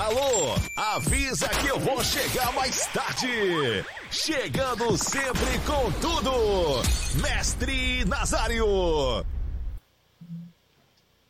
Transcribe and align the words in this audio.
Alô, 0.00 0.54
avisa 0.74 1.46
que 1.46 1.68
eu 1.68 1.78
vou 1.78 2.02
chegar 2.02 2.50
mais 2.54 2.86
tarde. 2.86 3.84
Chegando 4.10 4.96
sempre 4.96 5.58
com 5.66 5.92
tudo, 6.00 6.80
Mestre 7.20 8.06
Nazário. 8.06 8.64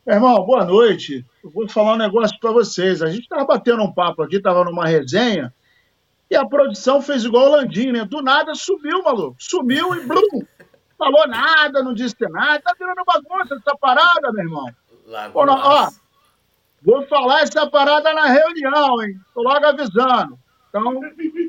Meu 0.07 0.15
irmão, 0.15 0.45
boa 0.45 0.65
noite. 0.65 1.27
Eu 1.43 1.51
vou 1.51 1.69
falar 1.69 1.95
um 1.95 1.97
negócio 1.97 2.39
para 2.39 2.53
vocês. 2.53 3.03
A 3.03 3.11
gente 3.11 3.29
tava 3.29 3.45
batendo 3.45 3.83
um 3.83 3.93
papo 3.93 4.23
aqui, 4.23 4.41
tava 4.41 4.63
numa 4.63 4.87
resenha, 4.87 5.53
e 6.31 6.37
a 6.37 6.47
produção 6.47 7.03
fez 7.03 7.25
igual 7.25 7.47
o 7.47 7.57
Landim, 7.57 7.91
né? 7.91 8.05
Do 8.05 8.23
nada 8.23 8.55
sumiu, 8.55 9.03
maluco. 9.03 9.35
Sumiu 9.37 9.97
e 9.97 10.07
blum! 10.07 10.47
Falou 10.97 11.27
nada, 11.27 11.83
não 11.83 11.93
disse 11.93 12.15
nada. 12.21 12.63
Tá 12.63 12.73
virando 12.79 13.03
bagunça 13.05 13.57
essa 13.57 13.77
parada, 13.77 14.31
meu 14.33 14.45
irmão. 14.45 14.73
Pô, 15.33 15.45
não, 15.45 15.55
ó, 15.55 15.91
vou 16.83 17.07
falar 17.07 17.43
essa 17.43 17.69
parada 17.69 18.13
na 18.15 18.27
reunião, 18.27 19.03
hein? 19.03 19.15
Tô 19.35 19.43
logo 19.43 19.65
avisando. 19.67 20.39
Então, 20.69 21.01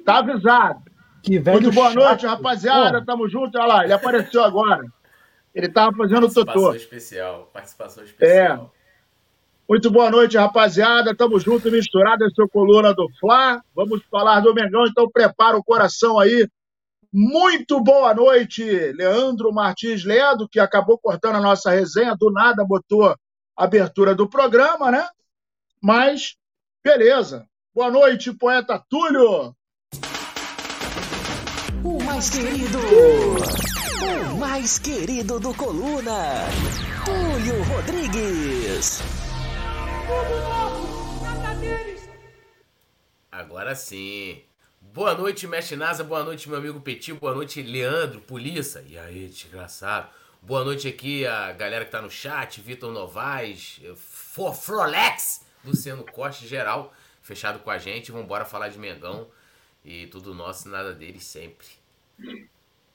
tá 0.06 0.18
avisado. 0.20 0.82
Que 1.24 1.38
velho 1.38 1.62
Muito 1.62 1.76
boa 1.76 1.92
chato. 1.92 2.04
noite, 2.04 2.26
rapaziada. 2.26 3.06
Tamo 3.06 3.30
junto. 3.30 3.58
Olha 3.58 3.68
lá, 3.68 3.84
ele 3.84 3.94
apareceu 3.94 4.44
agora. 4.44 4.84
Ele 5.54 5.70
tava 5.70 5.96
fazendo 5.96 6.20
o 6.20 6.22
Participação 6.34 6.62
totô. 6.64 6.76
especial. 6.76 7.50
Participação 7.54 8.04
É. 8.04 8.06
especial. 8.08 8.74
Muito 9.70 9.90
boa 9.92 10.10
noite, 10.10 10.38
rapaziada. 10.38 11.16
Tamo 11.16 11.40
junto 11.40 11.70
misturado. 11.72 12.26
Esse 12.26 12.42
é 12.42 12.44
o 12.44 12.50
Coluna 12.50 12.94
do 12.94 13.08
Fla. 13.20 13.62
Vamos 13.76 14.02
falar 14.10 14.40
do 14.42 14.54
Mengão, 14.54 14.86
então 14.88 15.10
prepara 15.10 15.56
o 15.58 15.64
coração 15.64 16.18
aí. 16.20 16.48
Muito 17.14 17.80
boa 17.82 18.14
noite, 18.14 18.64
Leandro 18.94 19.52
Martins 19.54 20.04
Ledo, 20.06 20.48
que 20.50 20.60
acabou 20.60 20.98
cortando 20.98 21.36
a 21.36 21.42
nossa 21.42 21.70
resenha, 21.70 22.16
do 22.18 22.32
nada 22.32 22.64
botou 22.66 23.06
a 23.10 23.18
abertura 23.58 24.16
do 24.16 24.28
programa, 24.30 24.90
né? 24.90 25.06
Mas, 25.84 26.36
beleza. 26.84 27.48
Boa 27.74 27.90
noite, 27.90 28.32
poeta 28.32 28.78
Túlio. 28.88 29.56
O 31.84 32.04
mais 32.04 32.30
querido, 32.30 32.78
o 34.32 34.38
mais 34.38 34.78
querido 34.78 35.40
do 35.40 35.52
Coluna, 35.56 36.46
Túlio 37.04 37.64
Rodrigues. 37.64 39.02
Agora 43.32 43.74
sim. 43.74 44.44
Boa 44.80 45.16
noite, 45.16 45.48
Mestre 45.48 45.76
Nasa. 45.76 46.04
Boa 46.04 46.24
noite, 46.24 46.48
meu 46.48 46.60
amigo 46.60 46.80
Petit. 46.80 47.14
Boa 47.14 47.34
noite, 47.34 47.60
Leandro, 47.64 48.22
Polícia. 48.22 48.86
E 48.88 49.00
aí, 49.00 49.28
desgraçado. 49.28 50.10
Boa 50.44 50.64
noite 50.64 50.88
aqui 50.88 51.26
a 51.26 51.52
galera 51.54 51.86
que 51.86 51.92
tá 51.92 52.04
no 52.04 52.12
chat. 52.12 52.62
Vitor 52.62 52.92
Novaes, 52.92 53.82
For 53.96 54.54
Frolex, 54.54 55.42
Luciano 55.64 56.04
Costa, 56.04 56.46
geral. 56.46 56.94
Fechado 57.22 57.60
com 57.60 57.70
a 57.70 57.78
gente. 57.78 58.12
Vambora 58.12 58.46
falar 58.46 58.70
de 58.70 58.80
Mengão. 58.80 59.28
E 59.84 60.08
tudo 60.08 60.34
nosso, 60.34 60.70
nada 60.70 60.94
deles 60.94 61.24
sempre. 61.24 61.68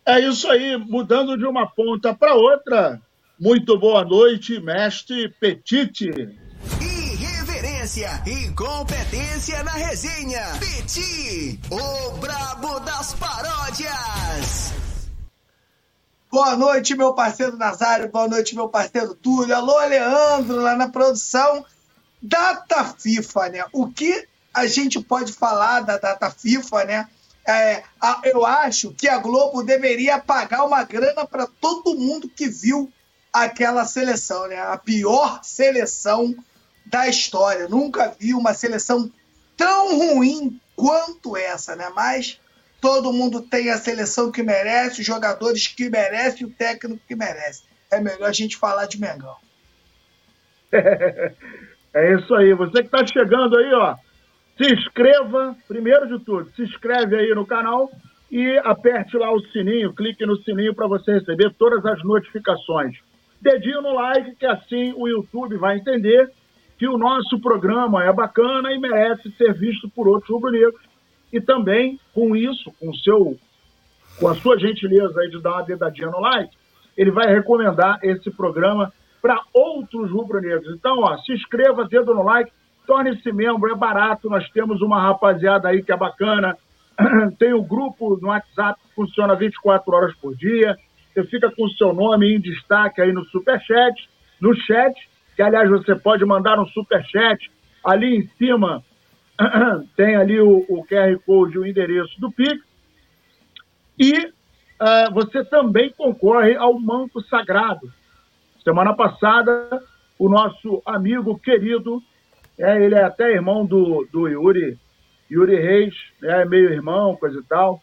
É 0.04 0.20
isso 0.20 0.48
aí, 0.48 0.76
mudando 0.76 1.36
de 1.36 1.44
uma 1.44 1.66
ponta 1.66 2.14
para 2.14 2.34
outra. 2.34 3.00
Muito 3.38 3.76
boa 3.78 4.04
noite, 4.04 4.60
mestre 4.60 5.28
Petite. 5.28 6.10
Irreverência 6.80 8.22
e 8.26 8.52
competência 8.52 9.62
na 9.64 9.72
resenha. 9.72 10.42
Petit, 10.60 11.58
o 11.70 12.16
brabo 12.18 12.78
das 12.80 13.14
paródias. 13.14 14.72
Boa 16.30 16.56
noite, 16.56 16.94
meu 16.94 17.14
parceiro 17.14 17.56
Nazário. 17.56 18.10
Boa 18.10 18.28
noite, 18.28 18.54
meu 18.54 18.68
parceiro 18.68 19.14
Túlio. 19.14 19.56
Alô, 19.56 19.78
Leandro, 19.86 20.56
lá 20.56 20.76
na 20.76 20.88
produção. 20.88 21.64
Data 22.26 22.84
FIFA, 22.84 23.48
né? 23.50 23.64
O 23.72 23.88
que 23.88 24.26
a 24.52 24.66
gente 24.66 25.00
pode 25.00 25.32
falar 25.32 25.80
da 25.80 25.98
data 25.98 26.30
FIFA, 26.30 26.84
né? 26.84 27.08
É, 27.46 27.84
eu 28.24 28.44
acho 28.44 28.90
que 28.92 29.08
a 29.08 29.18
Globo 29.18 29.62
deveria 29.62 30.18
pagar 30.18 30.64
uma 30.64 30.82
grana 30.82 31.24
para 31.24 31.46
todo 31.46 31.94
mundo 31.94 32.28
que 32.28 32.48
viu 32.48 32.92
aquela 33.32 33.84
seleção, 33.84 34.48
né? 34.48 34.58
A 34.58 34.76
pior 34.76 35.40
seleção 35.44 36.34
da 36.86 37.06
história. 37.06 37.68
Nunca 37.68 38.14
vi 38.18 38.34
uma 38.34 38.54
seleção 38.54 39.10
tão 39.56 39.96
ruim 39.96 40.60
quanto 40.74 41.36
essa, 41.36 41.76
né? 41.76 41.90
Mas 41.94 42.40
todo 42.80 43.12
mundo 43.12 43.42
tem 43.42 43.70
a 43.70 43.78
seleção 43.78 44.32
que 44.32 44.42
merece, 44.42 45.00
os 45.00 45.06
jogadores 45.06 45.68
que 45.68 45.88
merecem, 45.88 46.46
o 46.46 46.50
técnico 46.50 47.02
que 47.06 47.14
merece. 47.14 47.62
É 47.90 48.00
melhor 48.00 48.28
a 48.28 48.32
gente 48.32 48.56
falar 48.56 48.86
de 48.86 49.00
Mengão. 49.00 49.36
É 51.94 52.14
isso 52.14 52.34
aí. 52.34 52.52
Você 52.54 52.82
que 52.82 52.94
está 52.94 53.06
chegando 53.06 53.58
aí, 53.58 53.72
ó, 53.74 53.94
se 54.56 54.72
inscreva, 54.72 55.56
primeiro 55.68 56.06
de 56.06 56.24
tudo, 56.24 56.50
se 56.54 56.62
inscreve 56.62 57.16
aí 57.16 57.34
no 57.34 57.46
canal 57.46 57.90
e 58.30 58.58
aperte 58.64 59.16
lá 59.16 59.32
o 59.32 59.40
sininho, 59.48 59.94
clique 59.94 60.24
no 60.26 60.36
sininho 60.42 60.74
para 60.74 60.86
você 60.86 61.12
receber 61.12 61.52
todas 61.58 61.84
as 61.84 62.02
notificações. 62.02 62.96
Dedinho 63.40 63.82
no 63.82 63.94
like, 63.94 64.34
que 64.36 64.46
assim 64.46 64.92
o 64.96 65.06
YouTube 65.06 65.56
vai 65.56 65.76
entender 65.76 66.30
que 66.78 66.88
o 66.88 66.98
nosso 66.98 67.38
programa 67.40 68.04
é 68.04 68.12
bacana 68.12 68.72
e 68.72 68.78
merece 68.78 69.30
ser 69.32 69.54
visto 69.54 69.88
por 69.88 70.08
outros 70.08 70.30
rubro-negros. 70.30 70.80
E 71.32 71.40
também, 71.40 71.98
com 72.14 72.34
isso, 72.36 72.72
com 72.78 72.92
seu 72.94 73.36
com 74.18 74.28
a 74.28 74.34
sua 74.34 74.58
gentileza 74.58 75.20
aí 75.20 75.28
de 75.28 75.40
dar 75.42 75.52
uma 75.52 75.62
dedadinha 75.62 76.08
no 76.08 76.20
like, 76.20 76.56
ele 76.96 77.10
vai 77.10 77.26
recomendar 77.26 77.98
esse 78.02 78.30
programa 78.30 78.90
para 79.20 79.40
outros 79.52 80.10
rubro-negros. 80.10 80.74
Então, 80.76 81.00
ó, 81.00 81.16
se 81.18 81.32
inscreva, 81.32 81.86
dedo 81.88 82.14
no 82.14 82.22
like, 82.22 82.50
torne-se 82.86 83.32
membro, 83.32 83.70
é 83.70 83.76
barato. 83.76 84.30
Nós 84.30 84.48
temos 84.50 84.80
uma 84.80 85.00
rapaziada 85.00 85.68
aí 85.68 85.82
que 85.82 85.92
é 85.92 85.96
bacana. 85.96 86.56
Tem 87.38 87.52
o 87.52 87.62
grupo 87.62 88.18
no 88.20 88.28
WhatsApp 88.28 88.80
que 88.80 88.94
funciona 88.94 89.34
24 89.34 89.94
horas 89.94 90.14
por 90.16 90.34
dia. 90.36 90.76
Você 91.12 91.24
fica 91.24 91.50
com 91.50 91.64
o 91.64 91.70
seu 91.70 91.92
nome 91.92 92.34
em 92.34 92.40
destaque 92.40 93.00
aí 93.00 93.12
no 93.12 93.24
Superchat, 93.26 94.08
no 94.40 94.54
chat, 94.54 94.94
que 95.34 95.42
aliás 95.42 95.68
você 95.68 95.94
pode 95.94 96.24
mandar 96.24 96.58
um 96.58 96.66
Superchat. 96.66 97.50
Ali 97.84 98.16
em 98.16 98.28
cima 98.36 98.82
tem 99.96 100.16
ali 100.16 100.40
o, 100.40 100.64
o 100.68 100.84
QR 100.86 101.18
Code, 101.24 101.58
o 101.58 101.66
endereço 101.66 102.20
do 102.20 102.30
Pix. 102.30 102.64
E 103.98 104.36
ah, 104.78 105.08
você 105.10 105.44
também 105.44 105.90
concorre 105.90 106.54
ao 106.54 106.78
Manto 106.78 107.20
Sagrado. 107.22 107.92
Semana 108.66 108.96
passada, 108.96 109.80
o 110.18 110.28
nosso 110.28 110.82
amigo 110.84 111.38
querido, 111.38 112.02
é, 112.58 112.82
ele 112.82 112.96
é 112.96 113.04
até 113.04 113.30
irmão 113.30 113.64
do, 113.64 114.04
do 114.10 114.26
Yuri, 114.26 114.76
Yuri 115.30 115.54
Reis, 115.54 115.94
é 116.20 116.44
meio 116.44 116.72
irmão, 116.72 117.14
coisa 117.14 117.38
e 117.38 117.44
tal, 117.44 117.80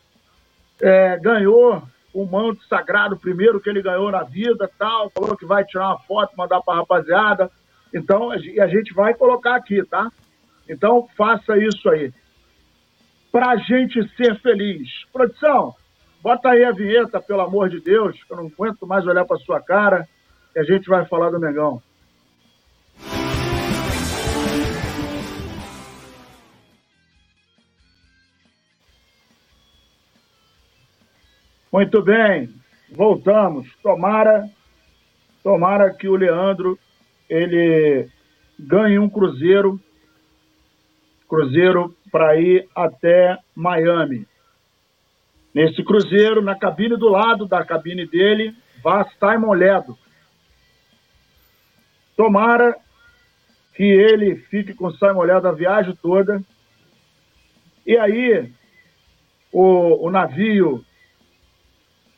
é, 0.82 1.18
ganhou 1.20 1.82
o 2.14 2.26
manto 2.26 2.62
sagrado, 2.66 3.16
primeiro 3.16 3.62
que 3.62 3.70
ele 3.70 3.82
ganhou 3.82 4.12
na 4.12 4.24
vida, 4.24 4.70
tal, 4.78 5.10
falou 5.12 5.38
que 5.38 5.46
vai 5.46 5.64
tirar 5.64 5.88
uma 5.88 6.00
foto, 6.00 6.36
mandar 6.36 6.60
para 6.60 6.74
a 6.74 6.78
rapaziada. 6.80 7.50
Então, 7.94 8.30
a 8.30 8.36
e 8.36 8.60
a 8.60 8.68
gente 8.68 8.94
vai 8.94 9.14
colocar 9.14 9.56
aqui, 9.56 9.82
tá? 9.86 10.12
Então, 10.68 11.08
faça 11.16 11.58
isso 11.58 11.90
aí. 11.90 12.12
Pra 13.32 13.56
gente 13.56 14.06
ser 14.18 14.38
feliz. 14.42 14.90
Produção, 15.14 15.74
bota 16.22 16.50
aí 16.50 16.66
a 16.66 16.74
vinheta, 16.74 17.22
pelo 17.22 17.40
amor 17.40 17.70
de 17.70 17.80
Deus, 17.80 18.22
que 18.22 18.34
eu 18.34 18.36
não 18.36 18.48
aguento 18.48 18.86
mais 18.86 19.08
olhar 19.08 19.24
para 19.24 19.38
sua 19.38 19.62
cara, 19.62 20.06
e 20.56 20.60
a 20.60 20.64
gente 20.64 20.88
vai 20.88 21.06
falar 21.06 21.30
do 21.30 21.40
Mengão. 21.40 21.82
Muito 31.72 32.04
bem, 32.04 32.54
voltamos. 32.92 33.68
Tomara, 33.82 34.48
tomara 35.44 35.92
que 35.92 36.08
o 36.08 36.16
Leandro 36.16 36.78
ele 37.28 38.08
ganhe 38.60 39.00
um 39.00 39.10
cruzeiro, 39.10 39.80
cruzeiro 41.28 41.96
para 42.12 42.40
ir 42.40 42.70
até 42.76 43.40
Miami. 43.56 44.28
Nesse 45.52 45.84
cruzeiro, 45.84 46.44
na 46.44 46.56
cabine 46.56 46.96
do 46.96 47.10
lado 47.10 47.48
da 47.48 47.66
cabine 47.66 48.06
dele, 48.06 48.56
vá 48.84 49.04
Simon. 49.20 49.56
Tomara 52.16 52.76
que 53.76 53.84
ele 53.84 54.36
fique 54.36 54.74
com 54.74 54.88
o 54.88 54.94
Simon 54.94 55.24
Ledo 55.24 55.48
a 55.48 55.52
viagem 55.52 55.98
toda. 56.02 56.42
E 57.86 57.98
aí, 57.98 58.52
o, 59.52 60.08
o 60.08 60.12
navio 60.12 60.84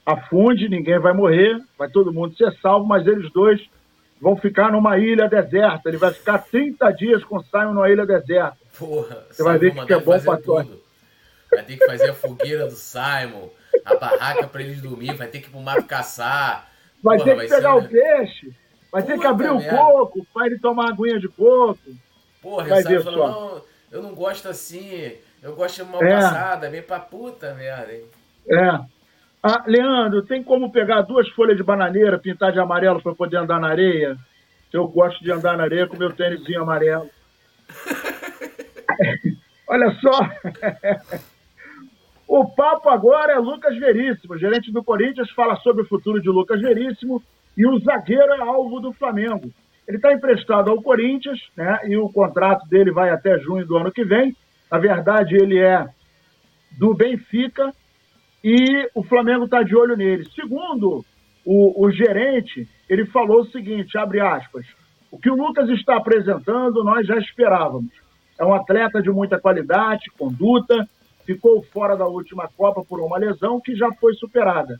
afunde, 0.05 0.69
ninguém 0.69 0.99
vai 0.99 1.13
morrer, 1.13 1.59
vai 1.77 1.89
todo 1.89 2.13
mundo 2.13 2.35
ser 2.35 2.51
salvo, 2.61 2.85
mas 2.85 3.07
eles 3.07 3.31
dois 3.31 3.61
vão 4.21 4.35
ficar 4.35 4.71
numa 4.71 4.97
ilha 4.99 5.27
deserta. 5.27 5.89
Ele 5.89 5.97
vai 5.97 6.13
ficar 6.13 6.39
30 6.39 6.91
dias 6.91 7.23
com 7.23 7.37
o 7.37 7.43
Simon 7.43 7.73
numa 7.73 7.89
ilha 7.89 8.05
deserta. 8.05 8.57
Porra, 8.77 9.25
Você 9.31 9.43
vai 9.43 9.57
ver 9.57 9.71
Simon 9.71 9.85
que 9.85 9.93
é 9.93 9.99
bom 9.99 10.19
tu. 10.19 10.37
tudo. 10.43 10.83
Vai 11.51 11.63
ter 11.63 11.77
que 11.77 11.85
fazer 11.85 12.09
a 12.09 12.13
fogueira 12.13 12.65
do 12.65 12.71
Simon, 12.75 13.49
a 13.85 13.95
barraca 13.95 14.47
pra 14.47 14.61
eles 14.61 14.81
dormir, 14.81 15.13
vai 15.15 15.27
ter 15.27 15.39
que 15.39 15.47
ir 15.47 15.51
pro 15.51 15.61
mato 15.61 15.85
caçar. 15.85 16.69
Vai 17.01 17.17
Porra, 17.17 17.29
ter 17.35 17.41
que 17.41 17.47
pegar 17.55 17.73
ser- 17.73 17.85
o 17.85 17.89
peixe, 17.89 18.53
vai 18.95 19.03
ter 19.03 19.19
que 19.19 19.27
abrir 19.27 19.49
o 19.49 19.57
merda. 19.57 19.77
coco 19.77 20.25
para 20.33 20.47
ele 20.47 20.57
tomar 20.57 20.89
aguinha 20.89 21.19
de 21.19 21.27
coco. 21.27 21.77
Porra, 22.41 22.69
Vai 22.69 22.81
o 22.81 22.87
ver 22.87 23.03
falou, 23.03 23.29
não, 23.29 23.61
eu 23.91 24.01
não 24.01 24.15
gosto 24.15 24.47
assim. 24.47 25.11
Eu 25.43 25.53
gosto 25.53 25.83
de 25.83 25.91
mal 25.91 26.01
é. 26.01 26.11
passada, 26.11 26.69
bem 26.69 26.81
pra 26.81 26.99
puta 26.99 27.53
merda, 27.53 27.93
hein? 27.93 28.05
É. 28.49 28.79
Ah, 29.43 29.63
Leandro, 29.67 30.23
tem 30.23 30.41
como 30.41 30.71
pegar 30.71 31.01
duas 31.01 31.27
folhas 31.29 31.57
de 31.57 31.63
bananeira, 31.63 32.17
pintar 32.17 32.53
de 32.53 32.59
amarelo 32.59 33.01
para 33.01 33.13
poder 33.13 33.37
andar 33.37 33.59
na 33.59 33.67
areia? 33.67 34.17
Eu 34.71 34.87
gosto 34.87 35.21
de 35.23 35.31
andar 35.31 35.57
na 35.57 35.63
areia 35.63 35.87
com 35.87 35.97
meu 35.97 36.13
tênisinho 36.13 36.61
amarelo. 36.61 37.09
Olha 39.67 39.91
só. 39.99 40.19
o 42.27 42.45
papo 42.45 42.89
agora 42.89 43.33
é 43.33 43.37
Lucas 43.37 43.77
Veríssimo. 43.77 44.37
gerente 44.37 44.71
do 44.71 44.83
Corinthians 44.83 45.29
fala 45.31 45.57
sobre 45.57 45.83
o 45.83 45.87
futuro 45.87 46.21
de 46.21 46.29
Lucas 46.29 46.61
Veríssimo 46.61 47.21
e 47.57 47.65
o 47.65 47.79
zagueiro 47.79 48.33
é 48.33 48.41
alvo 48.41 48.79
do 48.79 48.91
Flamengo. 48.93 49.51
Ele 49.87 49.97
está 49.97 50.11
emprestado 50.11 50.71
ao 50.71 50.81
Corinthians, 50.81 51.39
né? 51.55 51.79
E 51.85 51.95
o 51.95 52.09
contrato 52.09 52.67
dele 52.67 52.91
vai 52.91 53.09
até 53.09 53.37
junho 53.39 53.65
do 53.65 53.77
ano 53.77 53.91
que 53.91 54.03
vem. 54.03 54.35
Na 54.71 54.79
verdade, 54.79 55.35
ele 55.35 55.59
é 55.59 55.87
do 56.77 56.93
Benfica 56.93 57.71
e 58.43 58.89
o 58.93 59.03
Flamengo 59.03 59.45
está 59.45 59.63
de 59.63 59.75
olho 59.75 59.95
nele. 59.95 60.25
Segundo 60.33 61.05
o, 61.45 61.85
o 61.85 61.91
gerente, 61.91 62.67
ele 62.89 63.05
falou 63.05 63.41
o 63.41 63.47
seguinte: 63.47 63.97
abre 63.97 64.19
aspas. 64.19 64.65
O 65.11 65.19
que 65.19 65.29
o 65.29 65.35
Lucas 65.35 65.69
está 65.69 65.95
apresentando, 65.95 66.83
nós 66.83 67.07
já 67.07 67.17
esperávamos. 67.17 67.91
É 68.37 68.43
um 68.43 68.53
atleta 68.53 69.01
de 69.01 69.09
muita 69.09 69.39
qualidade, 69.39 70.11
conduta, 70.17 70.87
ficou 71.25 71.63
fora 71.71 71.95
da 71.95 72.05
última 72.05 72.49
Copa 72.57 72.83
por 72.83 72.99
uma 72.99 73.17
lesão 73.17 73.61
que 73.61 73.75
já 73.75 73.91
foi 73.93 74.13
superada. 74.15 74.79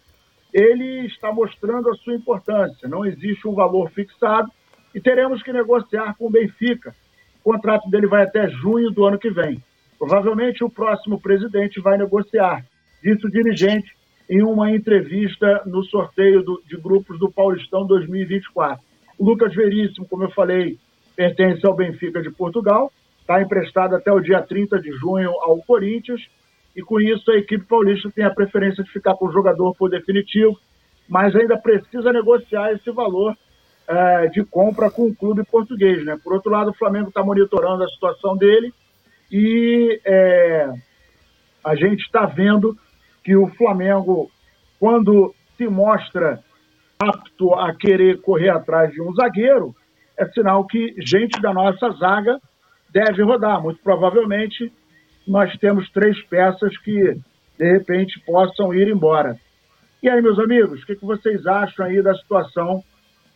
Ele 0.55 1.05
está 1.05 1.33
mostrando 1.33 1.89
a 1.89 1.95
sua 1.95 2.15
importância, 2.15 2.87
não 2.87 3.05
existe 3.05 3.45
um 3.45 3.53
valor 3.53 3.91
fixado 3.91 4.49
e 4.93 5.01
teremos 5.01 5.43
que 5.43 5.51
negociar 5.51 6.15
com 6.17 6.27
o 6.27 6.29
Benfica. 6.29 6.95
O 7.43 7.51
contrato 7.51 7.89
dele 7.89 8.07
vai 8.07 8.23
até 8.23 8.47
junho 8.47 8.89
do 8.89 9.03
ano 9.03 9.19
que 9.19 9.29
vem. 9.29 9.61
Provavelmente 9.99 10.63
o 10.63 10.69
próximo 10.69 11.19
presidente 11.19 11.81
vai 11.81 11.97
negociar, 11.97 12.65
disse 13.03 13.27
o 13.27 13.29
dirigente 13.29 13.91
em 14.29 14.43
uma 14.43 14.71
entrevista 14.71 15.61
no 15.65 15.83
sorteio 15.83 16.41
do, 16.41 16.63
de 16.65 16.77
grupos 16.77 17.19
do 17.19 17.29
Paulistão 17.29 17.85
2024. 17.85 18.81
O 19.19 19.25
Lucas 19.25 19.53
Veríssimo, 19.53 20.07
como 20.07 20.23
eu 20.23 20.31
falei, 20.31 20.79
pertence 21.17 21.67
ao 21.67 21.75
Benfica 21.75 22.21
de 22.21 22.31
Portugal, 22.31 22.93
está 23.19 23.41
emprestado 23.41 23.93
até 23.93 24.09
o 24.09 24.21
dia 24.21 24.41
30 24.41 24.79
de 24.79 24.91
junho 24.93 25.31
ao 25.31 25.57
Corinthians, 25.57 26.21
e 26.75 26.81
com 26.81 26.99
isso 26.99 27.31
a 27.31 27.37
equipe 27.37 27.65
paulista 27.65 28.11
tem 28.13 28.25
a 28.25 28.33
preferência 28.33 28.83
de 28.83 28.91
ficar 28.91 29.15
com 29.15 29.27
o 29.27 29.31
jogador 29.31 29.73
por 29.75 29.89
definitivo, 29.89 30.59
mas 31.07 31.35
ainda 31.35 31.57
precisa 31.57 32.11
negociar 32.11 32.73
esse 32.73 32.91
valor 32.91 33.35
é, 33.87 34.27
de 34.27 34.43
compra 34.43 34.89
com 34.89 35.07
o 35.07 35.15
clube 35.15 35.43
português. 35.45 36.03
Né? 36.03 36.19
Por 36.23 36.33
outro 36.33 36.51
lado, 36.51 36.71
o 36.71 36.75
Flamengo 36.75 37.09
está 37.09 37.23
monitorando 37.23 37.83
a 37.83 37.89
situação 37.89 38.35
dele 38.35 38.73
e 39.31 39.99
é, 40.05 40.73
a 41.63 41.75
gente 41.75 42.01
está 42.01 42.25
vendo 42.25 42.77
que 43.23 43.35
o 43.35 43.47
Flamengo, 43.55 44.29
quando 44.79 45.33
se 45.57 45.67
mostra 45.67 46.39
apto 46.99 47.53
a 47.53 47.73
querer 47.73 48.21
correr 48.21 48.49
atrás 48.49 48.91
de 48.91 49.01
um 49.01 49.13
zagueiro, 49.13 49.75
é 50.17 50.25
sinal 50.27 50.65
que 50.65 50.95
gente 50.99 51.41
da 51.41 51.53
nossa 51.53 51.89
zaga 51.91 52.39
deve 52.89 53.23
rodar. 53.23 53.61
Muito 53.61 53.81
provavelmente 53.81 54.71
nós 55.27 55.55
temos 55.57 55.89
três 55.91 56.21
peças 56.25 56.77
que 56.79 57.17
de 57.57 57.71
repente 57.71 58.19
possam 58.21 58.73
ir 58.73 58.87
embora. 58.87 59.39
E 60.01 60.09
aí, 60.09 60.21
meus 60.21 60.37
amigos, 60.37 60.83
o 60.83 60.85
que, 60.85 60.95
que 60.95 61.05
vocês 61.05 61.45
acham 61.47 61.85
aí 61.85 62.01
da 62.01 62.13
situação 62.15 62.83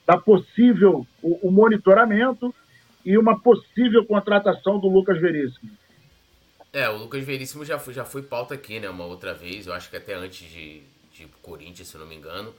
da 0.06 0.18
possível 0.18 1.06
o, 1.21 1.47
o, 1.47 1.51
monitoramento 1.51 2.53
e 3.06 3.18
uma 3.18 3.39
possível 3.39 4.06
contratação 4.06 4.80
do 4.80 4.88
Lucas 4.88 5.19
Veríssimo? 5.19 5.69
É, 6.71 6.89
o 6.89 6.97
Lucas 6.97 7.24
Veríssimo 7.24 7.65
já 7.65 7.80
foi, 7.80 7.94
já 7.94 8.06
foi 8.06 8.21
pauta 8.21 8.53
aqui, 8.53 8.80
né, 8.80 8.89
uma 8.89 9.06
outra 9.06 9.33
vez, 9.33 9.65
eu 9.65 9.74
acho 9.74 9.89
que 9.89 9.97
até 9.97 10.13
antes 10.13 10.47
de, 10.50 10.81
de 11.12 11.27
Corinthians, 11.41 11.88
se 11.88 11.97
não 11.97 12.06
me 12.06 12.15
engano. 12.15 12.53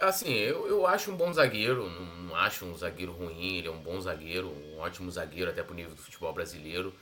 Assim, 0.00 0.32
eu, 0.32 0.66
eu 0.66 0.86
acho 0.86 1.10
um 1.10 1.16
bom 1.16 1.32
zagueiro, 1.32 1.88
não, 1.88 2.04
não, 2.28 2.36
acho 2.36 2.64
um 2.66 2.74
zagueiro 2.76 3.12
ruim, 3.12 3.56
ele 3.56 3.68
é 3.68 3.70
um 3.70 3.80
bom 3.80 3.98
zagueiro, 4.00 4.48
um 4.48 4.78
ótimo 4.78 5.10
zagueiro 5.10 5.50
até 5.50 5.62
pro 5.62 5.74
nível 5.74 5.94
do 5.94 6.00
futebol 6.00 6.32
brasileiro. 6.32 6.92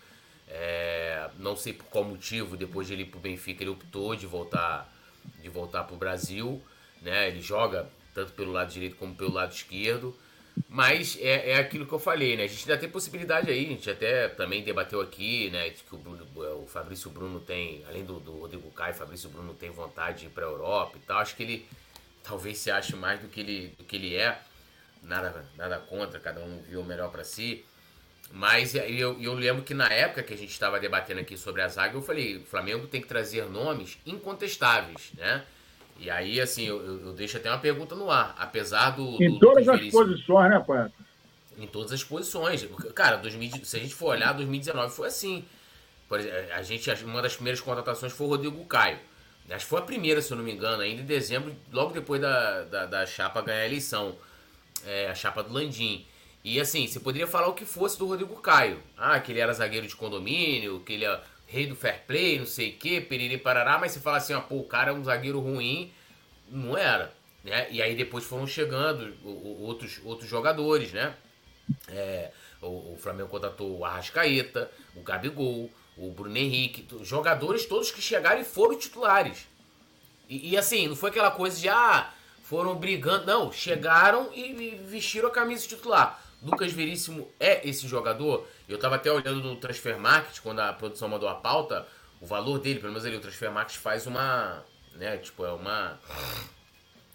É, 0.49 1.29
não 1.39 1.57
sei 1.57 1.73
por 1.73 1.87
qual 1.87 2.05
motivo, 2.05 2.57
depois 2.57 2.87
de 2.87 2.93
ele 2.93 3.03
ir 3.03 3.07
pro 3.07 3.19
Benfica, 3.19 3.63
ele 3.63 3.71
optou 3.71 4.15
de 4.15 4.27
voltar 4.27 4.93
de 5.41 5.49
voltar 5.49 5.85
pro 5.85 5.97
Brasil, 5.97 6.63
né? 7.01 7.29
Ele 7.29 7.41
joga 7.41 7.89
tanto 8.13 8.33
pelo 8.33 8.53
lado 8.53 8.71
direito 8.71 8.97
como 8.97 9.15
pelo 9.15 9.33
lado 9.33 9.53
esquerdo. 9.53 10.17
Mas 10.69 11.19
é, 11.21 11.51
é 11.51 11.59
aquilo 11.59 11.85
que 11.85 11.93
eu 11.93 11.99
falei, 11.99 12.37
né? 12.37 12.45
A 12.45 12.47
gente 12.47 12.61
ainda 12.63 12.81
tem 12.81 12.89
possibilidade 12.89 13.51
aí, 13.51 13.67
a 13.67 13.69
gente 13.69 13.91
até 13.91 14.29
também 14.29 14.63
debateu 14.63 15.01
aqui, 15.01 15.51
né? 15.51 15.71
Que 15.71 15.95
o, 15.95 15.99
Bruno, 15.99 16.27
o 16.63 16.67
Fabrício 16.67 17.11
Bruno 17.11 17.41
tem, 17.41 17.85
além 17.89 18.05
do, 18.05 18.21
do 18.21 18.39
Rodrigo 18.39 18.71
Caio, 18.71 18.95
Fabrício 18.95 19.29
Bruno 19.29 19.53
tem 19.55 19.71
vontade 19.71 20.21
de 20.21 20.27
ir 20.27 20.31
pra 20.31 20.45
Europa 20.45 20.97
e 20.97 21.01
tal. 21.01 21.19
Acho 21.19 21.35
que 21.35 21.43
ele 21.43 21.67
talvez 22.23 22.59
se 22.59 22.71
ache 22.71 22.95
mais 22.95 23.21
do 23.21 23.29
que 23.29 23.41
ele, 23.41 23.75
do 23.77 23.85
que 23.85 23.97
ele 23.97 24.15
é. 24.15 24.41
Nada, 25.03 25.45
nada 25.57 25.79
contra, 25.79 26.21
cada 26.21 26.41
um 26.41 26.63
viu 26.63 26.81
o 26.81 26.85
melhor 26.85 27.11
para 27.11 27.25
si. 27.25 27.65
Mas 28.35 28.75
eu, 28.75 29.17
eu 29.23 29.33
lembro 29.33 29.63
que 29.63 29.73
na 29.73 29.87
época 29.87 30.21
que 30.25 30.35
a 30.35 30.37
gente 30.37 30.51
estava 30.51 30.81
debatendo 30.81 31.21
aqui 31.21 31.37
sobre 31.37 31.63
a 31.63 31.69
zaga, 31.69 31.97
eu 31.97 32.03
falei, 32.03 32.39
o 32.39 32.45
Flamengo 32.45 32.89
tem 32.89 33.01
que 33.01 33.07
trazer 33.07 33.49
nomes 33.49 33.97
incontestáveis, 34.05 35.13
né? 35.17 35.45
E 36.01 36.11
aí, 36.11 36.41
assim, 36.41 36.65
eu, 36.65 36.85
eu 36.85 37.13
deixo 37.13 37.37
até 37.37 37.49
uma 37.49 37.61
pergunta 37.61 37.95
no 37.95 38.11
ar. 38.11 38.35
Apesar 38.37 38.91
do. 38.91 39.23
Em 39.23 39.31
do, 39.31 39.39
todas 39.39 39.69
as 39.69 39.89
posições, 39.89 40.51
né, 40.51 40.59
poeta? 40.59 40.93
Em 41.57 41.69
todas 41.69 41.93
as 41.93 42.03
posições. 42.03 42.67
Cara, 42.93 43.17
2000, 43.19 43.65
se 43.65 43.77
a 43.77 43.81
gente 43.81 43.95
for 43.95 44.09
olhar, 44.09 44.33
2019 44.33 44.93
foi 44.93 45.07
assim. 45.07 45.45
Por 46.09 46.19
exemplo, 46.19 46.37
a 46.55 46.63
gente, 46.63 46.91
uma 47.05 47.23
das 47.23 47.37
primeiras 47.37 47.61
contratações 47.61 48.13
foi 48.13 48.27
o 48.27 48.31
Rodrigo 48.31 48.65
Caio. 48.65 48.99
Acho 49.49 49.65
que 49.65 49.71
foi 49.71 49.79
a 49.79 49.83
primeira, 49.83 50.21
se 50.21 50.33
eu 50.33 50.37
não 50.37 50.45
me 50.45 50.53
engano, 50.53 50.83
ainda 50.83 51.03
em 51.03 51.07
dezembro, 51.07 51.55
logo 51.71 51.93
depois 51.93 52.21
da, 52.21 52.63
da, 52.63 52.87
da 52.87 53.07
chapa 53.07 53.41
ganhar 53.43 53.61
a 53.61 53.67
eleição. 53.67 54.17
É, 54.85 55.09
a 55.09 55.15
chapa 55.15 55.45
do 55.45 55.53
Landim. 55.53 56.05
E 56.45 56.61
assim, 56.61 56.87
você 56.87 57.01
poderia 57.01 57.27
falar 57.27 57.49
o 57.49 57.55
que 57.55 57.65
fosse 57.65 57.99
do 57.99 58.07
Rodrigo 58.07 58.37
Caio. 58.37 58.83
Ah, 58.99 59.19
que 59.19 59.33
ele 59.33 59.41
era 59.41 59.53
zagueiro 59.55 59.87
de 59.87 59.97
condomínio, 59.97 60.81
que 60.81 60.93
ele 60.93 61.07
é 61.07 61.21
rei 61.47 61.67
do 61.67 61.75
fair 61.75 62.03
play, 62.07 62.39
não 62.39 62.47
sei 62.47 62.71
o 62.71 62.77
que, 62.77 63.01
periri 63.01 63.39
parará, 63.39 63.79
mas 63.79 63.93
você 63.93 64.01
fala 64.01 64.19
assim, 64.19 64.35
ó, 64.35 64.41
pô, 64.41 64.57
o 64.57 64.65
cara 64.65 64.91
é 64.91 64.95
um 64.95 65.03
zagueiro 65.03 65.41
ruim. 65.41 65.91
Não 66.51 66.77
era. 66.77 67.15
Né? 67.43 67.67
E 67.71 67.81
aí 67.81 67.95
depois 67.95 68.25
foram 68.25 68.47
chegando 68.47 69.15
outros, 69.61 70.01
outros 70.05 70.29
jogadores, 70.29 70.93
né? 70.93 71.15
É, 71.89 72.31
o, 72.61 72.93
o 72.93 72.99
Flamengo 72.99 73.31
contratou 73.31 73.79
o 73.79 73.85
Arrascaeta, 73.85 74.71
o 74.95 75.01
Gabigol, 75.01 75.71
o 75.97 76.11
Bruno 76.11 76.37
Henrique, 76.37 76.87
jogadores 77.03 77.65
todos 77.67 77.91
que 77.91 78.03
chegaram 78.03 78.41
e 78.41 78.45
foram 78.45 78.79
titulares. 78.79 79.47
E, 80.29 80.51
e, 80.51 80.57
assim, 80.57 80.89
não 80.89 80.97
foi 80.97 81.11
aquela 81.11 81.31
coisa 81.31 81.59
de, 81.59 81.69
ah, 81.69 82.13
foram 82.43 82.75
brigando. 82.75 83.27
Não, 83.27 83.53
chegaram 83.53 84.31
e, 84.35 84.71
vestiram 84.87 85.29
a 85.29 85.33
camisa 85.33 85.67
titular. 85.67 86.24
Lucas 86.45 86.73
Veríssimo 86.73 87.29
é 87.41 87.67
esse 87.69 87.89
jogador. 87.89 88.47
Eu 88.69 88.79
tava 88.79 88.97
até 88.97 89.11
olhando 89.11 89.43
no 89.43 89.57
Transfer 89.57 89.99
Market, 89.99 90.41
quando 90.41 90.61
a 90.61 90.73
produção 90.73 91.09
mandou 91.09 91.29
a 91.29 91.35
pauta, 91.35 91.87
o 92.21 92.27
valor 92.27 92.59
dele, 92.59 92.79
pelo 92.79 92.93
menos 92.93 93.07
ali, 93.07 93.17
o 93.17 93.21
Transfer 93.21 93.51
Market 93.51 93.77
faz 93.77 94.07
uma, 94.07 94.65
né, 94.95 95.17
tipo, 95.17 95.45
é 95.45 95.53
uma 95.53 95.99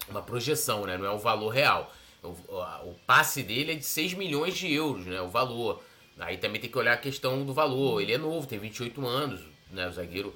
uma 0.10 0.24
projeção, 0.24 0.86
né, 0.86 0.98
não 0.98 1.06
é 1.06 1.12
o 1.12 1.20
valor 1.20 1.50
real. 1.50 1.94
O, 2.24 2.30
o 2.30 2.96
passe 3.06 3.44
dele 3.44 3.74
é 3.74 3.76
de 3.76 3.86
6 3.86 4.16
milhões 4.16 4.58
de 4.58 4.74
euros, 4.74 5.06
né, 5.06 5.22
o 5.22 5.30
valor. 5.30 5.82
Aí 6.20 6.38
também 6.38 6.60
tem 6.60 6.70
que 6.70 6.78
olhar 6.78 6.94
a 6.94 6.98
questão 6.98 7.46
do 7.46 7.54
valor. 7.54 8.02
Ele 8.02 8.12
é 8.12 8.18
novo, 8.18 8.46
tem 8.46 8.60
28 8.60 9.08
anos, 9.08 9.42
né? 9.72 9.88
O 9.88 9.92
zagueiro 9.92 10.36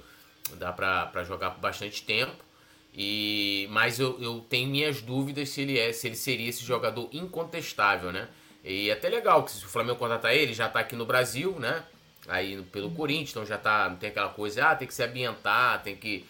dá 0.54 0.72
para 0.72 1.24
jogar 1.24 1.50
por 1.50 1.60
bastante 1.60 2.02
tempo. 2.02 2.42
E 2.94 3.66
mas 3.70 4.00
eu, 4.00 4.18
eu 4.20 4.40
tenho 4.48 4.70
minhas 4.70 5.02
dúvidas 5.02 5.50
se 5.50 5.60
ele 5.60 5.78
é, 5.78 5.92
se 5.92 6.06
ele 6.06 6.16
seria 6.16 6.48
esse 6.48 6.64
jogador 6.64 7.08
incontestável, 7.12 8.10
né? 8.12 8.28
E 8.64 8.88
é 8.88 8.94
até 8.94 9.10
legal 9.10 9.44
que 9.44 9.52
se 9.52 9.64
o 9.64 9.68
Flamengo 9.68 9.98
contratar 9.98 10.34
ele, 10.34 10.54
já 10.54 10.68
tá 10.68 10.80
aqui 10.80 10.96
no 10.96 11.04
Brasil, 11.04 11.58
né? 11.60 11.84
Aí 12.26 12.60
pelo 12.72 12.90
Corinthians, 12.92 13.30
então 13.30 13.44
já 13.44 13.58
tá, 13.58 13.90
não 13.90 13.96
tem 13.96 14.08
aquela 14.08 14.30
coisa, 14.30 14.70
ah, 14.70 14.74
tem 14.74 14.88
que 14.88 14.94
se 14.94 15.02
ambientar, 15.04 15.82
tem 15.82 15.94
que 15.94 16.26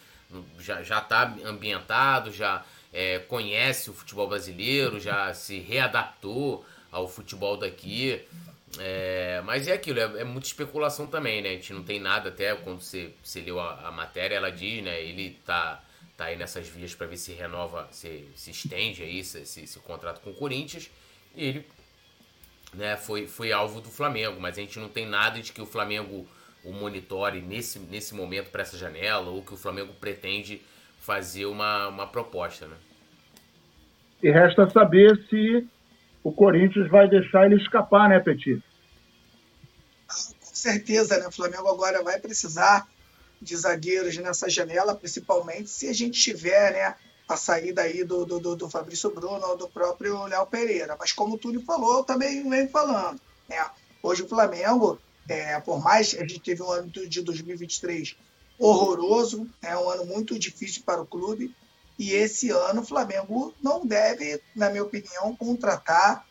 já 0.59 0.83
já 0.83 1.00
tá 1.00 1.33
ambientado, 1.45 2.33
já 2.33 2.64
é, 2.93 3.21
conhece 3.21 3.91
o 3.91 3.93
futebol 3.93 4.29
brasileiro, 4.29 4.99
já 4.99 5.33
se 5.33 5.61
readaptou 5.61 6.67
ao 6.91 7.09
futebol 7.09 7.57
daqui. 7.57 8.21
É, 8.79 9.41
mas 9.45 9.69
é 9.69 9.73
aquilo, 9.73 10.00
é, 10.00 10.21
é, 10.21 10.25
muita 10.25 10.47
especulação 10.47 11.07
também, 11.07 11.43
né? 11.43 11.50
A 11.50 11.53
gente 11.53 11.73
não 11.73 11.85
tem 11.85 12.00
nada, 12.00 12.31
até 12.31 12.55
quando 12.57 12.81
você, 12.81 13.12
você 13.23 13.41
leu 13.41 13.61
a, 13.61 13.88
a 13.88 13.93
matéria, 13.93 14.35
ela 14.35 14.50
diz, 14.50 14.83
né? 14.83 15.00
Ele 15.00 15.38
tá, 15.45 15.83
tá 16.17 16.26
aí 16.26 16.37
nessas 16.37 16.67
vias 16.67 16.95
para 16.95 17.07
ver 17.07 17.17
se 17.17 17.33
renova, 17.33 17.88
se, 17.93 18.29
se 18.35 18.50
estende 18.50 19.03
aí 19.03 19.21
esse, 19.21 19.38
esse, 19.38 19.62
esse, 19.62 19.79
contrato 19.79 20.21
com 20.21 20.31
o 20.31 20.35
Corinthians. 20.35 20.91
E 21.37 21.45
ele 21.45 21.67
né, 22.76 22.97
foi, 22.97 23.26
foi 23.26 23.52
alvo 23.52 23.81
do 23.81 23.90
Flamengo, 23.90 24.40
mas 24.40 24.59
a 24.59 24.61
gente 24.61 24.78
não 24.78 24.88
tem 24.88 25.07
nada 25.07 25.40
de 25.40 25.52
que 25.52 25.62
o 25.62 25.66
Flamengo 25.66 26.26
o 26.64 26.73
monitore 26.73 27.43
nesse, 27.43 27.78
nesse 27.78 28.14
momento 28.14 28.50
para 28.50 28.62
essa 28.62 28.76
janela 28.76 29.28
ou 29.31 29.43
que 29.43 29.52
o 29.52 29.57
Flamengo 29.57 29.93
pretende 30.00 30.62
fazer 30.99 31.45
uma, 31.45 31.88
uma 31.88 32.07
proposta, 32.07 32.66
né? 32.66 32.76
E 34.23 34.31
resta 34.31 34.69
saber 34.71 35.14
se 35.28 35.66
o 36.23 36.33
Corinthians 36.33 36.88
vai 36.88 37.07
deixar 37.07 37.45
ele 37.45 37.57
escapar, 37.57 38.09
né, 38.09 38.19
Petit? 38.19 38.62
Com 40.09 40.54
certeza, 40.54 41.19
né? 41.19 41.26
O 41.26 41.33
Flamengo 41.33 41.69
agora 41.69 42.02
vai 42.02 42.19
precisar 42.19 42.88
de 43.43 43.54
zagueiros 43.54 44.16
nessa 44.16 44.49
janela, 44.49 44.95
principalmente 44.95 45.69
se 45.69 45.87
a 45.88 45.93
gente 45.93 46.19
tiver, 46.19 46.73
né? 46.73 46.95
A 47.26 47.37
saída 47.37 47.83
aí 47.83 48.04
do, 48.04 48.25
do, 48.25 48.54
do 48.54 48.71
Fabrício 48.71 49.11
Bruno 49.11 49.47
ou 49.47 49.57
do 49.57 49.69
próprio 49.69 50.25
Léo 50.26 50.47
Pereira. 50.47 50.97
Mas 50.99 51.12
como 51.12 51.35
o 51.35 51.38
Túlio 51.38 51.62
falou, 51.62 51.99
eu 51.99 52.04
também 52.04 52.49
venho 52.49 52.69
falando. 52.69 53.21
Né? 53.49 53.64
Hoje 54.02 54.23
o 54.23 54.28
Flamengo, 54.28 54.99
é, 55.28 55.59
por 55.61 55.83
mais 55.83 56.14
a 56.14 56.21
gente 56.21 56.40
teve 56.40 56.62
um 56.62 56.71
ano 56.71 56.90
de 56.90 57.23
2023 57.23 58.16
horroroso, 58.59 59.49
é 59.62 59.76
um 59.76 59.88
ano 59.88 60.04
muito 60.04 60.38
difícil 60.38 60.83
para 60.85 61.00
o 61.00 61.07
clube, 61.07 61.54
e 61.99 62.12
esse 62.12 62.50
ano 62.50 62.83
o 62.83 62.85
Flamengo 62.85 63.54
não 63.62 63.85
deve, 63.85 64.40
na 64.54 64.71
minha 64.71 64.83
opinião, 64.83 65.35
contratar 65.35 66.25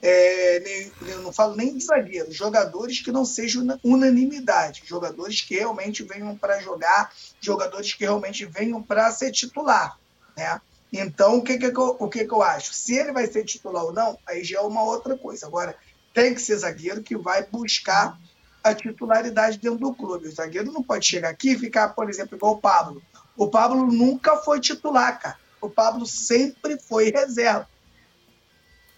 é, 0.00 0.60
nem, 0.60 0.92
eu 1.08 1.22
não 1.22 1.32
falo 1.32 1.56
nem 1.56 1.76
de 1.76 1.84
zagueiro, 1.84 2.30
jogadores 2.30 3.00
que 3.00 3.10
não 3.10 3.24
sejam 3.24 3.66
unanimidade, 3.82 4.82
jogadores 4.84 5.40
que 5.40 5.56
realmente 5.56 6.04
venham 6.04 6.36
para 6.36 6.60
jogar, 6.60 7.12
jogadores 7.40 7.92
que 7.92 8.04
realmente 8.04 8.44
venham 8.44 8.80
para 8.82 9.10
ser 9.10 9.32
titular. 9.32 9.98
Né? 10.38 10.60
Então, 10.92 11.38
o 11.38 11.42
que, 11.42 11.58
que, 11.58 11.66
eu, 11.66 11.96
o 11.98 12.08
que, 12.08 12.24
que 12.24 12.32
eu 12.32 12.42
acho? 12.42 12.72
Se 12.72 12.94
ele 12.94 13.12
vai 13.12 13.26
ser 13.26 13.44
titular 13.44 13.84
ou 13.84 13.92
não, 13.92 14.16
aí 14.24 14.44
já 14.44 14.58
é 14.58 14.62
uma 14.62 14.82
outra 14.82 15.18
coisa. 15.18 15.46
Agora, 15.46 15.76
tem 16.14 16.32
que 16.32 16.40
ser 16.40 16.56
zagueiro 16.56 17.02
que 17.02 17.16
vai 17.16 17.44
buscar 17.44 18.16
a 18.62 18.72
titularidade 18.72 19.58
dentro 19.58 19.78
do 19.78 19.92
clube. 19.92 20.28
O 20.28 20.32
zagueiro 20.32 20.72
não 20.72 20.82
pode 20.82 21.04
chegar 21.04 21.30
aqui 21.30 21.50
e 21.50 21.58
ficar, 21.58 21.88
por 21.88 22.08
exemplo, 22.08 22.36
igual 22.36 22.52
o 22.52 22.60
Pablo. 22.60 23.02
O 23.36 23.48
Pablo 23.48 23.86
nunca 23.86 24.36
foi 24.36 24.60
titular, 24.60 25.20
cara. 25.20 25.36
O 25.60 25.68
Pablo 25.68 26.06
sempre 26.06 26.78
foi 26.78 27.10
reserva. 27.10 27.68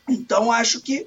Então, 0.08 0.52
acho 0.52 0.80
que 0.80 1.06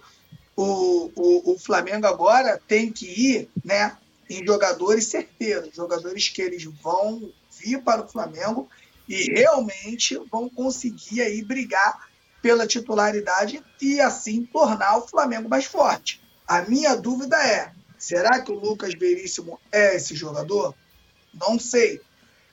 o, 0.56 1.12
o, 1.16 1.54
o, 1.54 1.60
Flamengo 1.60 2.08
agora 2.08 2.60
tem 2.68 2.92
que 2.92 3.06
ir 3.06 3.50
né, 3.64 3.96
em 4.30 4.46
jogadores 4.46 5.08
certeiros, 5.08 5.76
jogadores 5.76 6.30
que 6.30 6.42
eles 6.42 6.64
vão 6.64 7.32
vir 7.52 7.82
para 7.82 8.04
o 8.04 8.08
Flamengo 8.08 8.70
e 9.08 9.32
realmente 9.32 10.18
vão 10.32 10.50
conseguir 10.50 11.22
aí 11.22 11.44
brigar 11.44 12.08
pela 12.42 12.68
titularidade 12.68 13.64
e 13.82 14.02
assim 14.02 14.46
tornar 14.46 14.98
o 14.98 15.08
Flamengo 15.08 15.48
mais 15.48 15.66
forte. 15.66 16.22
A 16.48 16.62
minha 16.64 16.96
dúvida 16.96 17.38
é: 17.38 17.72
será 17.98 18.42
que 18.42 18.52
o 18.52 18.60
Lucas 18.60 18.94
Veríssimo 18.94 19.60
é 19.72 19.96
esse 19.96 20.16
jogador? 20.16 20.76
Não 21.34 21.58
sei. 21.58 22.02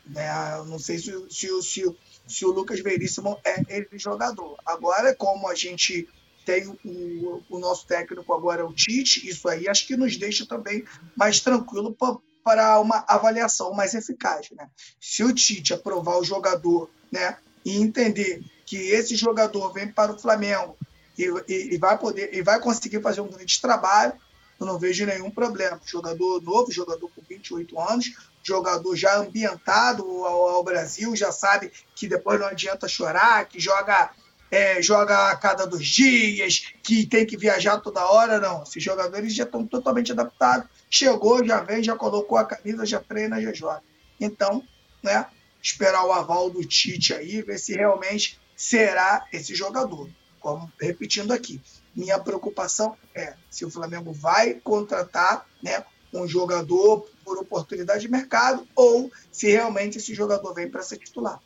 Né? 0.07 0.30
Não 0.66 0.78
sei 0.78 0.99
se, 0.99 1.12
se, 1.28 1.62
se, 1.62 1.97
se 2.26 2.45
o 2.45 2.52
Lucas 2.52 2.80
Veríssimo 2.80 3.38
é 3.45 3.78
esse 3.78 3.99
jogador. 3.99 4.57
Agora, 4.64 5.14
como 5.14 5.49
a 5.49 5.54
gente 5.54 6.09
tem 6.45 6.66
o, 6.85 7.42
o 7.49 7.59
nosso 7.59 7.87
técnico 7.87 8.33
agora, 8.33 8.66
o 8.66 8.73
Tite, 8.73 9.28
isso 9.28 9.49
aí 9.49 9.69
acho 9.69 9.87
que 9.87 9.97
nos 9.97 10.16
deixa 10.16 10.47
também 10.47 10.85
mais 11.16 11.40
tranquilo 11.40 11.95
para 12.44 12.78
uma 12.80 13.04
avaliação 13.06 13.73
mais 13.73 13.94
eficaz. 13.94 14.49
Né? 14.50 14.68
Se 15.00 15.23
o 15.23 15.35
Tite 15.35 15.75
aprovar 15.75 16.18
o 16.18 16.25
jogador 16.25 16.90
né, 17.11 17.37
e 17.64 17.76
entender 17.76 18.42
que 18.64 18.76
esse 18.76 19.16
jogador 19.16 19.73
vem 19.73 19.90
para 19.90 20.12
o 20.12 20.18
Flamengo 20.18 20.76
e, 21.18 21.25
e, 21.49 21.75
e, 21.75 21.78
vai 21.78 21.99
poder 21.99 22.32
e 22.32 22.42
vai 22.42 22.61
conseguir 22.61 23.00
fazer 23.02 23.20
um 23.20 23.28
grande 23.28 23.61
trabalho, 23.61 24.12
eu 24.59 24.66
não 24.66 24.78
vejo 24.78 25.06
nenhum 25.06 25.30
problema. 25.30 25.80
Jogador 25.85 26.40
novo, 26.42 26.70
jogador 26.70 27.11
com 27.11 27.23
28 27.28 27.80
anos, 27.80 28.12
jogador 28.42 28.94
já 28.94 29.16
ambientado 29.16 30.04
ao, 30.04 30.49
ao 30.49 30.64
Brasil, 30.64 31.16
já 31.16 31.32
sabe 31.32 31.73
que 31.94 32.06
depois 32.06 32.38
não 32.38 32.47
adianta 32.47 32.87
chorar, 32.87 33.47
que 33.47 33.59
joga 33.59 34.11
é, 34.50 34.83
joga 34.83 35.30
a 35.30 35.37
cada 35.37 35.66
dois 35.66 35.87
dias, 35.87 36.64
que 36.83 37.07
tem 37.07 37.25
que 37.25 37.37
viajar 37.37 37.78
toda 37.78 38.04
hora, 38.04 38.40
não. 38.40 38.62
Esses 38.62 38.83
jogadores 38.83 39.35
já 39.35 39.45
estão 39.45 39.64
totalmente 39.64 40.11
adaptados. 40.12 40.69
Chegou, 40.90 41.45
já 41.45 41.61
vem, 41.61 41.83
já 41.83 41.95
colocou 41.95 42.37
a 42.37 42.45
camisa, 42.45 42.85
já 42.85 42.99
treina, 42.99 43.40
já 43.40 43.52
joga. 43.52 43.83
Então, 44.21 44.62
né, 45.02 45.26
esperar 45.62 46.04
o 46.04 46.12
aval 46.12 46.50
do 46.50 46.64
Tite 46.64 47.14
aí, 47.14 47.42
ver 47.42 47.59
se 47.59 47.75
realmente 47.75 48.38
será 48.57 49.26
esse 49.33 49.54
jogador. 49.54 50.09
Como 50.40 50.71
repetindo 50.80 51.33
aqui, 51.33 51.61
minha 51.95 52.19
preocupação 52.19 52.97
é 53.14 53.35
se 53.50 53.64
o 53.64 53.71
Flamengo 53.71 54.12
vai 54.12 54.54
contratar 54.54 55.47
né, 55.62 55.85
um 56.12 56.26
jogador 56.26 57.09
por 57.25 57.38
oportunidade 57.38 58.02
de 58.02 58.09
mercado 58.09 58.66
ou 58.75 59.12
se 59.30 59.49
realmente 59.50 59.99
esse 59.99 60.14
jogador 60.14 60.52
vem 60.54 60.69
para 60.69 60.83
ser 60.83 60.97
titular. 60.99 61.40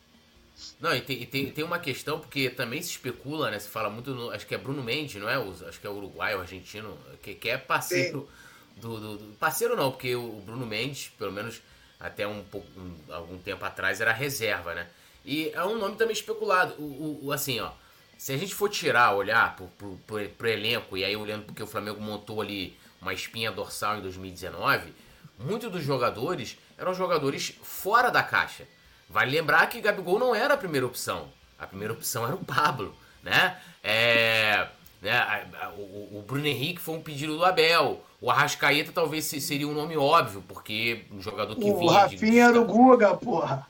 Não, 0.80 0.94
e 0.94 1.00
tem, 1.00 1.23
e 1.23 1.26
tem, 1.26 1.50
tem 1.50 1.64
uma 1.64 1.78
questão, 1.78 2.18
porque 2.18 2.50
também 2.50 2.83
se 2.83 2.90
especula, 2.90 3.50
né? 3.50 3.59
Se 3.59 3.68
fala 3.68 3.90
muito, 3.90 4.14
no, 4.14 4.30
acho 4.30 4.47
que 4.47 4.54
é 4.54 4.59
Bruno 4.59 4.83
Mendes, 4.83 5.21
não 5.21 5.28
é? 5.28 5.37
acho 5.68 5.80
que 5.80 5.87
é 5.87 5.90
o 5.90 5.94
Uruguai, 5.94 6.35
o 6.35 6.40
argentino, 6.40 6.99
que, 7.23 7.35
que 7.35 7.49
é 7.49 7.56
parceiro 7.56 8.28
do, 8.76 8.99
do, 8.99 9.16
do, 9.18 9.35
Parceiro 9.37 9.76
não, 9.76 9.90
porque 9.90 10.14
o 10.14 10.42
Bruno 10.44 10.66
Mendes, 10.66 11.11
pelo 11.18 11.33
menos 11.33 11.61
até 11.99 12.26
um, 12.26 12.44
um, 12.76 12.94
algum 13.12 13.38
tempo 13.38 13.64
atrás, 13.64 14.00
era 14.00 14.12
reserva, 14.12 14.75
né? 14.75 14.88
E 15.25 15.50
é 15.50 15.64
um 15.64 15.78
nome 15.78 15.97
também 15.97 16.12
especulado. 16.12 16.75
O, 16.75 17.21
o, 17.26 17.33
assim, 17.33 17.61
ó. 17.61 17.73
Se 18.18 18.33
a 18.33 18.37
gente 18.37 18.54
for 18.54 18.68
tirar, 18.68 19.14
olhar 19.14 19.56
pro, 19.56 19.66
pro, 19.78 20.00
pro, 20.06 20.28
pro 20.28 20.49
elenco, 20.49 20.97
e 20.97 21.04
aí 21.04 21.16
olhando 21.16 21.44
porque 21.44 21.62
o 21.62 21.66
Flamengo 21.66 22.00
montou 22.00 22.40
ali 22.40 22.76
uma 23.00 23.12
espinha 23.12 23.50
dorsal 23.50 23.99
em 23.99 24.02
2019, 24.02 24.92
muitos 25.38 25.71
dos 25.71 25.83
jogadores 25.83 26.56
eram 26.78 26.94
jogadores 26.94 27.54
fora 27.62 28.11
da 28.11 28.23
caixa. 28.23 28.66
Vale 29.08 29.30
lembrar 29.30 29.66
que 29.68 29.80
Gabigol 29.80 30.18
não 30.18 30.34
era 30.34 30.54
a 30.54 30.56
primeira 30.56 30.87
opção. 30.87 31.28
A 31.58 31.66
primeira 31.66 31.92
opção 31.92 32.26
era 32.26 32.34
o 32.34 32.44
Pablo, 32.44 32.94
né? 33.23 33.56
É, 33.82 34.66
né 35.00 35.46
o, 35.76 36.18
o, 36.18 36.25
Bruno 36.26 36.46
Henrique 36.46 36.80
foi 36.80 36.96
um 36.96 37.02
pedido 37.02 37.37
do 37.37 37.44
Abel. 37.44 38.02
O 38.20 38.30
Arrascaeta 38.30 38.92
talvez 38.92 39.25
seria 39.26 39.68
um 39.68 39.75
nome 39.75 39.96
óbvio, 39.96 40.42
porque 40.49 41.04
um 41.12 41.20
jogador 41.20 41.54
que 41.54 41.70
o 41.70 41.78
vinha... 41.78 41.90
O 41.90 41.94
Rafinha 41.94 42.18
de... 42.18 42.38
era 42.38 42.61
o 42.61 42.64
Guga, 42.64 43.14
porra. 43.14 43.66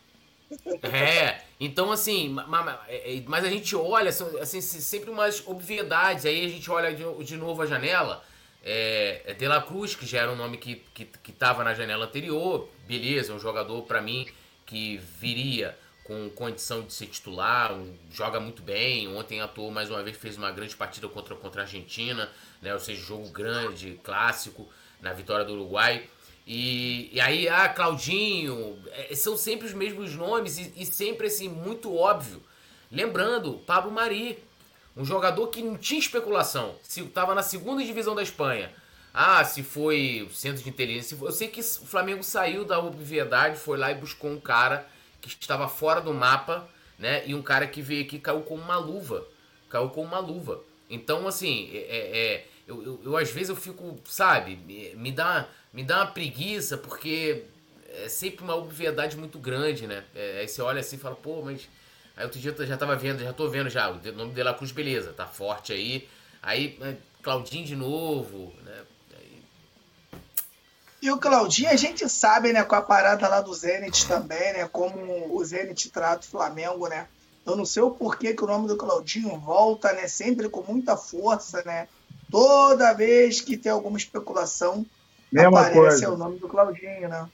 É, 0.83 1.41
então 1.59 1.91
assim, 1.91 2.37
é, 2.89 3.17
é, 3.17 3.23
mas 3.27 3.45
a 3.45 3.51
gente 3.51 3.75
olha, 3.75 4.11
assim, 4.41 4.61
sempre 4.61 5.11
umas 5.11 5.47
obviedades. 5.47 6.25
Aí 6.25 6.45
a 6.45 6.49
gente 6.49 6.71
olha 6.71 6.95
de, 6.95 7.25
de 7.25 7.37
novo 7.37 7.63
a 7.63 7.67
janela. 7.67 8.23
É, 8.67 9.23
é 9.27 9.35
De 9.35 9.47
La 9.47 9.61
Cruz, 9.61 9.95
que 9.95 10.07
já 10.07 10.21
era 10.21 10.33
um 10.33 10.37
nome 10.37 10.57
que, 10.57 10.77
que, 10.95 11.05
que 11.05 11.33
tava 11.33 11.63
na 11.65 11.75
janela 11.75 12.07
anterior. 12.07 12.69
Beleza, 12.87 13.35
um 13.35 13.39
jogador 13.39 13.83
para 13.83 14.01
mim 14.01 14.27
que 14.75 14.97
viria 15.21 15.79
com 16.03 16.29
condição 16.31 16.83
de 16.83 16.93
ser 16.93 17.07
titular, 17.07 17.73
joga 18.11 18.41
muito 18.41 18.61
bem. 18.61 19.07
Ontem 19.15 19.41
atuou 19.41 19.71
mais 19.71 19.89
uma 19.89 20.03
vez, 20.03 20.17
fez 20.17 20.37
uma 20.37 20.51
grande 20.51 20.75
partida 20.75 21.09
contra, 21.09 21.37
contra 21.37 21.63
a 21.63 21.65
Argentina, 21.65 22.29
né? 22.61 22.75
ou 22.75 22.81
seja, 22.81 23.01
jogo 23.01 23.29
grande, 23.29 24.01
clássico, 24.03 24.69
na 25.01 25.13
vitória 25.13 25.45
do 25.45 25.53
Uruguai. 25.53 26.09
E, 26.45 27.09
e 27.13 27.21
aí, 27.21 27.49
ah, 27.49 27.69
Claudinho, 27.69 28.77
é, 28.91 29.15
são 29.15 29.37
sempre 29.37 29.69
os 29.69 29.73
mesmos 29.73 30.13
nomes 30.17 30.59
e, 30.59 30.73
e, 30.77 30.85
sempre 30.85 31.29
assim, 31.29 31.49
muito 31.49 31.95
óbvio. 31.95 32.43
Lembrando, 32.91 33.61
Pablo 33.65 33.93
Mari, 33.93 34.43
um 34.97 35.05
jogador 35.05 35.47
que 35.47 35.63
não 35.63 35.79
tinha 35.79 36.01
especulação, 36.01 36.75
estava 36.83 37.33
na 37.33 37.43
segunda 37.43 37.83
divisão 37.85 38.15
da 38.17 38.25
Espanha. 38.25 38.73
Ah, 39.17 39.45
se 39.45 39.63
foi 39.63 40.29
centro 40.33 40.61
de 40.61 40.69
inteligência. 40.69 41.17
Eu 41.21 41.31
sei 41.31 41.47
que 41.47 41.61
o 41.61 41.87
Flamengo 41.87 42.25
saiu 42.25 42.65
da 42.65 42.81
obviedade, 42.81 43.57
foi 43.57 43.79
lá 43.79 43.93
e 43.93 43.95
buscou 43.95 44.29
um 44.29 44.41
cara 44.41 44.89
que 45.21 45.29
estava 45.29 45.69
fora 45.69 46.01
do 46.01 46.13
mapa, 46.13 46.69
né? 46.99 47.23
E 47.25 47.33
um 47.33 47.41
cara 47.41 47.69
que 47.69 47.81
veio 47.81 48.05
aqui 48.05 48.19
caiu 48.19 48.41
com 48.41 48.57
uma 48.57 48.77
luva. 48.77 49.25
Caiu 49.71 49.89
com 49.91 50.03
uma 50.03 50.19
luva. 50.19 50.61
Então, 50.91 51.29
assim, 51.29 51.71
é, 51.73 51.79
é, 51.79 52.19
é 52.19 52.47
eu, 52.67 52.83
eu, 52.83 53.01
eu, 53.05 53.17
às 53.17 53.31
vezes 53.31 53.51
eu 53.51 53.57
fico, 53.57 54.01
sabe, 54.05 54.57
me 54.97 55.13
dá, 55.13 55.49
me 55.73 55.85
dá 55.85 55.99
uma 55.99 56.07
preguiça, 56.07 56.77
porque 56.77 57.45
é 57.89 58.09
sempre 58.09 58.43
uma 58.43 58.57
obviedade 58.57 59.17
muito 59.17 59.39
grande, 59.39 59.87
né? 59.87 60.03
É, 60.15 60.41
aí 60.41 60.49
você 60.49 60.61
olha 60.61 60.81
assim 60.81 60.97
e 60.97 60.99
fala, 60.99 61.15
pô, 61.15 61.41
mas. 61.43 61.69
Aí 62.17 62.25
outro 62.25 62.41
dia 62.41 62.55
eu 62.57 62.67
já 62.67 62.77
tava 62.77 62.97
vendo, 62.97 63.23
já 63.23 63.33
tô 63.33 63.49
vendo 63.49 63.69
já, 63.71 63.91
o 63.91 64.13
nome 64.13 64.33
de 64.33 64.43
La 64.43 64.55
Cruz, 64.55 64.73
beleza, 64.73 65.13
tá 65.13 65.27
forte 65.27 65.73
aí. 65.73 66.09
Aí, 66.43 66.77
né, 66.79 66.97
Claudinho 67.23 67.65
de 67.65 67.75
novo, 67.75 68.55
né? 68.65 68.83
E 71.05 71.11
o 71.11 71.19
Claudinho, 71.19 71.69
a 71.69 71.77
gente 71.77 72.09
sabe, 72.09 72.51
né, 72.51 72.65
com 72.65 72.75
a 72.75 72.81
parada 72.81 73.29
lá 73.29 73.43
do 73.43 73.53
Zenit 73.53 74.09
também, 74.09 74.55
né, 74.55 74.67
como 74.67 75.37
o 75.37 75.45
Zenit 75.45 75.91
trata 75.91 76.27
o 76.27 76.31
Flamengo, 76.31 76.89
né. 76.89 77.07
Eu 77.45 77.55
não 77.55 77.67
sei 77.67 77.83
o 77.83 77.91
porquê 77.91 78.33
que 78.33 78.43
o 78.43 78.47
nome 78.47 78.67
do 78.67 78.75
Claudinho 78.75 79.39
volta, 79.39 79.93
né, 79.93 80.09
sempre 80.09 80.49
com 80.49 80.63
muita 80.63 80.97
força, 80.97 81.63
né. 81.67 81.89
Toda 82.31 82.95
vez 82.95 83.43
que 83.43 83.55
tem 83.55 83.71
alguma 83.71 83.99
especulação, 83.99 84.87
Mesma 85.31 85.61
aparece 85.61 86.07
coisa. 86.07 86.11
o 86.11 86.17
nome 86.17 86.39
do 86.39 86.49
Claudinho, 86.49 87.07
né. 87.07 87.29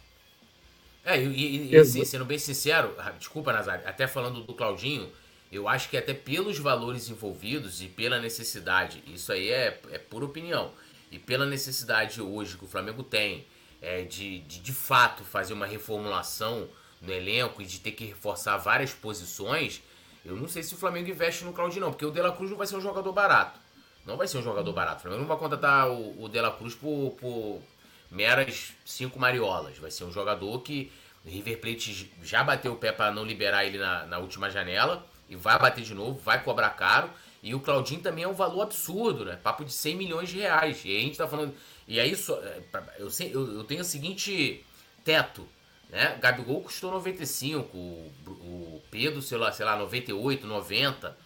É, 1.05 1.23
e, 1.23 1.71
e 1.71 1.77
assim, 1.77 2.05
sendo 2.05 2.25
bem 2.25 2.41
sincero, 2.41 2.93
ah, 2.99 3.13
desculpa, 3.13 3.53
Nazário, 3.53 3.87
até 3.87 4.09
falando 4.09 4.43
do 4.43 4.53
Claudinho, 4.53 5.09
eu 5.53 5.69
acho 5.69 5.89
que 5.89 5.97
até 5.97 6.13
pelos 6.13 6.59
valores 6.59 7.09
envolvidos 7.09 7.81
e 7.81 7.87
pela 7.87 8.19
necessidade, 8.19 9.01
isso 9.07 9.31
aí 9.33 9.49
é, 9.49 9.81
é 9.93 9.99
pura 9.99 10.25
opinião, 10.25 10.73
e 11.09 11.21
pela 11.21 11.47
necessidade 11.47 12.21
hoje 12.21 12.57
que 12.57 12.65
o 12.65 12.69
Flamengo 12.69 13.05
tem 13.05 13.47
é, 13.81 14.03
de, 14.03 14.41
de 14.41 14.61
de 14.61 14.73
fato 14.73 15.25
fazer 15.25 15.53
uma 15.53 15.67
reformulação 15.67 16.69
no 17.01 17.13
elenco 17.13 17.63
e 17.63 17.65
de 17.65 17.81
ter 17.81 17.93
que 17.93 18.05
reforçar 18.05 18.57
várias 18.59 18.93
posições, 18.93 19.83
eu 20.25 20.37
não 20.37 20.49
sei 20.49 20.63
se 20.63 20.75
o 20.75 20.77
Flamengo 20.77 21.09
investe 21.09 21.45
no 21.45 21.53
Claudinho, 21.53 21.83
não, 21.83 21.91
porque 21.91 22.05
o 22.05 22.11
De 22.11 22.21
La 22.21 22.33
Cruz 22.33 22.51
não 22.51 22.59
vai 22.59 22.67
ser 22.67 22.77
um 22.77 22.81
jogador 22.81 23.13
barato. 23.13 23.59
Não 24.05 24.17
vai 24.17 24.27
ser 24.27 24.39
um 24.39 24.43
jogador 24.43 24.73
barato. 24.73 24.99
O 24.99 25.03
Flamengo 25.03 25.23
não 25.23 25.29
vai 25.29 25.39
contratar 25.39 25.89
o, 25.89 26.23
o 26.23 26.29
De 26.29 26.41
La 26.41 26.51
Cruz 26.51 26.75
por, 26.75 27.17
por, 27.19 27.63
meras 28.11 28.73
cinco 28.85 29.19
mariolas. 29.19 29.79
Vai 29.79 29.91
ser 29.91 30.05
um 30.05 30.13
jogador 30.13 30.61
que 30.61 30.91
o 31.25 31.31
River 31.31 31.61
Plate 31.61 32.13
já 32.23 32.43
bateu 32.43 32.73
o 32.73 32.77
pé 32.77 32.93
para 32.93 33.13
não 33.13 33.25
liberar 33.25 33.65
ele 33.65 33.79
na, 33.79 34.05
na 34.07 34.19
última 34.19 34.51
janela 34.51 35.07
e 35.29 35.37
vai 35.37 35.59
bater 35.59 35.85
de 35.85 35.95
novo, 35.95 36.19
vai 36.19 36.43
cobrar 36.43 36.71
caro. 36.71 37.11
E 37.43 37.55
o 37.55 37.61
Claudinho 37.61 38.03
também 38.03 38.25
é 38.25 38.29
um 38.29 38.35
valor 38.35 38.63
absurdo, 38.63 39.25
né? 39.25 39.39
Papo 39.43 39.65
de 39.65 39.73
100 39.73 39.97
milhões 39.97 40.29
de 40.29 40.39
reais. 40.39 40.83
E 40.85 40.95
a 40.95 41.01
gente 41.01 41.17
tá 41.17 41.27
falando. 41.27 41.55
E 41.91 41.99
aí 41.99 42.13
é, 42.13 42.63
eu, 43.01 43.53
eu 43.53 43.65
tenho 43.65 43.81
o 43.81 43.85
seguinte 43.85 44.65
teto, 45.05 45.45
né? 45.89 46.17
Gabigol 46.21 46.63
custou 46.63 46.93
95, 46.93 47.77
o, 47.77 48.13
o 48.29 48.83
Pedro, 48.93 49.21
sei 49.21 49.37
lá, 49.37 49.51
sei 49.51 49.67
lá, 49.67 49.77
98, 49.77 50.47
90. 50.47 51.17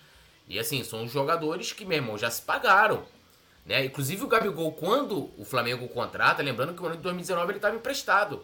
E 0.48 0.58
assim, 0.58 0.82
são 0.82 1.06
jogadores 1.06 1.70
que, 1.74 1.84
meu 1.84 1.98
irmão, 1.98 2.16
já 2.16 2.30
se 2.30 2.40
pagaram. 2.40 3.04
Né? 3.66 3.84
Inclusive 3.84 4.24
o 4.24 4.26
Gabigol, 4.26 4.72
quando 4.72 5.30
o 5.36 5.44
Flamengo 5.44 5.86
contrata, 5.88 6.42
lembrando 6.42 6.72
que 6.72 6.80
no 6.80 6.86
ano 6.86 6.96
de 6.96 7.02
2019 7.02 7.50
ele 7.50 7.58
estava 7.58 7.76
emprestado. 7.76 8.42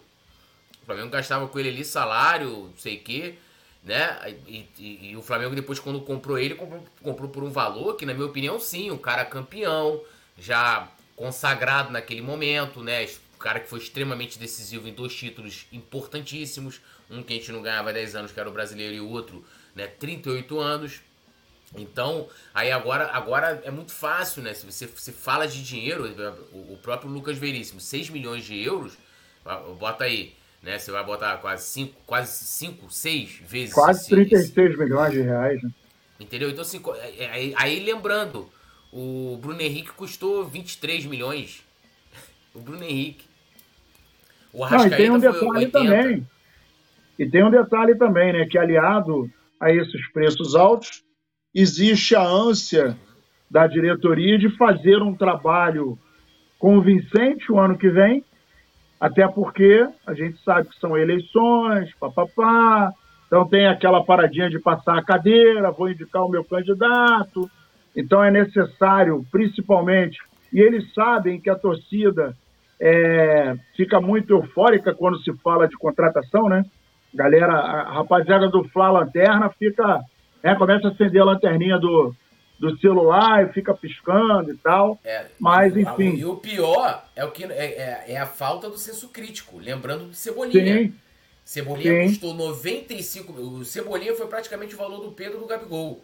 O 0.82 0.84
Flamengo 0.84 1.08
gastava 1.08 1.48
com 1.48 1.58
ele 1.58 1.70
ali 1.70 1.84
salário, 1.86 2.50
não 2.50 2.76
sei 2.76 2.96
o 2.96 3.00
quê 3.00 3.38
né? 3.82 4.36
E, 4.46 4.68
e, 4.78 5.10
e, 5.10 5.16
o 5.16 5.22
Flamengo 5.22 5.54
depois 5.54 5.78
quando 5.78 6.02
comprou 6.02 6.38
ele, 6.38 6.54
comprou, 6.54 6.84
comprou, 7.02 7.30
por 7.30 7.42
um 7.42 7.50
valor 7.50 7.96
que, 7.96 8.04
na 8.04 8.12
minha 8.12 8.26
opinião, 8.26 8.60
sim, 8.60 8.90
um 8.90 8.98
cara 8.98 9.24
campeão, 9.24 10.02
já 10.38 10.86
consagrado 11.20 11.92
naquele 11.92 12.22
momento, 12.22 12.82
né? 12.82 13.04
O 13.34 13.38
cara 13.38 13.60
que 13.60 13.68
foi 13.68 13.78
extremamente 13.78 14.38
decisivo 14.38 14.88
em 14.88 14.94
dois 14.94 15.14
títulos 15.14 15.66
importantíssimos, 15.70 16.80
um 17.10 17.22
que 17.22 17.34
a 17.34 17.36
gente 17.36 17.52
não 17.52 17.60
ganhava 17.60 17.92
10 17.92 18.16
anos, 18.16 18.32
que 18.32 18.40
era 18.40 18.48
o 18.48 18.52
brasileiro, 18.52 18.94
e 18.94 19.00
o 19.02 19.08
outro, 19.10 19.44
né, 19.74 19.86
38 19.86 20.58
anos. 20.58 21.02
Então, 21.76 22.26
aí 22.54 22.72
agora, 22.72 23.10
agora 23.12 23.60
é 23.64 23.70
muito 23.70 23.92
fácil, 23.92 24.42
né? 24.42 24.54
Se 24.54 24.64
você 24.64 24.88
se 24.96 25.12
fala 25.12 25.46
de 25.46 25.62
dinheiro, 25.62 26.10
o 26.52 26.78
próprio 26.78 27.10
Lucas 27.10 27.36
Veríssimo, 27.36 27.82
6 27.82 28.08
milhões 28.08 28.42
de 28.42 28.58
euros, 28.58 28.96
bota 29.78 30.04
aí, 30.04 30.34
né? 30.62 30.78
Você 30.78 30.90
vai 30.90 31.04
botar 31.04 31.36
quase 31.36 31.66
5, 31.66 32.00
quase 32.06 32.44
5, 32.44 32.90
6 32.90 33.42
vezes. 33.46 33.74
Quase 33.74 34.00
esse, 34.00 34.08
36 34.08 34.70
esse... 34.70 34.82
milhões 34.82 35.12
de 35.12 35.20
reais, 35.20 35.62
né? 35.62 35.70
Entendeu? 36.18 36.48
Então, 36.48 36.62
assim, 36.62 36.82
aí, 37.30 37.52
aí, 37.58 37.84
lembrando, 37.84 38.50
o 38.92 39.38
Bruno 39.40 39.60
Henrique 39.60 39.92
custou 39.92 40.44
23 40.44 41.06
milhões. 41.06 41.62
o 42.54 42.60
Bruno 42.60 42.82
Henrique. 42.82 43.24
O 44.52 44.68
Não, 44.68 44.86
e 44.86 44.90
tem 44.90 45.10
um 45.10 45.18
detalhe 45.18 45.66
também. 45.68 46.26
E 47.18 47.26
tem 47.28 47.44
um 47.44 47.50
detalhe 47.50 47.94
também, 47.94 48.32
né? 48.32 48.46
Que 48.46 48.58
aliado 48.58 49.30
a 49.60 49.70
esses 49.72 50.10
preços 50.10 50.54
altos, 50.54 51.04
existe 51.54 52.16
a 52.16 52.22
ânsia 52.22 52.96
da 53.50 53.66
diretoria 53.66 54.38
de 54.38 54.48
fazer 54.56 55.02
um 55.02 55.14
trabalho 55.14 55.98
convincente 56.58 57.50
o 57.52 57.58
ano 57.58 57.76
que 57.76 57.88
vem 57.88 58.24
até 59.00 59.26
porque 59.26 59.88
a 60.06 60.12
gente 60.12 60.38
sabe 60.44 60.68
que 60.68 60.78
são 60.78 60.96
eleições, 60.96 61.90
papapá, 61.98 62.92
então 63.26 63.48
tem 63.48 63.66
aquela 63.66 64.04
paradinha 64.04 64.50
de 64.50 64.58
passar 64.58 64.98
a 64.98 65.02
cadeira, 65.02 65.70
vou 65.70 65.90
indicar 65.90 66.22
o 66.22 66.28
meu 66.28 66.44
candidato. 66.44 67.50
Então 67.96 68.22
é 68.22 68.30
necessário, 68.30 69.24
principalmente, 69.30 70.18
e 70.52 70.60
eles 70.60 70.92
sabem 70.92 71.40
que 71.40 71.50
a 71.50 71.54
torcida 71.54 72.36
é, 72.80 73.54
fica 73.76 74.00
muito 74.00 74.32
eufórica 74.32 74.94
quando 74.94 75.22
se 75.22 75.32
fala 75.42 75.68
de 75.68 75.76
contratação, 75.76 76.48
né? 76.48 76.64
Galera, 77.12 77.52
a 77.52 77.92
rapaziada 77.94 78.48
do 78.48 78.64
Fla 78.68 78.90
Lanterna 78.90 79.50
fica, 79.58 80.00
né, 80.42 80.54
começa 80.54 80.88
a 80.88 80.90
acender 80.92 81.20
a 81.20 81.24
lanterninha 81.24 81.76
do, 81.76 82.14
do 82.58 82.78
celular 82.78 83.44
e 83.44 83.52
fica 83.52 83.74
piscando 83.74 84.52
e 84.52 84.56
tal. 84.56 84.98
É, 85.04 85.26
Mas, 85.38 85.76
enfim. 85.76 86.14
E 86.16 86.24
o 86.24 86.36
pior 86.36 87.04
é 87.16 87.24
o 87.24 87.32
que 87.32 87.44
é, 87.44 87.48
é, 87.48 88.04
é, 88.12 88.16
a 88.18 88.26
falta 88.26 88.70
do 88.70 88.78
senso 88.78 89.08
crítico. 89.08 89.58
Lembrando 89.58 90.04
do 90.04 90.14
Cebolinha. 90.14 90.78
Sim. 90.78 90.94
Cebolinha 91.44 92.02
Sim. 92.02 92.08
custou 92.10 92.34
95. 92.34 93.32
O 93.32 93.64
Cebolinha 93.64 94.14
foi 94.14 94.26
praticamente 94.28 94.74
o 94.74 94.78
valor 94.78 95.00
do 95.00 95.10
Pedro 95.10 95.40
do 95.40 95.46
Gabigol. 95.46 96.00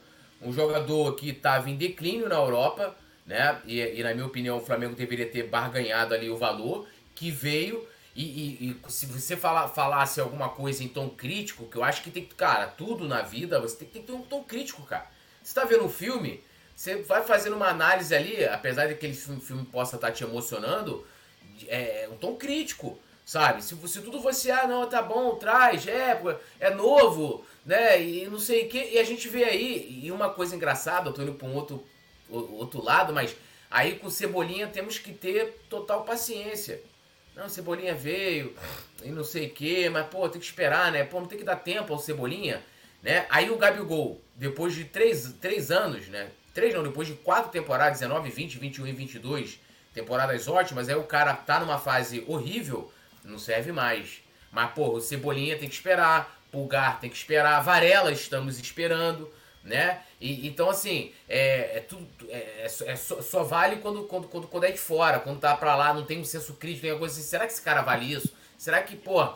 Um 0.47 0.53
jogador 0.53 1.15
que 1.17 1.31
estava 1.31 1.69
em 1.69 1.77
declínio 1.77 2.29
na 2.29 2.37
Europa, 2.37 2.97
né? 3.27 3.61
E, 3.67 3.81
e, 3.81 4.03
na 4.03 4.15
minha 4.15 4.27
opinião, 4.27 4.59
o 4.59 4.61
Flamengo 4.61 4.95
deveria 4.95 5.29
ter 5.29 5.45
barganhado 5.49 6.15
ali 6.15 6.31
o 6.31 6.37
valor, 6.37 6.87
que 7.15 7.31
veio. 7.31 7.87
E, 8.15 8.23
e, 8.23 8.81
e, 8.87 8.91
se 8.91 9.07
você 9.07 9.37
falar, 9.37 9.69
falasse 9.69 10.21
alguma 10.21 10.49
coisa 10.49 10.85
em 10.85 10.89
tom 10.89 11.09
crítico, 11.09 11.67
que 11.67 11.77
eu 11.77 11.85
acho 11.85 12.03
que 12.03 12.11
tem 12.11 12.25
que. 12.25 12.35
Cara, 12.35 12.69
tudo 12.69 13.09
na 13.09 13.23
vida 13.23 13.61
você 13.61 13.77
tem, 13.77 13.89
tem 13.89 14.03
que 14.03 14.07
ter 14.07 14.15
um 14.15 14.23
tom 14.23 14.45
crítico, 14.45 14.83
cara. 14.83 15.07
Você 15.43 15.55
tá 15.55 15.65
vendo 15.65 15.85
um 15.85 15.89
filme, 15.89 16.43
você 16.75 17.03
vai 17.03 17.25
fazendo 17.25 17.57
uma 17.57 17.69
análise 17.69 18.15
ali, 18.15 18.45
apesar 18.45 18.87
de 18.87 18.91
que 18.91 18.99
aquele 18.99 19.15
filme, 19.15 19.41
filme 19.41 19.65
possa 19.65 19.97
estar 19.97 20.09
tá 20.09 20.13
te 20.13 20.23
emocionando, 20.23 21.07
é, 21.67 22.05
é 22.05 22.09
um 22.09 22.17
tom 22.17 22.37
crítico, 22.37 22.99
sabe? 23.25 23.63
Se, 23.63 23.75
se 23.89 24.03
tudo 24.03 24.21
fosse, 24.21 24.51
ah, 24.51 24.67
não, 24.67 24.89
tá 24.89 25.03
bom, 25.03 25.37
traz, 25.37 25.87
é, 25.87 26.21
é 26.61 26.71
novo, 26.71 27.45
né? 27.67 28.01
E 28.01 28.27
não 28.29 28.39
sei 28.39 28.65
o 28.65 28.69
que. 28.69 28.79
E 28.79 28.99
a 28.99 29.05
gente 29.05 29.29
vê 29.29 29.45
aí, 29.45 30.01
e 30.03 30.13
uma 30.13 30.31
coisa 30.31 30.55
engraçada, 30.55 31.09
eu 31.09 31.13
tô 31.13 31.23
indo 31.23 31.35
pra 31.35 31.49
um 31.49 31.55
outro, 31.55 31.85
outro 32.31 32.83
lado, 32.83 33.13
mas 33.13 33.37
aí 33.69 33.97
com 33.97 34.09
Cebolinha 34.09 34.69
temos 34.69 34.99
que 34.99 35.13
ter 35.13 35.61
total 35.69 36.05
paciência. 36.05 36.81
Não, 37.35 37.49
Cebolinha 37.49 37.95
veio 37.95 38.55
e 39.05 39.11
não 39.11 39.25
sei 39.25 39.49
o 39.49 39.51
que, 39.51 39.91
mas 39.91 40.07
pô, 40.07 40.27
tem 40.29 40.41
que 40.41 40.47
esperar, 40.47 40.91
né? 40.93 41.05
Pô, 41.05 41.21
não 41.21 41.27
tem 41.27 41.37
que 41.37 41.45
dar 41.45 41.57
tempo 41.57 41.93
ao 41.93 41.99
Cebolinha, 41.99 42.63
né? 43.03 43.27
Aí 43.29 43.51
o 43.51 43.59
Gabigol, 43.59 44.23
depois 44.35 44.75
de 44.75 44.85
três, 44.85 45.35
três 45.39 45.71
anos, 45.71 46.09
né? 46.09 46.31
Três 46.55 46.73
não, 46.73 46.83
depois 46.83 47.07
de 47.07 47.15
quatro 47.15 47.51
temporadas, 47.51 47.99
19, 47.99 48.31
20, 48.31 48.59
21 48.59 48.87
e 48.87 48.93
22, 48.93 49.61
temporadas 49.93 50.49
ótimas, 50.49 50.89
aí 50.89 50.95
o 50.95 51.03
cara 51.03 51.35
tá 51.35 51.61
numa 51.61 51.79
fase 51.79 52.25
horrível, 52.27 52.91
não 53.23 53.39
serve 53.39 53.73
mais. 53.73 54.23
Mas, 54.51 54.71
pô, 54.73 54.93
o 54.93 55.01
Cebolinha 55.01 55.59
tem 55.59 55.69
que 55.69 55.75
esperar, 55.75 56.36
Pulgar 56.51 57.01
tem 57.01 57.11
que 57.11 57.17
esperar, 57.17 57.61
Varela 57.61 58.13
estamos 58.13 58.59
esperando, 58.59 59.31
né? 59.67 60.01
E, 60.21 60.47
então, 60.47 60.71
assim, 60.71 61.13
é, 61.29 61.79
é 61.79 61.81
tudo. 61.81 62.07
É, 62.29 62.37
é, 62.37 62.67
é 62.87 62.97
só, 62.97 63.21
só, 63.21 63.43
vale 63.43 63.77
quando, 63.77 64.05
quando, 64.05 64.29
quando, 64.29 64.47
quando 64.47 64.65
é 64.65 64.71
de 64.71 64.79
fora, 64.79 65.21
quando 65.21 65.41
tá 65.41 65.57
pra 65.57 65.77
lá, 65.77 65.93
não 65.93 66.05
tem 66.05 66.21
um 66.21 66.25
senso 66.25 66.55
crítico, 66.55 66.87
tem 66.87 66.99
coisa 66.99 67.15
assim, 67.19 67.29
será 67.29 67.47
que 67.47 67.53
esse 67.53 67.63
cara 67.63 67.83
vale 67.83 68.11
isso? 68.13 68.33
Será 68.57 68.83
que, 68.83 68.97
pô. 68.97 69.29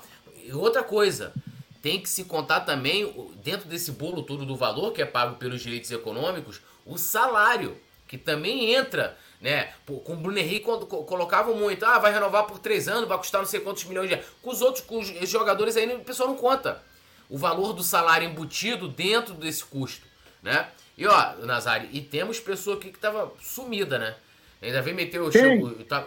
Outra 0.55 0.83
coisa, 0.83 1.35
tem 1.83 2.01
que 2.01 2.09
se 2.09 2.25
contar 2.25 2.61
também, 2.61 3.13
dentro 3.43 3.69
desse 3.69 3.93
bolo 3.93 4.23
todo 4.23 4.47
do 4.47 4.57
valor 4.57 4.93
que 4.93 5.03
é 5.03 5.07
pago 5.07 5.37
pelos 5.37 5.61
direitos 5.61 5.91
econômicos, 5.91 6.61
o 6.87 6.97
salário, 6.97 7.77
que 8.09 8.17
também 8.17 8.73
entra, 8.73 9.19
né? 9.41 9.73
Com 9.85 10.15
o 10.15 10.17
Bruno 10.17 10.39
Henrique 10.39 10.65
quando 10.65 10.87
colocavam 10.87 11.55
muito, 11.55 11.85
ah, 11.85 11.99
vai 11.99 12.13
renovar 12.13 12.45
por 12.45 12.59
três 12.59 12.89
anos, 12.89 13.09
vai 13.09 13.19
custar 13.19 13.43
não 13.43 13.49
sei 13.49 13.61
quantos 13.61 13.85
milhões 13.85 14.09
de 14.09 14.15
reais. 14.15 14.31
Com 14.41 14.51
os 14.51 14.63
outros 14.63 14.85
com 14.85 14.99
os 14.99 15.29
jogadores 15.29 15.77
aí, 15.77 15.93
o 15.95 16.01
pessoal 16.01 16.31
não 16.31 16.37
conta 16.37 16.83
o 17.31 17.39
valor 17.39 17.73
do 17.73 17.83
salário 17.83 18.29
embutido 18.29 18.89
dentro 18.89 19.35
desse 19.35 19.65
custo, 19.65 20.05
né? 20.43 20.69
E 20.99 21.07
ó, 21.07 21.35
Nazário, 21.37 21.89
e 21.93 22.01
temos 22.03 22.39
pessoa 22.41 22.77
aqui 22.77 22.91
que 22.91 22.99
tava 22.99 23.33
sumida, 23.41 23.99
né? 23.99 24.15
Ainda 24.61 24.83
vem 24.83 24.93
meter 24.93 25.21
o... 25.21 25.31
Quem? 25.31 25.73
Tá... 25.85 26.07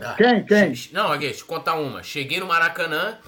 ah, 0.00 0.14
quem? 0.16 0.44
Quem? 0.46 0.72
Não, 0.92 1.12
aqui, 1.12 1.26
deixa 1.26 1.42
eu 1.42 1.46
contar 1.46 1.74
uma. 1.74 2.02
Cheguei 2.02 2.40
no 2.40 2.46
Maracanã, 2.46 3.18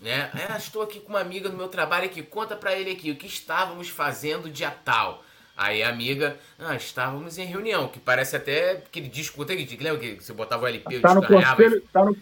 né? 0.00 0.30
É, 0.34 0.56
estou 0.56 0.82
aqui 0.82 1.00
com 1.00 1.10
uma 1.10 1.20
amiga 1.20 1.48
do 1.48 1.56
meu 1.56 1.68
trabalho 1.68 2.08
que 2.08 2.22
conta 2.22 2.56
para 2.56 2.74
ele 2.74 2.92
aqui 2.92 3.10
o 3.10 3.16
que 3.16 3.26
estávamos 3.26 3.88
fazendo 3.88 4.48
dia 4.48 4.70
tal. 4.70 5.22
Aí 5.56 5.82
a 5.82 5.88
amiga, 5.88 6.36
ah, 6.58 6.76
estávamos 6.76 7.38
em 7.38 7.46
reunião, 7.46 7.88
que 7.88 7.98
parece 7.98 8.36
até 8.36 8.72
aquele 8.72 9.08
disco, 9.08 9.44
que 9.44 9.76
lembra 9.82 9.98
que 9.98 10.22
você 10.22 10.32
botava 10.34 10.64
o 10.64 10.66
LP, 10.66 11.00
tá 11.00 11.14
no 11.14 11.26
conselho, 11.26 11.82
tá 11.90 12.04
no, 12.04 12.16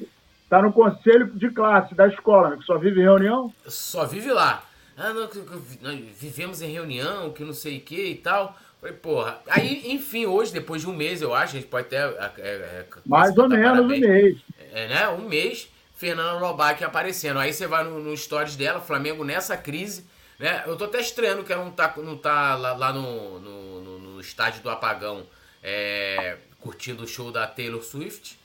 tá 0.57 0.63
no 0.63 0.73
conselho 0.73 1.27
de 1.35 1.51
classe 1.51 1.95
da 1.95 2.09
escola, 2.09 2.51
né, 2.51 2.57
que 2.57 2.65
só 2.65 2.79
vive 2.79 3.01
em 3.01 3.05
reunião? 3.05 3.53
Só 3.67 4.05
vive 4.05 4.33
lá. 4.33 4.65
Ah, 4.97 5.13
não, 5.13 5.29
nós 5.83 6.01
vivemos 6.19 6.63
em 6.63 6.71
reunião, 6.71 7.33
que 7.33 7.45
não 7.45 7.53
sei 7.53 7.79
o 7.79 7.81
que 7.81 8.11
e 8.11 8.15
tal. 8.17 8.57
Falei, 8.81 8.95
porra. 8.97 9.41
Aí, 9.49 9.93
enfim, 9.93 10.27
hoje, 10.27 10.53
depois 10.53 10.83
de 10.83 10.89
um 10.89 10.95
mês, 10.95 11.21
eu 11.21 11.35
acho, 11.35 11.57
a 11.57 11.61
gente 11.61 11.69
pode 11.69 11.87
até. 11.87 11.97
É, 11.97 12.49
é, 12.49 12.87
Mais 13.05 13.37
ou 13.37 13.49
menos 13.49 13.65
parabéns. 13.65 14.05
um 14.05 14.09
mês. 14.09 14.37
É, 14.73 14.89
né? 14.89 15.09
Um 15.09 15.29
mês, 15.29 15.69
Fernando 15.97 16.41
Lobac 16.41 16.85
aparecendo. 16.85 17.41
Aí 17.41 17.53
você 17.53 17.67
vai 17.67 17.83
no, 17.83 17.99
no 17.99 18.17
stories 18.17 18.55
dela, 18.55 18.81
Flamengo 18.81 19.25
nessa 19.25 19.57
crise 19.57 20.05
né? 20.39 20.65
Eu 20.67 20.77
tô 20.77 20.85
até 20.85 21.01
estranhando 21.01 21.45
que 21.45 21.53
ela 21.53 21.65
não 21.65 21.71
tá, 21.71 21.95
não 21.97 22.17
tá 22.17 22.55
lá, 22.57 22.73
lá 22.75 22.93
no, 22.93 23.41
no, 23.41 23.81
no, 23.81 23.99
no, 23.99 24.21
estádio 24.21 24.63
do 24.63 24.71
Apagão 24.71 25.27
é, 25.63 26.39
curtindo 26.61 27.05
o 27.05 27.09
show 27.09 27.31
da 27.31 27.47
Taylor 27.47 27.83
Swift. 27.83 28.39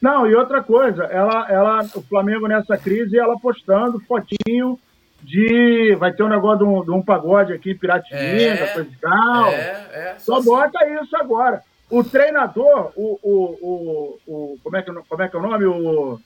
Não, 0.00 0.26
e 0.26 0.34
outra 0.34 0.62
coisa, 0.62 1.04
ela, 1.04 1.50
ela, 1.50 1.80
o 1.94 2.02
Flamengo 2.02 2.46
nessa 2.46 2.76
crise, 2.76 3.18
ela 3.18 3.38
postando 3.38 4.00
fotinho 4.00 4.78
de. 5.22 5.94
Vai 5.96 6.12
ter 6.12 6.22
um 6.22 6.28
negócio 6.28 6.58
de 6.58 6.64
um, 6.64 6.84
de 6.84 6.90
um 6.90 7.02
pagode 7.02 7.52
aqui 7.52 7.70
em 7.70 7.78
Piratininga, 7.78 8.64
é, 8.64 8.74
coisa 8.74 8.90
e 8.90 8.96
tal. 8.96 9.46
É, 9.48 9.86
é, 9.92 10.14
só, 10.18 10.40
só 10.40 10.42
bota 10.42 10.78
isso 11.02 11.16
agora. 11.16 11.62
O 11.90 12.04
treinador, 12.04 12.92
o. 12.96 13.18
o, 13.22 13.58
o, 13.62 14.18
o 14.26 14.58
como, 14.62 14.76
é 14.76 14.82
que, 14.82 14.92
como 14.92 15.22
é 15.22 15.28
que 15.28 15.36
é 15.36 15.38
o 15.38 15.42
nome? 15.42 15.64
O. 15.64 16.20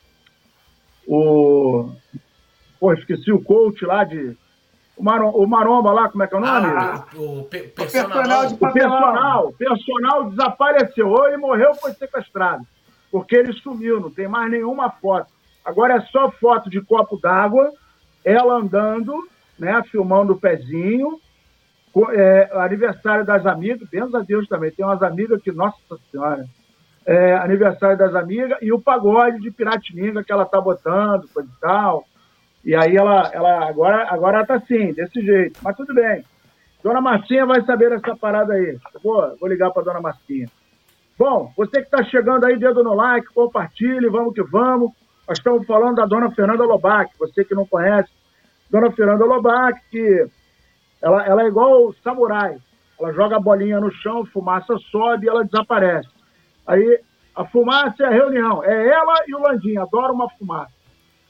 O 1.10 1.90
Pô, 2.80 2.92
esqueci 2.92 3.32
o 3.32 3.42
coach 3.42 3.84
lá 3.84 4.04
de. 4.04 4.36
O, 4.96 5.02
Marom, 5.02 5.30
o 5.30 5.46
Maromba 5.46 5.92
lá, 5.92 6.08
como 6.08 6.24
é 6.24 6.26
que 6.26 6.34
é 6.34 6.38
o 6.38 6.40
nome? 6.40 6.66
Ah, 6.66 7.04
o, 7.14 7.44
pe 7.44 7.62
personal. 7.68 8.46
O 8.46 8.56
personal, 8.56 8.56
o 8.56 8.72
personal, 8.72 9.52
personal 9.52 10.30
desapareceu. 10.30 11.08
Ou 11.08 11.28
ele 11.28 11.36
morreu 11.36 11.70
ou 11.70 11.74
foi 11.76 11.92
sequestrado. 11.92 12.64
Porque 13.10 13.36
ele 13.36 13.52
sumiu, 13.54 14.00
não 14.00 14.10
tem 14.10 14.28
mais 14.28 14.50
nenhuma 14.50 14.90
foto. 14.90 15.30
Agora 15.64 15.94
é 15.94 16.00
só 16.02 16.30
foto 16.32 16.70
de 16.70 16.80
copo 16.80 17.18
d'água, 17.20 17.70
ela 18.24 18.54
andando, 18.54 19.14
né, 19.58 19.82
filmando 19.90 20.32
o 20.32 20.40
pezinho, 20.40 21.18
é, 22.12 22.50
aniversário 22.54 23.24
das 23.24 23.44
amigas, 23.46 23.88
benza 23.88 24.18
a 24.18 24.22
Deus 24.22 24.46
também, 24.46 24.70
tem 24.70 24.84
umas 24.84 25.02
amigas 25.02 25.42
que, 25.42 25.50
nossa 25.50 25.76
senhora, 26.10 26.44
é, 27.06 27.34
aniversário 27.36 27.96
das 27.96 28.14
amigas 28.14 28.58
e 28.60 28.70
o 28.70 28.80
pagode 28.80 29.40
de 29.40 29.50
Piratininga 29.50 30.22
que 30.22 30.30
ela 30.30 30.44
tá 30.44 30.60
botando, 30.60 31.26
coisa 31.32 31.48
e 31.48 31.60
tal. 31.60 32.04
E 32.64 32.74
aí 32.74 32.96
ela, 32.96 33.30
ela 33.32 33.66
agora, 33.66 34.06
agora 34.10 34.36
ela 34.38 34.46
tá 34.46 34.56
assim, 34.56 34.92
desse 34.92 35.20
jeito. 35.22 35.58
Mas 35.62 35.74
tudo 35.74 35.94
bem. 35.94 36.22
Dona 36.82 37.00
Marcinha 37.00 37.46
vai 37.46 37.62
saber 37.62 37.92
essa 37.92 38.14
parada 38.14 38.52
aí. 38.52 38.78
Vou, 39.02 39.36
vou 39.40 39.48
ligar 39.48 39.70
para 39.70 39.84
Dona 39.84 40.00
Marcinha. 40.00 40.48
Bom, 41.18 41.52
você 41.56 41.80
que 41.80 41.86
está 41.86 42.04
chegando 42.04 42.44
aí, 42.44 42.56
dedo 42.56 42.84
no 42.84 42.94
like, 42.94 43.26
compartilhe, 43.34 44.08
vamos 44.08 44.34
que 44.34 44.42
vamos. 44.42 44.92
Nós 45.26 45.38
estamos 45.38 45.66
falando 45.66 45.96
da 45.96 46.06
Dona 46.06 46.30
Fernanda 46.30 46.64
Lobac, 46.64 47.10
você 47.18 47.44
que 47.44 47.56
não 47.56 47.66
conhece. 47.66 48.08
Dona 48.70 48.92
Fernanda 48.92 49.24
Lobac, 49.24 49.80
que 49.90 50.28
ela, 51.02 51.26
ela 51.26 51.42
é 51.42 51.48
igual 51.48 51.88
o 51.88 51.94
samurai. 52.04 52.56
Ela 53.00 53.12
joga 53.12 53.36
a 53.36 53.40
bolinha 53.40 53.80
no 53.80 53.90
chão, 53.90 54.24
fumaça 54.26 54.76
sobe 54.90 55.26
e 55.26 55.28
ela 55.28 55.44
desaparece. 55.44 56.08
Aí 56.64 57.00
a 57.34 57.44
fumaça 57.44 58.04
é 58.04 58.06
a 58.06 58.10
reunião. 58.10 58.62
É 58.62 58.88
ela 58.88 59.14
e 59.26 59.34
o 59.34 59.40
Landim, 59.40 59.76
adora 59.76 60.12
uma 60.12 60.30
fumaça. 60.30 60.72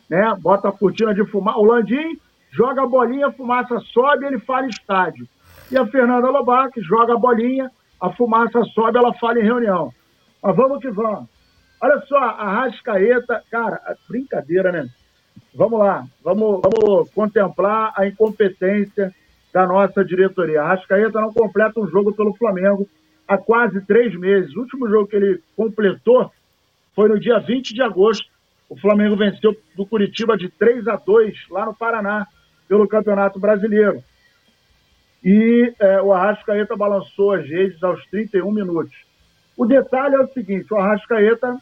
Né? 0.08 0.34
Bota 0.38 0.68
a 0.68 0.72
cortina 0.72 1.14
de 1.14 1.24
fumaça. 1.26 1.58
O 1.58 1.64
Landim 1.64 2.18
joga 2.50 2.82
a 2.82 2.86
bolinha, 2.86 3.28
a 3.28 3.32
fumaça 3.32 3.78
sobe 3.80 4.26
ele 4.26 4.38
fala 4.38 4.66
estádio. 4.66 5.26
E 5.70 5.78
a 5.78 5.86
Fernanda 5.86 6.28
Lobac 6.28 6.78
joga 6.82 7.14
a 7.14 7.18
bolinha, 7.18 7.70
a 8.00 8.10
fumaça 8.12 8.62
sobe, 8.74 8.98
ela 8.98 9.12
fala 9.14 9.40
em 9.40 9.44
reunião. 9.44 9.92
Mas 10.42 10.56
vamos 10.56 10.80
que 10.80 10.90
vamos. 10.90 11.28
Olha 11.80 12.00
só, 12.06 12.16
a 12.16 12.62
Rascaeta, 12.62 13.42
cara, 13.50 13.80
brincadeira, 14.08 14.72
né? 14.72 14.88
Vamos 15.54 15.78
lá, 15.78 16.04
vamos, 16.22 16.60
vamos 16.62 17.10
contemplar 17.10 17.92
a 17.96 18.06
incompetência 18.06 19.14
da 19.52 19.66
nossa 19.66 20.04
diretoria. 20.04 20.62
A 20.62 20.68
Rascaeta 20.68 21.20
não 21.20 21.32
completa 21.32 21.80
um 21.80 21.88
jogo 21.88 22.12
pelo 22.12 22.34
Flamengo 22.34 22.88
há 23.26 23.38
quase 23.38 23.80
três 23.82 24.14
meses. 24.16 24.54
O 24.56 24.60
último 24.60 24.88
jogo 24.88 25.06
que 25.06 25.16
ele 25.16 25.40
completou 25.56 26.30
foi 26.94 27.08
no 27.08 27.18
dia 27.18 27.38
20 27.38 27.74
de 27.74 27.82
agosto. 27.82 28.26
O 28.68 28.76
Flamengo 28.76 29.16
venceu 29.16 29.56
do 29.76 29.86
Curitiba 29.86 30.36
de 30.36 30.48
3 30.48 30.88
a 30.88 30.96
2 30.96 31.48
lá 31.50 31.64
no 31.64 31.74
Paraná, 31.74 32.26
pelo 32.68 32.88
Campeonato 32.88 33.38
Brasileiro. 33.38 34.02
E 35.24 35.74
é, 35.78 36.00
o 36.00 36.12
Arrascaeta 36.12 36.76
balançou 36.76 37.32
as 37.32 37.48
redes 37.48 37.82
aos 37.82 38.04
31 38.06 38.50
minutos. 38.52 38.94
O 39.56 39.66
detalhe 39.66 40.14
é 40.14 40.20
o 40.20 40.32
seguinte: 40.32 40.72
o 40.72 40.76
Arrascaeta, 40.76 41.56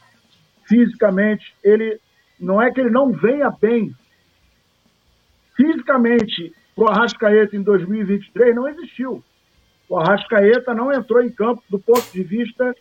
fisicamente, 0.64 1.54
ele 1.64 1.98
não 2.38 2.60
é 2.60 2.70
que 2.70 2.80
ele 2.80 2.90
não 2.90 3.12
venha 3.12 3.50
bem. 3.50 3.94
Fisicamente, 5.56 6.52
o 6.76 6.86
Arrascaeta 6.86 7.56
em 7.56 7.62
2023 7.62 8.54
não 8.54 8.68
existiu. 8.68 9.24
O 9.88 9.98
Arrascaeta 9.98 10.74
não 10.74 10.92
entrou 10.92 11.22
em 11.22 11.30
campo 11.30 11.62
do 11.70 11.78
ponto 11.78 12.12
de 12.12 12.22
vista 12.22 12.74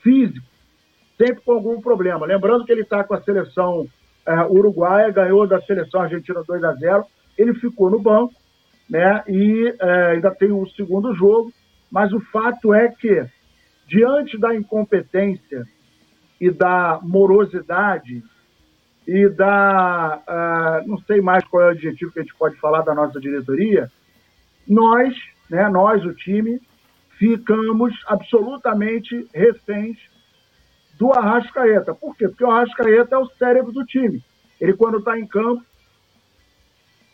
físico, 0.00 0.46
sempre 1.18 1.40
com 1.42 1.52
algum 1.52 1.80
problema. 1.80 2.26
Lembrando 2.26 2.64
que 2.64 2.70
ele 2.70 2.82
está 2.82 3.02
com 3.02 3.14
a 3.14 3.22
seleção 3.22 3.88
é, 4.26 4.42
uruguaia, 4.44 5.10
ganhou 5.10 5.46
da 5.46 5.60
seleção 5.62 6.02
argentina 6.02 6.44
2 6.46 6.62
a 6.62 6.72
0 6.74 7.04
ele 7.38 7.54
ficou 7.54 7.90
no 7.90 7.98
banco, 7.98 8.34
né? 8.90 9.22
E 9.28 9.72
é, 9.80 10.06
ainda 10.12 10.34
tem 10.34 10.50
o 10.50 10.66
segundo 10.70 11.14
jogo, 11.14 11.52
mas 11.88 12.12
o 12.12 12.20
fato 12.20 12.74
é 12.74 12.88
que, 12.88 13.24
diante 13.86 14.36
da 14.36 14.54
incompetência 14.54 15.64
e 16.40 16.50
da 16.50 16.98
morosidade 17.00 18.22
e 19.06 19.28
da. 19.28 20.20
Uh, 20.28 20.88
não 20.88 20.98
sei 20.98 21.20
mais 21.20 21.44
qual 21.44 21.62
é 21.62 21.66
o 21.66 21.70
adjetivo 21.70 22.12
que 22.12 22.18
a 22.20 22.22
gente 22.22 22.34
pode 22.34 22.56
falar 22.56 22.82
da 22.82 22.94
nossa 22.94 23.20
diretoria, 23.20 23.90
nós, 24.66 25.14
né, 25.48 25.68
nós, 25.68 26.04
o 26.04 26.12
time, 26.12 26.60
ficamos 27.18 27.94
absolutamente 28.06 29.26
reféns 29.34 29.98
do 30.98 31.12
Arrascaeta. 31.12 31.94
Por 31.94 32.16
quê? 32.16 32.28
Porque 32.28 32.44
o 32.44 32.50
Arrascaeta 32.50 33.16
é 33.16 33.18
o 33.18 33.30
cérebro 33.30 33.72
do 33.72 33.84
time. 33.84 34.22
Ele, 34.60 34.74
quando 34.74 34.98
está 34.98 35.18
em 35.18 35.26
campo, 35.26 35.64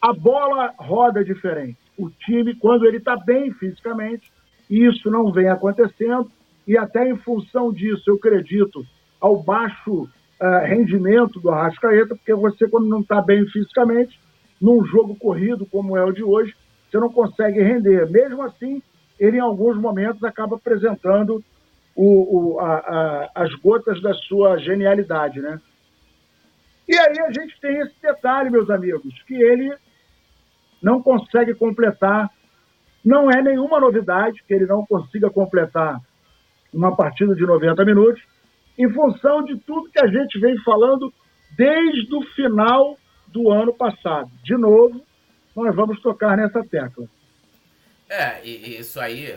a 0.00 0.12
bola 0.12 0.74
roda 0.78 1.24
diferente. 1.24 1.78
O 1.96 2.11
time, 2.11 2.54
quando 2.54 2.87
ele 2.87 2.98
está 2.98 3.16
bem 3.16 3.52
fisicamente, 3.52 4.30
isso 4.68 5.11
não 5.11 5.32
vem 5.32 5.48
acontecendo, 5.48 6.30
e 6.66 6.76
até 6.76 7.09
em 7.09 7.16
função 7.16 7.72
disso, 7.72 8.02
eu 8.06 8.16
acredito, 8.16 8.85
ao 9.20 9.42
baixo 9.42 10.02
uh, 10.02 10.64
rendimento 10.64 11.40
do 11.40 11.50
Arrascaeta, 11.50 12.14
porque 12.14 12.35
você, 12.35 12.68
quando 12.68 12.88
não 12.88 13.00
está 13.00 13.22
bem 13.22 13.46
fisicamente, 13.46 14.18
num 14.61 14.85
jogo 14.85 15.16
corrido 15.16 15.66
como 15.66 15.96
é 15.96 16.04
o 16.04 16.12
de 16.12 16.22
hoje, 16.22 16.54
você 16.90 16.98
não 16.98 17.11
consegue 17.11 17.62
render. 17.62 18.11
Mesmo 18.11 18.42
assim, 18.42 18.82
ele 19.18 19.37
em 19.37 19.40
alguns 19.40 19.76
momentos 19.76 20.22
acaba 20.24 20.56
apresentando 20.56 21.42
o, 21.94 22.54
o, 22.54 22.61
a, 22.61 22.74
a, 22.76 23.30
as 23.35 23.54
gotas 23.54 24.00
da 24.02 24.12
sua 24.12 24.59
genialidade, 24.59 25.40
né? 25.40 25.61
E 26.88 26.96
aí 26.96 27.18
a 27.20 27.32
gente 27.32 27.59
tem 27.61 27.78
esse 27.78 27.94
detalhe, 28.00 28.50
meus 28.50 28.70
amigos, 28.70 29.14
que 29.26 29.35
ele 29.35 29.74
não 30.82 31.02
consegue 31.02 31.54
completar. 31.54 32.30
Não 33.04 33.30
é 33.30 33.42
nenhuma 33.42 33.80
novidade 33.80 34.42
que 34.46 34.54
ele 34.54 34.66
não 34.66 34.84
consiga 34.84 35.30
completar 35.30 36.00
uma 36.72 36.94
partida 36.94 37.34
de 37.34 37.46
90 37.46 37.84
minutos, 37.84 38.22
em 38.78 38.92
função 38.92 39.42
de 39.42 39.56
tudo 39.60 39.90
que 39.90 40.00
a 40.00 40.06
gente 40.06 40.38
vem 40.38 40.58
falando 40.62 41.12
desde 41.56 42.14
o 42.14 42.22
final 42.34 42.98
do 43.28 43.50
ano 43.50 43.72
passado. 43.72 44.30
De 44.42 44.56
novo, 44.56 45.00
nós 45.54 45.74
vamos 45.74 46.00
tocar 46.00 46.36
nessa 46.36 46.62
tecla. 46.64 47.08
É, 48.08 48.44
isso 48.44 49.00
aí, 49.00 49.32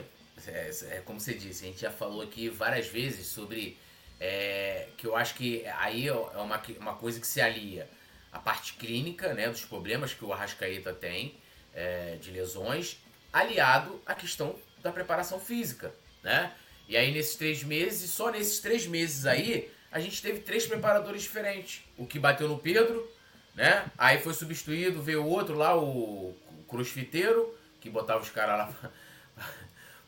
é, 0.47 0.71
é, 0.89 1.01
como 1.05 1.19
você 1.19 1.33
disse, 1.33 1.63
a 1.63 1.67
gente 1.67 1.81
já 1.81 1.91
falou 1.91 2.21
aqui 2.21 2.49
várias 2.49 2.87
vezes 2.87 3.27
sobre 3.27 3.77
é, 4.19 4.89
que 4.97 5.07
eu 5.07 5.15
acho 5.15 5.35
que 5.35 5.65
aí 5.79 6.07
é 6.07 6.13
uma, 6.13 6.61
uma 6.79 6.93
coisa 6.95 7.19
que 7.19 7.25
se 7.25 7.39
alia 7.39 7.87
a 8.31 8.39
parte 8.39 8.73
clínica, 8.73 9.33
né, 9.33 9.49
dos 9.49 9.65
problemas 9.65 10.13
que 10.13 10.23
o 10.23 10.31
Arrascaeta 10.31 10.93
tem, 10.93 11.35
é, 11.73 12.17
de 12.21 12.31
lesões, 12.31 12.97
aliado 13.31 14.01
à 14.05 14.13
questão 14.13 14.55
da 14.81 14.91
preparação 14.91 15.39
física, 15.39 15.93
né? 16.23 16.53
E 16.87 16.97
aí 16.97 17.11
nesses 17.11 17.35
três 17.35 17.63
meses, 17.63 18.09
só 18.11 18.31
nesses 18.31 18.59
três 18.59 18.87
meses 18.87 19.25
aí, 19.25 19.71
a 19.91 19.99
gente 19.99 20.21
teve 20.21 20.39
três 20.39 20.65
preparadores 20.65 21.21
diferentes. 21.21 21.83
O 21.97 22.05
que 22.05 22.17
bateu 22.17 22.47
no 22.47 22.57
Pedro, 22.57 23.07
né? 23.55 23.85
Aí 23.97 24.19
foi 24.19 24.33
substituído, 24.33 25.01
veio 25.01 25.25
outro 25.25 25.55
lá, 25.55 25.77
o, 25.77 26.35
crossfiteiro, 26.69 27.53
que 27.81 27.89
botava 27.89 28.21
os 28.21 28.29
caras 28.29 28.57
lá 28.57 28.91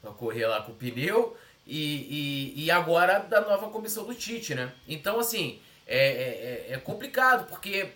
pra, 0.01 0.11
correr 0.11 0.45
lá 0.45 0.61
com 0.61 0.71
o 0.71 0.75
pneu. 0.75 1.35
E, 1.65 2.53
e, 2.55 2.65
e, 2.65 2.71
agora 2.71 3.19
da 3.19 3.41
nova 3.41 3.69
comissão 3.69 4.03
do 4.03 4.15
Tite, 4.15 4.55
né? 4.55 4.71
Então, 4.87 5.19
assim, 5.19 5.61
é, 5.85 5.97
é, 5.97 6.67
é, 6.69 6.73
é 6.73 6.77
complicado, 6.77 7.47
porque 7.47 7.91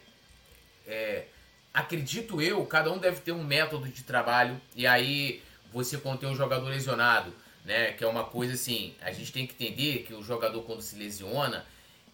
é, 0.88 1.26
acredito 1.74 2.42
eu, 2.42 2.66
cada 2.66 2.92
um 2.92 2.98
deve 2.98 3.22
ter 3.22 3.32
um 3.32 3.44
método 3.44 3.88
de 3.88 4.04
trabalho. 4.04 4.60
E 4.76 4.88
aí, 4.88 5.42
você 5.72 5.98
tem 5.98 6.30
um 6.30 6.36
jogador 6.36 6.68
lesionado, 6.68 7.34
né? 7.64 7.92
Que 7.94 8.04
é 8.04 8.08
uma 8.08 8.24
coisa 8.24 8.54
assim, 8.54 8.96
a 9.02 9.12
gente 9.12 9.32
tem 9.32 9.46
que 9.46 9.54
entender 9.54 10.04
que 10.04 10.14
o 10.14 10.24
jogador 10.24 10.62
quando 10.64 10.82
se 10.82 10.96
lesiona, 10.96 11.66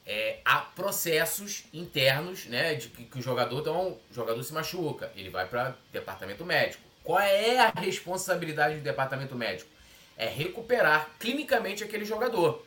é, 0.06 0.40
há 0.44 0.60
processos 0.60 1.64
internos, 1.74 2.46
né? 2.46 2.74
De 2.76 2.88
que, 2.88 3.04
que 3.04 3.20
o 3.20 3.22
jogador, 3.22 3.60
então, 3.60 4.00
o 4.10 4.14
jogador 4.14 4.44
se 4.44 4.54
machuca, 4.54 5.12
ele 5.16 5.30
vai 5.30 5.48
para 5.48 5.76
departamento 5.92 6.44
médico. 6.44 6.84
Qual 7.04 7.20
é 7.20 7.60
a 7.60 7.70
responsabilidade 7.70 8.78
do 8.78 8.84
departamento 8.84 9.36
médico? 9.36 9.70
É 10.18 10.28
recuperar 10.28 11.10
clinicamente 11.20 11.84
aquele 11.84 12.06
jogador. 12.06 12.66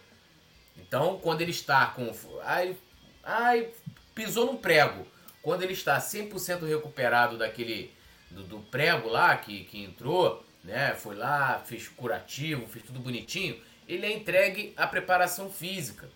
Então, 0.76 1.18
quando 1.22 1.40
ele 1.40 1.52
está 1.52 1.86
com. 1.86 2.12
Ai, 2.42 2.76
ai 3.22 3.68
pisou 4.14 4.46
num 4.46 4.56
prego. 4.56 5.06
Quando 5.44 5.62
ele 5.62 5.74
está 5.74 5.98
100% 5.98 6.66
recuperado 6.66 7.36
daquele. 7.36 7.92
Do, 8.30 8.42
do, 8.44 8.58
prego 8.60 9.10
lá 9.10 9.36
que, 9.36 9.64
que 9.64 9.84
entrou, 9.84 10.42
né? 10.64 10.94
Foi 10.94 11.14
lá, 11.14 11.62
fez 11.66 11.86
curativo, 11.86 12.66
fez 12.66 12.82
tudo 12.82 12.98
bonitinho. 12.98 13.60
Ele 13.86 14.06
é 14.06 14.12
entregue 14.12 14.72
à 14.74 14.86
preparação 14.86 15.50
física. 15.50 16.08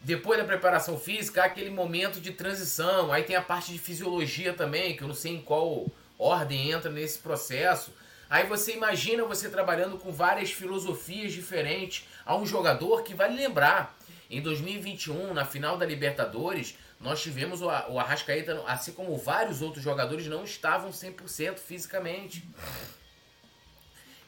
Depois 0.00 0.38
da 0.38 0.46
preparação 0.46 0.98
física, 0.98 1.42
há 1.42 1.44
aquele 1.44 1.68
momento 1.68 2.22
de 2.22 2.32
transição. 2.32 3.12
Aí 3.12 3.22
tem 3.22 3.36
a 3.36 3.42
parte 3.42 3.70
de 3.70 3.78
fisiologia 3.78 4.54
também, 4.54 4.96
que 4.96 5.02
eu 5.02 5.08
não 5.08 5.14
sei 5.14 5.34
em 5.34 5.42
qual 5.42 5.86
ordem 6.18 6.70
entra 6.70 6.90
nesse 6.90 7.18
processo. 7.18 7.92
Aí 8.30 8.46
você 8.46 8.72
imagina 8.72 9.24
você 9.24 9.50
trabalhando 9.50 9.98
com 9.98 10.10
várias 10.10 10.50
filosofias 10.50 11.34
diferentes 11.34 12.06
a 12.24 12.34
um 12.34 12.46
jogador 12.46 13.02
que 13.02 13.12
vai 13.12 13.30
lembrar. 13.30 13.94
Em 14.30 14.40
2021, 14.40 15.34
na 15.34 15.44
final 15.44 15.76
da 15.76 15.86
Libertadores, 15.86 16.76
nós 17.00 17.22
tivemos 17.22 17.62
o, 17.62 17.68
Arrascaeta, 17.70 18.62
assim 18.66 18.92
como 18.92 19.16
vários 19.16 19.62
outros 19.62 19.82
jogadores, 19.84 20.26
não 20.26 20.44
estavam 20.44 20.90
100% 20.90 21.58
fisicamente. 21.58 22.44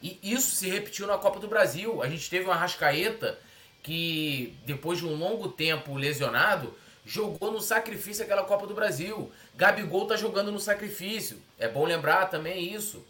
E 0.02 0.18
isso 0.22 0.54
se 0.54 0.68
repetiu 0.68 1.06
na 1.06 1.18
Copa 1.18 1.40
do 1.40 1.48
Brasil. 1.48 2.02
A 2.02 2.08
gente 2.08 2.30
teve 2.30 2.46
um 2.46 2.52
Arrascaeta 2.52 3.38
que 3.82 4.56
depois 4.64 4.98
de 4.98 5.06
um 5.06 5.14
longo 5.14 5.48
tempo 5.48 5.96
lesionado, 5.96 6.74
jogou 7.04 7.50
no 7.50 7.60
sacrifício 7.60 8.22
aquela 8.22 8.44
Copa 8.44 8.66
do 8.66 8.74
Brasil. 8.74 9.32
Gabigol 9.56 10.06
tá 10.06 10.16
jogando 10.16 10.52
no 10.52 10.60
sacrifício. 10.60 11.42
É 11.58 11.68
bom 11.68 11.84
lembrar 11.84 12.26
também 12.26 12.72
isso, 12.72 13.04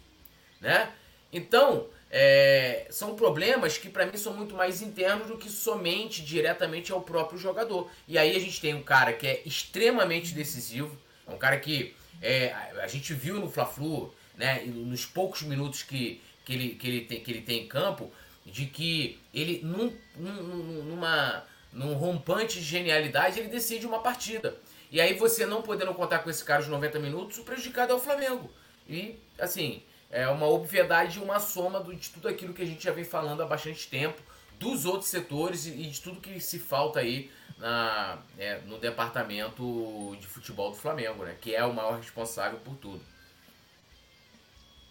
né? 0.59 0.91
Então, 1.31 1.87
é, 2.13 2.87
são 2.89 3.15
problemas 3.15 3.77
que 3.77 3.89
para 3.89 4.05
mim 4.05 4.17
são 4.17 4.33
muito 4.33 4.53
mais 4.53 4.81
internos 4.81 5.27
do 5.27 5.37
que 5.37 5.49
somente 5.49 6.21
diretamente 6.21 6.91
ao 6.91 7.01
próprio 7.01 7.39
jogador. 7.39 7.89
E 8.05 8.17
aí 8.17 8.35
a 8.35 8.39
gente 8.39 8.59
tem 8.59 8.75
um 8.75 8.83
cara 8.83 9.13
que 9.13 9.25
é 9.25 9.41
extremamente 9.45 10.33
decisivo, 10.33 10.97
é 11.25 11.31
um 11.31 11.37
cara 11.37 11.57
que 11.57 11.95
é, 12.21 12.53
a 12.81 12.87
gente 12.87 13.13
viu 13.13 13.39
no 13.39 13.49
Fla-Flu, 13.49 14.13
né, 14.35 14.61
nos 14.65 15.05
poucos 15.05 15.43
minutos 15.43 15.83
que, 15.83 16.21
que, 16.43 16.53
ele, 16.53 16.69
que, 16.75 16.87
ele 16.87 17.01
tem, 17.05 17.19
que 17.21 17.31
ele 17.31 17.41
tem 17.41 17.63
em 17.63 17.67
campo, 17.67 18.11
de 18.45 18.65
que 18.65 19.17
ele 19.33 19.61
num, 19.63 19.95
num, 20.17 20.83
numa, 20.83 21.45
num 21.71 21.93
rompante 21.93 22.59
de 22.59 22.65
genialidade 22.65 23.39
ele 23.39 23.47
decide 23.47 23.87
uma 23.87 23.99
partida. 23.99 24.57
E 24.91 24.99
aí 24.99 25.13
você 25.13 25.45
não 25.45 25.61
podendo 25.61 25.93
contar 25.93 26.19
com 26.19 26.29
esse 26.29 26.43
cara 26.43 26.61
os 26.61 26.67
90 26.67 26.99
minutos, 26.99 27.37
o 27.37 27.43
prejudicado 27.43 27.93
é 27.93 27.95
o 27.95 27.99
Flamengo. 27.99 28.51
E 28.89 29.17
assim, 29.39 29.81
é 30.11 30.27
uma 30.27 30.47
obviedade 30.47 31.19
e 31.19 31.23
uma 31.23 31.39
soma 31.39 31.83
de 31.83 32.09
tudo 32.09 32.27
aquilo 32.27 32.53
que 32.53 32.61
a 32.61 32.65
gente 32.65 32.83
já 32.83 32.91
vem 32.91 33.03
falando 33.03 33.41
há 33.41 33.45
bastante 33.45 33.89
tempo, 33.89 34.21
dos 34.59 34.85
outros 34.85 35.09
setores 35.09 35.65
e 35.65 35.71
de 35.71 36.01
tudo 36.01 36.19
que 36.19 36.39
se 36.39 36.59
falta 36.59 36.99
aí 36.99 37.31
na, 37.57 38.17
é, 38.37 38.59
no 38.67 38.77
departamento 38.77 40.15
de 40.19 40.27
futebol 40.27 40.71
do 40.71 40.77
Flamengo, 40.77 41.23
né? 41.23 41.35
Que 41.39 41.55
é 41.55 41.63
o 41.63 41.73
maior 41.73 41.97
responsável 41.97 42.59
por 42.59 42.75
tudo. 42.75 43.01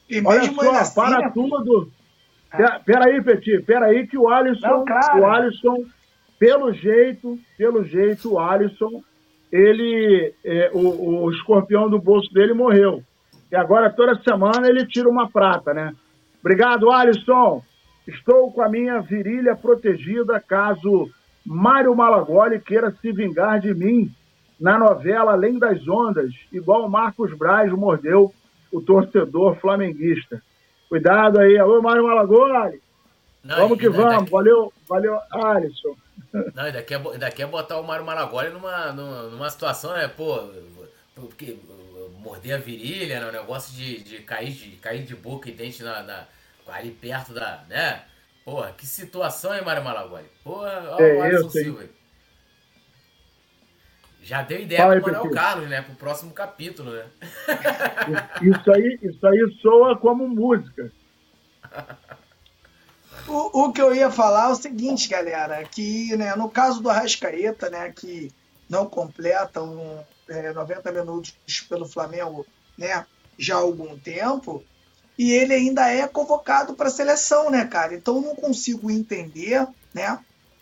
E 0.09 0.21
Olha 0.25 0.53
só, 0.53 0.71
assim, 0.73 0.95
para 0.95 1.19
né? 1.19 1.31
tudo. 1.33 1.93
Pera 2.85 3.05
aí, 3.05 3.23
Petit, 3.23 3.63
pera 3.63 3.87
aí 3.87 4.09
que 4.09 4.19
o 4.19 4.29
Alisson, 4.29 4.67
Não, 4.67 4.85
claro. 4.85 5.21
o 5.21 5.27
Alisson, 5.27 5.85
pelo 6.37 6.73
jeito, 6.73 7.39
pelo 7.57 7.85
jeito, 7.85 8.33
o 8.33 8.39
Alisson, 8.41 9.05
ele, 9.53 10.35
é, 10.45 10.71
o, 10.75 11.25
o 11.25 11.31
escorpião 11.31 11.89
do 11.89 12.01
bolso 12.01 12.33
dele 12.33 12.53
morreu. 12.53 13.05
E 13.51 13.57
agora, 13.57 13.91
toda 13.91 14.21
semana, 14.23 14.69
ele 14.69 14.87
tira 14.87 15.09
uma 15.09 15.29
prata, 15.29 15.75
né? 15.75 15.95
Obrigado, 16.41 16.91
Alisson. 16.91 17.63
Estou 18.07 18.53
com 18.53 18.63
a 18.63 18.69
minha 18.69 19.01
virilha 19.01 19.55
protegida 19.55 20.41
caso 20.41 21.11
Mário 21.45 21.95
Malagoli 21.95 22.61
queira 22.61 22.91
se 23.01 23.13
vingar 23.13 23.61
de 23.61 23.75
mim 23.75 24.11
na 24.61 24.79
novela 24.79 25.33
Além 25.33 25.59
das 25.59 25.87
Ondas, 25.89 26.33
igual 26.53 26.89
Marcos 26.89 27.33
Braz 27.37 27.73
mordeu 27.73 28.33
o 28.73 28.81
torcedor 28.81 29.57
flamenguista. 29.57 30.43
Cuidado 30.89 31.41
aí. 31.41 31.59
Alô, 31.59 31.81
Mário 31.81 32.05
Malagoli. 32.05 32.81
Não, 33.43 33.57
vamos 33.57 33.79
que 33.79 33.89
vamos. 33.89 34.15
Daqui... 34.17 34.31
Valeu, 34.31 34.73
valeu, 34.89 35.19
Alisson. 35.31 35.97
Não, 36.33 36.71
daqui 36.73 36.95
é, 36.95 37.19
daqui 37.19 37.43
é 37.43 37.47
botar 37.47 37.81
o 37.81 37.87
Mário 37.87 38.05
Malagoli 38.05 38.51
numa, 38.51 38.93
numa, 38.93 39.23
numa 39.25 39.51
situação, 39.51 39.93
né? 39.95 40.09
Pô, 40.09 40.45
porque 41.15 41.57
morder 42.21 42.55
a 42.55 42.59
virilha, 42.59 43.21
né? 43.21 43.27
O 43.27 43.33
negócio 43.33 43.75
de, 43.75 44.03
de, 44.03 44.19
cair, 44.19 44.53
de 44.53 44.77
cair 44.77 45.05
de 45.05 45.17
boca 45.17 45.49
e 45.49 45.53
dente 45.53 45.83
na, 45.83 46.03
na, 46.03 46.27
ali 46.69 46.91
perto 46.91 47.33
da. 47.33 47.65
né? 47.69 48.03
Porra, 48.45 48.73
que 48.73 48.87
situação, 48.87 49.55
hein, 49.55 49.65
Mário 49.65 49.85
Malagoli? 49.85 50.27
Porra, 50.43 50.97
olha 50.97 51.05
é, 51.05 51.19
o 51.19 51.23
Alisson 51.23 51.51
Silva 51.51 51.81
aí. 51.83 51.91
Já 54.23 54.43
deu 54.43 54.61
ideia 54.61 54.83
Fala 54.83 55.01
pro 55.01 55.13
Manuel 55.13 55.31
Carlos, 55.33 55.69
né? 55.69 55.83
Pro 55.83 55.95
próximo 55.95 56.33
capítulo, 56.33 56.93
né? 56.93 57.07
Isso 58.43 58.73
aí, 58.73 58.99
isso 59.03 59.27
aí 59.27 59.59
soa 59.63 59.97
como 59.97 60.29
música. 60.29 60.93
O, 63.27 63.65
o, 63.65 63.73
que 63.73 63.81
eu 63.81 63.95
ia 63.95 64.11
falar 64.11 64.49
é 64.49 64.53
o 64.53 64.57
seguinte, 64.57 65.09
galera, 65.09 65.65
que 65.65 66.17
né, 66.17 66.35
no 66.35 66.51
caso 66.51 66.83
do 66.83 66.91
Arrascaeta, 66.91 67.71
né, 67.71 67.93
que 67.93 68.31
não 68.69 68.87
completa 68.87 69.63
um, 69.63 70.03
é, 70.31 70.53
90 70.53 70.93
minutos 70.93 71.35
pelo 71.69 71.89
Flamengo 71.89 72.47
né, 72.79 73.05
já 73.39 73.57
há 73.57 73.59
algum 73.59 73.99
tempo, 73.99 74.65
e 75.19 75.33
ele 75.33 75.53
ainda 75.53 75.89
é 75.89 76.07
convocado 76.07 76.75
para 76.75 76.89
a 76.89 76.93
seleção, 76.93 77.51
né, 77.51 77.67
cara? 77.67 77.95
Então 77.95 78.21
não 78.21 78.35
consigo 78.35 78.91
entender, 78.91 79.67
né, 79.93 80.19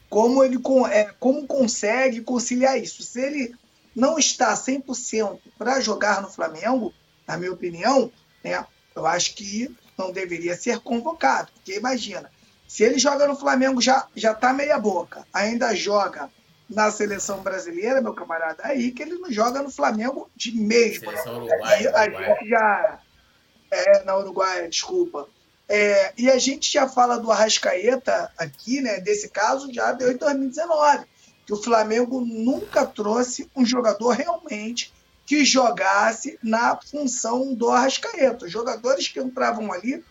como 0.09 0.43
ele 0.43 0.59
é, 0.91 1.11
como 1.21 1.47
consegue 1.47 2.23
conciliar 2.23 2.81
isso. 2.81 3.03
Se 3.03 3.21
ele 3.21 3.55
não 3.95 4.19
está 4.19 4.55
100% 4.55 5.39
para 5.57 5.81
jogar 5.81 6.23
no 6.23 6.31
Flamengo, 6.31 6.93
na 7.27 7.37
minha 7.37 7.53
opinião, 7.53 8.11
né, 8.43 8.65
eu 8.97 9.07
acho 9.07 9.35
que 9.35 9.75
não 9.97 10.11
deveria 10.11 10.57
ser 10.57 10.81
convocado, 10.81 11.53
porque 11.53 11.77
imagina, 11.77 12.31
se 12.67 12.83
ele 12.83 12.99
joga 12.99 13.27
no 13.27 13.37
Flamengo 13.37 13.81
já 13.81 14.07
já 14.15 14.35
tá 14.35 14.53
meia 14.53 14.79
boca, 14.79 15.27
ainda 15.33 15.75
joga 15.75 16.31
na 16.69 16.91
seleção 16.91 17.43
brasileira, 17.43 18.01
meu 18.01 18.13
camarada, 18.13 18.63
aí 18.65 18.91
que 18.93 19.03
ele 19.03 19.15
não 19.15 19.33
joga 19.33 19.63
no 19.63 19.71
Flamengo 19.71 20.31
de 20.37 20.53
mesmo. 20.53 21.11
Né? 21.11 21.17
Seleção 21.17 21.45
né? 21.45 21.55
Uruguai, 21.55 21.87
a 21.87 22.05
gente 22.11 22.49
já. 22.49 22.99
É, 23.71 24.05
na 24.05 24.17
Uruguai, 24.17 24.69
desculpa. 24.69 25.29
É, 25.69 26.13
e 26.17 26.31
a 26.31 26.39
gente 26.39 26.73
já 26.73 26.89
fala 26.89 27.19
do 27.19 27.31
Arrascaeta 27.31 28.33
aqui, 28.39 28.81
né, 28.81 29.01
desse 29.01 29.29
caso, 29.29 29.73
já 29.73 29.93
desde 29.93 30.19
2019, 30.19 31.05
que 31.45 31.53
o 31.53 31.63
Flamengo 31.63 32.23
nunca 32.23 32.87
trouxe 32.87 33.51
um 33.55 33.67
jogador 33.67 34.11
realmente 34.13 34.93
que 35.27 35.45
jogasse 35.45 36.39
na 36.43 36.77
função 36.81 37.55
do 37.55 37.69
Arrascaeta. 37.69 38.47
Os 38.47 38.51
jogadores 38.51 39.09
que 39.09 39.21
entravam 39.21 39.71
ali, 39.71 40.03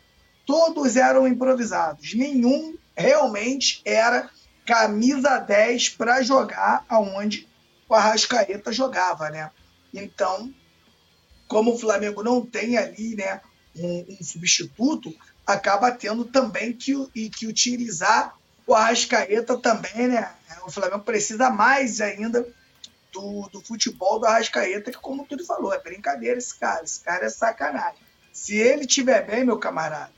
todos 0.46 0.96
eram 0.96 1.28
improvisados. 1.28 2.14
Nenhum 2.14 2.78
realmente 2.96 3.82
era 3.84 4.30
camisa 4.68 5.38
10 5.38 5.90
para 5.90 6.22
jogar 6.22 6.86
aonde 6.90 7.48
o 7.88 7.96
Arrascaeta 7.96 8.72
jogava, 8.74 9.30
né? 9.30 9.50
Então, 9.94 10.54
como 11.48 11.74
o 11.74 11.80
Flamengo 11.80 12.22
não 12.22 12.46
tem 12.46 12.78
ali, 12.78 13.16
né, 13.16 13.40
um, 13.74 14.06
um 14.20 14.24
substituto, 14.24 15.16
acaba 15.46 15.90
tendo 15.90 16.26
também 16.26 16.74
que, 16.74 16.94
e 17.16 17.30
que 17.30 17.48
utilizar 17.48 18.36
o 18.68 18.76
Arrascaeta 18.76 19.58
também, 19.58 20.10
né? 20.10 20.30
O 20.66 20.72
Flamengo 20.72 21.00
precisa 21.00 21.50
mais 21.50 22.02
ainda 22.02 22.46
do, 23.14 23.48
do 23.48 23.62
futebol 23.62 24.20
do 24.20 24.26
Arrascaeta, 24.26 24.92
que 24.92 24.98
como 24.98 25.26
tudo 25.26 25.46
falou, 25.46 25.74
é 25.74 25.80
brincadeira 25.80 26.38
esse 26.38 26.54
cara, 26.60 26.84
esse 26.84 27.00
cara 27.00 27.26
é 27.26 27.30
sacanagem. 27.30 28.02
Se 28.34 28.58
ele 28.58 28.86
tiver 28.86 29.26
bem, 29.26 29.46
meu 29.46 29.58
camarada, 29.58 30.12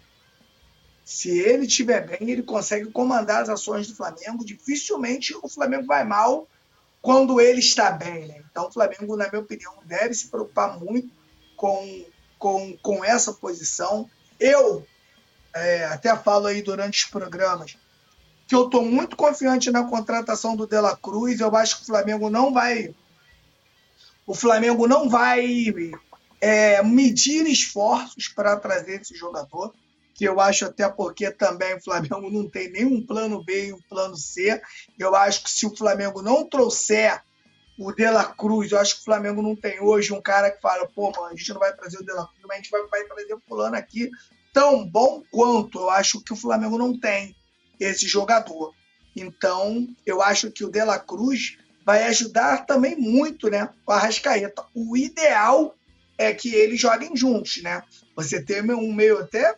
se 1.09 1.39
ele 1.39 1.65
estiver 1.65 2.05
bem, 2.05 2.29
ele 2.29 2.43
consegue 2.43 2.91
comandar 2.91 3.41
as 3.41 3.49
ações 3.49 3.87
do 3.87 3.95
Flamengo. 3.95 4.45
Dificilmente 4.45 5.35
o 5.41 5.49
Flamengo 5.49 5.87
vai 5.87 6.03
mal 6.03 6.47
quando 7.01 7.41
ele 7.41 7.57
está 7.57 7.89
bem. 7.89 8.27
Né? 8.27 8.43
Então, 8.51 8.67
o 8.67 8.71
Flamengo, 8.71 9.17
na 9.17 9.27
minha 9.27 9.41
opinião, 9.41 9.73
deve 9.85 10.13
se 10.13 10.27
preocupar 10.27 10.79
muito 10.79 11.09
com, 11.55 12.05
com, 12.37 12.77
com 12.77 13.03
essa 13.03 13.33
posição. 13.33 14.07
Eu 14.39 14.85
é, 15.55 15.85
até 15.85 16.15
falo 16.15 16.45
aí 16.45 16.61
durante 16.61 17.03
os 17.03 17.09
programas 17.09 17.75
que 18.47 18.53
eu 18.53 18.65
estou 18.65 18.85
muito 18.85 19.15
confiante 19.15 19.71
na 19.71 19.85
contratação 19.85 20.55
do 20.55 20.67
Dela 20.67 20.95
Cruz. 20.95 21.39
Eu 21.39 21.55
acho 21.55 21.77
que 21.77 21.81
o 21.81 21.87
Flamengo 21.87 22.29
não 22.29 22.53
vai. 22.53 22.93
O 24.27 24.35
Flamengo 24.35 24.87
não 24.87 25.09
vai 25.09 25.73
é, 26.39 26.83
medir 26.83 27.47
esforços 27.47 28.27
para 28.27 28.55
trazer 28.57 29.01
esse 29.01 29.15
jogador 29.15 29.73
que 30.19 30.25
eu 30.25 30.37
acho 30.41 30.65
até 30.65 30.89
porque 30.89 31.31
também 31.31 31.75
o 31.75 31.81
Flamengo 31.81 32.29
não 32.29 32.45
tem 32.45 32.69
nenhum 32.69 33.01
plano 33.01 33.41
B 33.41 33.67
e 33.67 33.73
um 33.73 33.79
plano 33.83 34.17
C. 34.17 34.61
Eu 34.99 35.15
acho 35.15 35.45
que 35.45 35.49
se 35.49 35.65
o 35.65 35.73
Flamengo 35.73 36.21
não 36.21 36.43
trouxer 36.43 37.23
o 37.79 37.89
De 37.93 38.03
La 38.11 38.25
Cruz, 38.25 38.69
eu 38.69 38.79
acho 38.79 38.95
que 38.95 39.01
o 39.01 39.05
Flamengo 39.05 39.41
não 39.41 39.55
tem 39.55 39.79
hoje 39.79 40.11
um 40.11 40.21
cara 40.21 40.51
que 40.51 40.61
fala, 40.61 40.85
pô, 40.93 41.09
mano, 41.09 41.27
a 41.27 41.35
gente 41.37 41.53
não 41.53 41.59
vai 41.61 41.73
trazer 41.73 41.99
o 41.99 42.03
De 42.03 42.11
La 42.11 42.27
Cruz, 42.27 42.41
mas 42.43 42.51
a 42.51 42.55
gente 42.57 42.69
vai, 42.69 42.85
vai 42.87 43.03
trazer 43.05 43.33
o 43.33 43.41
fulano 43.47 43.77
aqui 43.77 44.11
tão 44.53 44.85
bom 44.85 45.23
quanto. 45.31 45.79
Eu 45.79 45.89
acho 45.89 46.21
que 46.21 46.33
o 46.33 46.35
Flamengo 46.35 46.77
não 46.77 46.99
tem 46.99 47.33
esse 47.79 48.05
jogador. 48.05 48.73
Então, 49.15 49.87
eu 50.05 50.21
acho 50.21 50.51
que 50.51 50.65
o 50.65 50.69
De 50.69 50.83
La 50.83 50.99
Cruz 50.99 51.57
vai 51.85 52.03
ajudar 52.07 52.65
também 52.65 52.97
muito, 52.97 53.49
né, 53.49 53.69
o 53.87 53.91
Arrascaeta. 53.93 54.65
O 54.75 54.97
ideal 54.97 55.73
é 56.17 56.33
que 56.33 56.53
eles 56.53 56.81
joguem 56.81 57.15
juntos, 57.15 57.63
né? 57.63 57.81
Você 58.17 58.43
tem 58.43 58.61
um 58.69 58.91
meio 58.91 59.19
até 59.19 59.55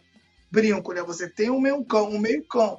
brinco, 0.52 0.94
né? 0.94 1.02
Você 1.04 1.30
tem 1.30 1.50
um 1.50 1.60
meio 1.60 1.84
cão, 1.86 2.10
um 2.10 2.20
meio 2.20 2.46
cão 2.46 2.78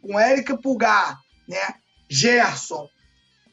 com 0.00 0.18
Érica 0.18 0.56
Pulgar, 0.56 1.20
né? 1.46 1.74
Gerson, 2.08 2.88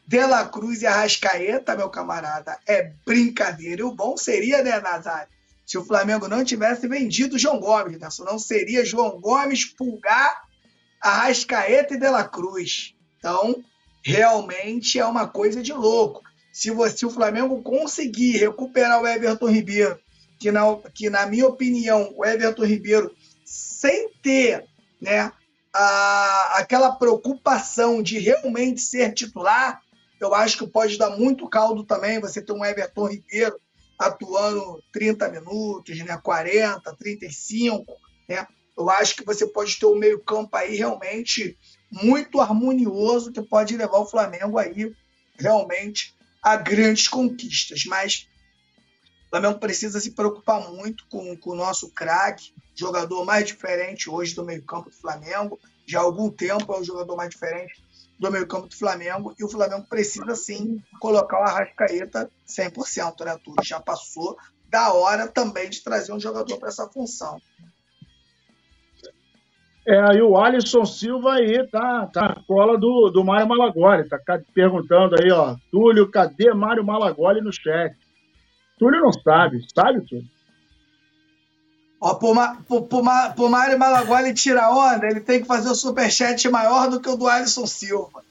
De 0.08 0.26
La 0.26 0.46
Cruz 0.48 0.82
e 0.82 0.86
Arrascaeta, 0.86 1.76
meu 1.76 1.90
camarada, 1.90 2.58
é 2.68 2.94
brincadeira. 3.06 3.82
E 3.82 3.84
o 3.84 3.96
bom 3.96 4.16
seria, 4.16 4.64
né, 4.64 4.80
Nazário? 4.80 5.32
Se 5.66 5.78
o 5.78 5.86
Flamengo 5.86 6.28
não 6.28 6.44
tivesse 6.44 6.88
vendido 6.88 7.40
João 7.40 7.60
Gomes, 7.60 8.00
né? 8.00 8.10
Senão 8.10 8.38
seria 8.38 8.86
João 8.86 9.20
Gomes, 9.20 9.66
Pulgar, 9.66 10.44
Arrascaeta 11.02 11.96
e 11.96 12.00
De 12.00 12.10
La 12.10 12.24
Cruz. 12.24 12.96
Então, 13.18 13.64
realmente 14.04 15.00
é 15.00 15.06
uma 15.06 15.28
coisa 15.28 15.62
de 15.62 15.74
louco. 15.74 16.22
Se, 16.52 16.70
você, 16.70 16.98
se 16.98 17.06
o 17.06 17.10
Flamengo 17.10 17.64
conseguir 17.64 18.38
recuperar 18.38 19.02
o 19.02 19.08
Everton 19.08 19.48
Ribeiro, 19.48 19.98
que 20.40 20.52
na, 20.52 20.62
que 20.94 21.10
na 21.10 21.26
minha 21.26 21.48
opinião, 21.48 22.14
o 22.16 22.26
Everton 22.26 22.66
Ribeiro 22.66 23.16
sem 23.54 24.10
ter 24.24 24.66
né, 25.00 25.32
a, 25.72 26.58
aquela 26.58 26.96
preocupação 26.96 28.02
de 28.02 28.18
realmente 28.18 28.82
ser 28.82 29.14
titular, 29.14 29.80
eu 30.20 30.34
acho 30.34 30.58
que 30.58 30.66
pode 30.66 30.98
dar 30.98 31.12
muito 31.12 31.48
caldo 31.48 31.84
também. 31.84 32.20
Você 32.20 32.42
ter 32.42 32.52
um 32.52 32.66
Everton 32.66 33.08
Ribeiro 33.08 33.60
atuando 34.00 34.82
30 34.92 35.30
minutos, 35.30 36.00
né, 36.00 36.18
40, 36.18 36.96
35, 36.96 37.94
né? 38.28 38.48
Eu 38.76 38.90
acho 38.90 39.16
que 39.16 39.24
você 39.24 39.46
pode 39.46 39.78
ter 39.78 39.86
um 39.86 39.96
meio-campo 39.96 40.56
aí 40.58 40.76
realmente 40.76 41.56
muito 41.92 42.42
harmonioso 42.42 43.32
que 43.32 43.42
pode 43.44 43.78
levar 43.78 44.00
o 44.00 44.08
Flamengo 44.08 44.58
aí 44.58 44.92
realmente 45.38 46.16
a 46.42 46.56
grandes 46.56 47.08
conquistas. 47.08 47.86
Mas 47.86 48.28
Flamengo 49.34 49.58
precisa 49.58 50.00
se 50.00 50.12
preocupar 50.12 50.70
muito 50.70 51.08
com, 51.10 51.36
com 51.36 51.50
o 51.50 51.56
nosso 51.56 51.90
craque, 51.90 52.54
jogador 52.76 53.26
mais 53.26 53.48
diferente 53.48 54.08
hoje 54.08 54.36
do 54.36 54.46
meio-campo 54.46 54.92
do 54.92 54.96
Flamengo. 54.96 55.60
Já 55.88 56.02
há 56.02 56.04
algum 56.04 56.30
tempo 56.30 56.72
é 56.72 56.80
o 56.80 56.84
jogador 56.84 57.16
mais 57.16 57.32
diferente 57.32 57.84
do 58.20 58.32
meio-campo 58.32 58.68
do 58.68 58.76
Flamengo. 58.76 59.34
E 59.40 59.44
o 59.44 59.50
Flamengo 59.50 59.88
precisa 59.90 60.36
sim 60.36 60.80
colocar 61.00 61.40
o 61.40 61.44
Arrascaeta 61.46 62.30
100%, 62.48 63.26
né, 63.26 63.36
Tudo 63.44 63.64
já 63.64 63.80
passou 63.80 64.38
da 64.70 64.94
hora 64.94 65.28
também 65.28 65.68
de 65.68 65.82
trazer 65.82 66.14
um 66.14 66.20
jogador 66.20 66.56
para 66.60 66.70
essa 66.70 66.88
função. 66.88 67.42
É, 69.88 70.00
aí 70.12 70.22
o 70.22 70.38
Alisson 70.38 70.86
Silva 70.86 71.34
aí 71.34 71.68
tá, 71.72 72.06
tá 72.06 72.22
na 72.22 72.44
cola 72.48 72.78
do, 72.78 73.10
do 73.10 73.24
Mário 73.24 73.48
Malagoli, 73.48 74.08
tá 74.08 74.20
perguntando 74.54 75.16
aí, 75.20 75.32
ó, 75.32 75.56
Túlio, 75.72 76.10
cadê 76.12 76.54
Mário 76.54 76.86
Malagoli 76.86 77.42
no 77.42 77.52
chat? 77.52 78.03
Túlio 78.84 79.02
não 79.02 79.14
sabe, 79.14 79.66
sabe, 79.74 80.02
Túlio? 80.02 80.26
Ó, 82.02 82.16
pro, 82.16 83.50
Mário 83.50 83.80
Malagoli 83.80 84.34
tirar 84.34 84.72
onda, 84.72 85.08
ele 85.08 85.22
tem 85.22 85.42
que 85.42 85.48
fazer 85.48 85.70
o 85.70 85.76
superchat 85.76 86.50
maior 86.50 86.90
do 86.90 87.00
que 87.00 87.08
o 87.08 87.16
do 87.16 87.28
Alisson 87.28 87.66
Silva. 87.66 88.22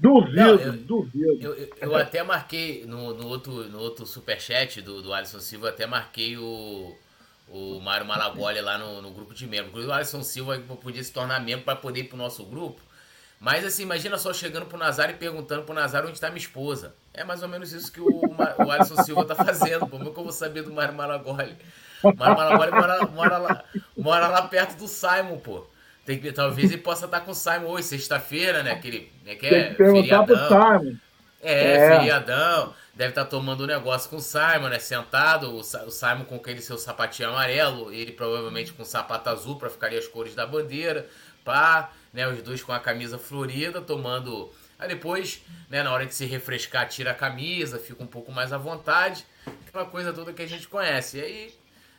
Duvido, 0.00 0.34
não, 0.34 0.54
eu, 0.54 0.72
duvido. 0.72 1.38
Eu, 1.38 1.54
eu, 1.54 1.68
eu, 1.78 1.96
até 1.96 2.22
marquei 2.22 2.86
no, 2.86 3.12
no, 3.12 3.28
outro, 3.28 3.68
no 3.68 3.78
outro 3.78 4.06
superchat 4.06 4.80
do, 4.80 5.02
do 5.02 5.12
Alisson 5.12 5.40
Silva, 5.40 5.68
até 5.68 5.86
marquei 5.86 6.38
o 6.38 6.96
o 7.52 7.78
Mário 7.80 8.06
Malagoli 8.06 8.62
lá 8.62 8.78
no, 8.78 9.02
no 9.02 9.10
grupo 9.10 9.34
de 9.34 9.46
membros. 9.46 9.68
Inclusive 9.68 9.92
o 9.92 9.94
Alisson 9.94 10.22
Silva 10.22 10.58
podia 10.80 11.04
se 11.04 11.12
tornar 11.12 11.38
membro 11.38 11.66
para 11.66 11.76
poder 11.76 12.00
ir 12.00 12.04
pro 12.04 12.16
nosso 12.16 12.44
grupo. 12.46 12.80
Mas 13.42 13.64
assim, 13.64 13.82
imagina 13.82 14.16
só 14.18 14.32
chegando 14.32 14.66
pro 14.66 14.78
Nazário 14.78 15.16
e 15.16 15.18
perguntando 15.18 15.64
pro 15.64 15.74
Nazário 15.74 16.06
onde 16.06 16.16
está 16.16 16.28
minha 16.28 16.38
esposa. 16.38 16.94
É 17.12 17.24
mais 17.24 17.42
ou 17.42 17.48
menos 17.48 17.72
isso 17.72 17.90
que 17.90 18.00
o, 18.00 18.06
o 18.06 18.70
Alisson 18.70 19.02
Silva 19.02 19.24
tá 19.24 19.34
fazendo. 19.34 19.84
Como 19.88 20.08
é 20.08 20.12
que 20.12 20.16
eu 20.16 20.22
vou 20.22 20.30
saber 20.30 20.62
do 20.62 20.72
Mário 20.72 20.94
Malagoli? 20.94 21.56
O 22.04 22.14
Mário 22.14 22.36
Malagoli 22.36 22.70
mora, 22.70 23.06
mora, 23.06 23.38
lá, 23.38 23.64
mora 23.96 24.28
lá 24.28 24.42
perto 24.42 24.78
do 24.78 24.86
Simon, 24.86 25.38
pô. 25.38 25.66
Tem 26.06 26.20
que, 26.20 26.30
talvez 26.30 26.70
ele 26.70 26.80
possa 26.80 27.06
estar 27.06 27.18
com 27.22 27.32
o 27.32 27.34
Simon 27.34 27.66
hoje, 27.66 27.88
sexta-feira, 27.88 28.62
né? 28.62 28.70
Aquele, 28.70 29.12
né, 29.24 29.34
que 29.34 29.46
é 29.46 29.50
Tem 29.50 29.70
que 29.70 29.74
perguntar 29.74 30.24
feriadão. 30.24 30.46
pro 30.46 30.46
Simon. 30.46 30.96
É, 31.42 31.72
é, 31.72 31.98
feriadão 31.98 32.74
deve 32.94 33.10
estar 33.10 33.24
tá 33.24 33.30
tomando 33.30 33.64
um 33.64 33.66
negócio 33.66 34.08
com 34.08 34.16
o 34.16 34.22
Simon, 34.22 34.68
né? 34.68 34.78
Sentado, 34.78 35.52
o 35.52 35.62
Simon 35.62 36.24
com 36.28 36.36
aquele 36.36 36.62
seu 36.62 36.78
sapatinho 36.78 37.30
amarelo, 37.30 37.92
ele 37.92 38.12
provavelmente 38.12 38.72
com 38.72 38.84
sapato 38.84 39.28
azul 39.30 39.56
para 39.58 39.68
ficar 39.68 39.88
ali 39.88 39.98
as 39.98 40.06
cores 40.06 40.32
da 40.32 40.46
bandeira, 40.46 41.08
pá, 41.44 41.90
né? 42.12 42.26
Os 42.28 42.42
dois 42.42 42.62
com 42.62 42.72
a 42.72 42.80
camisa 42.80 43.18
florida, 43.18 43.80
tomando. 43.80 44.50
Aí 44.78 44.88
depois, 44.88 45.42
né, 45.70 45.82
na 45.82 45.92
hora 45.92 46.04
de 46.04 46.14
se 46.14 46.26
refrescar, 46.26 46.88
tira 46.88 47.12
a 47.12 47.14
camisa, 47.14 47.78
fica 47.78 48.02
um 48.02 48.06
pouco 48.06 48.32
mais 48.32 48.52
à 48.52 48.58
vontade, 48.58 49.24
aquela 49.66 49.84
coisa 49.84 50.12
toda 50.12 50.32
que 50.32 50.42
a 50.42 50.48
gente 50.48 50.66
conhece. 50.66 51.18
E 51.18 51.20
aí, 51.20 51.54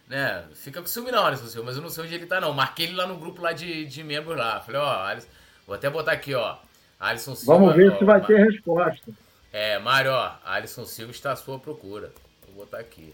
né, 0.07 0.43
fica 0.53 0.81
com 0.81 0.87
ciúme 0.87 1.11
na 1.11 1.21
hora, 1.21 1.37
seu 1.37 1.63
mas 1.63 1.77
eu 1.77 1.81
não 1.81 1.89
sei 1.89 2.03
onde 2.03 2.13
ele 2.13 2.25
tá, 2.25 2.41
não. 2.41 2.53
Marquei 2.53 2.87
ele 2.87 2.95
lá 2.95 3.07
no 3.07 3.17
grupo 3.17 3.41
lá 3.41 3.53
de, 3.53 3.85
de 3.85 4.03
membros 4.03 4.37
lá. 4.37 4.59
Falei, 4.59 4.81
ó, 4.81 5.05
Alisson, 5.05 5.29
vou 5.65 5.75
até 5.75 5.89
botar 5.89 6.11
aqui, 6.11 6.33
ó. 6.33 6.57
Alisson 6.99 7.35
Silva. 7.35 7.59
Vamos 7.59 7.75
ver 7.75 7.91
ó, 7.91 7.97
se 7.97 8.05
vai 8.05 8.25
ter 8.25 8.37
resposta. 8.37 9.11
É, 9.51 9.79
Mário, 9.79 10.11
ó, 10.11 10.31
Alisson 10.43 10.85
Silva 10.85 11.11
está 11.11 11.31
à 11.31 11.35
sua 11.35 11.59
procura. 11.59 12.11
Vou 12.47 12.65
botar 12.65 12.79
aqui. 12.79 13.13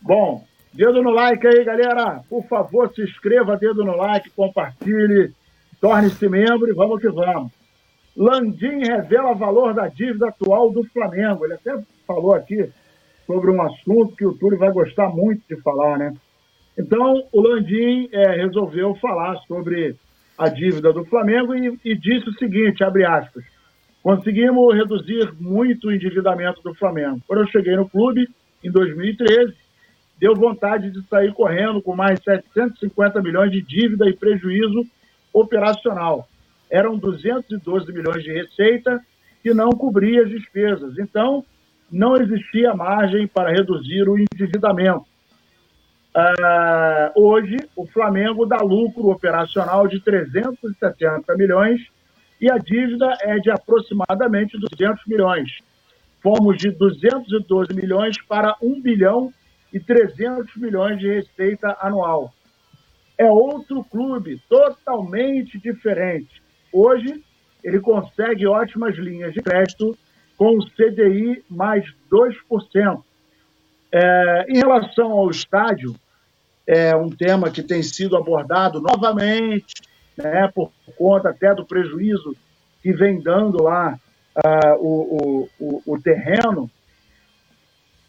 Bom, 0.00 0.46
dedo 0.72 1.02
no 1.02 1.10
like 1.10 1.46
aí, 1.46 1.64
galera. 1.64 2.22
Por 2.28 2.46
favor, 2.46 2.92
se 2.94 3.02
inscreva, 3.02 3.56
dedo 3.56 3.84
no 3.84 3.96
like, 3.96 4.30
compartilhe, 4.30 5.34
torne-se 5.80 6.28
membro 6.28 6.68
e 6.68 6.74
vamos 6.74 7.00
que 7.00 7.08
vamos. 7.08 7.52
Landim 8.16 8.84
revela 8.84 9.34
valor 9.34 9.74
da 9.74 9.88
dívida 9.88 10.28
atual 10.28 10.70
do 10.70 10.84
Flamengo. 10.84 11.44
Ele 11.44 11.54
até 11.54 11.78
falou 12.06 12.34
aqui 12.34 12.68
sobre 13.26 13.50
um 13.50 13.62
assunto 13.62 14.16
que 14.16 14.26
o 14.26 14.34
Túlio 14.34 14.58
vai 14.58 14.72
gostar 14.72 15.08
muito 15.08 15.42
de 15.48 15.60
falar, 15.62 15.98
né? 15.98 16.14
Então, 16.76 17.24
o 17.32 17.40
Landim 17.40 18.08
é, 18.12 18.36
resolveu 18.36 18.94
falar 18.96 19.36
sobre 19.46 19.96
a 20.36 20.48
dívida 20.48 20.92
do 20.92 21.04
Flamengo 21.04 21.54
e, 21.54 21.78
e 21.84 21.96
disse 21.96 22.28
o 22.28 22.34
seguinte, 22.34 22.84
abre 22.84 23.04
aspas, 23.04 23.44
Conseguimos 24.02 24.74
reduzir 24.74 25.32
muito 25.38 25.88
o 25.88 25.92
endividamento 25.92 26.62
do 26.62 26.74
Flamengo. 26.74 27.20
Quando 27.26 27.40
eu 27.40 27.48
cheguei 27.48 27.76
no 27.76 27.88
clube, 27.88 28.28
em 28.64 28.70
2013, 28.70 29.54
deu 30.18 30.34
vontade 30.34 30.90
de 30.90 31.02
sair 31.08 31.32
correndo 31.34 31.82
com 31.82 31.94
mais 31.94 32.18
750 32.22 33.20
milhões 33.20 33.50
de 33.50 33.60
dívida 33.60 34.08
e 34.08 34.16
prejuízo 34.16 34.86
operacional. 35.40 36.28
Eram 36.70 36.98
212 36.98 37.92
milhões 37.92 38.22
de 38.22 38.32
receita 38.32 39.00
que 39.42 39.54
não 39.54 39.70
cobria 39.70 40.22
as 40.22 40.30
despesas. 40.30 40.98
Então, 40.98 41.44
não 41.90 42.16
existia 42.16 42.74
margem 42.74 43.26
para 43.26 43.50
reduzir 43.50 44.08
o 44.08 44.18
endividamento. 44.18 45.06
Uh, 46.14 47.12
hoje, 47.14 47.56
o 47.76 47.86
Flamengo 47.86 48.44
dá 48.44 48.58
lucro 48.58 49.08
operacional 49.08 49.86
de 49.86 50.00
370 50.00 51.34
milhões 51.36 51.80
e 52.40 52.50
a 52.50 52.58
dívida 52.58 53.16
é 53.20 53.38
de 53.38 53.50
aproximadamente 53.50 54.58
200 54.58 55.06
milhões. 55.06 55.58
Fomos 56.20 56.58
de 56.58 56.70
212 56.70 57.72
milhões 57.74 58.20
para 58.22 58.56
1 58.60 58.80
bilhão 58.80 59.32
e 59.72 59.78
300 59.78 60.56
milhões 60.56 60.98
de 60.98 61.08
receita 61.08 61.76
anual. 61.80 62.32
É 63.18 63.30
outro 63.30 63.84
clube 63.84 64.40
totalmente 64.48 65.58
diferente. 65.58 66.40
Hoje, 66.72 67.22
ele 67.62 67.80
consegue 67.80 68.46
ótimas 68.46 68.96
linhas 68.96 69.34
de 69.34 69.42
crédito 69.42 69.98
com 70.36 70.56
o 70.56 70.64
CDI 70.70 71.44
mais 71.50 71.84
2%. 72.10 73.02
É, 73.90 74.46
em 74.48 74.58
relação 74.58 75.10
ao 75.12 75.30
estádio, 75.30 75.96
é 76.66 76.94
um 76.94 77.10
tema 77.10 77.50
que 77.50 77.62
tem 77.62 77.82
sido 77.82 78.16
abordado 78.16 78.80
novamente 78.80 79.74
né, 80.18 80.50
por 80.54 80.70
conta 80.96 81.30
até 81.30 81.54
do 81.54 81.64
prejuízo 81.64 82.36
que 82.82 82.92
vem 82.92 83.20
dando 83.20 83.62
lá 83.62 83.98
uh, 84.36 84.74
o, 84.78 85.48
o, 85.58 85.82
o, 85.86 86.00
terreno, 86.00 86.70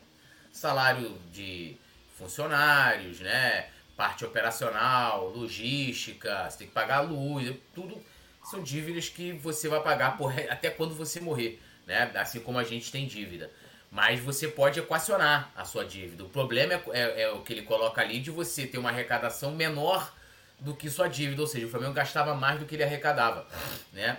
salário 0.51 1.17
de 1.31 1.75
funcionários, 2.19 3.19
né? 3.19 3.69
Parte 3.97 4.23
operacional, 4.23 5.29
logística, 5.29 6.47
você 6.47 6.59
tem 6.59 6.67
que 6.67 6.73
pagar 6.73 6.97
a 6.97 7.01
luz, 7.01 7.51
tudo 7.73 7.99
são 8.43 8.61
dívidas 8.61 9.09
que 9.09 9.31
você 9.31 9.67
vai 9.67 9.81
pagar 9.81 10.17
por, 10.17 10.31
até 10.47 10.69
quando 10.69 10.93
você 10.93 11.19
morrer, 11.19 11.59
né? 11.87 12.11
Assim 12.13 12.39
como 12.41 12.59
a 12.59 12.63
gente 12.63 12.91
tem 12.91 13.07
dívida. 13.07 13.49
Mas 13.93 14.19
você 14.19 14.47
pode 14.47 14.79
equacionar 14.79 15.51
a 15.55 15.63
sua 15.63 15.85
dívida. 15.85 16.23
O 16.23 16.29
problema 16.29 16.73
é, 16.73 16.81
é, 16.93 17.21
é, 17.21 17.29
o 17.29 17.41
que 17.41 17.53
ele 17.53 17.61
coloca 17.61 18.01
ali 18.01 18.19
de 18.19 18.31
você 18.31 18.65
ter 18.65 18.79
uma 18.79 18.89
arrecadação 18.89 19.51
menor 19.51 20.11
do 20.59 20.75
que 20.75 20.89
sua 20.89 21.07
dívida. 21.07 21.43
Ou 21.43 21.47
seja, 21.47 21.67
o 21.67 21.69
Flamengo 21.69 21.93
gastava 21.93 22.33
mais 22.33 22.59
do 22.59 22.65
que 22.65 22.73
ele 22.73 22.83
arrecadava, 22.83 23.45
né? 23.93 24.17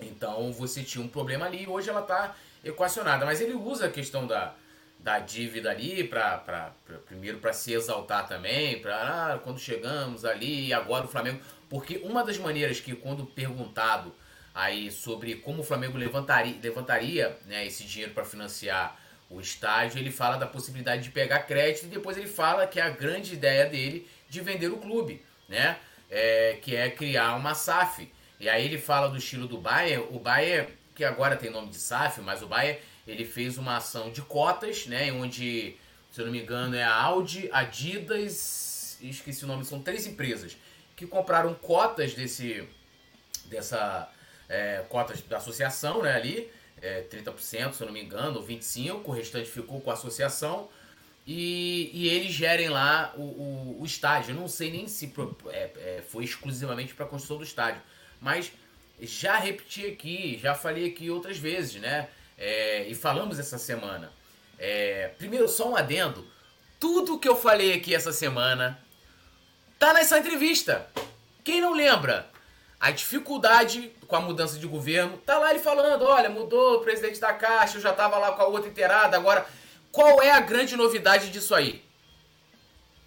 Então 0.00 0.50
você 0.50 0.82
tinha 0.82 1.04
um 1.04 1.08
problema 1.08 1.44
ali 1.44 1.64
e 1.64 1.68
hoje 1.68 1.90
ela 1.90 2.00
está 2.00 2.34
equacionada. 2.64 3.26
Mas 3.26 3.42
ele 3.42 3.52
usa 3.52 3.84
a 3.84 3.90
questão 3.90 4.26
da, 4.26 4.54
da 4.98 5.18
dívida 5.18 5.70
ali 5.70 6.04
para 6.04 6.72
primeiro 7.04 7.36
para 7.36 7.52
se 7.52 7.74
exaltar 7.74 8.26
também, 8.26 8.80
para 8.80 8.94
ah, 9.34 9.38
quando 9.44 9.58
chegamos 9.58 10.24
ali 10.24 10.72
agora 10.72 11.04
o 11.04 11.08
Flamengo, 11.08 11.38
porque 11.68 12.00
uma 12.02 12.24
das 12.24 12.38
maneiras 12.38 12.80
que 12.80 12.96
quando 12.96 13.26
perguntado 13.26 14.14
aí 14.54 14.90
sobre 14.90 15.34
como 15.34 15.60
o 15.60 15.64
Flamengo 15.64 15.98
levantaria, 15.98 16.56
levantaria 16.62 17.38
né, 17.44 17.66
esse 17.66 17.84
dinheiro 17.84 18.14
para 18.14 18.24
financiar 18.24 19.01
o 19.32 19.40
estádio, 19.40 19.98
ele 19.98 20.10
fala 20.10 20.36
da 20.36 20.46
possibilidade 20.46 21.02
de 21.02 21.10
pegar 21.10 21.40
crédito 21.40 21.86
e 21.86 21.88
depois 21.88 22.16
ele 22.16 22.26
fala 22.26 22.66
que 22.66 22.78
é 22.78 22.82
a 22.82 22.90
grande 22.90 23.32
ideia 23.32 23.66
dele 23.66 24.08
de 24.28 24.40
vender 24.40 24.68
o 24.68 24.76
clube, 24.76 25.24
né? 25.48 25.78
É, 26.10 26.58
que 26.60 26.76
é 26.76 26.90
criar 26.90 27.34
uma 27.36 27.54
SAF. 27.54 28.12
E 28.38 28.48
aí 28.48 28.64
ele 28.64 28.78
fala 28.78 29.08
do 29.08 29.16
estilo 29.16 29.46
do 29.46 29.56
Bayern, 29.56 30.06
o 30.10 30.18
Bayern, 30.18 30.68
que 30.94 31.04
agora 31.04 31.36
tem 31.36 31.50
nome 31.50 31.70
de 31.70 31.78
SAF, 31.78 32.20
mas 32.20 32.42
o 32.42 32.46
Bayern 32.46 32.78
ele 33.06 33.24
fez 33.24 33.56
uma 33.56 33.76
ação 33.76 34.10
de 34.10 34.20
cotas, 34.20 34.86
né? 34.86 35.10
Onde, 35.12 35.76
se 36.10 36.20
eu 36.20 36.26
não 36.26 36.32
me 36.32 36.42
engano, 36.42 36.76
é 36.76 36.82
a 36.82 36.94
Audi, 36.94 37.48
Adidas, 37.52 38.98
esqueci 39.00 39.44
o 39.44 39.48
nome, 39.48 39.64
são 39.64 39.82
três 39.82 40.06
empresas 40.06 40.56
que 40.94 41.06
compraram 41.06 41.54
cotas 41.54 42.14
desse 42.14 42.68
dessa 43.46 44.10
é, 44.48 44.84
cotas 44.88 45.20
da 45.22 45.38
associação, 45.38 46.02
né? 46.02 46.14
Ali 46.14 46.50
é, 46.82 47.02
30%, 47.02 47.72
se 47.72 47.80
eu 47.80 47.86
não 47.86 47.94
me 47.94 48.02
engano, 48.02 48.40
ou 48.40 48.46
25%, 48.46 49.02
o 49.04 49.10
restante 49.12 49.48
ficou 49.48 49.80
com 49.80 49.90
a 49.90 49.94
associação. 49.94 50.68
E, 51.24 51.88
e 51.92 52.08
eles 52.08 52.32
gerem 52.32 52.68
lá 52.68 53.14
o, 53.16 53.22
o, 53.22 53.76
o 53.80 53.86
estádio. 53.86 54.32
Eu 54.32 54.40
não 54.40 54.48
sei 54.48 54.72
nem 54.72 54.88
se 54.88 55.12
é, 55.50 55.70
é, 55.76 56.02
foi 56.08 56.24
exclusivamente 56.24 56.94
para 56.94 57.06
a 57.06 57.08
construção 57.08 57.38
do 57.38 57.44
estádio, 57.44 57.80
mas 58.20 58.50
já 59.00 59.38
repeti 59.38 59.86
aqui, 59.86 60.38
já 60.42 60.54
falei 60.54 60.88
aqui 60.88 61.10
outras 61.10 61.38
vezes, 61.38 61.80
né? 61.80 62.08
É, 62.36 62.88
e 62.88 62.94
falamos 62.94 63.38
essa 63.38 63.56
semana. 63.56 64.12
É, 64.58 65.08
primeiro, 65.16 65.48
só 65.48 65.70
um 65.70 65.76
adendo. 65.76 66.26
Tudo 66.80 67.18
que 67.18 67.28
eu 67.28 67.36
falei 67.36 67.72
aqui 67.72 67.94
essa 67.94 68.12
semana 68.12 68.78
tá 69.78 69.92
nessa 69.92 70.18
entrevista. 70.18 70.88
Quem 71.44 71.60
não 71.60 71.72
lembra? 71.72 72.31
A 72.82 72.90
dificuldade 72.90 73.92
com 74.08 74.16
a 74.16 74.20
mudança 74.20 74.58
de 74.58 74.66
governo. 74.66 75.16
Tá 75.18 75.38
lá 75.38 75.50
ele 75.50 75.60
falando, 75.60 76.02
olha, 76.04 76.28
mudou 76.28 76.78
o 76.78 76.80
presidente 76.80 77.20
da 77.20 77.32
Caixa, 77.32 77.78
eu 77.78 77.80
já 77.80 77.92
tava 77.92 78.18
lá 78.18 78.32
com 78.32 78.42
a 78.42 78.46
outra 78.46 78.68
inteirada, 78.68 79.16
agora 79.16 79.46
qual 79.92 80.20
é 80.20 80.32
a 80.32 80.40
grande 80.40 80.74
novidade 80.74 81.30
disso 81.30 81.54
aí? 81.54 81.80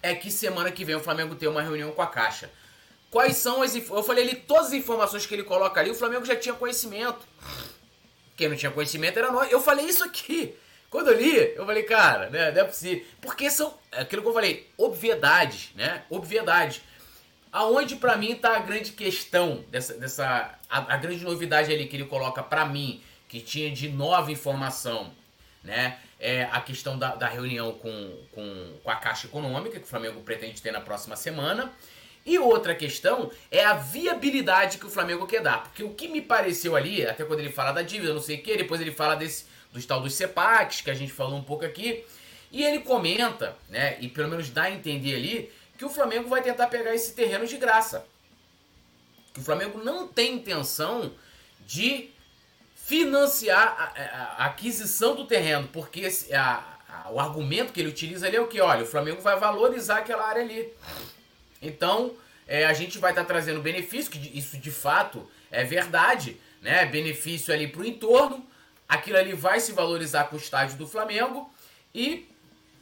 É 0.02 0.14
que 0.14 0.30
semana 0.30 0.72
que 0.72 0.82
vem 0.82 0.94
o 0.94 1.00
Flamengo 1.00 1.34
tem 1.34 1.46
uma 1.46 1.60
reunião 1.60 1.92
com 1.92 2.00
a 2.00 2.06
Caixa. 2.06 2.50
Quais 3.10 3.36
são 3.36 3.60
as 3.60 3.76
eu 3.76 4.02
falei 4.02 4.24
ali 4.24 4.36
todas 4.36 4.68
as 4.68 4.72
informações 4.72 5.26
que 5.26 5.34
ele 5.34 5.42
coloca 5.42 5.78
ali, 5.78 5.90
o 5.90 5.94
Flamengo 5.94 6.24
já 6.24 6.36
tinha 6.36 6.54
conhecimento. 6.54 7.26
Quem 8.34 8.48
não 8.48 8.56
tinha 8.56 8.72
conhecimento 8.72 9.18
era 9.18 9.30
nós. 9.30 9.52
Eu 9.52 9.60
falei 9.60 9.84
isso 9.84 10.02
aqui. 10.02 10.56
Quando 10.88 11.08
eu 11.08 11.18
li, 11.18 11.52
eu 11.54 11.66
falei, 11.66 11.82
cara, 11.82 12.30
né, 12.30 12.50
não 12.50 12.62
é 12.62 12.64
possível. 12.64 13.04
Porque 13.20 13.50
são 13.50 13.76
aquilo 13.92 14.22
que 14.22 14.28
eu 14.28 14.32
falei, 14.32 14.70
obviedades, 14.78 15.70
né? 15.74 16.04
Obviedades. 16.08 16.80
Aonde 17.56 17.96
para 17.96 18.18
mim 18.18 18.34
tá 18.34 18.54
a 18.54 18.58
grande 18.58 18.92
questão 18.92 19.64
dessa, 19.70 19.94
dessa 19.94 20.58
a, 20.68 20.92
a 20.92 20.96
grande 20.98 21.24
novidade 21.24 21.72
ali 21.72 21.86
que 21.86 21.96
ele 21.96 22.04
coloca 22.04 22.42
para 22.42 22.66
mim 22.66 23.02
que 23.30 23.40
tinha 23.40 23.70
de 23.70 23.88
nova 23.88 24.30
informação, 24.30 25.10
né? 25.64 25.98
É 26.20 26.42
a 26.52 26.60
questão 26.60 26.98
da, 26.98 27.14
da 27.14 27.26
reunião 27.26 27.72
com, 27.72 28.14
com, 28.32 28.74
com 28.84 28.90
a 28.90 28.96
Caixa 28.96 29.26
Econômica 29.26 29.78
que 29.78 29.86
o 29.86 29.88
Flamengo 29.88 30.20
pretende 30.20 30.60
ter 30.60 30.70
na 30.70 30.82
próxima 30.82 31.16
semana. 31.16 31.72
E 32.26 32.38
outra 32.38 32.74
questão 32.74 33.30
é 33.50 33.64
a 33.64 33.72
viabilidade 33.72 34.76
que 34.76 34.84
o 34.84 34.90
Flamengo 34.90 35.26
quer 35.26 35.40
dar. 35.40 35.62
Porque 35.62 35.82
o 35.82 35.94
que 35.94 36.08
me 36.08 36.20
pareceu 36.20 36.76
ali, 36.76 37.06
até 37.06 37.24
quando 37.24 37.40
ele 37.40 37.50
fala 37.50 37.72
da 37.72 37.80
dívida, 37.80 38.12
não 38.12 38.20
sei 38.20 38.36
o 38.36 38.42
que, 38.42 38.54
depois 38.54 38.82
ele 38.82 38.92
fala 38.92 39.14
desse, 39.14 39.46
dos 39.72 39.86
tal 39.86 40.02
dos 40.02 40.12
CEPACs, 40.12 40.82
que 40.82 40.90
a 40.90 40.94
gente 40.94 41.10
falou 41.10 41.38
um 41.38 41.42
pouco 41.42 41.64
aqui. 41.64 42.04
E 42.52 42.62
ele 42.62 42.80
comenta, 42.80 43.56
né, 43.70 43.96
e 43.98 44.08
pelo 44.08 44.28
menos 44.28 44.50
dá 44.50 44.64
a 44.64 44.70
entender 44.70 45.14
ali, 45.14 45.50
que 45.76 45.84
o 45.84 45.88
Flamengo 45.88 46.28
vai 46.28 46.42
tentar 46.42 46.66
pegar 46.68 46.94
esse 46.94 47.12
terreno 47.12 47.46
de 47.46 47.56
graça. 47.56 48.06
Que 49.32 49.40
o 49.40 49.42
Flamengo 49.42 49.82
não 49.82 50.08
tem 50.08 50.34
intenção 50.34 51.12
de 51.66 52.10
financiar 52.74 53.76
a, 53.78 54.00
a, 54.00 54.44
a 54.44 54.46
aquisição 54.46 55.14
do 55.14 55.26
terreno, 55.26 55.68
porque 55.72 56.00
esse, 56.00 56.32
a, 56.34 56.78
o 57.10 57.20
argumento 57.20 57.72
que 57.72 57.80
ele 57.80 57.88
utiliza 57.88 58.26
ali 58.26 58.36
é 58.36 58.40
o 58.40 58.46
que? 58.46 58.60
Olha, 58.60 58.84
o 58.84 58.86
Flamengo 58.86 59.20
vai 59.20 59.38
valorizar 59.38 59.98
aquela 59.98 60.26
área 60.26 60.42
ali. 60.42 60.72
Então, 61.60 62.14
é, 62.46 62.64
a 62.64 62.72
gente 62.72 62.98
vai 62.98 63.10
estar 63.10 63.22
tá 63.22 63.28
trazendo 63.28 63.60
benefício, 63.60 64.10
que 64.10 64.38
isso 64.38 64.56
de 64.56 64.70
fato 64.70 65.28
é 65.50 65.64
verdade, 65.64 66.36
né? 66.62 66.86
Benefício 66.86 67.52
ali 67.52 67.66
para 67.66 67.80
o 67.80 67.84
entorno, 67.84 68.46
aquilo 68.88 69.18
ali 69.18 69.32
vai 69.32 69.60
se 69.60 69.72
valorizar 69.72 70.24
com 70.24 70.36
o 70.36 70.38
estádio 70.38 70.76
do 70.76 70.86
Flamengo 70.86 71.52
e 71.94 72.28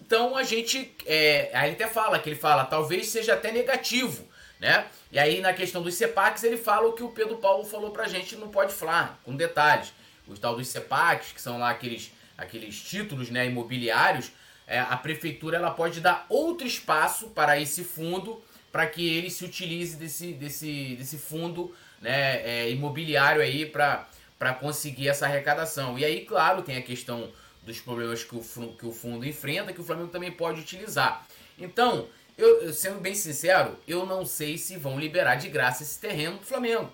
então 0.07 0.37
a 0.37 0.43
gente. 0.43 0.95
É, 1.07 1.51
aí 1.55 1.71
ele 1.71 1.77
até 1.77 1.87
fala 1.87 2.19
que 2.19 2.29
ele 2.29 2.37
fala, 2.37 2.65
talvez 2.65 3.09
seja 3.09 3.33
até 3.33 3.51
negativo, 3.51 4.29
né? 4.61 4.87
E 5.11 5.19
aí 5.19 5.41
na 5.41 5.55
questão 5.55 5.83
dos 5.83 5.95
CEPACs 5.95 6.45
ele 6.45 6.59
fala 6.59 6.89
o 6.89 6.93
que 6.93 7.03
o 7.03 7.09
Pedro 7.09 7.39
Paulo 7.39 7.65
falou 7.65 7.91
pra 7.91 8.07
gente 8.07 8.37
não 8.37 8.49
pode 8.49 8.75
falar, 8.75 9.19
com 9.25 9.35
detalhes. 9.35 9.93
Os 10.29 10.39
tal 10.39 10.57
dos 10.57 10.69
CEPACs, 10.69 11.33
que 11.33 11.41
são 11.41 11.59
lá 11.59 11.71
aqueles, 11.71 12.13
aqueles 12.37 12.81
títulos 12.83 13.31
né, 13.31 13.47
imobiliários, 13.47 14.31
é, 14.67 14.79
a 14.79 14.97
prefeitura 14.97 15.57
ela 15.57 15.71
pode 15.71 16.01
dar 16.01 16.27
outro 16.29 16.67
espaço 16.67 17.29
para 17.29 17.59
esse 17.59 17.83
fundo 17.83 18.43
para 18.71 18.87
que 18.87 19.09
ele 19.09 19.31
se 19.31 19.45
utilize 19.45 19.97
desse, 19.97 20.33
desse, 20.33 20.97
desse 20.97 21.17
fundo 21.17 21.75
né, 22.01 22.43
é, 22.43 22.71
imobiliário 22.71 23.41
aí 23.41 23.65
para 23.67 24.55
conseguir 24.61 25.09
essa 25.09 25.27
arrecadação. 25.27 25.99
E 25.99 26.05
aí, 26.05 26.25
claro, 26.25 26.63
tem 26.63 26.77
a 26.77 26.83
questão 26.83 27.31
dos 27.65 27.81
problemas 27.81 28.23
que 28.23 28.37
o, 28.37 28.41
que 28.79 28.87
o 28.87 28.93
fundo 28.93 29.27
enfrenta, 29.27 29.73
que 29.73 29.81
o 29.81 29.85
Flamengo 29.85 30.09
também 30.09 30.31
pode 30.31 30.61
utilizar. 30.61 31.27
Então, 31.59 32.09
eu, 32.37 32.73
sendo 32.73 33.01
bem 33.01 33.15
sincero, 33.15 33.79
eu 33.87 34.05
não 34.05 34.27
sei 34.27 34.59
se 34.59 34.77
vão 34.77 34.99
liberar 34.99 35.37
de 35.37 35.49
graça 35.49 35.83
esse 35.83 35.99
terreno 35.99 36.39
do 36.39 36.45
Flamengo, 36.45 36.93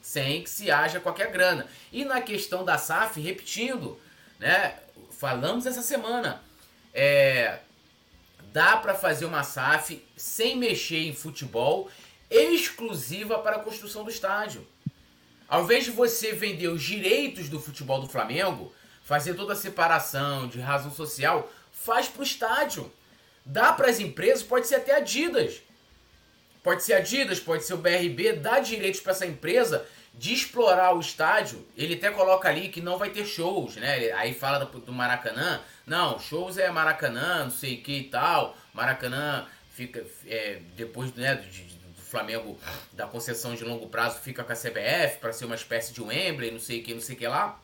sem 0.00 0.42
que 0.42 0.50
se 0.50 0.70
haja 0.70 1.00
qualquer 1.00 1.30
grana. 1.30 1.66
E 1.90 2.04
na 2.04 2.20
questão 2.20 2.64
da 2.64 2.78
SAF, 2.78 3.20
repetindo, 3.20 3.98
né, 4.38 4.78
falamos 5.10 5.66
essa 5.66 5.82
semana, 5.82 6.42
é, 6.92 7.60
dá 8.52 8.76
para 8.76 8.94
fazer 8.94 9.24
uma 9.24 9.42
SAF 9.42 10.04
sem 10.16 10.56
mexer 10.56 10.98
em 10.98 11.14
futebol, 11.14 11.90
exclusiva 12.30 13.38
para 13.38 13.56
a 13.56 13.60
construção 13.60 14.04
do 14.04 14.10
estádio. 14.10 14.66
Ao 15.48 15.64
invés 15.64 15.84
de 15.84 15.90
você 15.90 16.32
vender 16.32 16.68
os 16.68 16.82
direitos 16.82 17.48
do 17.48 17.60
futebol 17.60 18.00
do 18.00 18.08
Flamengo, 18.08 18.72
fazer 19.02 19.34
toda 19.34 19.52
a 19.52 19.56
separação 19.56 20.48
de 20.48 20.60
razão 20.60 20.92
social, 20.92 21.50
faz 21.72 22.08
para 22.08 22.20
o 22.20 22.24
estádio. 22.24 22.92
Dá 23.44 23.72
para 23.72 23.88
as 23.90 23.98
empresas, 23.98 24.42
pode 24.42 24.66
ser 24.66 24.76
até 24.76 24.96
Adidas. 24.96 25.60
Pode 26.62 26.82
ser 26.84 26.94
Adidas, 26.94 27.40
pode 27.40 27.64
ser 27.64 27.74
o 27.74 27.78
BRB, 27.78 28.34
dá 28.34 28.60
direitos 28.60 29.00
para 29.00 29.12
essa 29.12 29.26
empresa 29.26 29.84
de 30.14 30.32
explorar 30.32 30.94
o 30.94 31.00
estádio. 31.00 31.66
Ele 31.76 31.94
até 31.94 32.10
coloca 32.10 32.48
ali 32.48 32.68
que 32.68 32.80
não 32.80 32.98
vai 32.98 33.10
ter 33.10 33.24
shows, 33.24 33.76
né? 33.76 34.12
Aí 34.12 34.34
fala 34.34 34.64
do 34.64 34.92
Maracanã. 34.92 35.60
Não, 35.86 36.18
shows 36.18 36.58
é 36.58 36.70
Maracanã, 36.70 37.44
não 37.44 37.50
sei 37.50 37.76
o 37.76 37.82
que 37.82 37.92
e 37.92 38.04
tal. 38.04 38.56
Maracanã 38.72 39.46
fica 39.74 40.04
é, 40.26 40.60
depois 40.76 41.12
né, 41.14 41.34
do, 41.34 41.44
do 41.44 42.02
Flamengo 42.02 42.58
da 42.92 43.06
concessão 43.06 43.54
de 43.54 43.64
longo 43.64 43.88
prazo 43.88 44.20
fica 44.20 44.44
com 44.44 44.52
a 44.52 44.56
CBF 44.56 45.18
para 45.18 45.32
ser 45.32 45.46
uma 45.46 45.54
espécie 45.54 45.92
de 45.92 46.00
Wembley, 46.00 46.50
não 46.50 46.60
sei 46.60 46.80
o 46.80 46.84
que, 46.84 46.94
não 46.94 47.00
sei 47.00 47.16
o 47.16 47.18
que 47.18 47.26
lá, 47.26 47.58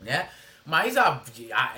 né? 0.00 0.28
Mas 0.64 0.96
há, 0.96 1.22
há, 1.52 1.74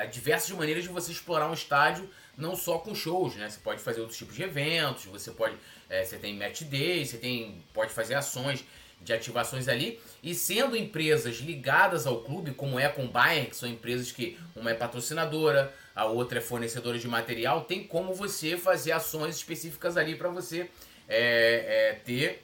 há 0.00 0.04
diversas 0.04 0.50
maneiras 0.50 0.82
de 0.82 0.90
você 0.90 1.10
explorar 1.10 1.48
um 1.48 1.54
estádio, 1.54 2.08
não 2.36 2.54
só 2.54 2.78
com 2.78 2.94
shows, 2.94 3.36
né? 3.36 3.48
Você 3.48 3.60
pode 3.60 3.80
fazer 3.80 4.00
outros 4.00 4.18
tipos 4.18 4.34
de 4.34 4.42
eventos, 4.42 5.06
você 5.06 5.30
pode. 5.30 5.56
É, 5.88 6.04
você 6.04 6.18
tem 6.18 6.36
match 6.36 6.62
day, 6.62 7.04
você 7.04 7.16
tem. 7.16 7.62
pode 7.72 7.92
fazer 7.92 8.14
ações 8.14 8.64
de 9.00 9.12
ativações 9.12 9.68
ali. 9.68 10.00
E 10.22 10.34
sendo 10.34 10.76
empresas 10.76 11.36
ligadas 11.36 12.06
ao 12.06 12.22
clube, 12.22 12.52
como 12.52 12.78
é 12.78 12.88
com 12.88 13.04
o 13.04 13.08
Bayern, 13.08 13.48
que 13.48 13.56
são 13.56 13.68
empresas 13.68 14.10
que 14.10 14.38
uma 14.56 14.70
é 14.70 14.74
patrocinadora, 14.74 15.72
a 15.94 16.06
outra 16.06 16.38
é 16.38 16.42
fornecedora 16.42 16.98
de 16.98 17.06
material, 17.06 17.64
tem 17.64 17.84
como 17.84 18.14
você 18.14 18.56
fazer 18.56 18.92
ações 18.92 19.36
específicas 19.36 19.96
ali 19.96 20.16
para 20.16 20.28
você 20.28 20.70
é, 21.08 21.90
é, 21.90 22.00
ter 22.04 22.42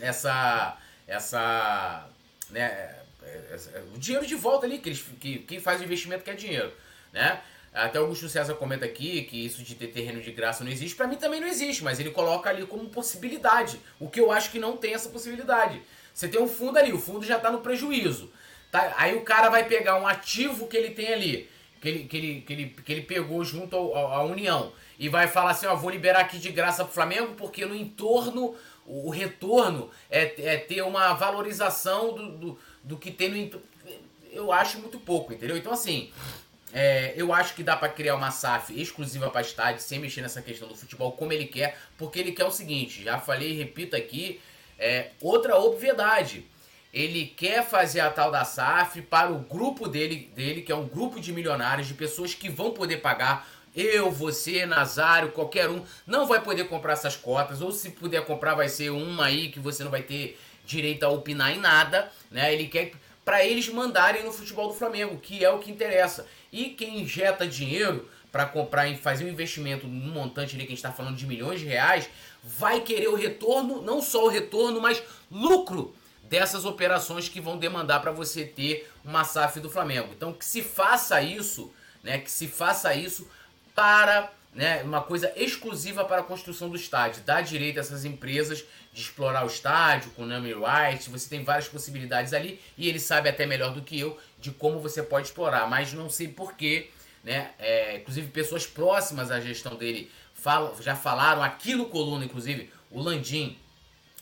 essa 0.00 0.78
essa 1.06 2.08
né, 2.50 3.01
o 3.94 3.98
dinheiro 3.98 4.26
de 4.26 4.34
volta 4.34 4.66
ali 4.66 4.78
que, 4.78 4.88
eles, 4.88 5.04
que 5.20 5.38
quem 5.40 5.60
faz 5.60 5.80
o 5.80 5.84
investimento 5.84 6.24
quer 6.24 6.34
dinheiro, 6.34 6.72
né? 7.12 7.40
Até 7.72 7.98
o 7.98 8.02
Augusto 8.02 8.28
César 8.28 8.54
comenta 8.54 8.84
aqui 8.84 9.22
que 9.22 9.46
isso 9.46 9.62
de 9.62 9.74
ter 9.74 9.86
terreno 9.86 10.20
de 10.20 10.30
graça 10.30 10.62
não 10.62 10.70
existe. 10.70 10.94
Para 10.94 11.06
mim 11.06 11.16
também 11.16 11.40
não 11.40 11.48
existe, 11.48 11.82
mas 11.82 11.98
ele 11.98 12.10
coloca 12.10 12.50
ali 12.50 12.66
como 12.66 12.90
possibilidade. 12.90 13.80
O 13.98 14.10
que 14.10 14.20
eu 14.20 14.30
acho 14.30 14.50
que 14.50 14.58
não 14.58 14.76
tem 14.76 14.92
essa 14.92 15.08
possibilidade. 15.08 15.80
Você 16.12 16.28
tem 16.28 16.40
um 16.40 16.48
fundo 16.48 16.78
ali, 16.78 16.92
o 16.92 16.98
fundo 16.98 17.24
já 17.24 17.38
está 17.38 17.50
no 17.50 17.60
prejuízo. 17.60 18.30
Tá? 18.70 18.94
Aí 18.96 19.14
o 19.14 19.22
cara 19.22 19.48
vai 19.48 19.64
pegar 19.64 19.98
um 19.98 20.06
ativo 20.06 20.66
que 20.66 20.76
ele 20.76 20.90
tem 20.90 21.12
ali, 21.12 21.50
que 21.80 21.88
ele, 21.88 22.04
que 22.04 22.16
ele, 22.16 22.40
que 22.40 22.52
ele, 22.52 22.68
que 22.84 22.92
ele 22.92 23.02
pegou 23.02 23.42
junto 23.44 23.76
à 23.94 24.22
União, 24.22 24.72
e 24.98 25.08
vai 25.08 25.26
falar 25.26 25.50
assim: 25.50 25.66
ó, 25.66 25.74
vou 25.74 25.90
liberar 25.90 26.20
aqui 26.20 26.38
de 26.38 26.50
graça 26.50 26.84
pro 26.84 26.92
Flamengo, 26.92 27.34
porque 27.36 27.64
no 27.64 27.74
entorno, 27.74 28.54
o 28.86 29.10
retorno 29.10 29.90
é, 30.10 30.54
é 30.54 30.56
ter 30.58 30.82
uma 30.82 31.12
valorização 31.14 32.14
do, 32.14 32.38
do, 32.38 32.58
do 32.82 32.96
que 32.96 33.10
tem 33.10 33.30
no. 33.30 33.62
Eu 34.30 34.50
acho 34.50 34.78
muito 34.78 34.98
pouco, 34.98 35.32
entendeu? 35.32 35.56
Então, 35.56 35.72
assim, 35.72 36.10
é, 36.72 37.12
eu 37.16 37.34
acho 37.34 37.54
que 37.54 37.62
dá 37.62 37.76
para 37.76 37.88
criar 37.88 38.14
uma 38.14 38.30
SAF 38.30 38.72
exclusiva 38.80 39.28
para 39.28 39.42
estádio, 39.42 39.82
sem 39.82 39.98
mexer 39.98 40.22
nessa 40.22 40.40
questão 40.40 40.66
do 40.66 40.74
futebol 40.74 41.12
como 41.12 41.32
ele 41.32 41.44
quer, 41.44 41.78
porque 41.98 42.18
ele 42.18 42.32
quer 42.32 42.44
o 42.44 42.50
seguinte: 42.50 43.02
já 43.02 43.18
falei 43.18 43.50
e 43.50 43.58
repito 43.58 43.94
aqui, 43.94 44.40
é, 44.78 45.10
outra 45.20 45.56
obviedade. 45.56 46.46
Ele 46.92 47.24
quer 47.24 47.64
fazer 47.64 48.00
a 48.00 48.10
tal 48.10 48.30
da 48.30 48.44
SAF 48.44 49.00
para 49.00 49.32
o 49.32 49.38
grupo 49.38 49.88
dele, 49.88 50.30
dele, 50.34 50.60
que 50.60 50.70
é 50.70 50.76
um 50.76 50.86
grupo 50.86 51.20
de 51.20 51.32
milionários, 51.32 51.88
de 51.88 51.94
pessoas 51.94 52.34
que 52.34 52.50
vão 52.50 52.72
poder 52.72 52.98
pagar. 52.98 53.48
Eu, 53.74 54.10
você, 54.10 54.66
Nazário, 54.66 55.32
qualquer 55.32 55.70
um, 55.70 55.82
não 56.06 56.26
vai 56.26 56.42
poder 56.42 56.68
comprar 56.68 56.92
essas 56.92 57.16
cotas, 57.16 57.62
ou 57.62 57.72
se 57.72 57.90
puder 57.90 58.22
comprar, 58.26 58.54
vai 58.54 58.68
ser 58.68 58.90
uma 58.90 59.24
aí 59.24 59.48
que 59.48 59.58
você 59.58 59.82
não 59.82 59.90
vai 59.90 60.02
ter 60.02 60.38
direito 60.64 61.04
a 61.04 61.08
opinar 61.08 61.52
em 61.52 61.58
nada, 61.58 62.10
né? 62.30 62.52
Ele 62.52 62.66
quer 62.66 62.92
para 63.24 63.44
eles 63.44 63.68
mandarem 63.68 64.24
no 64.24 64.32
futebol 64.32 64.68
do 64.68 64.74
Flamengo, 64.74 65.18
que 65.18 65.44
é 65.44 65.50
o 65.50 65.58
que 65.58 65.70
interessa. 65.70 66.26
E 66.50 66.70
quem 66.70 67.00
injeta 67.00 67.46
dinheiro 67.46 68.08
para 68.32 68.46
comprar 68.46 68.88
e 68.88 68.96
fazer 68.96 69.24
um 69.24 69.28
investimento 69.28 69.86
num 69.86 70.12
montante 70.12 70.54
ali 70.54 70.64
que 70.64 70.72
a 70.72 70.74
gente 70.74 70.78
está 70.78 70.90
falando 70.90 71.16
de 71.16 71.26
milhões 71.26 71.60
de 71.60 71.66
reais, 71.66 72.08
vai 72.42 72.80
querer 72.80 73.08
o 73.08 73.14
retorno, 73.14 73.82
não 73.82 74.00
só 74.00 74.24
o 74.24 74.28
retorno, 74.28 74.80
mas 74.80 75.02
lucro 75.30 75.94
dessas 76.24 76.64
operações 76.64 77.28
que 77.28 77.40
vão 77.40 77.58
demandar 77.58 78.00
para 78.00 78.10
você 78.10 78.44
ter 78.44 78.90
uma 79.04 79.22
SAF 79.22 79.60
do 79.60 79.68
Flamengo. 79.68 80.08
Então 80.16 80.32
que 80.32 80.44
se 80.44 80.62
faça 80.62 81.20
isso, 81.20 81.70
né, 82.02 82.18
que 82.18 82.30
se 82.30 82.48
faça 82.48 82.94
isso 82.94 83.28
para 83.74 84.32
né, 84.54 84.82
uma 84.82 85.00
coisa 85.00 85.32
exclusiva 85.34 86.04
para 86.04 86.20
a 86.20 86.24
construção 86.24 86.68
do 86.68 86.76
estádio. 86.76 87.22
Dá 87.24 87.40
direito 87.40 87.78
a 87.78 87.80
essas 87.80 88.04
empresas 88.04 88.64
de 88.92 89.00
explorar 89.00 89.44
o 89.44 89.46
estádio 89.46 90.10
com 90.10 90.26
Nami 90.26 90.54
White. 90.54 91.08
Você 91.10 91.28
tem 91.28 91.42
várias 91.42 91.68
possibilidades 91.68 92.32
ali 92.34 92.60
e 92.76 92.88
ele 92.88 93.00
sabe 93.00 93.28
até 93.28 93.46
melhor 93.46 93.72
do 93.72 93.82
que 93.82 93.98
eu 93.98 94.18
de 94.38 94.50
como 94.50 94.80
você 94.80 95.02
pode 95.02 95.28
explorar, 95.28 95.68
mas 95.68 95.92
não 95.92 96.10
sei 96.10 96.28
porquê. 96.28 96.90
Né? 97.24 97.52
É, 97.58 97.96
inclusive, 97.96 98.28
pessoas 98.28 98.66
próximas 98.66 99.30
à 99.30 99.40
gestão 99.40 99.76
dele 99.76 100.10
falam, 100.34 100.74
já 100.82 100.96
falaram 100.96 101.42
aqui 101.42 101.74
no 101.74 101.86
Coluna, 101.86 102.24
inclusive, 102.24 102.70
o 102.90 103.00
Landim, 103.00 103.56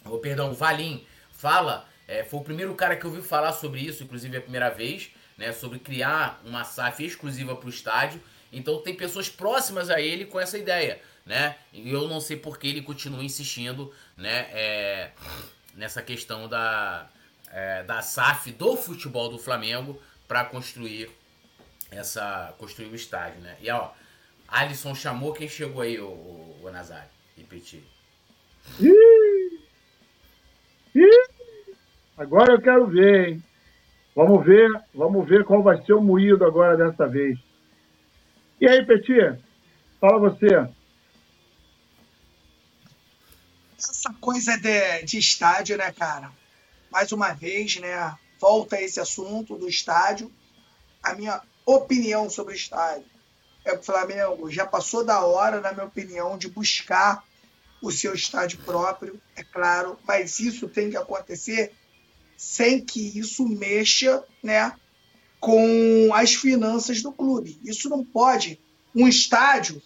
ou 0.05 0.19
perdão, 0.19 0.51
o 0.51 0.55
Valim, 0.55 1.05
fala, 1.33 1.89
é, 2.07 2.23
foi 2.23 2.41
o 2.41 2.45
primeiro 2.45 2.75
cara 2.75 2.95
que 2.97 3.05
eu 3.05 3.11
ouvi 3.11 3.23
falar 3.23 3.53
sobre 3.53 3.81
isso, 3.81 4.05
inclusive 4.05 4.37
a 4.37 4.41
primeira 4.41 4.69
vez, 4.69 5.11
né, 5.39 5.53
sobre 5.53 5.79
criar 5.79 6.41
uma 6.45 6.63
SAF 6.65 7.05
exclusiva 7.05 7.57
para 7.57 7.67
o 7.67 7.71
estádio. 7.71 8.21
Então 8.53 8.83
tem 8.83 8.95
pessoas 8.95 9.29
próximas 9.29 9.91
a 9.91 10.01
ele 10.01 10.25
com 10.25 10.41
essa 10.41 10.59
ideia, 10.59 11.01
né? 11.25 11.57
E 11.73 11.91
eu 11.93 12.09
não 12.09 12.21
sei 12.21 12.37
por 12.37 12.59
que 12.59 12.69
ele 12.69 12.83
continua 12.83 13.23
insistindo, 13.23 13.93
né, 14.17 14.49
é, 14.53 15.11
nessa 15.75 16.03
questão 16.03 16.49
da, 16.49 17.09
é, 17.51 17.83
da 17.85 18.03
SAF 18.03 18.53
do 18.53 18.77
futebol 18.77 19.29
do 19.29 19.39
Flamengo 19.39 20.01
para 20.27 20.45
construir 20.45 21.11
essa 21.91 22.55
construir 22.59 22.89
o 22.89 22.95
estádio, 22.95 23.41
né? 23.41 23.57
E 23.61 23.71
ó, 23.71 23.91
Alisson 24.49 24.95
chamou 24.95 25.33
quem 25.33 25.49
chegou 25.49 25.83
aí, 25.83 25.99
o, 26.01 26.07
o, 26.07 26.61
o 26.65 26.71
Nazário 26.71 27.09
Petit. 27.51 27.83
Agora 32.17 32.53
eu 32.53 32.61
quero 32.61 32.87
ver, 32.87 33.29
hein? 33.29 33.45
Vamos 34.15 34.45
ver, 34.45 34.69
vamos 34.95 35.29
ver 35.29 35.45
qual 35.45 35.63
vai 35.63 35.83
ser 35.85 35.95
o 35.95 36.01
moído 36.01 36.45
agora 36.45 36.77
dessa 36.77 37.09
vez. 37.09 37.39
E 38.61 38.69
aí, 38.69 38.85
Petit? 38.85 39.41
Fala 39.99 40.19
você. 40.19 40.69
Essa 43.79 44.13
coisa 44.21 44.55
de, 44.59 45.03
de 45.05 45.19
estádio, 45.19 45.79
né, 45.79 45.91
cara? 45.93 46.31
Mais 46.93 47.11
uma 47.11 47.33
vez, 47.33 47.77
né? 47.77 48.15
Volta 48.39 48.79
esse 48.79 49.01
assunto 49.01 49.57
do 49.57 49.67
estádio. 49.67 50.31
A 51.03 51.15
minha 51.15 51.41
opinião 51.65 52.29
sobre 52.29 52.53
o 52.53 52.57
estádio 52.57 53.07
é 53.65 53.71
que 53.71 53.79
o 53.79 53.83
Flamengo 53.83 54.51
já 54.51 54.67
passou 54.67 55.05
da 55.05 55.25
hora, 55.25 55.63
na 55.63 55.73
minha 55.73 55.87
opinião, 55.87 56.37
de 56.37 56.49
buscar 56.49 57.25
o 57.81 57.91
seu 57.91 58.13
estádio 58.13 58.59
próprio, 58.59 59.19
é 59.35 59.43
claro, 59.43 59.99
mas 60.07 60.39
isso 60.39 60.69
tem 60.69 60.91
que 60.91 60.99
acontecer 60.99 61.73
sem 62.37 62.85
que 62.85 63.19
isso 63.19 63.49
mexa 63.49 64.23
né, 64.43 64.71
com 65.41 66.11
as 66.15 66.35
finanças 66.35 67.03
do 67.03 67.11
clube. 67.11 67.59
Isso 67.65 67.89
não 67.89 68.05
pode. 68.05 68.61
Um 68.95 69.09
estádio 69.09 69.83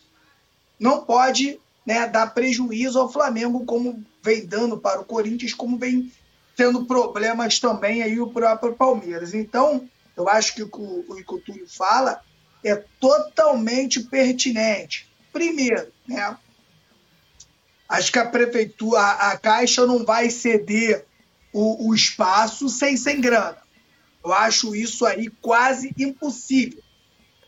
não 0.78 1.04
pode 1.04 1.60
né, 1.86 2.06
dar 2.08 2.34
prejuízo 2.34 2.98
ao 2.98 3.12
Flamengo, 3.12 3.64
como 3.64 4.04
vem 4.22 4.44
dando 4.44 4.76
para 4.76 5.00
o 5.00 5.04
Corinthians, 5.04 5.54
como 5.54 5.78
vem 5.78 6.12
tendo 6.56 6.84
problemas 6.86 7.58
também 7.58 8.02
aí 8.02 8.20
o 8.20 8.30
próprio 8.30 8.74
Palmeiras. 8.74 9.32
Então, 9.32 9.88
eu 10.16 10.28
acho 10.28 10.54
que 10.54 10.62
o 10.62 10.68
que 10.68 11.34
o 11.34 11.40
Túlio 11.40 11.68
fala 11.68 12.20
é 12.64 12.76
totalmente 12.98 14.00
pertinente. 14.00 15.08
Primeiro, 15.32 15.92
né? 16.06 16.36
Acho 17.88 18.10
que 18.10 18.18
a 18.18 18.26
prefeitura, 18.26 19.00
a, 19.00 19.32
a 19.32 19.38
Caixa 19.38 19.86
não 19.86 20.04
vai 20.04 20.30
ceder 20.30 21.04
o, 21.52 21.88
o 21.88 21.94
espaço 21.94 22.68
sem, 22.68 22.96
sem 22.96 23.20
grana. 23.20 23.58
Eu 24.24 24.32
acho 24.32 24.74
isso 24.74 25.04
aí 25.04 25.28
quase 25.42 25.94
impossível. 25.98 26.82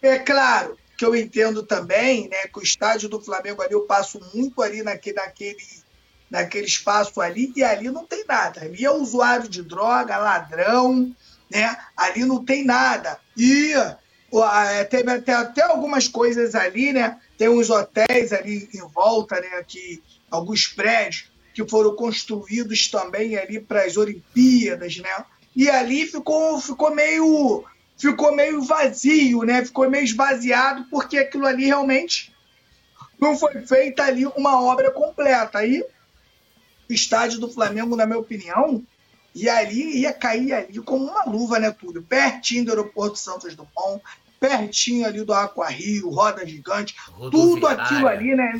É 0.03 0.19
claro 0.19 0.77
que 0.97 1.05
eu 1.05 1.17
entendo 1.17 1.63
também 1.63 2.29
né, 2.29 2.47
que 2.53 2.59
o 2.59 2.63
estádio 2.63 3.09
do 3.09 3.21
Flamengo 3.21 3.63
ali, 3.63 3.73
eu 3.73 3.83
passo 3.83 4.21
muito 4.35 4.63
ali 4.63 4.83
naquele, 4.83 5.17
naquele, 5.17 5.65
naquele 6.31 6.67
espaço 6.67 7.21
ali, 7.21 7.53
e 7.57 7.63
ali 7.63 7.91
não 7.91 8.07
tem 8.07 8.25
nada. 8.27 8.63
Ali 8.63 8.85
é 8.85 8.91
usuário 8.91 9.49
de 9.49 9.63
droga, 9.63 10.17
ladrão, 10.19 11.15
né? 11.51 11.77
Ali 11.97 12.25
não 12.25 12.45
tem 12.45 12.65
nada. 12.65 13.19
E 13.37 13.73
é, 13.73 14.85
teve 14.85 15.11
até, 15.11 15.33
até 15.35 15.63
algumas 15.63 16.09
coisas 16.09 16.55
ali, 16.55 16.93
né? 16.93 17.19
Tem 17.39 17.49
uns 17.49 17.71
hotéis 17.71 18.33
ali 18.33 18.69
em 18.75 18.81
volta, 18.89 19.41
né? 19.41 19.63
Que, 19.67 20.03
alguns 20.31 20.67
prédios 20.67 21.31
que 21.55 21.67
foram 21.67 21.95
construídos 21.95 22.89
também 22.89 23.37
ali 23.37 23.61
para 23.61 23.85
as 23.85 23.97
Olimpíadas, 23.97 24.97
né? 24.99 25.25
E 25.57 25.71
ali 25.71 26.07
ficou, 26.07 26.61
ficou 26.61 26.95
meio 26.95 27.65
ficou 27.97 28.35
meio 28.35 28.63
vazio, 28.63 29.43
né? 29.43 29.65
Ficou 29.65 29.89
meio 29.89 30.05
esvaziado 30.05 30.85
porque 30.91 31.17
aquilo 31.17 31.47
ali 31.47 31.65
realmente 31.65 32.31
não 33.19 33.37
foi 33.37 33.63
feita 33.67 34.05
ali 34.05 34.27
uma 34.27 34.61
obra 34.61 34.91
completa. 34.91 35.59
Aí 35.59 35.83
o 36.89 36.93
estádio 36.93 37.41
do 37.41 37.51
Flamengo, 37.51 37.97
na 37.97 38.05
minha 38.05 38.19
opinião, 38.19 38.85
e 39.35 39.49
ali 39.49 40.01
ia 40.01 40.13
cair 40.13 40.53
ali 40.53 40.79
como 40.81 41.07
uma 41.07 41.25
luva, 41.25 41.59
né, 41.59 41.71
Túlio? 41.71 42.03
Pertinho 42.03 42.67
do 42.67 42.71
aeroporto 42.71 43.19
Santos 43.19 43.55
Dumont, 43.55 44.03
pertinho 44.39 45.07
ali 45.07 45.25
do 45.25 45.33
Aquarrio, 45.33 46.11
Roda 46.11 46.47
Gigante, 46.47 46.95
tudo 47.31 47.67
aquilo 47.67 48.07
ali, 48.07 48.35
né? 48.35 48.53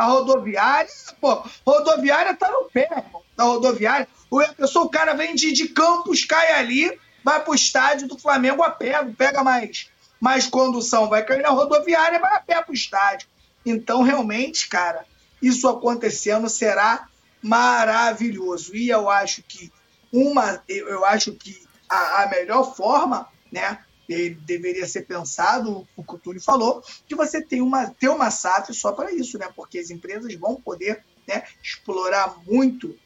A 0.00 0.04
rodoviária, 0.04 0.90
pô, 1.20 1.44
rodoviária 1.66 2.34
tá 2.34 2.50
no 2.50 2.70
pé, 2.70 3.04
pô, 3.10 3.22
da 3.36 3.44
rodoviária. 3.44 4.08
A 4.32 4.54
pessoa, 4.54 4.84
o 4.86 4.90
cara 4.90 5.14
vem 5.14 5.34
de, 5.34 5.52
de 5.52 5.68
Campos, 5.68 6.24
cai 6.24 6.52
ali, 6.52 6.98
vai 7.24 7.42
pro 7.42 7.54
estádio 7.54 8.08
do 8.08 8.18
Flamengo 8.18 8.62
a 8.62 8.70
pé, 8.70 9.02
pega 9.16 9.42
mais, 9.42 9.88
mais 10.20 10.46
condução, 10.46 11.08
vai 11.08 11.24
cair 11.24 11.42
na 11.42 11.50
rodoviária, 11.50 12.18
vai 12.18 12.36
a 12.36 12.40
pé 12.40 12.62
pro 12.62 12.74
estádio. 12.74 13.28
Então, 13.64 14.02
realmente, 14.02 14.68
cara, 14.68 15.04
isso 15.40 15.68
acontecendo 15.68 16.48
será 16.48 17.08
maravilhoso. 17.42 18.74
E 18.74 18.88
eu 18.88 19.08
acho 19.10 19.42
que 19.42 19.72
uma, 20.12 20.62
eu 20.68 21.04
acho 21.04 21.32
que 21.32 21.66
a, 21.88 22.22
a 22.22 22.28
melhor 22.28 22.74
forma, 22.74 23.28
né, 23.50 23.78
deveria 24.08 24.86
ser 24.86 25.02
pensado, 25.02 25.86
o 25.96 26.04
que 26.04 26.14
o 26.14 26.18
Túlio 26.18 26.40
falou, 26.40 26.82
que 27.08 27.14
você 27.14 27.42
tem 27.42 27.60
uma, 27.60 27.88
ter 27.90 28.08
uma 28.08 28.30
SAF 28.30 28.72
só 28.72 28.92
para 28.92 29.12
isso, 29.12 29.38
né? 29.38 29.48
Porque 29.54 29.78
as 29.78 29.90
empresas 29.90 30.32
vão 30.36 30.56
poder 30.56 31.04
né, 31.26 31.42
explorar 31.62 32.36
muito 32.46 32.96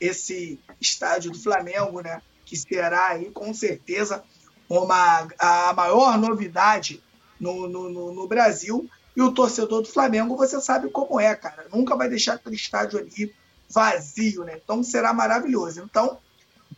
esse 0.00 0.58
estádio 0.80 1.30
do 1.30 1.38
Flamengo, 1.38 2.00
né? 2.00 2.22
Que 2.44 2.56
será 2.56 3.08
aí 3.08 3.30
com 3.30 3.52
certeza 3.52 4.24
uma, 4.68 5.28
a 5.38 5.72
maior 5.74 6.18
novidade 6.18 7.02
no, 7.38 7.68
no, 7.68 8.12
no 8.12 8.26
Brasil. 8.26 8.88
E 9.16 9.22
o 9.22 9.32
torcedor 9.32 9.82
do 9.82 9.88
Flamengo, 9.88 10.36
você 10.36 10.60
sabe 10.60 10.88
como 10.88 11.20
é, 11.20 11.34
cara. 11.34 11.66
Nunca 11.72 11.96
vai 11.96 12.08
deixar 12.08 12.34
aquele 12.34 12.56
estádio 12.56 12.98
ali 12.98 13.34
vazio, 13.68 14.44
né? 14.44 14.58
Então 14.62 14.82
será 14.82 15.12
maravilhoso. 15.12 15.82
Então, 15.82 16.18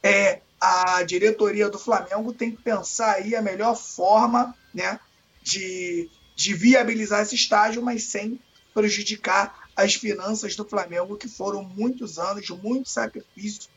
é, 0.02 0.40
a 0.60 1.02
diretoria 1.02 1.68
do 1.68 1.78
Flamengo 1.78 2.32
tem 2.32 2.50
que 2.50 2.62
pensar 2.62 3.16
aí 3.16 3.34
a 3.34 3.42
melhor 3.42 3.76
forma, 3.76 4.54
né, 4.72 4.98
de, 5.42 6.08
de 6.36 6.54
viabilizar 6.54 7.20
esse 7.20 7.34
estádio, 7.34 7.82
mas 7.82 8.04
sem 8.04 8.40
prejudicar 8.72 9.61
as 9.76 9.94
finanças 9.94 10.54
do 10.56 10.64
Flamengo, 10.64 11.16
que 11.16 11.28
foram 11.28 11.62
muitos 11.62 12.18
anos, 12.18 12.48
muito 12.50 12.88
sacrifício 12.88 13.70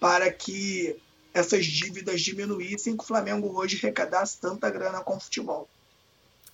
para 0.00 0.30
que 0.32 0.96
essas 1.32 1.66
dívidas 1.66 2.20
diminuíssem, 2.20 2.96
que 2.96 3.04
o 3.04 3.06
Flamengo 3.06 3.58
hoje 3.58 3.76
arrecadasse 3.76 4.40
tanta 4.40 4.70
grana 4.70 5.00
com 5.00 5.16
o 5.16 5.20
futebol. 5.20 5.68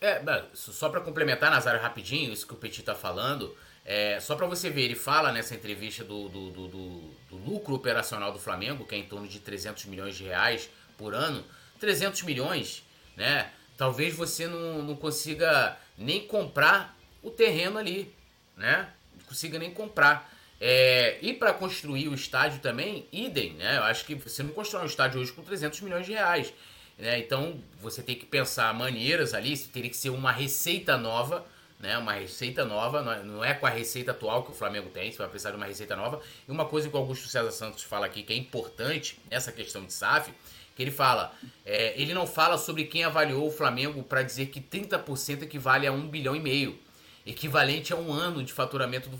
É, 0.00 0.20
só 0.54 0.88
para 0.88 1.00
complementar, 1.00 1.50
Nazário, 1.50 1.80
rapidinho, 1.80 2.32
isso 2.32 2.46
que 2.46 2.52
o 2.52 2.56
Petit 2.56 2.80
está 2.80 2.94
falando, 2.94 3.56
é, 3.84 4.20
só 4.20 4.36
para 4.36 4.46
você 4.46 4.70
ver, 4.70 4.82
ele 4.82 4.94
fala 4.94 5.32
nessa 5.32 5.54
entrevista 5.54 6.04
do, 6.04 6.28
do, 6.28 6.50
do, 6.50 6.68
do, 6.68 7.36
lucro 7.36 7.74
operacional 7.74 8.32
do 8.32 8.38
Flamengo, 8.38 8.84
que 8.84 8.94
é 8.94 8.98
em 8.98 9.06
torno 9.06 9.26
de 9.26 9.40
300 9.40 9.86
milhões 9.86 10.16
de 10.16 10.24
reais 10.24 10.70
por 10.96 11.14
ano. 11.14 11.44
300 11.80 12.22
milhões, 12.22 12.84
né? 13.16 13.50
Talvez 13.76 14.14
você 14.14 14.46
não, 14.46 14.82
não 14.82 14.94
consiga 14.94 15.76
nem 15.98 16.26
comprar 16.26 16.96
o 17.22 17.30
terreno 17.30 17.78
ali, 17.78 18.14
né? 18.62 18.88
Não 19.18 19.26
consiga 19.26 19.58
nem 19.58 19.70
comprar. 19.70 20.32
É, 20.60 21.18
e 21.20 21.34
para 21.34 21.52
construir 21.52 22.08
o 22.08 22.14
estádio 22.14 22.60
também, 22.60 23.06
idem, 23.12 23.54
né? 23.54 23.78
Eu 23.78 23.82
acho 23.82 24.04
que 24.04 24.14
você 24.14 24.42
não 24.44 24.52
constrói 24.52 24.84
um 24.84 24.86
estádio 24.86 25.20
hoje 25.20 25.32
com 25.32 25.42
300 25.42 25.80
milhões 25.80 26.06
de 26.06 26.12
reais. 26.12 26.54
Né? 26.96 27.18
Então 27.18 27.60
você 27.80 28.00
tem 28.02 28.14
que 28.14 28.24
pensar 28.24 28.72
maneiras 28.72 29.34
ali, 29.34 29.58
teria 29.58 29.90
que 29.90 29.96
ser 29.96 30.10
uma 30.10 30.30
receita 30.30 30.96
nova, 30.96 31.44
né? 31.80 31.98
Uma 31.98 32.12
receita 32.12 32.64
nova, 32.64 33.02
não 33.24 33.44
é, 33.44 33.50
é 33.50 33.54
com 33.54 33.66
a 33.66 33.70
receita 33.70 34.12
atual 34.12 34.44
que 34.44 34.52
o 34.52 34.54
Flamengo 34.54 34.88
tem, 34.90 35.10
você 35.10 35.18
vai 35.18 35.28
precisar 35.28 35.50
de 35.50 35.56
uma 35.56 35.66
receita 35.66 35.96
nova. 35.96 36.20
E 36.48 36.52
uma 36.52 36.64
coisa 36.64 36.88
que 36.88 36.94
o 36.94 36.98
Augusto 36.98 37.26
César 37.26 37.50
Santos 37.50 37.82
fala 37.82 38.06
aqui 38.06 38.22
que 38.22 38.32
é 38.32 38.36
importante 38.36 39.18
nessa 39.28 39.50
questão 39.50 39.84
de 39.84 39.92
SAF, 39.92 40.32
que 40.76 40.82
ele 40.82 40.92
fala, 40.92 41.34
é, 41.66 42.00
ele 42.00 42.14
não 42.14 42.26
fala 42.26 42.56
sobre 42.56 42.84
quem 42.84 43.02
avaliou 43.02 43.48
o 43.48 43.50
Flamengo 43.50 44.04
para 44.04 44.22
dizer 44.22 44.46
que 44.46 44.60
30% 44.60 45.42
equivale 45.42 45.88
a 45.88 45.92
um 45.92 46.06
bilhão 46.06 46.36
e 46.36 46.40
meio, 46.40 46.78
equivalente 47.26 47.92
a 47.92 47.96
um 47.96 48.12
ano 48.12 48.42
de 48.42 48.52
faturamento 48.52 49.08
do, 49.08 49.16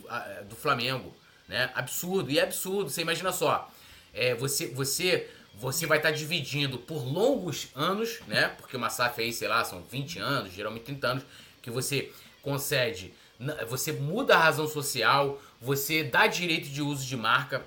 do 0.49 0.57
Flamengo, 0.57 1.15
né? 1.49 1.71
Absurdo, 1.75 2.31
e 2.31 2.39
é 2.39 2.43
absurdo, 2.43 2.91
você 2.91 3.03
imagina 3.03 3.33
só, 3.33 3.71
é, 4.13 4.35
você, 4.35 4.69
você 4.69 5.29
você 5.55 5.87
vai 5.87 5.99
estar 5.99 6.11
tá 6.11 6.17
dividindo 6.17 6.79
por 6.79 7.05
longos 7.05 7.69
anos, 7.75 8.21
né? 8.27 8.49
Porque 8.57 8.77
uma 8.77 8.89
SAF 8.89 9.21
aí, 9.21 9.33
sei 9.33 9.49
lá, 9.49 9.65
são 9.65 9.83
20 9.83 10.19
anos, 10.19 10.53
geralmente 10.53 10.85
30 10.85 11.07
anos, 11.07 11.25
que 11.61 11.71
você 11.71 12.11
concede, 12.41 13.15
você 13.69 13.93
muda 13.93 14.35
a 14.35 14.39
razão 14.39 14.67
social, 14.67 15.41
você 15.61 16.03
dá 16.03 16.27
direito 16.27 16.69
de 16.69 16.83
uso 16.83 17.07
de 17.07 17.17
marca 17.17 17.63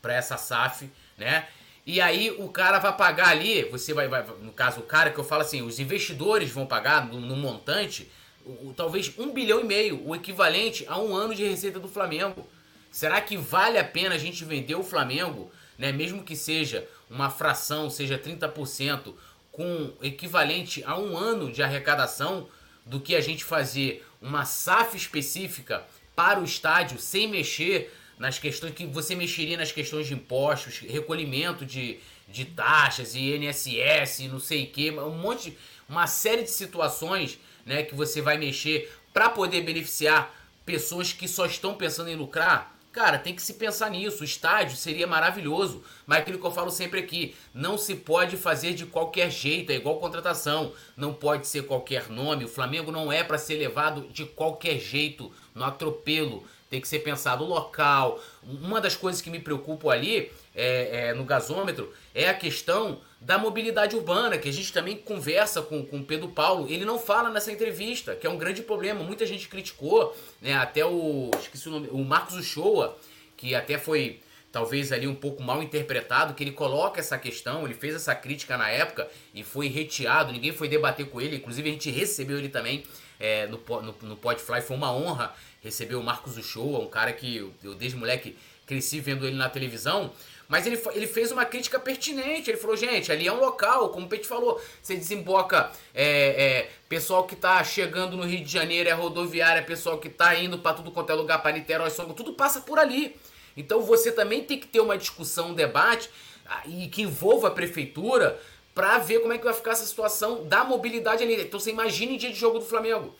para 0.00 0.14
essa 0.14 0.36
SAF, 0.36 0.90
né? 1.16 1.48
E 1.84 2.00
aí 2.00 2.30
o 2.38 2.48
cara 2.48 2.78
vai 2.78 2.96
pagar 2.96 3.28
ali, 3.28 3.64
você 3.64 3.94
vai, 3.94 4.08
vai, 4.08 4.24
no 4.42 4.52
caso 4.52 4.80
o 4.80 4.82
cara 4.82 5.10
que 5.10 5.18
eu 5.18 5.24
falo 5.24 5.42
assim, 5.42 5.62
os 5.62 5.78
investidores 5.78 6.50
vão 6.50 6.66
pagar 6.66 7.06
no, 7.06 7.20
no 7.20 7.36
montante, 7.36 8.10
o, 8.46 8.72
talvez 8.74 9.12
um 9.18 9.32
bilhão 9.32 9.60
e 9.60 9.64
meio, 9.64 10.06
o 10.06 10.14
equivalente 10.14 10.84
a 10.88 10.98
um 10.98 11.14
ano 11.14 11.34
de 11.34 11.44
receita 11.44 11.80
do 11.80 11.88
Flamengo. 11.88 12.46
Será 12.90 13.20
que 13.20 13.36
vale 13.36 13.78
a 13.78 13.84
pena 13.84 14.14
a 14.14 14.18
gente 14.18 14.44
vender 14.44 14.76
o 14.76 14.82
Flamengo, 14.82 15.50
né? 15.76 15.92
Mesmo 15.92 16.22
que 16.22 16.36
seja 16.36 16.88
uma 17.10 17.28
fração, 17.28 17.90
seja 17.90 18.18
30%, 18.18 19.14
com 19.50 19.92
equivalente 20.02 20.82
a 20.84 20.98
um 20.98 21.16
ano 21.16 21.50
de 21.50 21.62
arrecadação, 21.62 22.48
do 22.84 23.00
que 23.00 23.16
a 23.16 23.20
gente 23.20 23.42
fazer 23.42 24.06
uma 24.22 24.44
SAF 24.44 24.96
específica 24.96 25.84
para 26.14 26.40
o 26.40 26.44
estádio 26.44 26.98
sem 26.98 27.26
mexer 27.26 27.92
nas 28.18 28.38
questões 28.38 28.72
que 28.74 28.86
você 28.86 29.14
mexeria 29.14 29.56
nas 29.56 29.72
questões 29.72 30.06
de 30.06 30.14
impostos, 30.14 30.78
recolhimento 30.78 31.66
de, 31.66 31.98
de 32.28 32.44
taxas 32.44 33.14
e 33.14 33.34
INSS, 33.34 34.20
não 34.30 34.38
sei 34.38 34.64
o 34.64 34.66
que, 34.68 34.90
um 34.90 35.18
monte, 35.18 35.56
uma 35.88 36.06
série 36.06 36.42
de 36.42 36.50
situações, 36.50 37.38
né, 37.66 37.82
que 37.82 37.94
você 37.94 38.22
vai 38.22 38.38
mexer 38.38 38.90
para 39.12 39.28
poder 39.28 39.62
beneficiar 39.62 40.32
pessoas 40.64 41.12
que 41.12 41.26
só 41.26 41.44
estão 41.44 41.74
pensando 41.74 42.08
em 42.08 42.16
lucrar. 42.16 42.76
Cara, 42.92 43.18
tem 43.18 43.34
que 43.34 43.42
se 43.42 43.52
pensar 43.52 43.90
nisso. 43.90 44.22
O 44.22 44.24
estádio 44.24 44.74
seria 44.74 45.06
maravilhoso, 45.06 45.84
mas 46.06 46.20
aquilo 46.20 46.38
que 46.38 46.46
eu 46.46 46.50
falo 46.50 46.70
sempre 46.70 46.98
aqui, 46.98 47.36
não 47.52 47.76
se 47.76 47.94
pode 47.94 48.38
fazer 48.38 48.72
de 48.72 48.86
qualquer 48.86 49.30
jeito, 49.30 49.70
é 49.70 49.74
igual 49.74 49.98
contratação. 49.98 50.72
Não 50.96 51.12
pode 51.12 51.46
ser 51.46 51.66
qualquer 51.66 52.08
nome. 52.08 52.46
O 52.46 52.48
Flamengo 52.48 52.90
não 52.90 53.12
é 53.12 53.22
para 53.22 53.36
ser 53.36 53.56
levado 53.56 54.08
de 54.08 54.24
qualquer 54.24 54.78
jeito, 54.78 55.30
no 55.54 55.62
atropelo. 55.62 56.42
Tem 56.70 56.80
que 56.80 56.88
ser 56.88 57.00
pensado 57.00 57.44
o 57.44 57.46
local. 57.46 58.18
Uma 58.42 58.80
das 58.80 58.96
coisas 58.96 59.20
que 59.20 59.28
me 59.28 59.40
preocupam 59.40 59.90
ali 59.90 60.32
é, 60.54 61.08
é, 61.08 61.14
no 61.14 61.24
gasômetro 61.24 61.92
é 62.14 62.30
a 62.30 62.34
questão 62.34 62.98
da 63.20 63.38
mobilidade 63.38 63.96
urbana, 63.96 64.38
que 64.38 64.48
a 64.48 64.52
gente 64.52 64.72
também 64.72 64.96
conversa 64.96 65.62
com, 65.62 65.84
com 65.84 65.98
o 65.98 66.04
Pedro 66.04 66.28
Paulo. 66.28 66.68
Ele 66.68 66.84
não 66.84 66.98
fala 66.98 67.30
nessa 67.30 67.50
entrevista, 67.50 68.14
que 68.14 68.26
é 68.26 68.30
um 68.30 68.36
grande 68.36 68.62
problema. 68.62 69.02
Muita 69.02 69.24
gente 69.24 69.48
criticou, 69.48 70.16
né? 70.40 70.54
Até 70.54 70.84
o. 70.84 71.30
Esqueci 71.40 71.68
o 71.68 71.72
nome, 71.72 71.88
o 71.90 72.04
Marcos 72.04 72.36
Uchoa, 72.36 72.96
que 73.36 73.54
até 73.54 73.78
foi 73.78 74.20
talvez 74.52 74.90
ali 74.90 75.06
um 75.06 75.14
pouco 75.14 75.42
mal 75.42 75.62
interpretado, 75.62 76.32
que 76.32 76.42
ele 76.42 76.52
coloca 76.52 76.98
essa 76.98 77.18
questão, 77.18 77.64
ele 77.66 77.74
fez 77.74 77.94
essa 77.94 78.14
crítica 78.14 78.56
na 78.56 78.70
época 78.70 79.06
e 79.34 79.42
foi 79.42 79.68
reteado, 79.68 80.32
ninguém 80.32 80.50
foi 80.50 80.66
debater 80.66 81.10
com 81.10 81.20
ele, 81.20 81.36
inclusive 81.36 81.68
a 81.68 81.72
gente 81.72 81.90
recebeu 81.90 82.38
ele 82.38 82.48
também 82.48 82.82
é, 83.20 83.46
no, 83.48 83.60
no, 83.82 83.94
no 84.00 84.16
Podfly, 84.16 84.62
foi 84.62 84.74
uma 84.74 84.90
honra 84.90 85.34
receber 85.62 85.96
o 85.96 86.02
Marcos 86.02 86.38
Uchoa, 86.38 86.78
um 86.78 86.88
cara 86.88 87.12
que 87.12 87.36
eu, 87.36 87.52
eu 87.62 87.74
desde 87.74 87.98
moleque 87.98 88.34
cresci 88.66 88.98
vendo 88.98 89.26
ele 89.26 89.36
na 89.36 89.50
televisão, 89.50 90.10
mas 90.48 90.66
ele, 90.66 90.80
ele 90.92 91.06
fez 91.06 91.32
uma 91.32 91.44
crítica 91.44 91.78
pertinente. 91.78 92.50
Ele 92.50 92.56
falou, 92.56 92.76
gente, 92.76 93.10
ali 93.10 93.26
é 93.26 93.32
um 93.32 93.40
local, 93.40 93.90
como 93.90 94.06
o 94.06 94.08
Pete 94.08 94.26
falou, 94.26 94.60
você 94.80 94.96
desemboca 94.96 95.70
é, 95.94 96.06
é, 96.06 96.70
pessoal 96.88 97.24
que 97.24 97.34
tá 97.34 97.62
chegando 97.64 98.16
no 98.16 98.24
Rio 98.24 98.44
de 98.44 98.50
Janeiro, 98.50 98.88
é 98.88 98.92
rodoviária, 98.92 99.62
pessoal 99.62 99.98
que 99.98 100.08
tá 100.08 100.34
indo 100.36 100.58
para 100.58 100.76
tudo 100.76 100.90
quanto 100.90 101.10
é 101.10 101.14
lugar, 101.14 101.42
para 101.42 101.52
Niterói, 101.52 101.90
tudo 102.16 102.34
passa 102.34 102.60
por 102.60 102.78
ali. 102.78 103.16
Então 103.56 103.80
você 103.82 104.12
também 104.12 104.44
tem 104.44 104.58
que 104.58 104.66
ter 104.66 104.80
uma 104.80 104.96
discussão, 104.96 105.50
um 105.50 105.54
debate, 105.54 106.10
ah, 106.46 106.62
e 106.66 106.88
que 106.88 107.02
envolva 107.02 107.48
a 107.48 107.50
prefeitura, 107.50 108.40
para 108.74 108.98
ver 108.98 109.20
como 109.20 109.32
é 109.32 109.38
que 109.38 109.44
vai 109.44 109.54
ficar 109.54 109.70
essa 109.70 109.86
situação 109.86 110.44
da 110.44 110.62
mobilidade 110.62 111.22
ali. 111.24 111.40
Então 111.40 111.58
você 111.58 111.70
imagina 111.70 112.12
em 112.12 112.18
dia 112.18 112.30
de 112.30 112.38
jogo 112.38 112.58
do 112.58 112.64
Flamengo. 112.64 113.16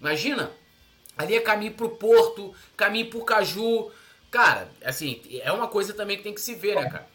Imagina. 0.00 0.50
Ali 1.16 1.36
é 1.36 1.40
caminho 1.40 1.72
pro 1.72 1.90
Porto, 1.90 2.52
caminho 2.76 3.08
pro 3.08 3.24
Caju, 3.24 3.90
Cara, 4.36 4.68
assim, 4.84 5.22
é 5.42 5.50
uma 5.50 5.66
coisa 5.66 5.94
também 5.94 6.18
que 6.18 6.22
tem 6.22 6.34
que 6.34 6.42
se 6.42 6.54
ver, 6.54 6.74
né, 6.74 6.90
cara? 6.90 7.06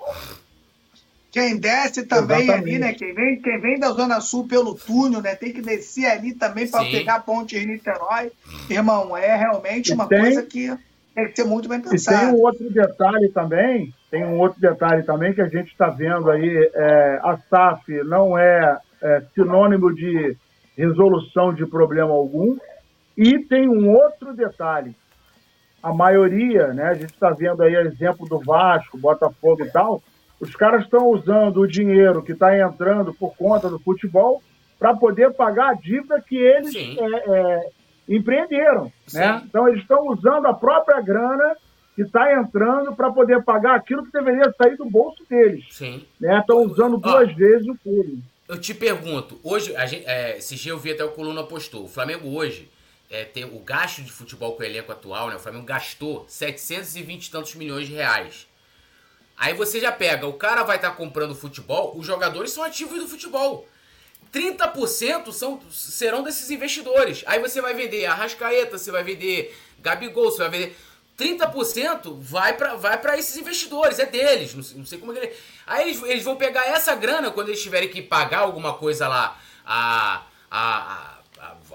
Quem 1.32 1.56
desce 1.56 2.04
também 2.08 2.42
Exatamente. 2.42 2.70
ali, 2.70 2.80
né? 2.80 2.94
Quem 2.94 3.14
vem, 3.14 3.40
quem 3.40 3.62
vem 3.62 3.80
da 3.80 3.92
Zona 3.92 4.20
Sul 4.20 4.48
pelo 4.48 4.74
túnel, 4.74 5.22
né? 5.22 5.36
Tem 5.36 5.54
que 5.54 5.62
descer 5.62 6.08
ali 6.08 6.34
também 6.34 6.68
para 6.68 6.84
pegar 6.84 7.16
a 7.18 7.20
ponte 7.20 7.60
de 7.60 7.64
Niterói. 7.68 8.32
Irmão, 8.68 9.16
é 9.16 9.36
realmente 9.36 9.94
uma 9.94 10.08
tem, 10.08 10.20
coisa 10.20 10.42
que 10.42 10.76
tem 11.14 11.28
que 11.28 11.36
ser 11.36 11.44
muito 11.44 11.70
bem 11.70 11.80
pensada. 11.80 12.18
E 12.18 12.20
tem 12.22 12.36
um 12.36 12.42
outro 12.42 12.72
detalhe 12.72 13.30
também, 13.30 13.94
tem 14.10 14.26
um 14.26 14.40
outro 14.40 14.60
detalhe 14.60 15.04
também 15.04 15.32
que 15.32 15.42
a 15.42 15.48
gente 15.48 15.72
está 15.72 15.90
vendo 15.90 16.28
aí, 16.32 16.72
é, 16.74 17.20
a 17.22 17.38
SAF 17.38 18.04
não 18.04 18.36
é, 18.36 18.80
é 19.00 19.22
sinônimo 19.36 19.94
de 19.94 20.36
resolução 20.76 21.54
de 21.54 21.68
problema 21.68 22.12
algum. 22.12 22.58
E 23.16 23.38
tem 23.38 23.70
um 23.70 23.92
outro 23.92 24.34
detalhe, 24.34 24.96
a 25.82 25.94
maioria, 25.94 26.68
né, 26.68 26.90
a 26.90 26.94
gente 26.94 27.14
está 27.14 27.32
vendo 27.32 27.64
aí 27.64 27.76
exemplo 27.76 28.28
do 28.28 28.40
Vasco, 28.40 28.98
Botafogo 28.98 29.64
e 29.64 29.70
tal, 29.70 30.02
os 30.40 30.56
caras 30.56 30.84
estão 30.84 31.08
usando 31.08 31.62
o 31.62 31.68
dinheiro 31.68 32.24
que 32.24 32.32
está 32.32 32.58
entrando 32.58 33.14
por 33.14 33.36
conta 33.36 33.70
do 33.70 33.80
futebol 33.80 34.42
para 34.80 34.96
poder 34.96 35.32
pagar 35.34 35.70
a 35.70 35.74
dívida 35.74 36.20
que 36.20 36.36
eles 36.36 36.76
é, 36.76 36.96
é, 37.00 37.70
empreenderam. 38.10 38.92
Né? 39.14 39.44
Então, 39.46 39.68
eles 39.68 39.82
estão 39.82 40.08
usando 40.08 40.48
a 40.48 40.54
própria 40.54 41.00
grana 41.00 41.56
que 41.96 42.02
está 42.02 42.34
entrando 42.34 42.96
para 42.96 43.12
poder 43.12 43.44
pagar 43.44 43.76
aquilo 43.76 44.04
que 44.04 44.12
deveria 44.12 44.52
sair 44.58 44.76
do 44.78 44.86
bolso 44.86 45.24
deles. 45.30 45.66
Sim. 45.70 46.04
Né? 46.20 46.40
Estão 46.40 46.64
usando 46.64 46.98
duas 46.98 47.30
Ó, 47.30 47.36
vezes 47.36 47.68
o 47.68 47.76
fundo. 47.76 48.18
Eu 48.50 48.60
te 48.60 48.74
pergunto, 48.74 49.40
hoje, 49.44 49.76
a 49.76 49.86
gente, 49.86 50.06
é, 50.08 50.38
esse 50.38 50.56
dia 50.56 50.72
eu 50.72 50.80
vi 50.80 50.92
até 50.92 51.04
o 51.04 51.12
Coluna 51.12 51.44
postou, 51.44 51.84
o 51.86 51.88
Flamengo 51.88 52.28
hoje 52.36 52.70
é, 53.12 53.26
tem 53.26 53.44
o 53.44 53.60
gasto 53.60 54.02
de 54.02 54.10
futebol 54.10 54.56
com 54.56 54.64
o 54.64 54.66
elenco 54.66 54.90
atual, 54.90 55.28
né? 55.28 55.36
O 55.36 55.40
Flamengo 55.40 55.66
gastou 55.66 56.26
720 56.30 57.28
e 57.28 57.30
tantos 57.30 57.54
milhões 57.56 57.86
de 57.86 57.94
reais. 57.94 58.48
Aí 59.36 59.54
você 59.54 59.82
já 59.82 59.92
pega, 59.92 60.26
o 60.26 60.34
cara 60.34 60.64
vai 60.64 60.78
estar 60.78 60.92
tá 60.92 60.96
comprando 60.96 61.36
futebol, 61.36 61.94
os 61.98 62.08
jogadores 62.08 62.52
são 62.52 62.64
ativos 62.64 63.00
do 63.00 63.08
futebol. 63.10 63.68
30% 64.34 65.34
são, 65.34 65.60
serão 65.70 66.24
desses 66.24 66.50
investidores. 66.50 67.22
Aí 67.28 67.40
você 67.40 67.60
vai 67.62 67.74
vender 67.74 68.06
Arrascaeta, 68.06 68.78
você 68.78 68.92
vai 68.92 69.04
vender 69.04 69.58
Gabigol, 69.80 70.32
você 70.32 70.38
vai 70.38 70.50
vender. 70.50 70.78
30% 71.20 72.18
vai 72.18 72.56
para 72.56 72.76
vai 72.76 72.98
pra 72.98 73.18
esses 73.18 73.36
investidores, 73.36 74.00
é 74.00 74.06
deles. 74.06 74.56
Não 74.56 74.64
sei, 74.64 74.78
não 74.78 74.86
sei 74.86 74.98
como 75.00 75.12
é 75.12 75.16
que 75.16 75.26
ele. 75.26 75.36
Aí 75.68 75.90
eles, 75.90 76.02
eles 76.04 76.24
vão 76.24 76.38
pegar 76.38 76.66
essa 76.68 76.96
grana 76.96 77.30
quando 77.30 77.50
eles 77.50 77.62
tiverem 77.62 77.90
que 77.90 78.02
pagar 78.02 78.40
alguma 78.40 78.76
coisa 78.76 79.08
lá 79.08 79.38
a, 79.66 80.24
a, 80.50 80.62
a, 80.62 81.11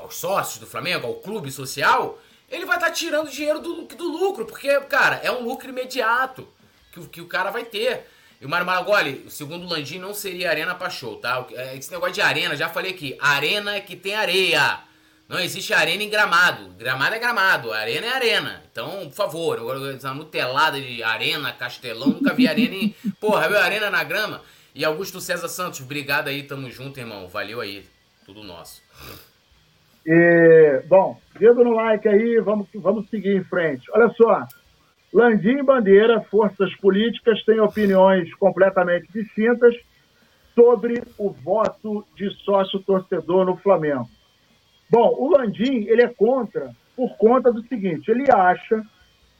aos 0.01 0.17
sócios 0.17 0.59
do 0.59 0.67
Flamengo, 0.67 1.07
ao 1.07 1.15
clube 1.15 1.51
social. 1.51 2.19
Ele 2.49 2.65
vai 2.65 2.77
estar 2.77 2.89
tá 2.89 2.93
tirando 2.93 3.31
dinheiro 3.31 3.61
do, 3.61 3.83
do 3.83 4.05
lucro, 4.05 4.45
porque, 4.45 4.81
cara, 4.83 5.21
é 5.23 5.31
um 5.31 5.43
lucro 5.43 5.69
imediato 5.69 6.49
que, 6.93 7.09
que 7.09 7.21
o 7.21 7.27
cara 7.27 7.51
vai 7.51 7.65
ter. 7.65 8.07
E 8.41 8.47
o 8.47 8.49
Mário 8.49 8.67
Maragoli, 8.67 9.27
segundo 9.29 9.65
o 9.65 9.69
Landim, 9.69 9.99
não 9.99 10.13
seria 10.13 10.51
arena 10.51 10.75
pra 10.75 10.91
show, 10.91 11.17
tá? 11.17 11.47
É, 11.53 11.77
esse 11.77 11.91
negócio 11.91 12.15
de 12.15 12.21
arena, 12.21 12.55
já 12.55 12.69
falei 12.69 12.93
aqui, 12.93 13.17
arena 13.21 13.77
é 13.77 13.81
que 13.81 13.97
tem 13.97 14.15
areia. 14.15 14.81
Não 15.29 15.41
existe 15.41 15.75
arena 15.75 16.03
em 16.03 16.11
gramado. 16.11 16.69
Gramado 16.79 17.15
é 17.15 17.19
gramado, 17.19 17.73
arena 17.73 18.07
é 18.07 18.13
arena. 18.13 18.63
Então, 18.71 19.09
por 19.09 19.15
favor, 19.15 19.59
agora 19.59 19.95
essa 19.95 20.15
nutelada 20.15 20.81
de 20.81 21.03
arena, 21.03 21.53
castelão, 21.53 22.09
nunca 22.09 22.33
vi 22.33 22.47
arena 22.47 22.75
em. 22.75 22.95
Porra, 23.19 23.49
viu 23.49 23.59
arena 23.59 23.91
na 23.91 24.05
grama? 24.05 24.43
E 24.75 24.85
Augusto 24.85 25.21
César 25.21 25.49
Santos, 25.49 25.81
obrigado 25.81 26.29
aí, 26.29 26.43
tamo 26.43 26.71
junto, 26.71 27.01
irmão. 27.01 27.27
Valeu 27.29 27.61
aí. 27.61 27.89
Tudo 28.25 28.45
nosso. 28.45 28.83
E, 30.07 30.83
bom, 30.87 31.19
dedo 31.39 31.65
no 31.65 31.73
like 31.73 32.09
aí, 32.09 32.39
vamos, 32.39 32.69
vamos 32.75 33.09
seguir 33.11 33.37
em 33.37 33.43
frente. 33.43 33.91
Olha 33.93 34.09
só, 34.11 34.47
Landim 35.13 35.65
Bandeira, 35.65 36.21
forças 36.21 36.75
políticas, 36.77 37.45
têm 37.45 37.59
opiniões 37.59 38.33
completamente 38.35 39.09
distintas 39.13 39.75
sobre 40.55 41.03
o 41.19 41.31
voto 41.31 42.07
de 42.17 42.31
sócio-torcedor 42.45 43.45
no 43.45 43.57
Flamengo. 43.57 44.09
Bom, 44.89 45.13
o 45.19 45.37
Landim, 45.37 45.87
ele 45.89 46.03
é 46.03 46.09
contra 46.09 46.71
por 46.97 47.17
conta 47.19 47.53
do 47.53 47.67
seguinte, 47.67 48.11
ele 48.11 48.31
acha 48.31 48.83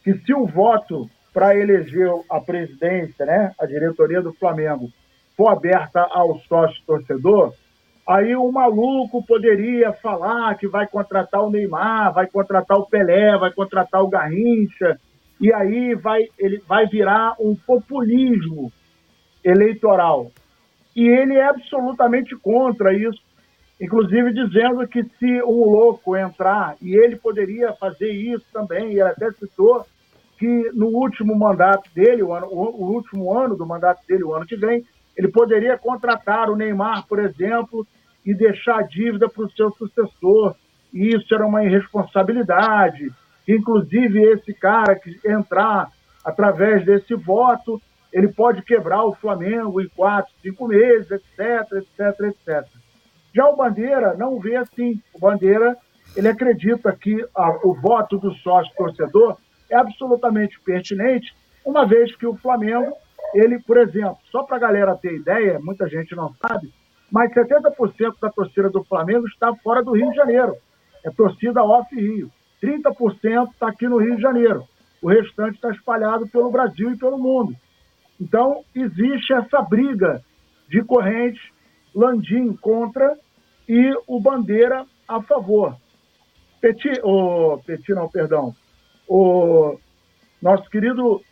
que 0.05 0.13
se 0.19 0.35
o 0.35 0.47
voto 0.47 1.09
para 1.33 1.57
eleger 1.57 2.11
a 2.31 2.41
presidência, 2.41 3.25
né, 3.25 3.55
a 3.59 3.67
diretoria 3.67 4.21
do 4.21 4.33
Flamengo, 4.33 4.91
for 5.37 5.49
aberta 5.49 6.01
ao 6.01 6.39
sócio-torcedor, 6.41 7.55
aí 8.07 8.37
o 8.37 8.51
maluco 8.53 9.25
poderia 9.25 9.93
falar 9.93 10.57
que 10.57 10.69
vai 10.69 10.87
contratar 10.87 11.43
o 11.43 11.51
Neymar, 11.51 12.13
vai 12.13 12.27
contratar 12.27 12.79
o 12.79 12.87
Pelé, 12.87 13.37
vai 13.37 13.51
contratar 13.53 14.03
o 14.03 14.09
Garrincha, 14.09 14.99
e 15.41 15.53
aí 15.53 15.95
vai, 15.95 16.29
ele 16.39 16.63
vai 16.67 16.87
virar 16.87 17.35
um 17.41 17.55
populismo 17.55 18.73
eleitoral. 19.45 20.31
E 20.95 21.07
ele 21.07 21.35
é 21.35 21.47
absolutamente 21.47 22.35
contra 22.37 22.95
isso, 22.95 23.21
inclusive 23.81 24.33
dizendo 24.33 24.87
que 24.89 25.03
se 25.19 25.43
um 25.43 25.71
louco 25.71 26.17
entrar, 26.17 26.77
e 26.81 26.95
ele 26.95 27.17
poderia 27.17 27.73
fazer 27.75 28.11
isso 28.11 28.47
também, 28.53 28.93
e 28.93 29.01
ele 29.01 29.03
até 29.03 29.31
citou 29.33 29.85
que 30.39 30.71
no 30.75 30.87
último 30.89 31.35
mandato 31.37 31.91
dele, 31.95 32.23
o, 32.23 32.33
ano, 32.33 32.47
o 32.47 32.93
último 32.93 33.37
ano 33.37 33.57
do 33.57 33.67
mandato 33.67 34.01
dele, 34.07 34.25
o 34.25 34.35
ano 34.35 34.47
que 34.47 34.57
vem, 34.57 34.85
ele 35.17 35.29
poderia 35.29 35.79
contratar 35.79 36.51
o 36.51 36.57
Neymar, 36.57 37.07
por 37.07 37.19
exemplo, 37.19 37.87
e 38.27 38.35
deixar 38.35 38.81
a 38.81 38.83
dívida 38.83 39.29
para 39.29 39.45
o 39.45 39.51
seu 39.53 39.71
sucessor. 39.71 40.57
E 40.93 41.15
isso 41.15 41.33
era 41.33 41.47
uma 41.47 41.65
irresponsabilidade. 41.65 43.11
Inclusive, 43.47 44.21
esse 44.21 44.53
cara 44.53 44.97
que 44.97 45.21
entrar 45.25 45.89
através 46.25 46.85
desse 46.85 47.15
voto, 47.15 47.81
ele 48.13 48.29
pode 48.29 48.63
quebrar 48.63 49.05
o 49.05 49.15
Flamengo 49.15 49.81
em 49.81 49.89
quatro, 49.89 50.33
cinco 50.43 50.67
meses, 50.67 51.09
etc, 51.11 51.73
etc, 51.73 52.21
etc. 52.21 52.67
Já 53.33 53.47
o 53.47 53.57
Bandeira 53.57 54.15
não 54.15 54.41
vê 54.41 54.57
assim. 54.57 55.01
O 55.15 55.21
Bandeira, 55.21 55.77
ele 56.17 56.27
acredita 56.27 56.93
que 56.97 57.25
a, 57.35 57.51
o 57.65 57.75
voto 57.75 58.19
do 58.19 58.33
sócio 58.35 58.75
torcedor 58.77 59.37
é 59.71 59.77
absolutamente 59.77 60.59
pertinente, 60.61 61.35
uma 61.65 61.85
vez 61.85 62.15
que 62.17 62.27
o 62.27 62.37
Flamengo, 62.37 62.97
ele, 63.35 63.59
por 63.61 63.77
exemplo, 63.77 64.19
só 64.31 64.45
para 64.45 64.57
a 64.57 64.61
galera 64.61 64.97
ter 64.97 65.15
ideia, 65.15 65.59
muita 65.59 65.89
gente 65.89 66.15
não 66.15 66.33
sabe, 66.35 66.73
mas 67.17 67.33
70% 67.33 68.21
da 68.21 68.29
torcida 68.29 68.69
do 68.69 68.85
Flamengo 68.85 69.27
está 69.27 69.51
fora 69.65 69.83
do 69.83 69.93
Rio 69.93 70.11
de 70.11 70.17
Janeiro. 70.17 70.55
É 71.03 71.11
torcida 71.11 71.65
off-Rio. 71.65 72.31
30% 72.63 73.53
está 73.53 73.69
aqui 73.69 73.89
no 73.89 73.97
Rio 73.97 74.17
de 74.17 74.21
Janeiro. 74.21 74.65
O 75.01 75.09
restante 75.09 75.55
está 75.55 75.71
espalhado 75.71 76.29
pelo 76.29 76.51
Brasil 76.51 76.91
e 76.91 76.99
pelo 76.99 77.17
mundo. 77.17 77.57
Então, 78.21 78.63
existe 78.75 79.33
essa 79.33 79.63
briga 79.63 80.21
de 80.69 80.85
correntes, 80.85 81.41
Landim 81.95 82.53
contra 82.53 83.17
e 83.67 83.95
o 84.07 84.21
Bandeira 84.21 84.85
a 85.09 85.23
favor. 85.23 85.75
Petit, 86.61 87.01
oh, 87.03 87.59
Petit 87.65 87.95
não, 87.95 88.11
perdão. 88.11 88.55
O 89.09 89.79
nosso 90.43 90.69
querido 90.69 91.23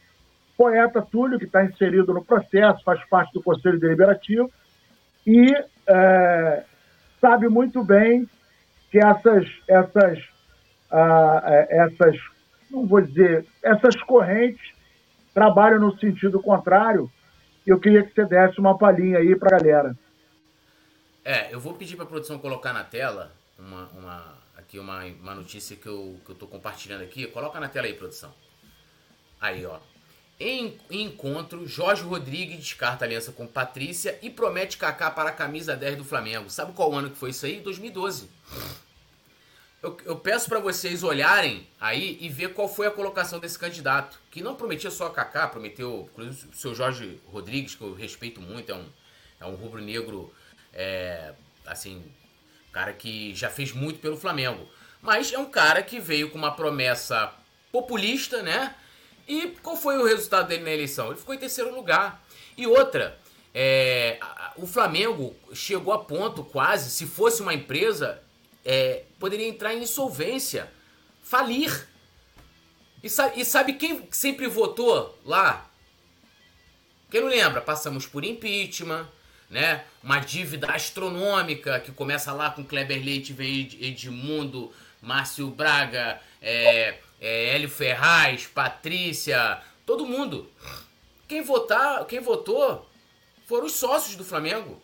poeta 0.56 1.02
Túlio, 1.02 1.38
que 1.38 1.44
está 1.44 1.62
inserido 1.62 2.14
no 2.14 2.24
processo, 2.24 2.82
faz 2.82 3.06
parte 3.10 3.34
do 3.34 3.42
Conselho 3.42 3.78
Deliberativo, 3.78 4.50
e 5.26 5.52
é, 5.86 6.64
sabe 7.20 7.48
muito 7.48 7.82
bem 7.82 8.28
que 8.90 8.98
essas, 8.98 9.48
essas, 9.66 10.18
ah, 10.90 11.42
é, 11.46 11.78
essas, 11.78 12.16
não 12.70 12.86
vou 12.86 13.00
dizer, 13.00 13.46
essas 13.62 13.96
correntes 14.02 14.72
trabalham 15.32 15.80
no 15.80 15.98
sentido 15.98 16.40
contrário. 16.40 17.10
Eu 17.66 17.80
queria 17.80 18.02
que 18.02 18.14
você 18.14 18.24
desse 18.24 18.60
uma 18.60 18.76
palhinha 18.76 19.18
aí 19.18 19.34
para 19.34 19.56
a 19.56 19.58
galera. 19.58 19.96
É, 21.24 21.52
eu 21.52 21.58
vou 21.58 21.74
pedir 21.74 21.96
para 21.96 22.04
a 22.04 22.08
produção 22.08 22.38
colocar 22.38 22.72
na 22.72 22.84
tela 22.84 23.32
uma, 23.58 23.88
uma, 23.88 24.34
aqui 24.56 24.78
uma, 24.78 25.04
uma 25.04 25.34
notícia 25.34 25.74
que 25.74 25.86
eu, 25.86 26.20
que 26.24 26.30
eu 26.30 26.36
tô 26.36 26.46
compartilhando 26.46 27.02
aqui. 27.02 27.26
Coloca 27.26 27.58
na 27.58 27.68
tela 27.68 27.86
aí, 27.86 27.94
produção. 27.94 28.32
Aí, 29.40 29.64
ó. 29.64 29.78
Em 30.38 30.78
encontro, 30.90 31.66
Jorge 31.66 32.02
Rodrigues 32.02 32.58
descarta 32.58 33.04
aliança 33.04 33.30
com 33.30 33.46
Patrícia 33.46 34.18
e 34.20 34.28
promete 34.28 34.76
Kaká 34.76 35.10
para 35.10 35.30
a 35.30 35.32
camisa 35.32 35.76
10 35.76 35.98
do 35.98 36.04
Flamengo. 36.04 36.50
Sabe 36.50 36.72
qual 36.72 36.92
ano 36.92 37.10
que 37.10 37.16
foi 37.16 37.30
isso 37.30 37.46
aí? 37.46 37.60
2012. 37.60 38.28
Eu, 39.80 39.96
eu 40.04 40.16
peço 40.16 40.48
para 40.48 40.58
vocês 40.58 41.02
olharem 41.02 41.68
aí 41.80 42.18
e 42.20 42.28
ver 42.28 42.54
qual 42.54 42.66
foi 42.66 42.86
a 42.86 42.90
colocação 42.90 43.38
desse 43.38 43.58
candidato, 43.58 44.18
que 44.30 44.42
não 44.42 44.56
prometia 44.56 44.90
só 44.90 45.08
Kaká, 45.10 45.46
prometeu 45.46 46.10
o 46.16 46.56
seu 46.56 46.74
Jorge 46.74 47.20
Rodrigues, 47.30 47.74
que 47.74 47.82
eu 47.82 47.94
respeito 47.94 48.40
muito, 48.40 48.72
é 48.72 48.74
um, 48.74 48.86
é 49.40 49.46
um 49.46 49.54
rubro-negro, 49.54 50.34
é, 50.72 51.34
assim, 51.66 52.02
cara 52.72 52.92
que 52.92 53.34
já 53.34 53.48
fez 53.48 53.72
muito 53.72 54.00
pelo 54.00 54.16
Flamengo. 54.16 54.68
Mas 55.00 55.32
é 55.32 55.38
um 55.38 55.50
cara 55.50 55.82
que 55.82 56.00
veio 56.00 56.30
com 56.30 56.38
uma 56.38 56.56
promessa 56.56 57.32
populista, 57.70 58.42
né? 58.42 58.74
E 59.26 59.48
qual 59.62 59.76
foi 59.76 59.96
o 59.98 60.04
resultado 60.04 60.48
dele 60.48 60.64
na 60.64 60.70
eleição? 60.70 61.08
Ele 61.08 61.16
ficou 61.16 61.34
em 61.34 61.38
terceiro 61.38 61.74
lugar. 61.74 62.22
E 62.56 62.66
outra, 62.66 63.18
é, 63.54 64.18
o 64.56 64.66
Flamengo 64.66 65.34
chegou 65.52 65.92
a 65.92 65.98
ponto 65.98 66.44
quase, 66.44 66.90
se 66.90 67.06
fosse 67.06 67.40
uma 67.40 67.54
empresa, 67.54 68.22
é, 68.64 69.04
poderia 69.18 69.48
entrar 69.48 69.74
em 69.74 69.82
insolvência, 69.82 70.70
falir. 71.22 71.88
E 73.02 73.08
sabe, 73.08 73.40
e 73.40 73.44
sabe 73.44 73.74
quem 73.74 74.08
sempre 74.10 74.46
votou 74.46 75.18
lá? 75.24 75.70
Quem 77.10 77.20
não 77.20 77.28
lembra? 77.28 77.60
Passamos 77.60 78.06
por 78.06 78.24
impeachment, 78.24 79.06
né? 79.48 79.84
Uma 80.02 80.18
dívida 80.18 80.72
astronômica 80.72 81.78
que 81.80 81.92
começa 81.92 82.32
lá 82.32 82.50
com 82.50 82.64
Kleber 82.64 83.02
Leite, 83.04 83.32
vem 83.32 83.68
Edmundo, 83.80 84.72
Márcio 85.00 85.48
Braga, 85.48 86.20
é, 86.42 86.98
é, 87.20 87.54
Hélio 87.54 87.68
Ferraz, 87.68 88.46
Patrícia, 88.46 89.60
todo 89.86 90.06
mundo. 90.06 90.48
Quem 91.28 91.42
votar, 91.42 92.04
quem 92.06 92.20
votou 92.20 92.88
foram 93.46 93.66
os 93.66 93.72
sócios 93.72 94.16
do 94.16 94.24
Flamengo. 94.24 94.80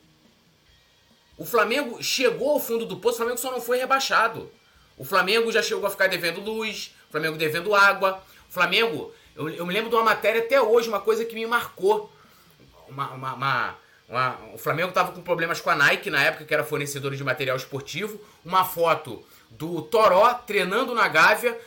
O 1.36 1.44
Flamengo 1.44 2.02
chegou 2.02 2.50
ao 2.50 2.60
fundo 2.60 2.84
do 2.84 2.98
poço, 2.98 3.14
o 3.14 3.16
Flamengo 3.18 3.38
só 3.38 3.50
não 3.50 3.60
foi 3.60 3.78
rebaixado. 3.78 4.50
O 4.96 5.04
Flamengo 5.04 5.50
já 5.50 5.62
chegou 5.62 5.86
a 5.86 5.90
ficar 5.90 6.06
devendo 6.06 6.40
luz, 6.40 6.94
o 7.08 7.12
Flamengo 7.12 7.38
devendo 7.38 7.74
água. 7.74 8.22
O 8.48 8.52
Flamengo, 8.52 9.14
eu, 9.34 9.48
eu 9.48 9.64
me 9.64 9.72
lembro 9.72 9.88
de 9.88 9.96
uma 9.96 10.04
matéria 10.04 10.42
até 10.42 10.60
hoje, 10.60 10.88
uma 10.88 11.00
coisa 11.00 11.24
que 11.24 11.34
me 11.34 11.46
marcou. 11.46 12.12
Uma, 12.86 13.10
uma, 13.12 13.34
uma, 13.34 13.78
uma 14.08 14.38
o 14.52 14.58
Flamengo 14.58 14.90
estava 14.90 15.12
com 15.12 15.22
problemas 15.22 15.60
com 15.60 15.70
a 15.70 15.74
Nike 15.74 16.10
na 16.10 16.22
época, 16.22 16.44
que 16.44 16.52
era 16.52 16.64
fornecedora 16.64 17.16
de 17.16 17.24
material 17.24 17.56
esportivo. 17.56 18.20
Uma 18.44 18.64
foto 18.64 19.24
do 19.48 19.80
Toró 19.80 20.34
treinando 20.34 20.94
na 20.94 21.08
Gávea 21.08 21.58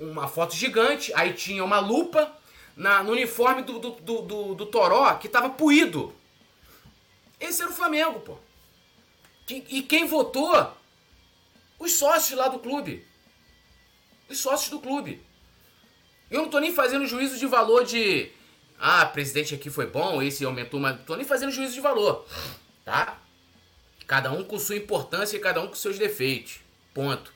uma 0.00 0.28
foto 0.28 0.54
gigante, 0.54 1.12
aí 1.14 1.32
tinha 1.32 1.64
uma 1.64 1.78
lupa 1.78 2.32
na, 2.76 3.02
no 3.02 3.12
uniforme 3.12 3.62
do, 3.62 3.78
do, 3.78 3.90
do, 3.92 4.22
do, 4.22 4.54
do 4.54 4.66
Toró 4.66 5.14
que 5.14 5.28
tava 5.28 5.50
puído. 5.50 6.14
Esse 7.40 7.62
era 7.62 7.70
o 7.70 7.74
Flamengo, 7.74 8.20
pô. 8.20 8.36
E 9.50 9.82
quem 9.82 10.06
votou? 10.06 10.76
Os 11.78 11.92
sócios 11.92 12.38
lá 12.38 12.48
do 12.48 12.58
clube. 12.58 13.06
Os 14.28 14.38
sócios 14.38 14.68
do 14.68 14.80
clube. 14.80 15.22
Eu 16.30 16.42
não 16.42 16.50
tô 16.50 16.58
nem 16.58 16.74
fazendo 16.74 17.06
juízo 17.06 17.38
de 17.38 17.46
valor 17.46 17.84
de. 17.84 18.30
Ah, 18.78 19.06
presidente 19.06 19.54
aqui 19.54 19.70
foi 19.70 19.86
bom, 19.86 20.22
esse 20.22 20.44
aumentou, 20.44 20.78
mas 20.78 20.96
não 20.96 21.04
tô 21.04 21.16
nem 21.16 21.24
fazendo 21.24 21.50
juízo 21.50 21.72
de 21.72 21.80
valor. 21.80 22.26
Tá? 22.84 23.18
Cada 24.06 24.30
um 24.30 24.44
com 24.44 24.58
sua 24.58 24.76
importância 24.76 25.36
e 25.36 25.40
cada 25.40 25.60
um 25.60 25.68
com 25.68 25.74
seus 25.74 25.98
defeitos. 25.98 26.60
Ponto. 26.92 27.32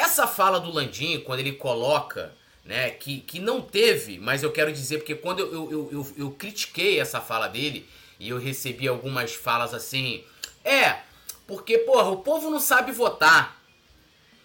Essa 0.00 0.26
fala 0.26 0.58
do 0.58 0.72
Landim, 0.72 1.20
quando 1.20 1.40
ele 1.40 1.52
coloca 1.52 2.34
né, 2.64 2.88
que, 2.88 3.20
que 3.20 3.38
não 3.38 3.60
teve, 3.60 4.18
mas 4.18 4.42
eu 4.42 4.50
quero 4.50 4.72
dizer, 4.72 4.96
porque 4.96 5.14
quando 5.14 5.40
eu, 5.40 5.70
eu, 5.70 5.88
eu, 5.92 6.12
eu, 6.16 6.30
critiquei 6.30 6.98
essa 6.98 7.20
fala 7.20 7.48
dele, 7.48 7.86
e 8.18 8.30
eu 8.30 8.38
recebi 8.38 8.88
algumas 8.88 9.34
falas 9.34 9.74
assim, 9.74 10.24
é, 10.64 11.00
porque, 11.46 11.76
porra, 11.78 12.08
o 12.08 12.16
povo 12.22 12.48
não 12.48 12.60
sabe 12.60 12.92
votar. 12.92 13.60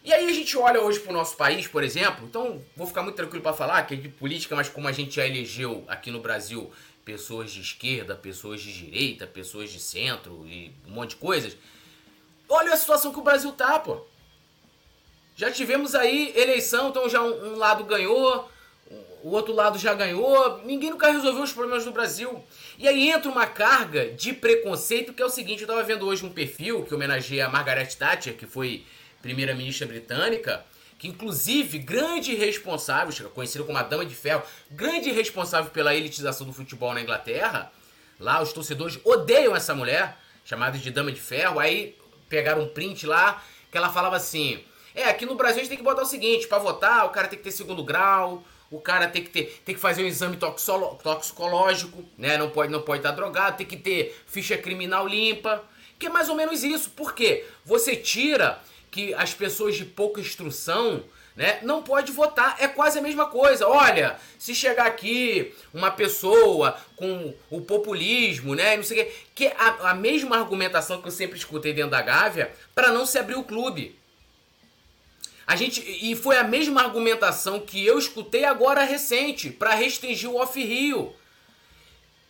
E 0.03 0.11
aí 0.11 0.27
a 0.27 0.33
gente 0.33 0.57
olha 0.57 0.81
hoje 0.81 0.99
pro 0.99 1.13
nosso 1.13 1.37
país, 1.37 1.67
por 1.67 1.85
exemplo, 1.85 2.25
então 2.25 2.61
vou 2.75 2.85
ficar 2.85 3.01
muito 3.01 3.15
tranquilo 3.15 3.41
para 3.41 3.53
falar 3.53 3.83
que 3.83 3.93
é 3.93 3.97
de 3.97 4.09
política, 4.09 4.57
mas 4.57 4.67
como 4.67 4.89
a 4.89 4.91
gente 4.91 5.15
já 5.15 5.25
elegeu 5.25 5.85
aqui 5.87 6.11
no 6.11 6.19
Brasil 6.19 6.69
pessoas 7.05 7.49
de 7.49 7.61
esquerda, 7.61 8.13
pessoas 8.13 8.59
de 8.59 8.73
direita, 8.73 9.25
pessoas 9.25 9.71
de 9.71 9.79
centro 9.79 10.45
e 10.45 10.73
um 10.85 10.91
monte 10.91 11.11
de 11.11 11.15
coisas, 11.15 11.55
olha 12.49 12.73
a 12.73 12.77
situação 12.77 13.13
que 13.13 13.19
o 13.19 13.23
Brasil 13.23 13.53
tá, 13.53 13.79
pô. 13.79 14.05
Já 15.35 15.51
tivemos 15.51 15.93
aí 15.93 16.33
eleição, 16.35 16.89
então 16.89 17.09
já 17.09 17.21
um, 17.21 17.53
um 17.53 17.57
lado 17.57 17.83
ganhou, 17.83 18.49
o 19.21 19.31
outro 19.31 19.53
lado 19.53 19.77
já 19.77 19.93
ganhou, 19.93 20.61
ninguém 20.63 20.91
nunca 20.91 21.11
resolveu 21.11 21.43
os 21.43 21.51
problemas 21.51 21.83
do 21.83 21.91
Brasil. 21.91 22.43
E 22.77 22.87
aí 22.87 23.09
entra 23.09 23.29
uma 23.29 23.45
carga 23.45 24.11
de 24.11 24.31
preconceito 24.31 25.13
que 25.13 25.21
é 25.21 25.25
o 25.25 25.29
seguinte, 25.29 25.63
eu 25.63 25.67
tava 25.67 25.83
vendo 25.83 26.05
hoje 26.05 26.25
um 26.25 26.31
perfil 26.31 26.83
que 26.83 26.93
homenageia 26.93 27.47
a 27.47 27.49
Margaret 27.49 27.87
Thatcher, 27.87 28.37
que 28.37 28.45
foi 28.45 28.85
primeira-ministra 29.21 29.87
britânica, 29.87 30.63
que 30.97 31.07
inclusive 31.07 31.79
grande 31.79 32.33
responsável, 32.33 33.29
conhecida 33.31 33.63
como 33.63 33.77
a 33.77 33.83
Dama 33.83 34.05
de 34.05 34.15
Ferro, 34.15 34.43
grande 34.71 35.11
responsável 35.11 35.71
pela 35.71 35.93
elitização 35.93 36.47
do 36.47 36.53
futebol 36.53 36.93
na 36.93 37.01
Inglaterra. 37.01 37.71
Lá 38.19 38.41
os 38.41 38.53
torcedores 38.53 38.99
odeiam 39.03 39.55
essa 39.55 39.75
mulher, 39.75 40.17
chamada 40.45 40.77
de 40.77 40.89
Dama 40.91 41.11
de 41.11 41.19
Ferro. 41.19 41.59
Aí 41.59 41.97
pegaram 42.29 42.61
um 42.61 42.67
print 42.67 43.05
lá 43.05 43.43
que 43.71 43.77
ela 43.77 43.89
falava 43.91 44.15
assim: 44.15 44.63
"É, 44.95 45.03
aqui 45.03 45.25
no 45.25 45.35
Brasil 45.35 45.57
a 45.57 45.59
gente 45.59 45.69
tem 45.69 45.77
que 45.77 45.83
botar 45.83 46.03
o 46.03 46.05
seguinte, 46.05 46.47
para 46.47 46.57
votar, 46.57 47.05
o 47.05 47.09
cara 47.09 47.27
tem 47.27 47.37
que 47.37 47.43
ter 47.43 47.51
segundo 47.51 47.83
grau, 47.83 48.43
o 48.71 48.79
cara 48.79 49.07
tem 49.07 49.23
que 49.23 49.29
ter, 49.29 49.61
tem 49.63 49.75
que 49.75 49.81
fazer 49.81 50.03
um 50.03 50.07
exame 50.07 50.37
toxicológico, 50.37 52.03
né? 52.17 52.37
Não 52.37 52.49
pode 52.49 52.71
não 52.71 52.81
pode 52.81 52.99
estar 52.99 53.11
drogado, 53.11 53.57
tem 53.57 53.67
que 53.67 53.77
ter 53.77 54.17
ficha 54.25 54.57
criminal 54.57 55.07
limpa, 55.07 55.63
que 55.99 56.07
é 56.07 56.09
mais 56.09 56.29
ou 56.29 56.35
menos 56.35 56.63
isso. 56.63 56.89
Por 56.89 57.13
quê? 57.13 57.45
Você 57.65 57.95
tira 57.95 58.59
que 58.91 59.13
as 59.13 59.33
pessoas 59.33 59.75
de 59.75 59.85
pouca 59.85 60.21
instrução 60.21 61.03
né, 61.35 61.59
não 61.63 61.83
pode 61.83 62.11
votar. 62.11 62.55
É 62.59 62.67
quase 62.67 62.97
a 62.97 63.01
mesma 63.01 63.25
coisa. 63.25 63.67
Olha, 63.67 64.17
se 64.39 64.55
chegar 64.55 64.85
aqui 64.85 65.53
uma 65.73 65.91
pessoa 65.91 66.77
com 66.95 67.33
o 67.49 67.61
populismo, 67.61 68.55
né, 68.55 68.77
não 68.77 68.83
sei 68.83 69.01
o 69.01 69.05
quê, 69.05 69.11
que 69.35 69.45
é 69.47 69.55
a, 69.57 69.91
a 69.91 69.93
mesma 69.93 70.37
argumentação 70.37 71.01
que 71.01 71.07
eu 71.07 71.11
sempre 71.11 71.37
escutei 71.37 71.73
dentro 71.73 71.91
da 71.91 72.01
Gávea 72.01 72.53
para 72.73 72.91
não 72.91 73.05
se 73.05 73.17
abrir 73.17 73.35
o 73.35 73.43
clube. 73.43 73.97
A 75.47 75.55
gente 75.55 75.81
e 75.81 76.15
foi 76.15 76.37
a 76.37 76.43
mesma 76.43 76.81
argumentação 76.81 77.59
que 77.59 77.85
eu 77.85 77.99
escutei 77.99 78.45
agora 78.45 78.83
recente 78.83 79.49
para 79.49 79.75
restringir 79.75 80.29
o 80.29 80.37
off 80.37 80.61
Rio. 80.61 81.13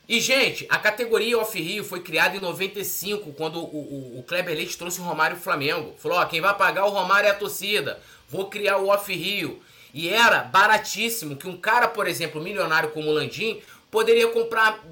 E, 0.08 0.20
gente, 0.20 0.68
a 0.70 0.78
categoria 0.78 1.38
Off-Rio 1.38 1.84
foi 1.84 2.00
criada 2.00 2.38
em 2.38 2.40
95, 2.40 3.34
quando 3.34 3.60
o, 3.60 3.64
o, 3.64 4.20
o 4.20 4.24
Kleber 4.24 4.56
Leite 4.56 4.78
trouxe 4.78 5.02
o 5.02 5.04
Romário 5.04 5.36
Flamengo. 5.36 5.96
Falou, 5.98 6.20
ó, 6.20 6.26
quem 6.26 6.40
vai 6.40 6.56
pagar 6.56 6.86
o 6.86 6.92
Romário 6.92 7.28
é 7.28 7.32
a 7.32 7.36
torcida. 7.36 8.00
Vou 8.30 8.46
criar 8.46 8.78
o 8.78 8.90
Off-Rio. 8.90 9.60
E 9.94 10.08
era 10.08 10.44
baratíssimo 10.44 11.36
que 11.36 11.48
um 11.48 11.58
cara, 11.58 11.88
por 11.88 12.08
exemplo, 12.08 12.42
milionário 12.42 12.92
como 12.92 13.10
o 13.10 13.14
Landim, 13.14 13.62
poderia 13.90 14.28
comprar 14.28 14.84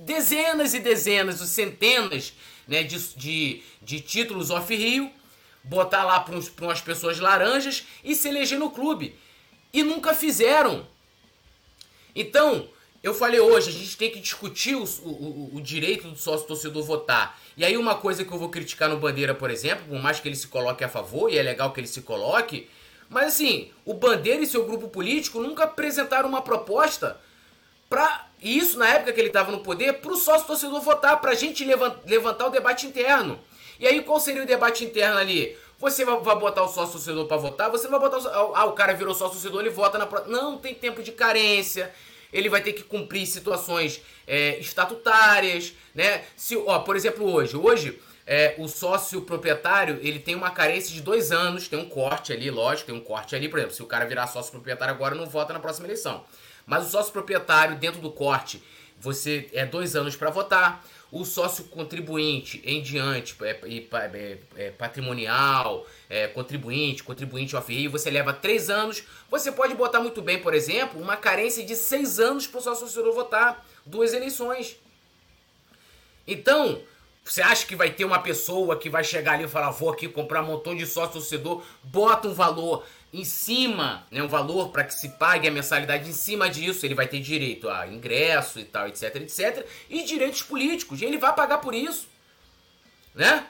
dezenas 0.00 0.74
e 0.74 0.80
dezenas, 0.80 1.36
centenas 1.36 2.34
né, 2.66 2.82
de, 2.82 2.98
de, 3.14 3.62
de 3.80 4.00
títulos 4.00 4.50
Off-Rio, 4.50 5.10
botar 5.68 6.04
lá 6.04 6.20
para 6.20 6.34
umas 6.60 6.80
pessoas 6.80 7.18
laranjas 7.18 7.84
e 8.02 8.14
se 8.14 8.28
eleger 8.28 8.58
no 8.58 8.70
clube. 8.70 9.14
E 9.72 9.82
nunca 9.82 10.14
fizeram. 10.14 10.86
Então, 12.14 12.68
eu 13.02 13.14
falei 13.14 13.38
hoje, 13.38 13.68
a 13.68 13.72
gente 13.72 13.96
tem 13.96 14.10
que 14.10 14.18
discutir 14.18 14.74
o, 14.74 14.84
o, 14.84 15.50
o 15.56 15.60
direito 15.60 16.08
do 16.08 16.18
sócio 16.18 16.46
torcedor 16.46 16.82
votar. 16.82 17.38
E 17.56 17.64
aí 17.64 17.76
uma 17.76 17.94
coisa 17.94 18.24
que 18.24 18.32
eu 18.32 18.38
vou 18.38 18.48
criticar 18.48 18.88
no 18.88 18.98
Bandeira, 18.98 19.34
por 19.34 19.50
exemplo, 19.50 19.84
por 19.88 20.00
mais 20.00 20.18
que 20.18 20.28
ele 20.28 20.36
se 20.36 20.48
coloque 20.48 20.82
a 20.82 20.88
favor, 20.88 21.30
e 21.30 21.38
é 21.38 21.42
legal 21.42 21.72
que 21.72 21.80
ele 21.80 21.86
se 21.86 22.00
coloque, 22.02 22.68
mas 23.08 23.28
assim, 23.28 23.70
o 23.84 23.94
Bandeira 23.94 24.42
e 24.42 24.46
seu 24.46 24.66
grupo 24.66 24.88
político 24.88 25.40
nunca 25.40 25.64
apresentaram 25.64 26.28
uma 26.28 26.42
proposta 26.42 27.20
para 27.88 28.26
isso 28.42 28.78
na 28.78 28.88
época 28.88 29.12
que 29.12 29.20
ele 29.20 29.28
estava 29.28 29.50
no 29.50 29.60
poder, 29.60 29.94
para 29.94 30.12
o 30.12 30.16
sócio 30.16 30.46
torcedor 30.46 30.80
votar, 30.80 31.20
para 31.20 31.32
a 31.32 31.34
gente 31.34 31.64
levantar 31.64 32.46
o 32.46 32.50
debate 32.50 32.86
interno. 32.86 33.38
E 33.78 33.86
aí 33.86 34.02
qual 34.02 34.18
seria 34.20 34.42
o 34.42 34.46
debate 34.46 34.84
interno 34.84 35.18
ali? 35.18 35.56
Você 35.78 36.04
vai, 36.04 36.18
botar 36.20 36.62
o 36.62 36.68
sócio 36.68 36.92
torcedor 36.92 37.26
para 37.26 37.36
votar? 37.36 37.70
Você 37.70 37.86
vai 37.86 38.00
botar 38.00 38.18
o, 38.18 38.54
ah, 38.54 38.64
o 38.64 38.72
cara 38.72 38.92
virou 38.94 39.14
sócio 39.14 39.34
torcedor, 39.34 39.60
ele 39.60 39.70
vota 39.70 39.96
na 39.96 40.08
não 40.26 40.58
tem 40.58 40.74
tempo 40.74 41.02
de 41.02 41.12
carência 41.12 41.92
ele 42.32 42.48
vai 42.48 42.60
ter 42.60 42.72
que 42.72 42.82
cumprir 42.82 43.26
situações 43.26 44.00
é, 44.26 44.58
estatutárias, 44.58 45.72
né? 45.94 46.24
Se, 46.36 46.56
ó, 46.56 46.80
por 46.80 46.96
exemplo, 46.96 47.30
hoje, 47.30 47.56
hoje 47.56 48.00
é, 48.26 48.54
o 48.58 48.68
sócio 48.68 49.22
proprietário 49.22 49.98
ele 50.02 50.18
tem 50.18 50.34
uma 50.34 50.50
carência 50.50 50.92
de 50.92 51.00
dois 51.00 51.32
anos, 51.32 51.68
tem 51.68 51.78
um 51.78 51.88
corte 51.88 52.32
ali, 52.32 52.50
lógico, 52.50 52.86
tem 52.88 52.94
um 52.94 53.00
corte 53.00 53.34
ali, 53.34 53.48
por 53.48 53.58
exemplo, 53.58 53.74
se 53.74 53.82
o 53.82 53.86
cara 53.86 54.04
virar 54.04 54.26
sócio 54.26 54.52
proprietário 54.52 54.94
agora 54.94 55.14
não 55.14 55.26
vota 55.26 55.52
na 55.52 55.60
próxima 55.60 55.86
eleição. 55.86 56.24
Mas 56.66 56.86
o 56.86 56.90
sócio 56.90 57.12
proprietário 57.12 57.76
dentro 57.76 58.00
do 58.00 58.10
corte, 58.10 58.62
você 59.00 59.48
é 59.52 59.64
dois 59.64 59.96
anos 59.96 60.14
para 60.14 60.28
votar 60.28 60.84
o 61.10 61.24
sócio 61.24 61.64
contribuinte 61.64 62.60
em 62.64 62.82
diante, 62.82 63.34
é, 63.42 63.58
é, 63.62 64.38
é, 64.56 64.70
patrimonial, 64.70 65.86
é, 66.08 66.26
contribuinte, 66.28 67.02
contribuinte 67.02 67.56
off 67.56 67.88
você 67.88 68.10
leva 68.10 68.32
três 68.32 68.68
anos. 68.68 69.02
Você 69.30 69.50
pode 69.50 69.74
botar 69.74 70.00
muito 70.00 70.20
bem, 70.20 70.38
por 70.38 70.52
exemplo, 70.52 71.00
uma 71.00 71.16
carência 71.16 71.64
de 71.64 71.74
seis 71.76 72.20
anos 72.20 72.46
para 72.46 72.58
o 72.58 72.62
sócio 72.62 72.84
torcedor 72.84 73.14
votar 73.14 73.66
duas 73.86 74.12
eleições. 74.12 74.76
Então, 76.26 76.82
você 77.24 77.42
acha 77.42 77.66
que 77.66 77.76
vai 77.76 77.90
ter 77.90 78.04
uma 78.04 78.18
pessoa 78.20 78.76
que 78.78 78.88
vai 78.88 79.04
chegar 79.04 79.34
ali 79.34 79.44
e 79.44 79.48
falar, 79.48 79.70
vou 79.70 79.90
aqui 79.90 80.08
comprar 80.08 80.42
um 80.42 80.46
montão 80.46 80.74
de 80.74 80.86
sócio 80.86 81.14
torcedor, 81.14 81.62
bota 81.82 82.28
um 82.28 82.34
valor 82.34 82.84
em 83.12 83.24
cima, 83.24 84.06
né, 84.10 84.22
um 84.22 84.28
valor 84.28 84.68
para 84.70 84.84
que 84.84 84.92
se 84.92 85.10
pague 85.10 85.48
a 85.48 85.50
mensalidade 85.50 86.08
em 86.08 86.12
cima 86.12 86.48
disso, 86.50 86.84
ele 86.84 86.94
vai 86.94 87.06
ter 87.06 87.20
direito 87.20 87.68
a 87.68 87.86
ingresso 87.86 88.60
e 88.60 88.64
tal, 88.64 88.86
etc, 88.86 89.16
etc, 89.16 89.66
e 89.88 90.02
direitos 90.02 90.42
políticos, 90.42 91.00
e 91.00 91.04
ele 91.04 91.16
vai 91.16 91.34
pagar 91.34 91.58
por 91.58 91.74
isso, 91.74 92.06
né? 93.14 93.46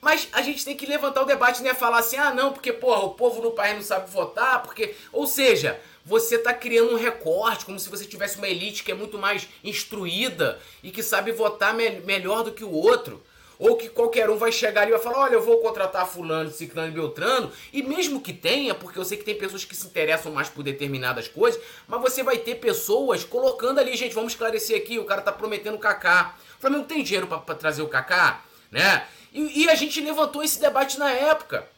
Mas 0.00 0.28
a 0.32 0.42
gente 0.42 0.64
tem 0.64 0.76
que 0.76 0.86
levantar 0.86 1.22
o 1.22 1.26
debate, 1.26 1.62
né? 1.62 1.74
Falar 1.74 1.98
assim, 1.98 2.16
ah, 2.16 2.32
não, 2.32 2.52
porque, 2.52 2.72
porra, 2.72 3.00
o 3.00 3.14
povo 3.14 3.42
no 3.42 3.50
país 3.50 3.74
não 3.74 3.82
sabe 3.82 4.08
votar, 4.08 4.62
porque... 4.62 4.94
Ou 5.12 5.26
seja, 5.26 5.80
você 6.04 6.36
está 6.36 6.54
criando 6.54 6.92
um 6.92 6.96
recorte, 6.96 7.64
como 7.64 7.78
se 7.80 7.88
você 7.88 8.04
tivesse 8.04 8.38
uma 8.38 8.48
elite 8.48 8.84
que 8.84 8.92
é 8.92 8.94
muito 8.94 9.18
mais 9.18 9.48
instruída 9.62 10.60
e 10.82 10.92
que 10.92 11.02
sabe 11.02 11.32
votar 11.32 11.74
me 11.74 11.90
melhor 12.00 12.44
do 12.44 12.52
que 12.52 12.62
o 12.62 12.70
outro. 12.70 13.22
Ou 13.58 13.76
que 13.76 13.88
qualquer 13.88 14.30
um 14.30 14.36
vai 14.36 14.52
chegar 14.52 14.82
ali 14.82 14.90
e 14.90 14.94
vai 14.94 15.02
falar: 15.02 15.18
olha, 15.18 15.34
eu 15.34 15.42
vou 15.42 15.58
contratar 15.58 16.06
Fulano, 16.06 16.50
Ciclano 16.50 16.88
e 16.88 16.92
Beltrano. 16.92 17.50
E 17.72 17.82
mesmo 17.82 18.20
que 18.20 18.32
tenha, 18.32 18.74
porque 18.74 18.98
eu 18.98 19.04
sei 19.04 19.18
que 19.18 19.24
tem 19.24 19.34
pessoas 19.34 19.64
que 19.64 19.74
se 19.74 19.86
interessam 19.86 20.30
mais 20.30 20.48
por 20.48 20.62
determinadas 20.62 21.26
coisas, 21.26 21.60
mas 21.86 22.00
você 22.00 22.22
vai 22.22 22.38
ter 22.38 22.56
pessoas 22.56 23.24
colocando 23.24 23.80
ali, 23.80 23.96
gente, 23.96 24.14
vamos 24.14 24.32
esclarecer 24.32 24.76
aqui: 24.76 24.98
o 24.98 25.04
cara 25.04 25.22
tá 25.22 25.32
prometendo 25.32 25.78
Kaká. 25.78 26.36
O 26.56 26.60
Flamengo 26.60 26.84
tem 26.84 27.02
dinheiro 27.02 27.26
para 27.26 27.54
trazer 27.54 27.82
o 27.82 27.88
Kaká, 27.88 28.42
né? 28.70 29.06
E, 29.32 29.64
e 29.64 29.68
a 29.68 29.74
gente 29.74 30.00
levantou 30.00 30.42
esse 30.42 30.60
debate 30.60 30.98
na 30.98 31.10
época. 31.10 31.68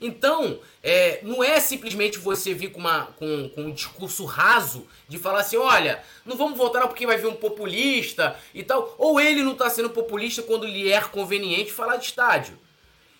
Então, 0.00 0.58
é, 0.82 1.20
não 1.22 1.44
é 1.44 1.60
simplesmente 1.60 2.18
você 2.18 2.54
vir 2.54 2.72
com, 2.72 2.80
uma, 2.80 3.06
com, 3.18 3.50
com 3.50 3.62
um 3.64 3.72
discurso 3.72 4.24
raso 4.24 4.86
de 5.06 5.18
falar 5.18 5.40
assim, 5.40 5.58
olha, 5.58 6.02
não 6.24 6.36
vamos 6.36 6.56
votar 6.56 6.88
porque 6.88 7.06
vai 7.06 7.18
vir 7.18 7.26
um 7.26 7.34
populista 7.34 8.34
e 8.54 8.62
tal. 8.62 8.94
Ou 8.96 9.20
ele 9.20 9.42
não 9.42 9.52
está 9.52 9.68
sendo 9.68 9.90
populista 9.90 10.42
quando 10.42 10.66
lhe 10.66 10.90
é 10.90 11.00
conveniente 11.02 11.70
falar 11.70 11.96
de 11.96 12.06
estádio. 12.06 12.58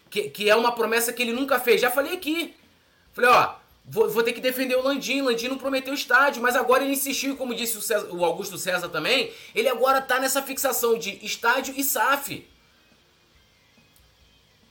Que, 0.09 0.31
que 0.31 0.49
é 0.49 0.57
uma 0.57 0.72
promessa 0.72 1.12
que 1.12 1.22
ele 1.22 1.33
nunca 1.33 1.61
fez. 1.61 1.83
Já 1.83 1.91
falei 1.91 2.14
aqui. 2.14 2.55
Falei, 3.12 3.31
ó, 3.31 3.55
vou, 3.85 4.09
vou 4.09 4.22
ter 4.22 4.33
que 4.33 4.41
defender 4.41 4.76
o 4.76 4.83
Landim. 4.83 5.20
Landim 5.20 5.49
não 5.49 5.59
prometeu 5.59 5.93
estádio, 5.93 6.43
mas 6.43 6.57
agora 6.57 6.83
ele 6.83 6.95
insistiu, 6.95 7.37
como 7.37 7.55
disse 7.55 7.76
o, 7.76 7.83
César, 7.83 8.09
o 8.11 8.24
Augusto 8.24 8.57
César 8.57 8.89
também, 8.89 9.31
ele 9.55 9.68
agora 9.68 9.99
está 9.99 10.18
nessa 10.18 10.43
fixação 10.43 10.99
de 10.99 11.24
estádio 11.24 11.74
e 11.76 11.85
SAF. 11.85 12.49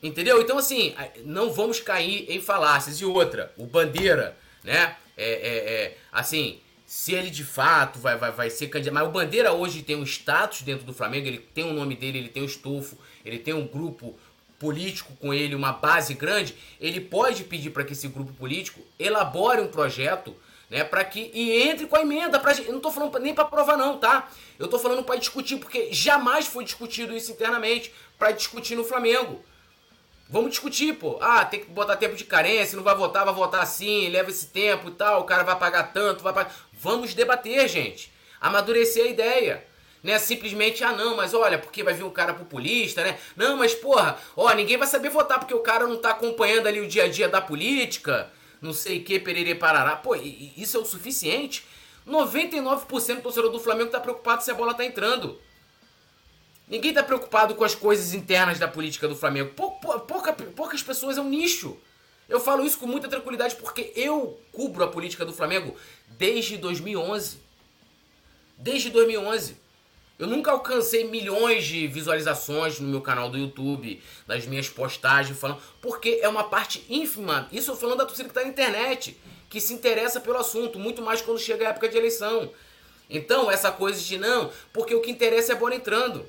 Entendeu? 0.02 0.41
Então, 0.41 0.58
assim, 0.58 0.95
não 1.26 1.52
vamos 1.52 1.80
cair 1.80 2.26
em 2.30 2.39
falácias. 2.39 3.02
E 3.02 3.06
outra, 3.06 3.54
o 3.58 3.66
Bandeira, 3.66 4.38
né? 4.64 4.95
É, 5.18 5.32
é, 5.32 5.58
é, 5.74 5.97
assim, 6.12 6.62
se 6.86 7.14
ele 7.14 7.30
de 7.30 7.43
fato 7.43 8.00
vai, 8.00 8.16
vai, 8.16 8.32
vai 8.32 8.50
ser 8.50 8.68
candidato. 8.68 8.93
Mas 8.93 9.08
o 9.08 9.12
Bandeira 9.12 9.52
hoje 9.52 9.84
tem 9.84 9.97
um 9.97 10.04
status 10.04 10.62
dentro 10.62 10.86
do 10.86 10.93
Flamengo, 10.93 11.28
ele 11.28 11.38
tem 11.38 11.66
o 11.66 11.74
nome 11.74 11.95
dele, 11.95 12.18
ele 12.18 12.30
tem 12.30 12.41
o 12.41 12.45
estofo, 12.45 12.97
ele 13.26 13.38
tem 13.38 13.54
um 13.54 13.68
grupo 13.68 14.18
político 14.58 15.14
com 15.18 15.34
ele, 15.34 15.54
uma 15.56 15.74
base 15.74 16.14
grande. 16.14 16.56
Ele 16.80 17.02
pode 17.02 17.43
pedir 17.43 17.70
para 17.72 17.84
que 17.84 17.93
esse 17.93 18.08
grupo 18.08 18.32
político 18.34 18.80
elabore 18.97 19.62
um 19.62 19.68
projeto. 19.68 20.36
Né, 20.70 20.84
para 20.84 21.04
que 21.04 21.32
e 21.34 21.64
entre 21.64 21.88
com 21.88 21.95
a 21.95 22.02
emenda, 22.02 22.39
pra, 22.39 22.54
eu 22.54 22.72
não 22.72 22.80
tô 22.80 22.91
falando 22.91 23.18
nem 23.18 23.34
para 23.34 23.43
provar 23.43 23.76
não, 23.76 23.97
tá? 23.97 24.30
Eu 24.60 24.68
tô 24.68 24.78
falando 24.78 25.04
para 25.04 25.16
discutir 25.16 25.58
porque 25.58 25.91
jamais 25.91 26.45
foi 26.45 26.64
discutido 26.64 27.18
isso 27.18 27.32
internamente 27.32 27.91
para 28.20 28.32
discutir 28.32 28.76
no 28.76 28.84
Flamengo. 28.84 29.43
Vamos 30.30 30.52
discutir, 30.52 30.94
pô. 30.94 31.18
Ah, 31.20 31.44
tem 31.44 31.60
que 31.60 31.72
botar 31.72 31.98
tempo 31.98 32.16
de 32.16 32.24
carência, 32.24 32.76
não 32.76 32.84
vai 32.84 32.96
votar, 32.96 33.26
vai 33.26 33.34
votar 33.34 33.62
assim, 33.62 34.10
leva 34.10 34.30
esse 34.30 34.46
tempo 34.46 34.90
e 34.90 34.92
tal, 34.92 35.22
o 35.22 35.24
cara 35.24 35.44
vai 35.44 35.58
pagar 35.58 35.92
tanto, 35.92 36.24
vai 36.24 36.32
pagar. 36.32 36.56
Vamos 36.72 37.16
debater, 37.16 37.68
gente. 37.68 38.14
Amadurecer 38.40 39.06
a 39.06 39.08
ideia. 39.08 39.66
Não 40.04 40.14
é 40.14 40.20
simplesmente, 40.20 40.84
ah 40.84 40.94
não, 40.94 41.18
mas 41.18 41.34
olha, 41.34 41.58
porque 41.58 41.84
vai 41.84 41.96
vir 41.96 42.04
um 42.04 42.12
cara 42.12 42.34
populista, 42.34 43.04
né? 43.04 43.18
Não, 43.36 43.58
mas 43.58 43.74
porra, 43.74 44.18
ó, 44.38 44.54
ninguém 44.54 44.78
vai 44.78 44.88
saber 44.88 45.10
votar 45.10 45.40
porque 45.40 45.54
o 45.54 45.60
cara 45.60 45.88
não 45.88 45.98
tá 45.98 46.12
acompanhando 46.12 46.68
ali 46.68 46.80
o 46.80 46.88
dia 46.88 47.06
a 47.06 47.10
dia 47.10 47.28
da 47.28 47.42
política, 47.42 48.32
não 48.62 48.72
sei 48.72 49.00
o 49.00 49.04
que, 49.04 49.20
pererê 49.20 49.56
parará. 49.56 49.96
Pô, 49.96 50.16
isso 50.16 50.78
é 50.78 50.80
o 50.80 50.86
suficiente? 50.86 51.66
99% 52.08 53.16
do 53.16 53.22
torcedor 53.24 53.52
do 53.52 53.60
Flamengo 53.60 53.90
tá 53.90 54.00
preocupado 54.00 54.44
se 54.44 54.52
a 54.52 54.54
bola 54.54 54.76
tá 54.76 54.86
entrando. 54.86 55.40
Ninguém 56.70 56.93
tá 56.93 57.01
preocupado 57.01 57.55
com 57.55 57.63
as 57.63 57.74
coisas 57.74 58.13
internas 58.13 58.59
da 58.59 58.67
política 58.67 59.07
do 59.07 59.15
Flamengo. 59.15 59.53
Pou, 59.55 59.72
pou, 59.72 59.99
pouca, 60.01 60.32
poucas 60.32 60.84
pessoas 60.84 61.17
é 61.17 61.22
um 61.22 61.28
nicho. 61.28 61.76
Eu 62.30 62.39
falo 62.39 62.63
isso 62.63 62.78
com 62.78 62.86
muita 62.86 63.07
tranquilidade 63.07 63.55
porque 63.55 63.91
eu 63.95 64.39
cubro 64.51 64.84
a 64.84 64.88
política 64.88 65.26
do 65.26 65.34
Flamengo 65.34 65.76
desde 66.09 66.57
2011. 66.57 67.39
Desde 68.55 68.91
2011. 68.91 69.57
Eu 70.20 70.28
nunca 70.28 70.51
alcancei 70.51 71.05
milhões 71.05 71.65
de 71.65 71.88
visualizações 71.88 72.80
no 72.80 72.89
meu 72.89 73.01
canal 73.01 73.30
do 73.30 73.38
YouTube, 73.38 74.03
nas 74.28 74.45
minhas 74.45 74.70
postagens, 74.70 75.39
falando, 75.39 75.61
porque 75.82 76.20
é 76.22 76.28
uma 76.28 76.43
parte 76.43 76.86
ínfima. 76.89 77.47
Isso 77.51 77.72
eu 77.72 77.76
falando 77.76 77.99
da 77.99 78.05
torcida 78.05 78.28
que 78.28 78.32
está 78.32 78.41
na 78.41 78.49
internet, 78.49 79.17
que 79.49 79.61
se 79.61 79.74
interessa 79.74 80.20
pelo 80.20 80.38
assunto, 80.38 80.78
muito 80.78 81.01
mais 81.01 81.22
quando 81.22 81.39
chega 81.39 81.65
a 81.65 81.70
época 81.70 81.88
de 81.88 81.97
eleição. 81.97 82.51
Então, 83.09 83.49
essa 83.49 83.72
coisa 83.72 83.99
de 84.01 84.17
não, 84.17 84.51
porque 84.74 84.93
o 84.93 85.01
que 85.01 85.09
interessa 85.09 85.53
é 85.53 85.55
a 85.55 85.57
bola 85.57 85.74
entrando. 85.74 86.26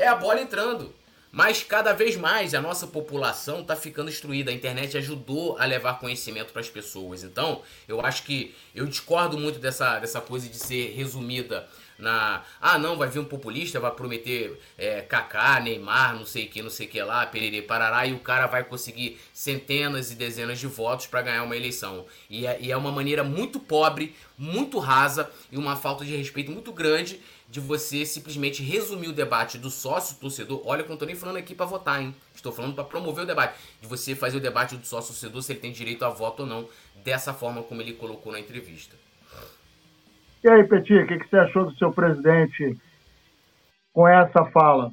É 0.00 0.08
a 0.08 0.14
bola 0.14 0.40
entrando. 0.40 0.94
Mas 1.30 1.62
cada 1.62 1.92
vez 1.92 2.16
mais 2.16 2.54
a 2.54 2.60
nossa 2.60 2.86
população 2.86 3.60
está 3.60 3.76
ficando 3.76 4.08
instruída. 4.08 4.50
A 4.50 4.54
internet 4.54 4.96
ajudou 4.96 5.58
a 5.58 5.64
levar 5.66 5.98
conhecimento 6.00 6.52
para 6.52 6.60
as 6.60 6.70
pessoas. 6.70 7.22
Então, 7.22 7.60
eu 7.86 8.00
acho 8.00 8.22
que 8.22 8.54
eu 8.74 8.86
discordo 8.86 9.38
muito 9.38 9.58
dessa, 9.58 9.98
dessa 9.98 10.22
coisa 10.22 10.48
de 10.48 10.56
ser 10.56 10.94
resumida 10.96 11.68
na. 11.98 12.42
Ah, 12.60 12.78
não, 12.78 12.96
vai 12.96 13.08
vir 13.08 13.18
um 13.18 13.24
populista, 13.24 13.78
vai 13.78 13.90
prometer 13.90 14.58
é, 14.78 15.02
Kaká, 15.02 15.60
Neymar, 15.60 16.16
não 16.16 16.24
sei 16.24 16.46
o 16.46 16.48
que, 16.48 16.62
não 16.62 16.70
sei 16.70 16.86
o 16.86 16.90
que 16.90 17.02
lá, 17.02 17.26
Pererê 17.26 17.60
Parará, 17.60 18.06
e 18.06 18.14
o 18.14 18.18
cara 18.18 18.46
vai 18.46 18.64
conseguir 18.64 19.20
centenas 19.32 20.10
e 20.10 20.14
dezenas 20.14 20.58
de 20.58 20.66
votos 20.66 21.06
para 21.06 21.22
ganhar 21.22 21.44
uma 21.44 21.56
eleição. 21.56 22.06
E 22.28 22.46
é, 22.46 22.58
e 22.58 22.72
é 22.72 22.76
uma 22.76 22.90
maneira 22.90 23.22
muito 23.22 23.60
pobre, 23.60 24.16
muito 24.36 24.78
rasa 24.78 25.30
e 25.52 25.58
uma 25.58 25.76
falta 25.76 26.04
de 26.04 26.16
respeito 26.16 26.50
muito 26.50 26.72
grande 26.72 27.20
de 27.50 27.58
você 27.58 28.06
simplesmente 28.06 28.62
resumir 28.62 29.08
o 29.08 29.12
debate 29.12 29.58
do 29.58 29.70
sócio 29.70 30.16
torcedor. 30.18 30.62
Olha, 30.64 30.82
eu 30.82 30.88
não 30.88 30.96
tô 30.96 31.04
nem 31.04 31.16
falando 31.16 31.36
aqui 31.36 31.52
para 31.52 31.66
votar, 31.66 32.00
hein? 32.00 32.14
Estou 32.32 32.52
falando 32.52 32.76
para 32.76 32.84
promover 32.84 33.24
o 33.24 33.26
debate. 33.26 33.58
De 33.80 33.88
você 33.88 34.14
fazer 34.14 34.36
o 34.36 34.40
debate 34.40 34.76
do 34.76 34.86
sócio 34.86 35.12
torcedor 35.12 35.42
se 35.42 35.52
ele 35.52 35.58
tem 35.58 35.72
direito 35.72 36.04
a 36.04 36.08
voto 36.08 36.44
ou 36.44 36.48
não, 36.48 36.68
dessa 37.02 37.34
forma 37.34 37.60
como 37.64 37.82
ele 37.82 37.94
colocou 37.94 38.32
na 38.32 38.38
entrevista. 38.38 38.94
E 40.44 40.48
aí, 40.48 40.62
Petit, 40.62 40.94
o 40.94 41.06
que, 41.08 41.18
que 41.18 41.28
você 41.28 41.38
achou 41.38 41.66
do 41.66 41.76
seu 41.76 41.92
presidente 41.92 42.78
com 43.92 44.06
essa 44.06 44.44
fala? 44.52 44.92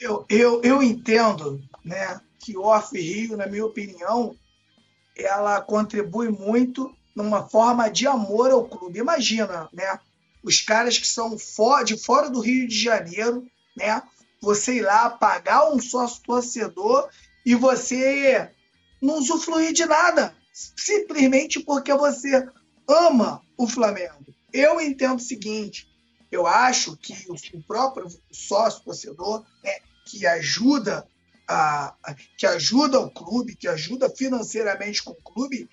Eu, 0.00 0.24
eu, 0.30 0.62
eu 0.62 0.82
entendo 0.82 1.62
né, 1.84 2.20
que 2.40 2.56
o 2.56 2.62
Off 2.62 2.98
Rio, 2.98 3.36
na 3.36 3.46
minha 3.46 3.66
opinião, 3.66 4.34
ela 5.14 5.60
contribui 5.60 6.30
muito 6.30 6.90
numa 7.16 7.48
forma 7.48 7.88
de 7.88 8.06
amor 8.06 8.50
ao 8.50 8.68
clube. 8.68 8.98
Imagina, 8.98 9.68
né? 9.72 9.98
Os 10.44 10.60
caras 10.60 10.98
que 10.98 11.06
são 11.08 11.34
de 11.84 11.96
fora 11.96 12.28
do 12.28 12.40
Rio 12.40 12.68
de 12.68 12.78
Janeiro, 12.78 13.44
né? 13.74 14.02
Você 14.42 14.74
ir 14.74 14.82
lá 14.82 15.08
pagar 15.08 15.72
um 15.72 15.80
sócio 15.80 16.22
torcedor 16.22 17.08
e 17.44 17.54
você 17.54 18.50
não 19.00 19.18
usufruir 19.18 19.72
de 19.72 19.86
nada 19.86 20.36
simplesmente 20.52 21.60
porque 21.60 21.92
você 21.94 22.46
ama 22.88 23.42
o 23.56 23.66
Flamengo. 23.66 24.26
Eu 24.52 24.80
entendo 24.80 25.18
o 25.18 25.22
seguinte: 25.22 25.88
eu 26.30 26.46
acho 26.46 26.96
que 26.96 27.14
o 27.54 27.62
próprio 27.62 28.06
sócio 28.30 28.84
torcedor, 28.84 29.44
né, 29.64 29.78
que 30.06 30.26
ajuda 30.26 31.06
a, 31.48 31.94
que 32.36 32.46
ajuda 32.46 33.00
o 33.00 33.10
clube, 33.10 33.56
que 33.56 33.68
ajuda 33.68 34.10
financeiramente 34.10 35.02
com 35.02 35.12
o 35.12 35.22
clube, 35.22 35.68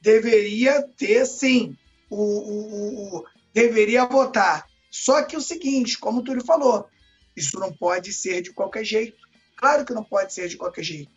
deveria 0.00 0.82
ter 0.96 1.26
sim 1.26 1.76
o, 2.08 2.16
o, 2.16 3.18
o 3.18 3.24
deveria 3.52 4.06
votar. 4.06 4.66
Só 4.90 5.22
que 5.22 5.36
o 5.36 5.40
seguinte, 5.40 5.98
como 5.98 6.20
o 6.20 6.24
Túlio 6.24 6.44
falou, 6.44 6.88
isso 7.36 7.58
não 7.58 7.72
pode 7.72 8.12
ser 8.12 8.42
de 8.42 8.52
qualquer 8.52 8.84
jeito. 8.84 9.16
Claro 9.56 9.84
que 9.84 9.94
não 9.94 10.02
pode 10.02 10.32
ser 10.32 10.48
de 10.48 10.56
qualquer 10.56 10.82
jeito. 10.82 11.10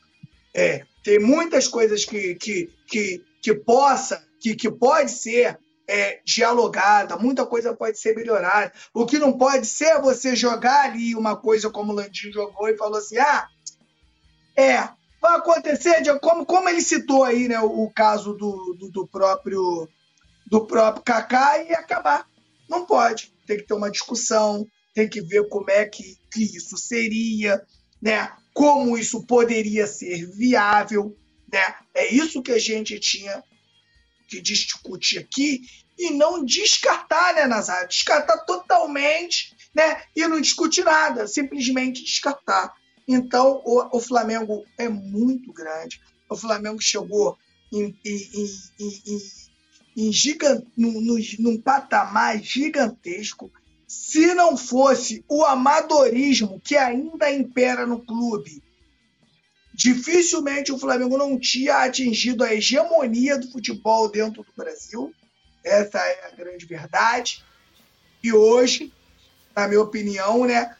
É, 0.53 0.85
tem 1.03 1.19
muitas 1.19 1.67
coisas 1.67 2.05
que, 2.05 2.35
que, 2.35 2.69
que, 2.87 3.23
que 3.41 3.53
possa, 3.53 4.23
que, 4.39 4.55
que 4.55 4.69
pode 4.69 5.11
ser 5.11 5.57
é, 5.87 6.21
dialogada, 6.23 7.17
muita 7.17 7.45
coisa 7.45 7.75
pode 7.75 7.99
ser 7.99 8.15
melhorada. 8.15 8.71
O 8.93 9.05
que 9.05 9.17
não 9.17 9.37
pode 9.37 9.65
ser 9.65 9.85
é 9.85 10.01
você 10.01 10.35
jogar 10.35 10.85
ali 10.85 11.15
uma 11.15 11.35
coisa 11.35 11.69
como 11.69 11.91
o 11.91 11.95
Landinho 11.95 12.33
jogou 12.33 12.69
e 12.69 12.77
falou 12.77 12.99
assim: 12.99 13.17
ah, 13.17 13.47
é, 14.55 14.87
vai 15.23 15.37
acontecer, 15.37 16.01
de, 16.01 16.19
como, 16.19 16.45
como 16.45 16.67
ele 16.67 16.81
citou 16.81 17.23
aí 17.23 17.47
né, 17.47 17.59
o, 17.61 17.85
o 17.85 17.91
caso 17.91 18.33
do, 18.33 18.75
do, 18.77 18.91
do, 18.91 19.07
próprio 19.07 19.87
do 20.45 20.67
próprio 20.67 21.01
Kaká 21.01 21.63
e 21.63 21.73
acabar. 21.73 22.27
Não 22.69 22.85
pode. 22.85 23.33
Tem 23.47 23.57
que 23.57 23.63
ter 23.63 23.73
uma 23.73 23.89
discussão, 23.89 24.67
tem 24.93 25.07
que 25.09 25.21
ver 25.21 25.47
como 25.47 25.71
é 25.71 25.85
que, 25.85 26.17
que 26.31 26.43
isso 26.43 26.77
seria, 26.77 27.61
né? 28.01 28.31
como 28.53 28.97
isso 28.97 29.25
poderia 29.25 29.87
ser 29.87 30.29
viável, 30.29 31.17
né? 31.51 31.75
É 31.93 32.13
isso 32.13 32.43
que 32.43 32.51
a 32.51 32.59
gente 32.59 32.99
tinha 32.99 33.43
que 34.27 34.41
discutir 34.41 35.19
aqui 35.19 35.61
e 35.97 36.11
não 36.11 36.43
descartar, 36.43 37.33
né, 37.33 37.47
Nazário? 37.47 37.87
Descartar 37.87 38.37
totalmente, 38.45 39.55
né? 39.73 40.03
E 40.15 40.27
não 40.27 40.39
discutir 40.39 40.83
nada, 40.83 41.27
simplesmente 41.27 42.03
descartar. 42.03 42.73
Então, 43.07 43.61
o, 43.65 43.97
o 43.97 43.99
Flamengo 43.99 44.65
é 44.77 44.87
muito 44.87 45.51
grande. 45.51 46.01
O 46.29 46.35
Flamengo 46.35 46.81
chegou 46.81 47.37
em, 47.71 47.95
em, 48.05 48.29
em, 48.79 49.21
em, 49.97 50.11
gigant, 50.11 50.65
num, 50.77 51.19
num 51.39 51.61
patamar 51.61 52.41
gigantesco 52.41 53.51
se 53.93 54.33
não 54.33 54.57
fosse 54.57 55.23
o 55.29 55.45
amadorismo 55.45 56.59
que 56.59 56.75
ainda 56.75 57.31
impera 57.31 57.85
no 57.85 57.99
clube, 57.99 58.63
dificilmente 59.71 60.71
o 60.71 60.79
Flamengo 60.79 61.15
não 61.15 61.39
tinha 61.39 61.77
atingido 61.77 62.43
a 62.43 62.51
hegemonia 62.51 63.37
do 63.37 63.51
futebol 63.51 64.09
dentro 64.09 64.43
do 64.43 64.51
Brasil. 64.57 65.13
Essa 65.63 65.99
é 65.99 66.27
a 66.27 66.35
grande 66.35 66.65
verdade. 66.65 67.43
E 68.23 68.33
hoje, 68.33 68.91
na 69.55 69.67
minha 69.67 69.81
opinião, 69.81 70.45
né, 70.45 70.75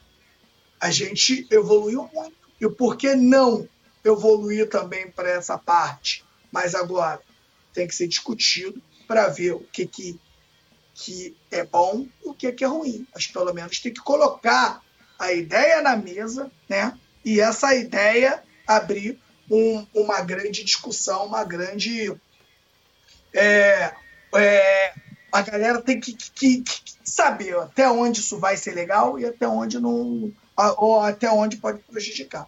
a 0.80 0.90
gente 0.90 1.46
evoluiu 1.50 2.08
muito. 2.12 2.36
E 2.60 2.68
por 2.68 2.96
que 2.96 3.14
não 3.14 3.68
evoluir 4.04 4.68
também 4.68 5.10
para 5.10 5.30
essa 5.30 5.58
parte? 5.58 6.24
Mas 6.52 6.74
agora 6.74 7.20
tem 7.72 7.86
que 7.86 7.94
ser 7.94 8.06
discutido 8.06 8.80
para 9.06 9.28
ver 9.28 9.52
o 9.52 9.60
que, 9.60 9.86
que 9.86 10.18
que 10.94 11.36
é 11.50 11.64
bom 11.64 12.06
e 12.24 12.28
o 12.28 12.34
que 12.34 12.52
que 12.52 12.64
é 12.64 12.68
ruim. 12.68 13.06
Mas 13.12 13.26
pelo 13.26 13.52
menos 13.52 13.80
tem 13.80 13.92
que 13.92 14.00
colocar 14.00 14.80
a 15.18 15.32
ideia 15.32 15.82
na 15.82 15.96
mesa, 15.96 16.50
né? 16.68 16.96
E 17.24 17.40
essa 17.40 17.74
ideia 17.74 18.42
abrir 18.66 19.18
um, 19.50 19.86
uma 19.92 20.20
grande 20.22 20.62
discussão, 20.62 21.26
uma 21.26 21.44
grande. 21.44 22.14
É, 23.32 23.92
é, 24.36 24.94
a 25.32 25.42
galera 25.42 25.82
tem 25.82 25.98
que, 26.00 26.12
que, 26.12 26.62
que, 26.62 26.94
saber 27.04 27.56
até 27.56 27.90
onde 27.90 28.20
isso 28.20 28.38
vai 28.38 28.56
ser 28.56 28.72
legal 28.72 29.18
e 29.18 29.26
até 29.26 29.48
onde 29.48 29.80
não. 29.80 30.32
Ou 30.56 31.00
até 31.00 31.30
onde 31.30 31.56
pode 31.56 31.80
prejudicar. 31.80 32.46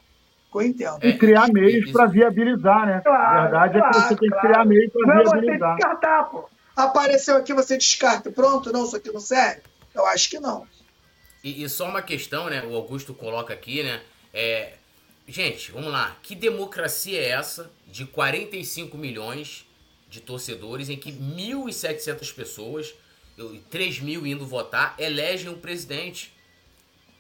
Eu 0.55 0.63
entendo. 0.63 1.05
E 1.05 1.13
criar 1.19 1.49
meios 1.53 1.93
para 1.93 2.07
viabilizar, 2.07 2.87
né? 2.87 3.03
Claro, 3.05 3.39
a 3.39 3.43
verdade 3.43 3.79
claro, 3.79 3.87
é 3.87 3.91
que 3.91 4.09
você 4.09 4.17
tem 4.17 4.31
que 4.31 4.41
criar 4.41 4.65
meios 4.65 4.93
para 4.93 5.23
viabilizar. 5.23 5.59
Não, 5.59 5.77
você 5.77 5.77
descartar, 5.77 6.25
pô. 6.25 6.49
Apareceu 6.75 7.37
aqui, 7.37 7.53
você 7.53 7.77
descarta. 7.77 8.31
Pronto, 8.31 8.73
não, 8.73 8.85
isso 8.85 8.97
aqui 8.97 9.13
não 9.13 9.21
serve? 9.21 9.63
Eu 9.95 10.07
acho 10.07 10.31
que 10.31 10.39
não. 10.39 10.67
E, 11.45 11.63
e 11.63 11.69
só 11.69 11.89
uma 11.89 12.03
questão, 12.03 12.49
né? 12.49 12.63
O 12.65 12.75
Augusto 12.75 13.13
coloca 13.13 13.53
aqui, 13.53 13.83
né? 13.83 14.01
É, 14.33 14.73
gente, 15.29 15.73
vamos 15.73 15.93
lá. 15.93 16.17
Que 16.23 16.35
democracia 16.35 17.21
é 17.21 17.29
essa 17.29 17.71
de 17.87 18.05
45 18.07 18.97
milhões 18.97 19.67
de 20.09 20.21
torcedores 20.21 20.89
em 20.89 20.97
que 20.97 21.13
1.700 21.13 22.35
pessoas, 22.35 22.95
3 23.71 24.01
mil 24.01 24.27
indo 24.27 24.47
votar, 24.47 24.95
elegem 24.99 25.51
um 25.51 25.59
presidente? 25.59 26.36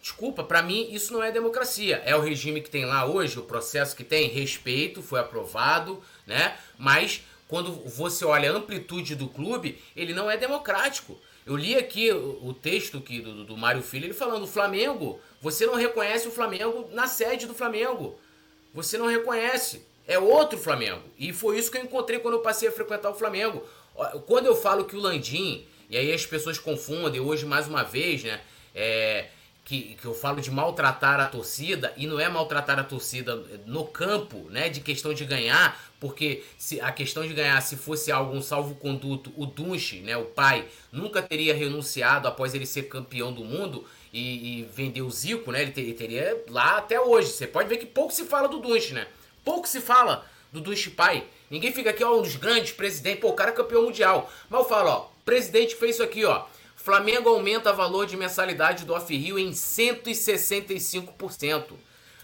Desculpa, 0.06 0.44
para 0.44 0.62
mim 0.62 0.88
isso 0.92 1.12
não 1.12 1.20
é 1.20 1.32
democracia. 1.32 2.00
É 2.06 2.14
o 2.14 2.20
regime 2.20 2.60
que 2.60 2.70
tem 2.70 2.84
lá 2.84 3.04
hoje, 3.04 3.40
o 3.40 3.42
processo 3.42 3.96
que 3.96 4.04
tem, 4.04 4.28
respeito, 4.28 5.02
foi 5.02 5.18
aprovado, 5.18 6.00
né? 6.24 6.56
Mas 6.78 7.22
quando 7.48 7.72
você 7.72 8.24
olha 8.24 8.52
a 8.52 8.54
amplitude 8.54 9.16
do 9.16 9.26
clube, 9.26 9.82
ele 9.96 10.14
não 10.14 10.30
é 10.30 10.36
democrático. 10.36 11.18
Eu 11.44 11.56
li 11.56 11.74
aqui 11.74 12.12
o, 12.12 12.54
texto 12.54 13.00
que, 13.00 13.20
do, 13.20 13.42
do 13.42 13.56
Mário 13.56 13.82
Filho, 13.82 14.04
ele 14.06 14.14
falando: 14.14 14.46
Flamengo, 14.46 15.18
você 15.42 15.66
não 15.66 15.74
reconhece 15.74 16.28
o 16.28 16.30
Flamengo 16.30 16.88
na 16.92 17.08
sede 17.08 17.44
do 17.44 17.54
Flamengo. 17.54 18.16
Você 18.72 18.96
não 18.96 19.08
reconhece. 19.08 19.84
É 20.06 20.20
outro 20.20 20.56
Flamengo. 20.56 21.02
E 21.18 21.32
foi 21.32 21.58
isso 21.58 21.68
que 21.68 21.78
eu 21.78 21.82
encontrei 21.82 22.20
quando 22.20 22.34
eu 22.34 22.42
passei 22.42 22.68
a 22.68 22.72
frequentar 22.72 23.10
o 23.10 23.14
Flamengo. 23.14 23.60
Quando 24.28 24.46
eu 24.46 24.54
falo 24.54 24.84
que 24.84 24.94
o 24.94 25.00
Landim, 25.00 25.66
e 25.90 25.96
aí 25.96 26.12
as 26.12 26.24
pessoas 26.24 26.60
confundem, 26.60 27.20
hoje 27.20 27.44
mais 27.44 27.66
uma 27.66 27.82
vez, 27.82 28.22
né? 28.22 28.40
É, 28.72 29.30
que, 29.66 29.96
que 30.00 30.04
eu 30.04 30.14
falo 30.14 30.40
de 30.40 30.48
maltratar 30.48 31.18
a 31.18 31.26
torcida, 31.26 31.92
e 31.96 32.06
não 32.06 32.20
é 32.20 32.28
maltratar 32.28 32.78
a 32.78 32.84
torcida 32.84 33.34
no 33.66 33.84
campo, 33.84 34.46
né? 34.48 34.68
De 34.68 34.80
questão 34.80 35.12
de 35.12 35.24
ganhar, 35.24 35.76
porque 35.98 36.44
se 36.56 36.80
a 36.80 36.92
questão 36.92 37.26
de 37.26 37.34
ganhar, 37.34 37.60
se 37.60 37.76
fosse 37.76 38.12
algum 38.12 38.40
salvo-conduto, 38.40 39.32
o 39.36 39.44
Dunche, 39.44 39.98
né, 39.98 40.16
o 40.16 40.24
pai, 40.24 40.68
nunca 40.92 41.20
teria 41.20 41.52
renunciado 41.52 42.28
após 42.28 42.54
ele 42.54 42.64
ser 42.64 42.84
campeão 42.84 43.32
do 43.32 43.44
mundo 43.44 43.84
e, 44.12 44.60
e 44.60 44.62
vender 44.72 45.02
o 45.02 45.10
Zico, 45.10 45.50
né? 45.50 45.62
Ele, 45.62 45.72
ter, 45.72 45.80
ele, 45.80 45.94
teria 45.94 46.44
lá 46.48 46.78
até 46.78 47.00
hoje. 47.00 47.32
Você 47.32 47.48
pode 47.48 47.68
ver 47.68 47.78
que 47.78 47.86
pouco 47.86 48.12
se 48.12 48.24
fala 48.24 48.46
do 48.46 48.60
Dunche, 48.60 48.94
né? 48.94 49.08
Pouco 49.44 49.66
se 49.66 49.80
fala 49.80 50.24
do 50.52 50.60
Dunche 50.60 50.90
pai. 50.90 51.24
Ninguém 51.50 51.72
fica 51.72 51.90
aqui, 51.90 52.04
ó, 52.04 52.16
um 52.16 52.22
dos 52.22 52.36
grandes 52.36 52.70
presidentes, 52.70 53.20
pô, 53.20 53.30
o 53.30 53.34
cara 53.34 53.50
é 53.50 53.54
campeão 53.54 53.82
mundial. 53.82 54.30
Mas 54.48 54.60
eu 54.60 54.68
falo, 54.68 54.90
ó, 54.90 55.08
presidente 55.24 55.74
fez 55.74 55.96
isso 55.96 56.04
aqui, 56.04 56.24
ó. 56.24 56.44
Flamengo 56.86 57.28
aumenta 57.28 57.70
o 57.72 57.76
valor 57.76 58.06
de 58.06 58.16
mensalidade 58.16 58.84
do 58.84 58.94
Off-Rio 58.94 59.40
em 59.40 59.50
165%. 59.50 61.72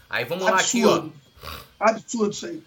Aí 0.09 0.25
vamos 0.25 0.47
Absurdo. 0.47 0.87
lá 0.87 0.95
aqui, 0.95 0.97
ó. 1.09 1.09
Absurdo 1.81 2.33
isso 2.33 2.47
aí. 2.47 2.63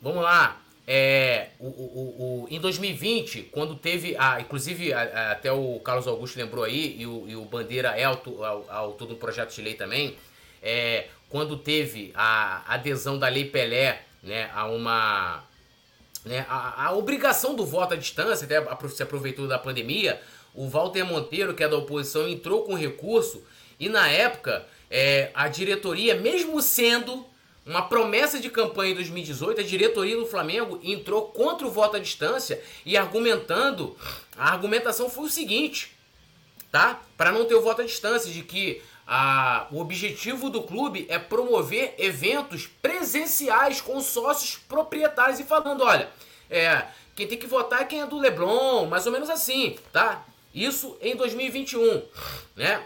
Vamos 0.00 0.22
lá. 0.22 0.58
É, 0.86 1.48
o, 1.58 1.66
o, 1.66 2.44
o, 2.44 2.46
em 2.48 2.58
2020, 2.58 3.50
quando 3.52 3.74
teve, 3.74 4.16
a, 4.16 4.40
inclusive 4.40 4.94
a, 4.94 5.02
a, 5.02 5.32
até 5.32 5.52
o 5.52 5.78
Carlos 5.80 6.06
Augusto 6.06 6.38
lembrou 6.38 6.64
aí, 6.64 6.96
e 6.98 7.06
o, 7.06 7.28
e 7.28 7.36
o 7.36 7.44
Bandeira 7.44 7.90
é 7.90 8.04
autor, 8.04 8.42
autor 8.70 9.06
do 9.06 9.16
projeto 9.16 9.54
de 9.54 9.60
lei 9.60 9.74
também, 9.74 10.16
é, 10.62 11.08
quando 11.28 11.58
teve 11.58 12.12
a 12.14 12.62
adesão 12.66 13.18
da 13.18 13.28
Lei 13.28 13.44
Pelé 13.44 14.04
né, 14.22 14.50
a 14.54 14.64
uma. 14.68 15.44
Né, 16.24 16.46
a, 16.48 16.86
a 16.86 16.92
obrigação 16.92 17.54
do 17.54 17.66
voto 17.66 17.92
à 17.92 17.96
distância, 17.98 18.46
até 18.46 18.88
se 18.88 19.02
aproveitou 19.02 19.46
da 19.46 19.58
pandemia, 19.58 20.18
o 20.56 20.68
Walter 20.68 21.04
Monteiro, 21.04 21.54
que 21.54 21.62
é 21.62 21.68
da 21.68 21.76
oposição, 21.76 22.26
entrou 22.28 22.62
com 22.62 22.74
recurso 22.74 23.44
e 23.78 23.88
na 23.88 24.08
época 24.08 24.66
é, 24.90 25.30
a 25.34 25.46
diretoria, 25.48 26.14
mesmo 26.14 26.60
sendo 26.62 27.24
uma 27.64 27.82
promessa 27.82 28.38
de 28.38 28.48
campanha 28.48 28.92
em 28.92 28.94
2018, 28.94 29.60
a 29.60 29.64
diretoria 29.64 30.16
do 30.16 30.24
Flamengo 30.24 30.80
entrou 30.82 31.22
contra 31.26 31.66
o 31.66 31.70
voto 31.70 31.96
à 31.96 31.98
distância 31.98 32.62
e 32.84 32.96
argumentando, 32.96 33.96
a 34.36 34.50
argumentação 34.50 35.10
foi 35.10 35.24
o 35.24 35.28
seguinte, 35.28 35.92
tá? 36.70 37.00
Para 37.16 37.32
não 37.32 37.44
ter 37.44 37.54
o 37.54 37.60
voto 37.60 37.82
à 37.82 37.84
distância, 37.84 38.32
de 38.32 38.42
que 38.42 38.80
a, 39.06 39.66
o 39.72 39.80
objetivo 39.80 40.48
do 40.48 40.62
clube 40.62 41.06
é 41.08 41.18
promover 41.18 41.94
eventos 41.98 42.68
presenciais 42.80 43.80
com 43.80 44.00
sócios 44.00 44.56
proprietários 44.68 45.40
e 45.40 45.44
falando, 45.44 45.82
olha, 45.82 46.08
é, 46.48 46.86
quem 47.16 47.26
tem 47.26 47.36
que 47.36 47.46
votar 47.46 47.82
é 47.82 47.84
quem 47.84 48.00
é 48.00 48.06
do 48.06 48.18
Leblon, 48.18 48.86
mais 48.86 49.06
ou 49.06 49.12
menos 49.12 49.28
assim, 49.28 49.76
tá? 49.92 50.24
Isso 50.56 50.96
em 51.02 51.14
2021, 51.14 52.02
né? 52.56 52.82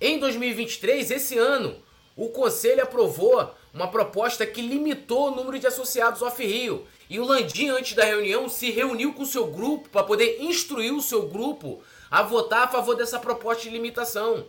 Em 0.00 0.20
2023, 0.20 1.10
esse 1.10 1.36
ano, 1.36 1.76
o 2.16 2.28
conselho 2.28 2.84
aprovou 2.84 3.52
uma 3.74 3.88
proposta 3.88 4.46
que 4.46 4.62
limitou 4.62 5.28
o 5.28 5.34
número 5.34 5.58
de 5.58 5.66
associados 5.66 6.22
off-rio. 6.22 6.86
E 7.10 7.18
o 7.18 7.24
Landim, 7.24 7.68
antes 7.70 7.94
da 7.94 8.04
reunião, 8.04 8.48
se 8.48 8.70
reuniu 8.70 9.12
com 9.12 9.24
o 9.24 9.26
seu 9.26 9.48
grupo 9.48 9.88
para 9.88 10.04
poder 10.04 10.40
instruir 10.40 10.94
o 10.94 11.02
seu 11.02 11.28
grupo 11.28 11.82
a 12.08 12.22
votar 12.22 12.62
a 12.62 12.68
favor 12.68 12.94
dessa 12.94 13.18
proposta 13.18 13.64
de 13.64 13.70
limitação, 13.70 14.46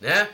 né? 0.00 0.30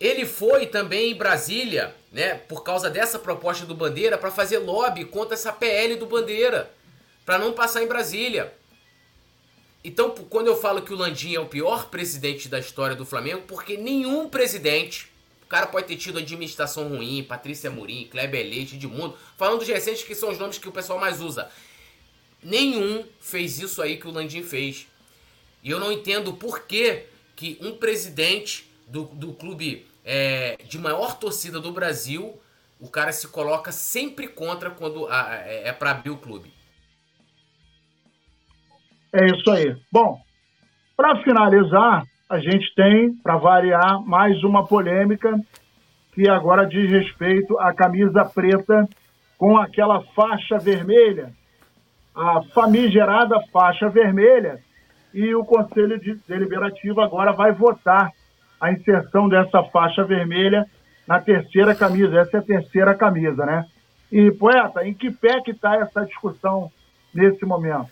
Ele 0.00 0.24
foi 0.24 0.66
também 0.66 1.12
em 1.12 1.14
Brasília, 1.14 1.94
né, 2.10 2.34
por 2.34 2.64
causa 2.64 2.88
dessa 2.88 3.18
proposta 3.18 3.66
do 3.66 3.74
Bandeira, 3.74 4.16
para 4.16 4.30
fazer 4.30 4.58
lobby 4.58 5.04
contra 5.04 5.34
essa 5.34 5.52
PL 5.52 5.96
do 5.96 6.06
Bandeira, 6.06 6.72
para 7.24 7.38
não 7.38 7.52
passar 7.52 7.82
em 7.82 7.86
Brasília. 7.86 8.52
Então, 9.84 10.10
quando 10.10 10.46
eu 10.46 10.56
falo 10.56 10.82
que 10.82 10.92
o 10.92 10.96
Landim 10.96 11.34
é 11.34 11.40
o 11.40 11.46
pior 11.46 11.88
presidente 11.88 12.48
da 12.48 12.58
história 12.58 12.94
do 12.94 13.04
Flamengo, 13.04 13.42
porque 13.48 13.76
nenhum 13.76 14.28
presidente, 14.28 15.10
o 15.42 15.46
cara 15.46 15.66
pode 15.66 15.88
ter 15.88 15.96
tido 15.96 16.18
administração 16.18 16.88
ruim, 16.88 17.24
Patrícia 17.24 17.70
Murim, 17.70 18.06
Kleber 18.08 18.44
Leite, 18.44 18.78
de 18.78 18.86
mundo, 18.86 19.16
falando 19.36 19.58
dos 19.58 19.68
recentes 19.68 20.04
que 20.04 20.14
são 20.14 20.30
os 20.30 20.38
nomes 20.38 20.58
que 20.58 20.68
o 20.68 20.72
pessoal 20.72 21.00
mais 21.00 21.20
usa. 21.20 21.50
Nenhum 22.40 23.04
fez 23.20 23.58
isso 23.58 23.82
aí 23.82 23.96
que 23.96 24.06
o 24.06 24.12
Landim 24.12 24.42
fez. 24.42 24.86
E 25.64 25.70
eu 25.70 25.80
não 25.80 25.90
entendo 25.90 26.32
por 26.34 26.60
que, 26.60 27.04
que 27.34 27.58
um 27.60 27.76
presidente 27.76 28.70
do, 28.86 29.04
do 29.04 29.32
clube 29.32 29.86
é, 30.04 30.58
de 30.64 30.78
maior 30.78 31.18
torcida 31.18 31.60
do 31.60 31.72
Brasil, 31.72 32.40
o 32.80 32.88
cara 32.88 33.12
se 33.12 33.26
coloca 33.28 33.72
sempre 33.72 34.28
contra 34.28 34.70
quando 34.70 35.08
a, 35.08 35.36
é, 35.44 35.68
é 35.68 35.72
para 35.72 35.90
abrir 35.90 36.10
o 36.10 36.16
clube. 36.16 36.52
É 39.12 39.26
isso 39.26 39.50
aí. 39.50 39.76
Bom, 39.92 40.18
para 40.96 41.16
finalizar, 41.22 42.02
a 42.30 42.38
gente 42.38 42.74
tem, 42.74 43.14
para 43.16 43.36
variar, 43.36 44.00
mais 44.06 44.42
uma 44.42 44.66
polêmica 44.66 45.38
que 46.14 46.28
agora 46.28 46.66
diz 46.66 46.90
respeito 46.90 47.58
à 47.58 47.74
camisa 47.74 48.24
preta 48.24 48.88
com 49.36 49.58
aquela 49.58 50.02
faixa 50.14 50.58
vermelha, 50.58 51.30
a 52.14 52.42
famigerada 52.54 53.38
faixa 53.52 53.88
vermelha, 53.88 54.60
e 55.12 55.34
o 55.34 55.44
Conselho 55.44 56.00
Deliberativo 56.26 57.02
agora 57.02 57.32
vai 57.32 57.52
votar 57.52 58.10
a 58.58 58.72
inserção 58.72 59.28
dessa 59.28 59.62
faixa 59.64 60.04
vermelha 60.04 60.64
na 61.06 61.20
terceira 61.20 61.74
camisa. 61.74 62.20
Essa 62.20 62.38
é 62.38 62.40
a 62.40 62.44
terceira 62.44 62.94
camisa, 62.94 63.44
né? 63.44 63.66
E, 64.10 64.30
poeta, 64.30 64.86
em 64.86 64.94
que 64.94 65.10
pé 65.10 65.40
que 65.42 65.50
está 65.50 65.76
essa 65.76 66.06
discussão 66.06 66.70
nesse 67.12 67.44
momento? 67.44 67.90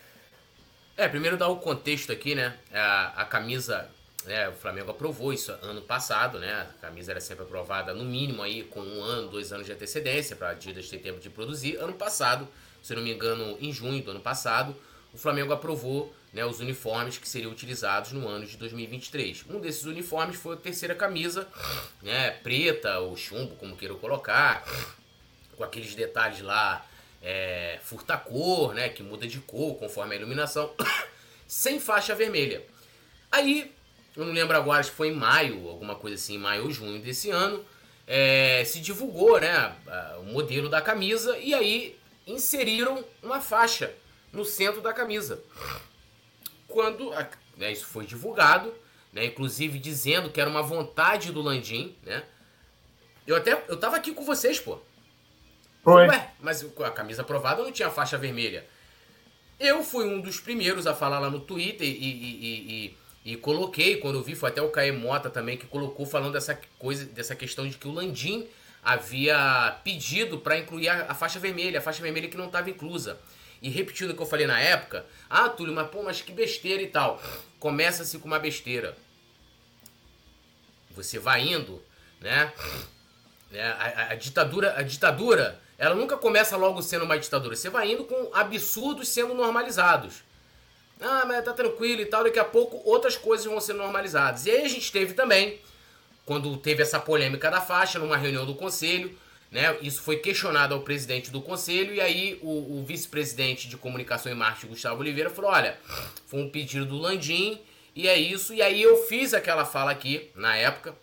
É, 1.01 1.09
primeiro 1.09 1.39
dar 1.39 1.49
o 1.49 1.57
contexto 1.57 2.13
aqui, 2.13 2.35
né? 2.35 2.55
A, 2.71 3.23
a 3.23 3.25
camisa, 3.25 3.89
né, 4.27 4.51
o 4.51 4.53
Flamengo 4.53 4.91
aprovou 4.91 5.33
isso 5.33 5.51
ano 5.63 5.81
passado, 5.81 6.39
né? 6.39 6.53
A 6.53 6.83
camisa 6.83 7.13
era 7.13 7.23
sempre 7.23 7.43
aprovada 7.43 7.95
no 7.95 8.05
mínimo 8.05 8.43
aí 8.43 8.65
com 8.65 8.81
um 8.81 9.03
ano, 9.03 9.31
dois 9.31 9.51
anos 9.51 9.65
de 9.65 9.73
antecedência 9.73 10.37
para 10.37 10.49
a 10.49 10.51
Adidas 10.51 10.91
ter 10.91 10.99
tempo 10.99 11.19
de 11.19 11.31
produzir. 11.31 11.77
Ano 11.77 11.95
passado, 11.95 12.47
se 12.83 12.95
não 12.95 13.01
me 13.01 13.15
engano, 13.15 13.57
em 13.63 13.73
junho 13.73 14.03
do 14.03 14.11
ano 14.11 14.21
passado, 14.21 14.77
o 15.11 15.17
Flamengo 15.17 15.55
aprovou 15.55 16.15
né, 16.35 16.45
os 16.45 16.61
uniformes 16.61 17.17
que 17.17 17.27
seriam 17.27 17.51
utilizados 17.51 18.13
no 18.13 18.29
ano 18.29 18.45
de 18.45 18.59
2023. 18.59 19.47
Um 19.49 19.59
desses 19.59 19.85
uniformes 19.85 20.37
foi 20.37 20.53
a 20.53 20.59
terceira 20.59 20.95
camisa, 20.95 21.49
né, 22.03 22.33
preta 22.43 22.99
ou 22.99 23.17
chumbo, 23.17 23.57
como 23.57 23.75
queiram 23.75 23.97
colocar, 23.97 24.63
com 25.57 25.65
aqueles 25.65 25.95
detalhes 25.95 26.43
lá 26.43 26.85
é, 27.23 27.79
furta-cor, 27.83 28.75
né, 28.75 28.89
que 28.89 29.03
muda 29.03 29.27
de 29.27 29.39
cor 29.41 29.77
conforme 29.77 30.15
a 30.15 30.19
iluminação, 30.19 30.73
sem 31.47 31.79
faixa 31.79 32.15
vermelha. 32.15 32.65
Aí, 33.31 33.73
eu 34.17 34.25
não 34.25 34.33
lembro 34.33 34.57
agora 34.57 34.83
se 34.83 34.91
foi 34.91 35.09
em 35.09 35.15
maio, 35.15 35.69
alguma 35.69 35.95
coisa 35.95 36.17
assim, 36.17 36.39
maio 36.39 36.65
ou 36.65 36.71
junho 36.71 37.01
desse 37.01 37.31
ano, 37.31 37.65
é, 38.07 38.65
se 38.65 38.81
divulgou 38.81 39.41
né, 39.41 39.75
o 40.19 40.25
modelo 40.25 40.69
da 40.69 40.81
camisa 40.81 41.39
e 41.39 41.55
aí 41.55 41.97
inseriram 42.27 43.05
uma 43.23 43.41
faixa 43.41 43.95
no 44.33 44.45
centro 44.45 44.81
da 44.81 44.93
camisa. 44.93 45.41
Quando 46.67 47.11
né, 47.57 47.73
isso 47.73 47.87
foi 47.87 48.07
divulgado, 48.07 48.75
né, 49.13 49.27
inclusive 49.27 49.79
dizendo 49.79 50.31
que 50.31 50.41
era 50.41 50.51
uma 50.51 50.63
vontade 50.63 51.31
do 51.31 51.41
Landim, 51.41 51.97
né? 52.03 52.25
Eu 53.27 53.37
até 53.37 53.65
eu 53.69 53.77
tava 53.77 53.97
aqui 53.97 54.13
com 54.13 54.25
vocês, 54.25 54.59
pô. 54.59 54.81
Foi. 55.83 56.07
Ué, 56.09 56.31
mas 56.41 56.65
a 56.85 56.91
camisa 56.91 57.23
aprovada 57.23 57.63
não 57.63 57.73
tinha 57.73 57.91
faixa 57.91 58.19
vermelha. 58.19 58.67
Eu 59.59 59.83
fui 59.83 60.07
um 60.07 60.21
dos 60.21 60.41
primeiros 60.41 60.87
a 60.87 60.95
falar 60.95 61.19
lá 61.19 61.31
no 61.31 61.41
Twitter 61.41 61.87
e, 61.87 61.91
e, 61.91 62.97
e, 63.25 63.33
e 63.33 63.37
coloquei, 63.37 63.99
quando 63.99 64.17
eu 64.17 64.23
vi, 64.23 64.35
foi 64.35 64.51
até 64.51 64.63
o 64.63 64.71
Caê 64.71 64.91
Mota 64.93 65.29
também 65.29 65.57
que 65.57 65.67
colocou 65.67 66.07
falando 66.07 66.33
dessa 66.33 66.59
coisa, 66.79 67.05
dessa 67.05 67.35
questão 67.35 67.69
de 67.69 67.77
que 67.77 67.87
o 67.87 67.93
Landim 67.93 68.49
havia 68.83 69.79
pedido 69.85 70.39
para 70.39 70.59
incluir 70.59 70.89
a, 70.89 71.11
a, 71.11 71.15
faixa 71.15 71.39
vermelha, 71.39 71.79
a 71.79 71.83
faixa 71.83 72.03
vermelha 72.03 72.29
que 72.29 72.37
não 72.37 72.47
estava 72.47 72.71
inclusa. 72.71 73.19
E 73.61 73.69
repetindo 73.69 74.11
o 74.11 74.15
que 74.15 74.23
eu 74.23 74.27
falei 74.27 74.47
na 74.47 74.59
época, 74.59 75.05
ah, 75.29 75.49
Túlio, 75.51 75.75
mas 75.75 75.89
pô, 75.89 76.03
mas 76.03 76.23
que 76.23 76.33
besteira 76.33 76.83
e 76.83 76.87
tal. 76.87 77.23
Começa-se 77.59 78.19
com 78.19 78.27
uma 78.27 78.39
besteira. 78.39 78.97
Você 80.93 81.19
vai 81.19 81.43
indo, 81.43 81.83
né? 82.19 82.51
É, 83.53 83.63
a, 83.63 83.73
a, 83.73 84.13
a 84.13 84.15
ditadura, 84.15 84.75
a 84.79 84.83
ditadura 84.83 85.61
ela 85.81 85.95
nunca 85.95 86.15
começa 86.19 86.59
logo 86.59 86.83
sendo 86.83 87.07
uma 87.07 87.19
ditadura. 87.19 87.57
Você 87.57 87.71
vai 87.71 87.91
indo 87.91 88.05
com 88.05 88.29
absurdos 88.35 89.09
sendo 89.09 89.33
normalizados. 89.33 90.23
Ah, 91.01 91.25
mas 91.27 91.43
tá 91.43 91.55
tranquilo 91.55 92.03
e 92.03 92.05
tal, 92.05 92.23
daqui 92.23 92.39
a 92.39 92.45
pouco 92.45 92.83
outras 92.85 93.17
coisas 93.17 93.47
vão 93.47 93.59
ser 93.59 93.73
normalizadas. 93.73 94.45
E 94.45 94.51
aí 94.51 94.63
a 94.63 94.69
gente 94.69 94.93
teve 94.93 95.15
também, 95.15 95.59
quando 96.27 96.55
teve 96.59 96.83
essa 96.83 97.01
polêmica 97.01 97.51
da 97.51 97.63
faixa, 97.63 97.99
numa 97.99 98.19
reunião 98.19 98.45
do 98.45 98.55
conselho, 98.55 99.19
né? 99.51 99.75
Isso 99.81 100.03
foi 100.03 100.19
questionado 100.19 100.75
ao 100.75 100.83
presidente 100.83 101.31
do 101.31 101.41
conselho, 101.41 101.95
e 101.95 102.01
aí 102.01 102.39
o, 102.43 102.81
o 102.81 102.85
vice-presidente 102.87 103.67
de 103.67 103.79
comunicação 103.79 104.31
e 104.31 104.35
marketing, 104.35 104.67
Gustavo 104.67 105.01
Oliveira, 105.01 105.31
falou: 105.31 105.51
olha, 105.51 105.79
foi 106.27 106.43
um 106.43 106.51
pedido 106.51 106.85
do 106.85 106.99
Landim, 106.99 107.59
E 107.97 108.07
é 108.07 108.19
isso. 108.19 108.53
E 108.53 108.61
aí 108.61 108.83
eu 108.83 108.99
fiz 109.07 109.33
aquela 109.33 109.65
fala 109.65 109.91
aqui, 109.91 110.31
na 110.35 110.55
época, 110.57 110.95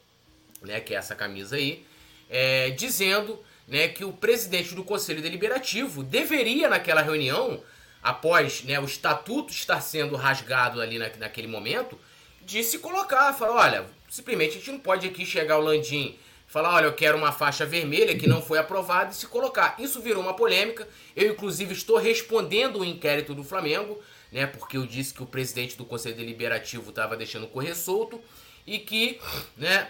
né, 0.62 0.80
que 0.80 0.94
é 0.94 0.98
essa 0.98 1.16
camisa 1.16 1.56
aí, 1.56 1.84
é, 2.30 2.70
dizendo 2.70 3.44
né, 3.68 3.88
que 3.88 4.06
o 4.06 4.14
presidente 4.14 4.73
do 4.73 4.84
Conselho 4.84 5.22
Deliberativo 5.22 6.03
deveria, 6.03 6.69
naquela 6.69 7.02
reunião, 7.02 7.61
após 8.02 8.64
né, 8.64 8.80
o 8.80 8.85
estatuto 8.85 9.52
estar 9.52 9.81
sendo 9.81 10.15
rasgado 10.15 10.80
ali 10.80 10.98
na, 10.98 11.10
naquele 11.18 11.48
momento, 11.48 11.99
de 12.41 12.64
se 12.64 12.80
colocar, 12.80 13.34
falar, 13.34 13.56
olha, 13.56 13.85
simplesmente 14.10 14.52
a 14.52 14.60
gente 14.60 14.72
não 14.72 14.80
pode 14.80 15.06
aqui 15.06 15.26
chegar 15.26 15.57
o 15.57 15.61
Landim 15.61 16.18
falar, 16.48 16.76
olha, 16.76 16.85
eu 16.85 16.94
quero 16.94 17.18
uma 17.18 17.34
faixa 17.34 17.65
vermelha 17.65 18.18
que 18.18 18.26
não 18.26 18.41
foi 18.41 18.57
aprovada 18.57 19.11
e 19.11 19.15
se 19.15 19.27
colocar. 19.27 19.76
Isso 19.77 20.02
virou 20.02 20.23
uma 20.23 20.34
polêmica. 20.34 20.88
Eu, 21.15 21.31
inclusive, 21.34 21.73
estou 21.73 21.98
respondendo 21.98 22.80
o 22.80 22.85
inquérito 22.85 23.35
do 23.35 23.44
Flamengo, 23.44 24.02
né? 24.31 24.48
Porque 24.48 24.77
eu 24.77 24.85
disse 24.85 25.14
que 25.14 25.22
o 25.22 25.26
presidente 25.26 25.77
do 25.77 25.84
Conselho 25.84 26.15
Deliberativo 26.15 26.89
estava 26.89 27.18
deixando 27.18 27.48
correr 27.48 27.76
solto 27.76 28.22
e 28.65 28.80
que, 28.80 29.19
né, 29.57 29.89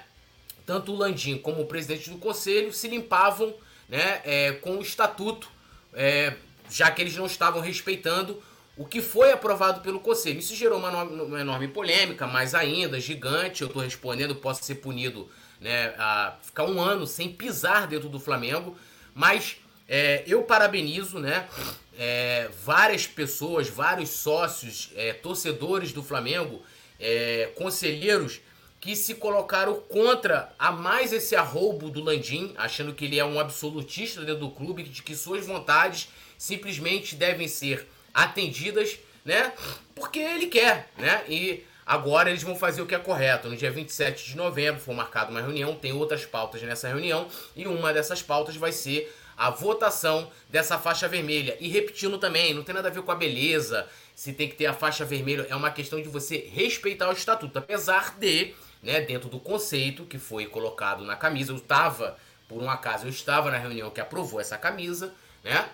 tanto 0.66 0.92
o 0.92 0.96
Landim 0.96 1.38
como 1.38 1.62
o 1.62 1.66
presidente 1.68 2.10
do 2.10 2.18
Conselho 2.18 2.74
se 2.74 2.88
limpavam 2.88 3.54
né, 3.90 4.22
é, 4.24 4.52
com 4.54 4.78
o 4.78 4.82
estatuto, 4.82 5.50
é, 5.94 6.34
já 6.70 6.92
que 6.92 7.02
eles 7.02 7.16
não 7.16 7.26
estavam 7.26 7.62
respeitando 7.62 8.42
o 8.76 8.86
que 8.86 9.02
foi 9.02 9.32
aprovado 9.32 9.82
pelo 9.82 10.00
Conselho. 10.00 10.40
Isso 10.40 10.56
gerou 10.56 10.78
uma, 10.78 11.04
uma 11.04 11.42
enorme 11.42 11.68
polêmica, 11.68 12.28
mais 12.28 12.54
ainda, 12.54 13.00
gigante. 13.00 13.64
Eu 13.64 13.68
estou 13.68 13.82
respondendo, 13.82 14.36
posso 14.36 14.64
ser 14.64 14.76
punido 14.76 15.28
né, 15.60 15.96
a 15.98 16.36
ficar 16.42 16.66
um 16.66 16.80
ano 16.80 17.08
sem 17.08 17.32
pisar 17.32 17.88
dentro 17.88 18.08
do 18.08 18.20
Flamengo, 18.20 18.78
mas 19.16 19.58
é, 19.90 20.24
eu 20.28 20.44
parabenizo 20.44 21.18
né, 21.18 21.48
é, 21.98 22.50
várias 22.64 23.08
pessoas, 23.08 23.68
vários 23.68 24.12
sócios, 24.12 24.92
é, 24.96 25.14
torcedores 25.14 25.92
do 25.92 26.04
Flamengo, 26.04 26.62
é, 27.00 27.52
conselheiros 27.56 28.42
que 28.88 28.96
se 28.96 29.16
colocaram 29.16 29.82
contra 29.90 30.50
a 30.58 30.72
mais 30.72 31.12
esse 31.12 31.36
arroubo 31.36 31.90
do 31.90 32.02
Landim, 32.02 32.54
achando 32.56 32.94
que 32.94 33.04
ele 33.04 33.20
é 33.20 33.26
um 33.26 33.38
absolutista 33.38 34.22
dentro 34.22 34.40
do 34.40 34.50
clube, 34.50 34.82
de 34.82 35.04
que 35.04 35.14
suas 35.14 35.46
vontades 35.46 36.08
simplesmente 36.38 37.14
devem 37.14 37.50
ser 37.50 37.86
atendidas, 38.14 38.98
né? 39.26 39.52
Porque 39.94 40.20
ele 40.20 40.48
quer, 40.48 40.90
né? 40.98 41.22
E 41.28 41.66
agora 41.86 42.30
eles 42.30 42.42
vão 42.44 42.56
fazer 42.56 42.82
o 42.82 42.86
que 42.86 42.96
é 42.96 42.98
correto. 42.98 43.50
No 43.50 43.58
dia 43.58 43.70
27 43.70 44.24
de 44.24 44.38
novembro 44.38 44.80
foi 44.80 44.96
marcada 44.96 45.32
uma 45.32 45.42
reunião, 45.42 45.76
tem 45.76 45.92
outras 45.92 46.26
pautas 46.26 46.62
nessa 46.62 46.88
reunião, 46.88 47.28
e 47.58 47.68
uma 47.68 47.92
dessas 47.92 48.22
pautas 48.22 48.56
vai 48.56 48.72
ser 48.72 49.14
a 49.36 49.50
votação 49.50 50.32
dessa 50.50 50.80
faixa 50.80 51.10
vermelha. 51.10 51.58
E 51.60 51.68
repetindo 51.68 52.18
também, 52.18 52.54
não 52.54 52.64
tem 52.64 52.74
nada 52.74 52.88
a 52.88 52.92
ver 52.92 53.02
com 53.02 53.12
a 53.12 53.16
beleza, 53.16 53.86
se 54.16 54.32
tem 54.32 54.48
que 54.48 54.56
ter 54.56 54.66
a 54.66 54.74
faixa 54.74 55.04
vermelha, 55.04 55.46
é 55.50 55.56
uma 55.58 55.72
questão 55.72 56.02
de 56.02 56.08
você 56.08 56.50
respeitar 56.54 57.10
o 57.10 57.12
estatuto, 57.12 57.60
apesar 57.60 58.18
de 58.18 58.56
né, 58.82 59.02
dentro 59.02 59.30
do 59.30 59.40
conceito 59.40 60.06
que 60.06 60.18
foi 60.18 60.46
colocado 60.46 61.04
na 61.04 61.16
camisa. 61.16 61.52
Eu 61.52 61.58
estava, 61.58 62.18
por 62.48 62.62
um 62.62 62.70
acaso, 62.70 63.06
eu 63.06 63.10
estava 63.10 63.52
na 63.52 63.58
reunião 63.58 63.90
que 63.90 64.02
aprovou 64.02 64.40
essa 64.40 64.58
camisa, 64.58 65.14
né? 65.44 65.70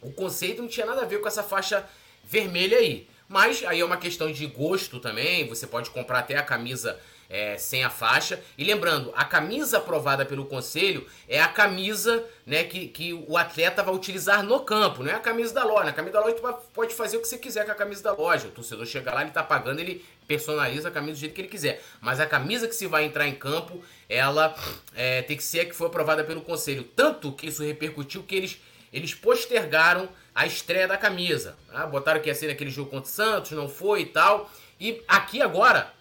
O 0.00 0.12
conceito 0.12 0.62
não 0.62 0.68
tinha 0.68 0.86
nada 0.86 1.02
a 1.02 1.04
ver 1.04 1.20
com 1.20 1.28
essa 1.28 1.42
faixa 1.42 1.86
vermelha 2.24 2.78
aí. 2.78 3.08
Mas 3.28 3.62
aí 3.64 3.80
é 3.80 3.84
uma 3.84 3.96
questão 3.96 4.32
de 4.32 4.46
gosto 4.46 4.98
também. 4.98 5.46
Você 5.48 5.66
pode 5.66 5.90
comprar 5.90 6.20
até 6.20 6.36
a 6.36 6.42
camisa 6.42 6.98
é, 7.30 7.56
sem 7.56 7.84
a 7.84 7.88
faixa. 7.88 8.42
E 8.58 8.64
lembrando, 8.64 9.12
a 9.14 9.24
camisa 9.24 9.78
aprovada 9.78 10.26
pelo 10.26 10.44
conselho 10.46 11.06
é 11.28 11.40
a 11.40 11.46
camisa 11.46 12.24
né, 12.44 12.64
que, 12.64 12.88
que 12.88 13.14
o 13.14 13.36
atleta 13.36 13.84
vai 13.84 13.94
utilizar 13.94 14.42
no 14.42 14.60
campo, 14.60 15.04
não 15.04 15.12
é 15.12 15.14
a 15.14 15.20
camisa 15.20 15.54
da 15.54 15.64
loja. 15.64 15.90
A 15.90 15.92
camisa 15.92 16.14
da 16.14 16.20
loja 16.20 16.34
tu 16.34 16.42
pode 16.74 16.92
fazer 16.92 17.16
o 17.16 17.20
que 17.20 17.28
você 17.28 17.38
quiser 17.38 17.64
com 17.64 17.70
a 17.70 17.74
camisa 17.76 18.02
da 18.02 18.12
loja. 18.12 18.48
O 18.48 18.50
torcedor 18.50 18.84
chega 18.84 19.14
lá, 19.14 19.22
ele 19.22 19.30
tá 19.30 19.44
pagando, 19.44 19.78
ele 19.78 20.04
personaliza 20.26 20.88
a 20.88 20.90
camisa 20.90 21.12
do 21.12 21.20
jeito 21.20 21.34
que 21.34 21.40
ele 21.40 21.48
quiser. 21.48 21.80
Mas 22.00 22.18
a 22.18 22.26
camisa 22.26 22.66
que 22.66 22.74
se 22.74 22.88
vai 22.88 23.04
entrar 23.04 23.28
em 23.28 23.34
campo, 23.34 23.80
ela 24.08 24.54
é, 24.94 25.22
tem 25.22 25.36
que 25.36 25.44
ser 25.44 25.60
a 25.60 25.64
que 25.64 25.74
foi 25.74 25.86
aprovada 25.86 26.24
pelo 26.24 26.40
conselho. 26.40 26.82
Tanto 26.82 27.32
que 27.32 27.46
isso 27.46 27.62
repercutiu 27.62 28.24
que 28.24 28.34
eles, 28.34 28.60
eles 28.92 29.14
postergaram 29.14 30.08
a 30.34 30.46
estreia 30.46 30.88
da 30.88 30.96
camisa. 30.96 31.56
Tá? 31.70 31.86
Botaram 31.86 32.20
que 32.20 32.28
ia 32.28 32.34
ser 32.34 32.48
naquele 32.48 32.70
jogo 32.70 32.90
contra 32.90 33.08
o 33.08 33.12
Santos, 33.12 33.52
não 33.52 33.68
foi 33.68 34.02
e 34.02 34.06
tal. 34.06 34.50
E 34.80 35.02
aqui 35.06 35.42
agora, 35.42 35.92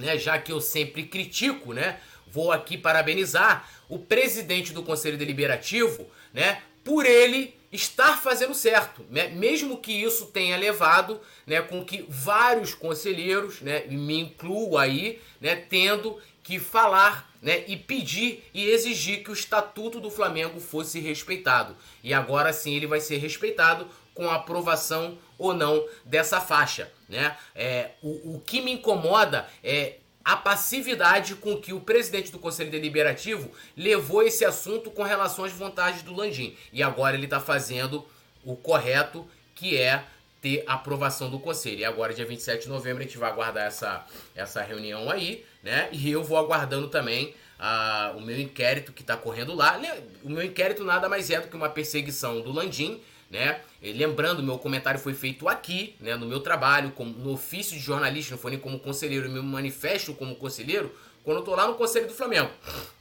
né, 0.00 0.18
já 0.18 0.38
que 0.38 0.50
eu 0.50 0.60
sempre 0.60 1.04
critico, 1.04 1.72
né, 1.72 2.00
vou 2.26 2.50
aqui 2.50 2.76
parabenizar 2.76 3.68
o 3.88 3.98
presidente 3.98 4.72
do 4.72 4.82
Conselho 4.82 5.18
Deliberativo, 5.18 6.06
né, 6.32 6.62
por 6.82 7.06
ele 7.06 7.54
estar 7.72 8.20
fazendo 8.20 8.54
certo, 8.54 9.04
né? 9.08 9.28
mesmo 9.28 9.76
que 9.78 9.92
isso 9.92 10.26
tenha 10.26 10.56
levado, 10.56 11.20
né, 11.46 11.62
com 11.62 11.84
que 11.84 12.04
vários 12.08 12.74
conselheiros, 12.74 13.60
né, 13.60 13.84
me 13.86 14.18
incluo 14.18 14.76
aí, 14.76 15.20
né, 15.40 15.54
tendo 15.54 16.18
que 16.42 16.58
falar, 16.58 17.30
né, 17.40 17.64
e 17.68 17.76
pedir 17.76 18.44
e 18.52 18.64
exigir 18.64 19.22
que 19.22 19.30
o 19.30 19.34
estatuto 19.34 20.00
do 20.00 20.10
Flamengo 20.10 20.58
fosse 20.58 20.98
respeitado. 20.98 21.76
E 22.02 22.12
agora 22.12 22.52
sim 22.52 22.74
ele 22.74 22.88
vai 22.88 23.00
ser 23.00 23.18
respeitado 23.18 23.86
com 24.14 24.28
a 24.28 24.34
aprovação 24.34 25.16
ou 25.40 25.54
não 25.54 25.84
dessa 26.04 26.40
faixa, 26.40 26.92
né? 27.08 27.36
É, 27.54 27.92
o, 28.02 28.36
o 28.36 28.42
que 28.44 28.60
me 28.60 28.72
incomoda 28.72 29.48
é 29.64 29.94
a 30.22 30.36
passividade 30.36 31.34
com 31.34 31.56
que 31.56 31.72
o 31.72 31.80
presidente 31.80 32.30
do 32.30 32.38
Conselho 32.38 32.70
Deliberativo 32.70 33.50
levou 33.74 34.22
esse 34.22 34.44
assunto 34.44 34.90
com 34.90 35.02
relação 35.02 35.44
às 35.44 35.52
vontades 35.52 36.02
do 36.02 36.14
Landim. 36.14 36.54
E 36.72 36.82
agora 36.82 37.16
ele 37.16 37.24
está 37.24 37.40
fazendo 37.40 38.06
o 38.44 38.54
correto, 38.54 39.26
que 39.54 39.76
é 39.76 40.04
ter 40.42 40.62
aprovação 40.66 41.30
do 41.30 41.38
conselho. 41.38 41.80
E 41.80 41.84
agora, 41.84 42.14
dia 42.14 42.24
27 42.24 42.62
de 42.62 42.68
novembro, 42.68 43.02
a 43.02 43.06
gente 43.06 43.18
vai 43.18 43.30
aguardar 43.30 43.66
essa, 43.66 44.06
essa 44.34 44.62
reunião 44.62 45.10
aí, 45.10 45.44
né? 45.62 45.88
E 45.92 46.10
eu 46.10 46.22
vou 46.22 46.38
aguardando 46.38 46.88
também 46.88 47.34
uh, 47.58 48.16
o 48.16 48.20
meu 48.20 48.38
inquérito 48.38 48.92
que 48.92 49.02
está 49.02 49.16
correndo 49.16 49.54
lá. 49.54 49.80
O 50.22 50.30
meu 50.30 50.42
inquérito 50.42 50.84
nada 50.84 51.08
mais 51.08 51.30
é 51.30 51.40
do 51.40 51.48
que 51.48 51.56
uma 51.56 51.68
perseguição 51.68 52.40
do 52.40 52.52
Landim 52.52 53.00
né? 53.30 53.60
lembrando, 53.80 54.42
meu 54.42 54.58
comentário 54.58 54.98
foi 54.98 55.14
feito 55.14 55.48
aqui, 55.48 55.94
né, 56.00 56.16
no 56.16 56.26
meu 56.26 56.40
trabalho, 56.40 56.90
como, 56.90 57.12
no 57.12 57.32
ofício 57.32 57.76
de 57.76 57.82
jornalista, 57.82 58.32
não 58.32 58.38
foi 58.38 58.50
nem 58.50 58.60
como 58.60 58.78
conselheiro, 58.80 59.26
eu 59.26 59.30
me 59.30 59.40
manifesto 59.40 60.12
como 60.14 60.34
conselheiro 60.34 60.92
quando 61.22 61.38
eu 61.38 61.44
tô 61.44 61.54
lá 61.54 61.66
no 61.66 61.74
Conselho 61.74 62.06
do 62.06 62.14
Flamengo, 62.14 62.50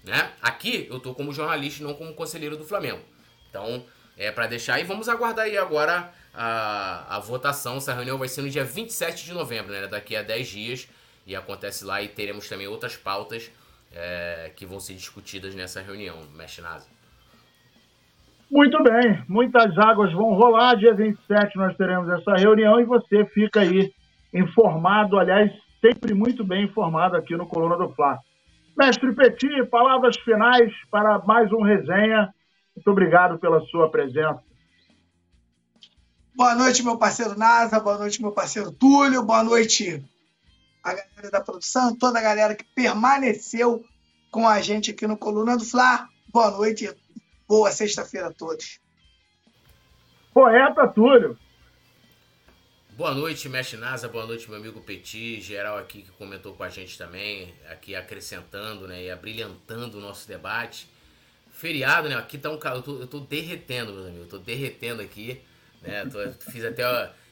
né? 0.04 0.34
Aqui 0.42 0.88
eu 0.90 1.00
tô 1.00 1.16
como 1.16 1.32
jornalista, 1.32 1.84
não 1.84 1.94
como 1.94 2.14
conselheiro 2.14 2.58
do 2.58 2.66
Flamengo. 2.66 3.02
Então, 3.50 3.86
é 4.18 4.32
para 4.32 4.46
deixar 4.48 4.80
e 4.80 4.84
vamos 4.84 5.08
aguardar 5.08 5.46
aí 5.46 5.58
agora 5.58 6.14
a, 6.34 7.16
a 7.16 7.20
votação. 7.20 7.78
Essa 7.78 7.94
reunião 7.94 8.18
vai 8.18 8.28
ser 8.28 8.42
no 8.42 8.50
dia 8.50 8.66
27 8.66 9.24
de 9.24 9.34
novembro, 9.34 9.72
né? 9.72 9.88
Daqui 9.88 10.16
a 10.16 10.22
10 10.22 10.48
dias. 10.48 10.88
E 11.26 11.36
acontece 11.36 11.86
lá 11.86 12.02
e 12.02 12.08
teremos 12.08 12.50
também 12.50 12.68
outras 12.68 12.98
pautas 12.98 13.50
é, 13.94 14.52
que 14.56 14.66
vão 14.66 14.80
ser 14.80 14.96
discutidas 14.96 15.56
nessa 15.56 15.82
reunião, 15.82 16.22
Mestre 16.34 16.62
Nasa. 16.62 16.88
Muito 18.52 18.82
bem, 18.82 19.24
muitas 19.28 19.78
águas 19.78 20.12
vão 20.12 20.34
rolar. 20.34 20.76
Dia 20.76 20.94
27 20.94 21.56
nós 21.56 21.78
teremos 21.78 22.10
essa 22.10 22.36
reunião 22.36 22.80
e 22.80 22.86
você 22.86 23.26
fica 23.26 23.62
aí 23.62 23.94
informado, 24.34 25.20
aliás, 25.20 25.52
sempre 25.80 26.14
muito 26.14 26.44
bem 26.44 26.66
informado 26.66 27.16
aqui 27.16 27.36
no 27.36 27.46
Coluna 27.46 27.78
do 27.78 27.94
Fla. 27.94 28.20
Mestre 28.78 29.14
Petit, 29.14 29.66
palavras 29.70 30.18
finais 30.18 30.72
para 30.90 31.20
mais 31.20 31.52
um 31.52 31.62
resenha. 31.62 32.34
Muito 32.76 32.90
obrigado 32.90 33.38
pela 33.38 33.62
sua 33.68 33.90
presença. 33.90 34.42
Boa 36.34 36.56
noite, 36.56 36.84
meu 36.84 36.98
parceiro 36.98 37.38
Nasa, 37.38 37.80
boa 37.80 37.98
noite, 37.98 38.22
meu 38.22 38.32
parceiro 38.32 38.72
Túlio, 38.72 39.24
boa 39.24 39.44
noite 39.44 40.04
a 40.84 40.94
galera 40.94 41.32
da 41.32 41.42
produção, 41.42 41.96
toda 41.96 42.20
a 42.20 42.22
galera 42.22 42.56
que 42.56 42.64
permaneceu 42.64 43.84
com 44.32 44.48
a 44.48 44.62
gente 44.62 44.92
aqui 44.92 45.06
no 45.06 45.18
Coluna 45.18 45.58
do 45.58 45.66
Fla. 45.66 46.08
Boa 46.32 46.52
noite 46.52 46.90
Boa 47.50 47.72
sexta-feira 47.72 48.28
a 48.28 48.32
todos. 48.32 48.80
Poeta 50.32 50.88
Túlio. 50.88 51.36
Boa 52.92 53.12
noite, 53.16 53.50
Mestre 53.50 53.76
Nasa. 53.76 54.08
Boa 54.08 54.28
noite, 54.28 54.48
meu 54.48 54.60
amigo 54.60 54.80
Petit. 54.82 55.42
Geral 55.42 55.80
aqui 55.80 56.04
que 56.04 56.12
comentou 56.12 56.54
com 56.54 56.62
a 56.62 56.70
gente 56.70 56.96
também. 56.96 57.52
Aqui 57.72 57.96
acrescentando 57.96 58.88
né, 58.88 59.06
e 59.06 59.10
abrilhantando 59.10 59.98
o 59.98 60.00
nosso 60.00 60.28
debate. 60.28 60.88
Feriado, 61.50 62.08
né? 62.08 62.14
Aqui 62.14 62.38
tá 62.38 62.52
um 62.52 62.60
calor. 62.60 62.78
Eu 62.78 62.84
tô, 62.84 63.00
eu 63.00 63.08
tô 63.08 63.20
derretendo, 63.20 63.94
meus 63.94 64.06
amigos. 64.06 64.26
Eu 64.26 64.30
tô 64.30 64.38
derretendo 64.38 65.02
aqui. 65.02 65.42
Né? 65.82 66.06
Tô, 66.06 66.20
fiz 66.52 66.64
até. 66.64 66.84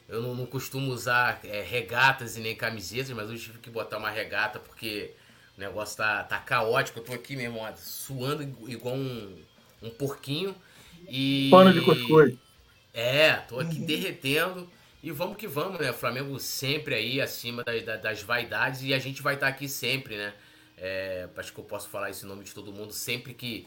Eu 0.08 0.20
não, 0.20 0.34
não 0.34 0.46
costumo 0.46 0.90
usar 0.90 1.38
é, 1.44 1.62
regatas 1.62 2.36
e 2.36 2.40
nem 2.40 2.56
camisetas, 2.56 3.10
mas 3.10 3.30
hoje 3.30 3.44
tive 3.44 3.58
que 3.60 3.70
botar 3.70 3.98
uma 3.98 4.10
regata 4.10 4.58
porque 4.58 5.14
o 5.56 5.60
negócio 5.60 5.96
tá, 5.96 6.24
tá 6.24 6.40
caótico. 6.40 6.98
Eu 6.98 7.04
tô 7.04 7.12
aqui, 7.12 7.36
meu 7.36 7.44
irmão, 7.44 7.72
suando 7.76 8.42
igual 8.42 8.96
um 8.96 9.46
um 9.82 9.90
porquinho. 9.90 10.54
E. 11.08 11.48
Pano 11.50 11.72
de 11.72 11.80
cuscuz. 11.80 12.34
É, 12.92 13.34
tô 13.48 13.60
aqui 13.60 13.78
uhum. 13.78 13.86
derretendo. 13.86 14.70
E 15.02 15.12
vamos 15.12 15.36
que 15.36 15.46
vamos, 15.46 15.78
né? 15.78 15.90
O 15.90 15.94
Flamengo 15.94 16.38
sempre 16.40 16.94
aí 16.94 17.20
acima 17.20 17.62
das, 17.62 17.84
das 18.02 18.22
vaidades 18.22 18.82
e 18.82 18.92
a 18.92 18.98
gente 18.98 19.22
vai 19.22 19.34
estar 19.34 19.46
tá 19.46 19.52
aqui 19.52 19.68
sempre, 19.68 20.16
né? 20.16 20.34
É, 20.76 21.28
acho 21.36 21.52
que 21.52 21.58
eu 21.58 21.64
posso 21.64 21.88
falar 21.88 22.10
esse 22.10 22.26
nome 22.26 22.44
de 22.44 22.52
todo 22.52 22.72
mundo. 22.72 22.92
Sempre 22.92 23.34
que 23.34 23.66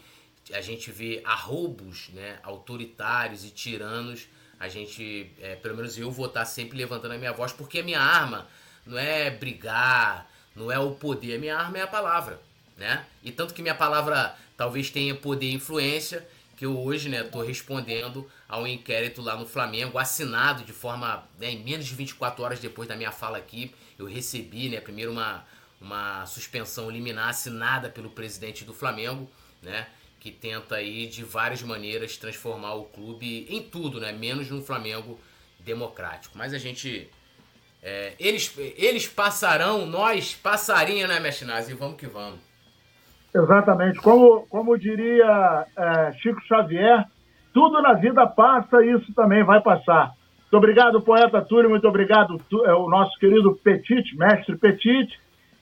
a 0.54 0.62
gente 0.62 0.92
vê 0.92 1.22
arroubos 1.24 2.10
né, 2.10 2.40
autoritários 2.44 3.46
e 3.46 3.50
tiranos, 3.50 4.28
a 4.60 4.68
gente, 4.68 5.32
é, 5.40 5.56
pelo 5.56 5.76
menos 5.76 5.98
eu 5.98 6.12
vou 6.12 6.26
estar 6.26 6.42
tá 6.42 6.46
sempre 6.46 6.78
levantando 6.78 7.14
a 7.14 7.18
minha 7.18 7.34
voz, 7.34 7.52
porque 7.52 7.80
a 7.80 7.84
minha 7.84 8.00
arma 8.00 8.48
não 8.86 8.98
é 8.98 9.30
brigar, 9.30 10.30
não 10.56 10.72
é 10.72 10.80
o 10.80 10.92
poder. 10.92 11.40
Minha 11.40 11.58
arma 11.58 11.78
é 11.78 11.82
a 11.82 11.88
palavra, 11.88 12.42
né? 12.82 13.06
E 13.24 13.32
tanto 13.32 13.53
que 13.53 13.62
minha 13.62 13.76
palavra 13.76 14.36
talvez 14.58 14.90
tenha 14.90 15.14
poder 15.14 15.45
e 15.45 15.53
influência, 15.53 16.28
que 16.58 16.66
eu 16.66 16.78
hoje, 16.78 17.10
né, 17.10 17.24
tô 17.24 17.41
respondendo 17.41 18.30
a 18.49 18.60
um 18.60 18.68
inquérito 18.68 19.22
lá 19.22 19.36
no 19.36 19.48
Flamengo, 19.48 19.98
assinado 19.98 20.64
de 20.64 20.74
forma, 20.74 21.24
né, 21.40 21.52
em 21.52 21.64
menos 21.64 21.86
de 21.86 21.95
24 21.95 22.44
horas 22.44 22.60
depois 22.60 22.88
da 22.88 22.95
minha 22.95 23.12
fala 23.12 23.38
aqui, 23.38 23.74
eu 23.98 24.06
recebi, 24.06 24.70
né, 24.70 24.80
primeiro 24.80 25.12
uma, 25.12 25.45
uma 25.80 26.26
suspensão 26.26 26.90
liminar 26.90 27.30
assinada 27.30 27.90
pelo 27.90 28.10
presidente 28.10 28.64
do 28.64 28.74
Flamengo, 28.74 29.30
né, 29.62 29.88
que 30.20 30.32
tenta 30.32 30.76
aí 30.76 31.08
de 31.08 31.24
várias 31.24 31.64
maneiras 31.64 32.18
transformar 32.18 32.76
o 32.76 32.86
clube 32.86 33.48
em 33.49 33.62
tudo, 33.64 33.99
né, 33.99 34.12
menos 34.12 34.49
no 34.49 34.64
Flamengo 34.64 35.20
democrático. 35.60 36.38
Mas 36.38 36.53
a 36.53 36.60
gente 36.60 37.10
é, 37.82 38.14
eles, 38.20 38.53
eles 38.58 39.08
passarão, 39.08 39.88
nós 39.88 40.36
passarinha, 40.36 41.08
né, 41.08 41.20
E 41.68 41.74
vamos 41.74 41.98
que 41.98 42.06
vamos. 42.06 42.51
Exatamente. 43.34 43.99
Como, 43.99 44.45
como 44.48 44.78
diria 44.78 45.66
é, 45.78 46.14
Chico 46.14 46.41
Xavier, 46.48 47.06
tudo 47.53 47.82
na 47.82 47.94
vida 47.94 48.26
passa 48.28 48.84
e 48.84 48.91
isso 48.91 49.14
também 49.14 49.44
vai 49.44 49.62
passar. 49.62 50.12
Muito 50.41 50.58
obrigado, 50.58 51.02
poeta 51.02 51.41
Túlio, 51.41 51.70
muito 51.70 51.88
obrigado, 51.88 52.38
é, 52.66 52.74
o 52.74 52.90
nosso 52.90 53.18
querido 53.18 53.56
Petit, 53.64 54.18
mestre 54.18 54.58
Petit, 54.58 55.18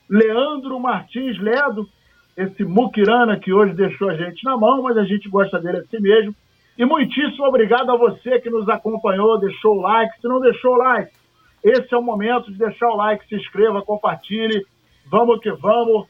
Leandro 0.09 0.79
Martins 0.79 1.37
Ledo, 1.39 1.87
esse 2.35 2.63
muquirana 2.63 3.39
que 3.39 3.53
hoje 3.53 3.73
deixou 3.73 4.09
a 4.09 4.15
gente 4.15 4.43
na 4.43 4.57
mão, 4.57 4.81
mas 4.81 4.97
a 4.97 5.03
gente 5.03 5.29
gosta 5.29 5.59
dele 5.59 5.77
assim 5.77 5.99
mesmo. 5.99 6.33
E 6.75 6.85
muitíssimo 6.85 7.45
obrigado 7.45 7.91
a 7.91 7.97
você 7.97 8.39
que 8.39 8.49
nos 8.49 8.67
acompanhou, 8.69 9.39
deixou 9.39 9.77
o 9.77 9.81
like. 9.81 10.19
Se 10.21 10.27
não 10.27 10.39
deixou 10.39 10.73
o 10.73 10.77
like, 10.77 11.11
esse 11.63 11.93
é 11.93 11.97
o 11.97 12.01
momento 12.01 12.51
de 12.51 12.57
deixar 12.57 12.87
o 12.87 12.95
like, 12.95 13.27
se 13.27 13.35
inscreva, 13.35 13.81
compartilhe. 13.81 14.65
Vamos 15.11 15.39
que 15.39 15.51
vamos. 15.51 16.07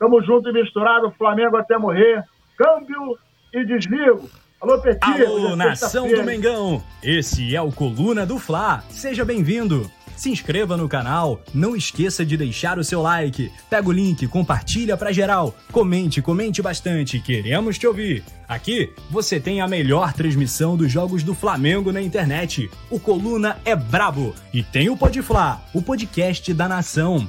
Tamo 0.00 0.22
junto 0.22 0.48
e 0.48 0.52
misturado, 0.54 1.12
Flamengo 1.18 1.58
até 1.58 1.76
morrer. 1.76 2.24
Câmbio 2.56 3.18
e 3.52 3.66
desligo. 3.66 4.30
Alô, 4.58 4.78
Petit. 4.80 5.26
Alô, 5.26 5.54
nação 5.54 6.08
do 6.08 6.24
Mengão. 6.24 6.82
Esse 7.02 7.54
é 7.54 7.60
o 7.60 7.70
Coluna 7.70 8.24
do 8.24 8.38
Fla. 8.38 8.82
Seja 8.88 9.26
bem-vindo. 9.26 9.90
Se 10.16 10.30
inscreva 10.30 10.74
no 10.74 10.88
canal, 10.88 11.40
não 11.54 11.76
esqueça 11.76 12.24
de 12.24 12.34
deixar 12.34 12.78
o 12.78 12.84
seu 12.84 13.02
like. 13.02 13.52
Pega 13.68 13.88
o 13.88 13.92
link, 13.92 14.26
compartilha 14.26 14.96
pra 14.96 15.12
geral. 15.12 15.54
Comente, 15.70 16.22
comente 16.22 16.62
bastante, 16.62 17.20
queremos 17.20 17.78
te 17.78 17.86
ouvir. 17.86 18.24
Aqui 18.48 18.92
você 19.10 19.38
tem 19.38 19.60
a 19.60 19.68
melhor 19.68 20.14
transmissão 20.14 20.78
dos 20.78 20.90
jogos 20.90 21.22
do 21.22 21.34
Flamengo 21.34 21.92
na 21.92 22.00
internet. 22.00 22.70
O 22.90 22.98
Coluna 22.98 23.58
é 23.66 23.76
brabo 23.76 24.34
e 24.52 24.62
tem 24.62 24.88
o 24.88 24.96
Podfla, 24.96 25.60
o 25.74 25.82
podcast 25.82 26.52
da 26.54 26.66
nação. 26.66 27.28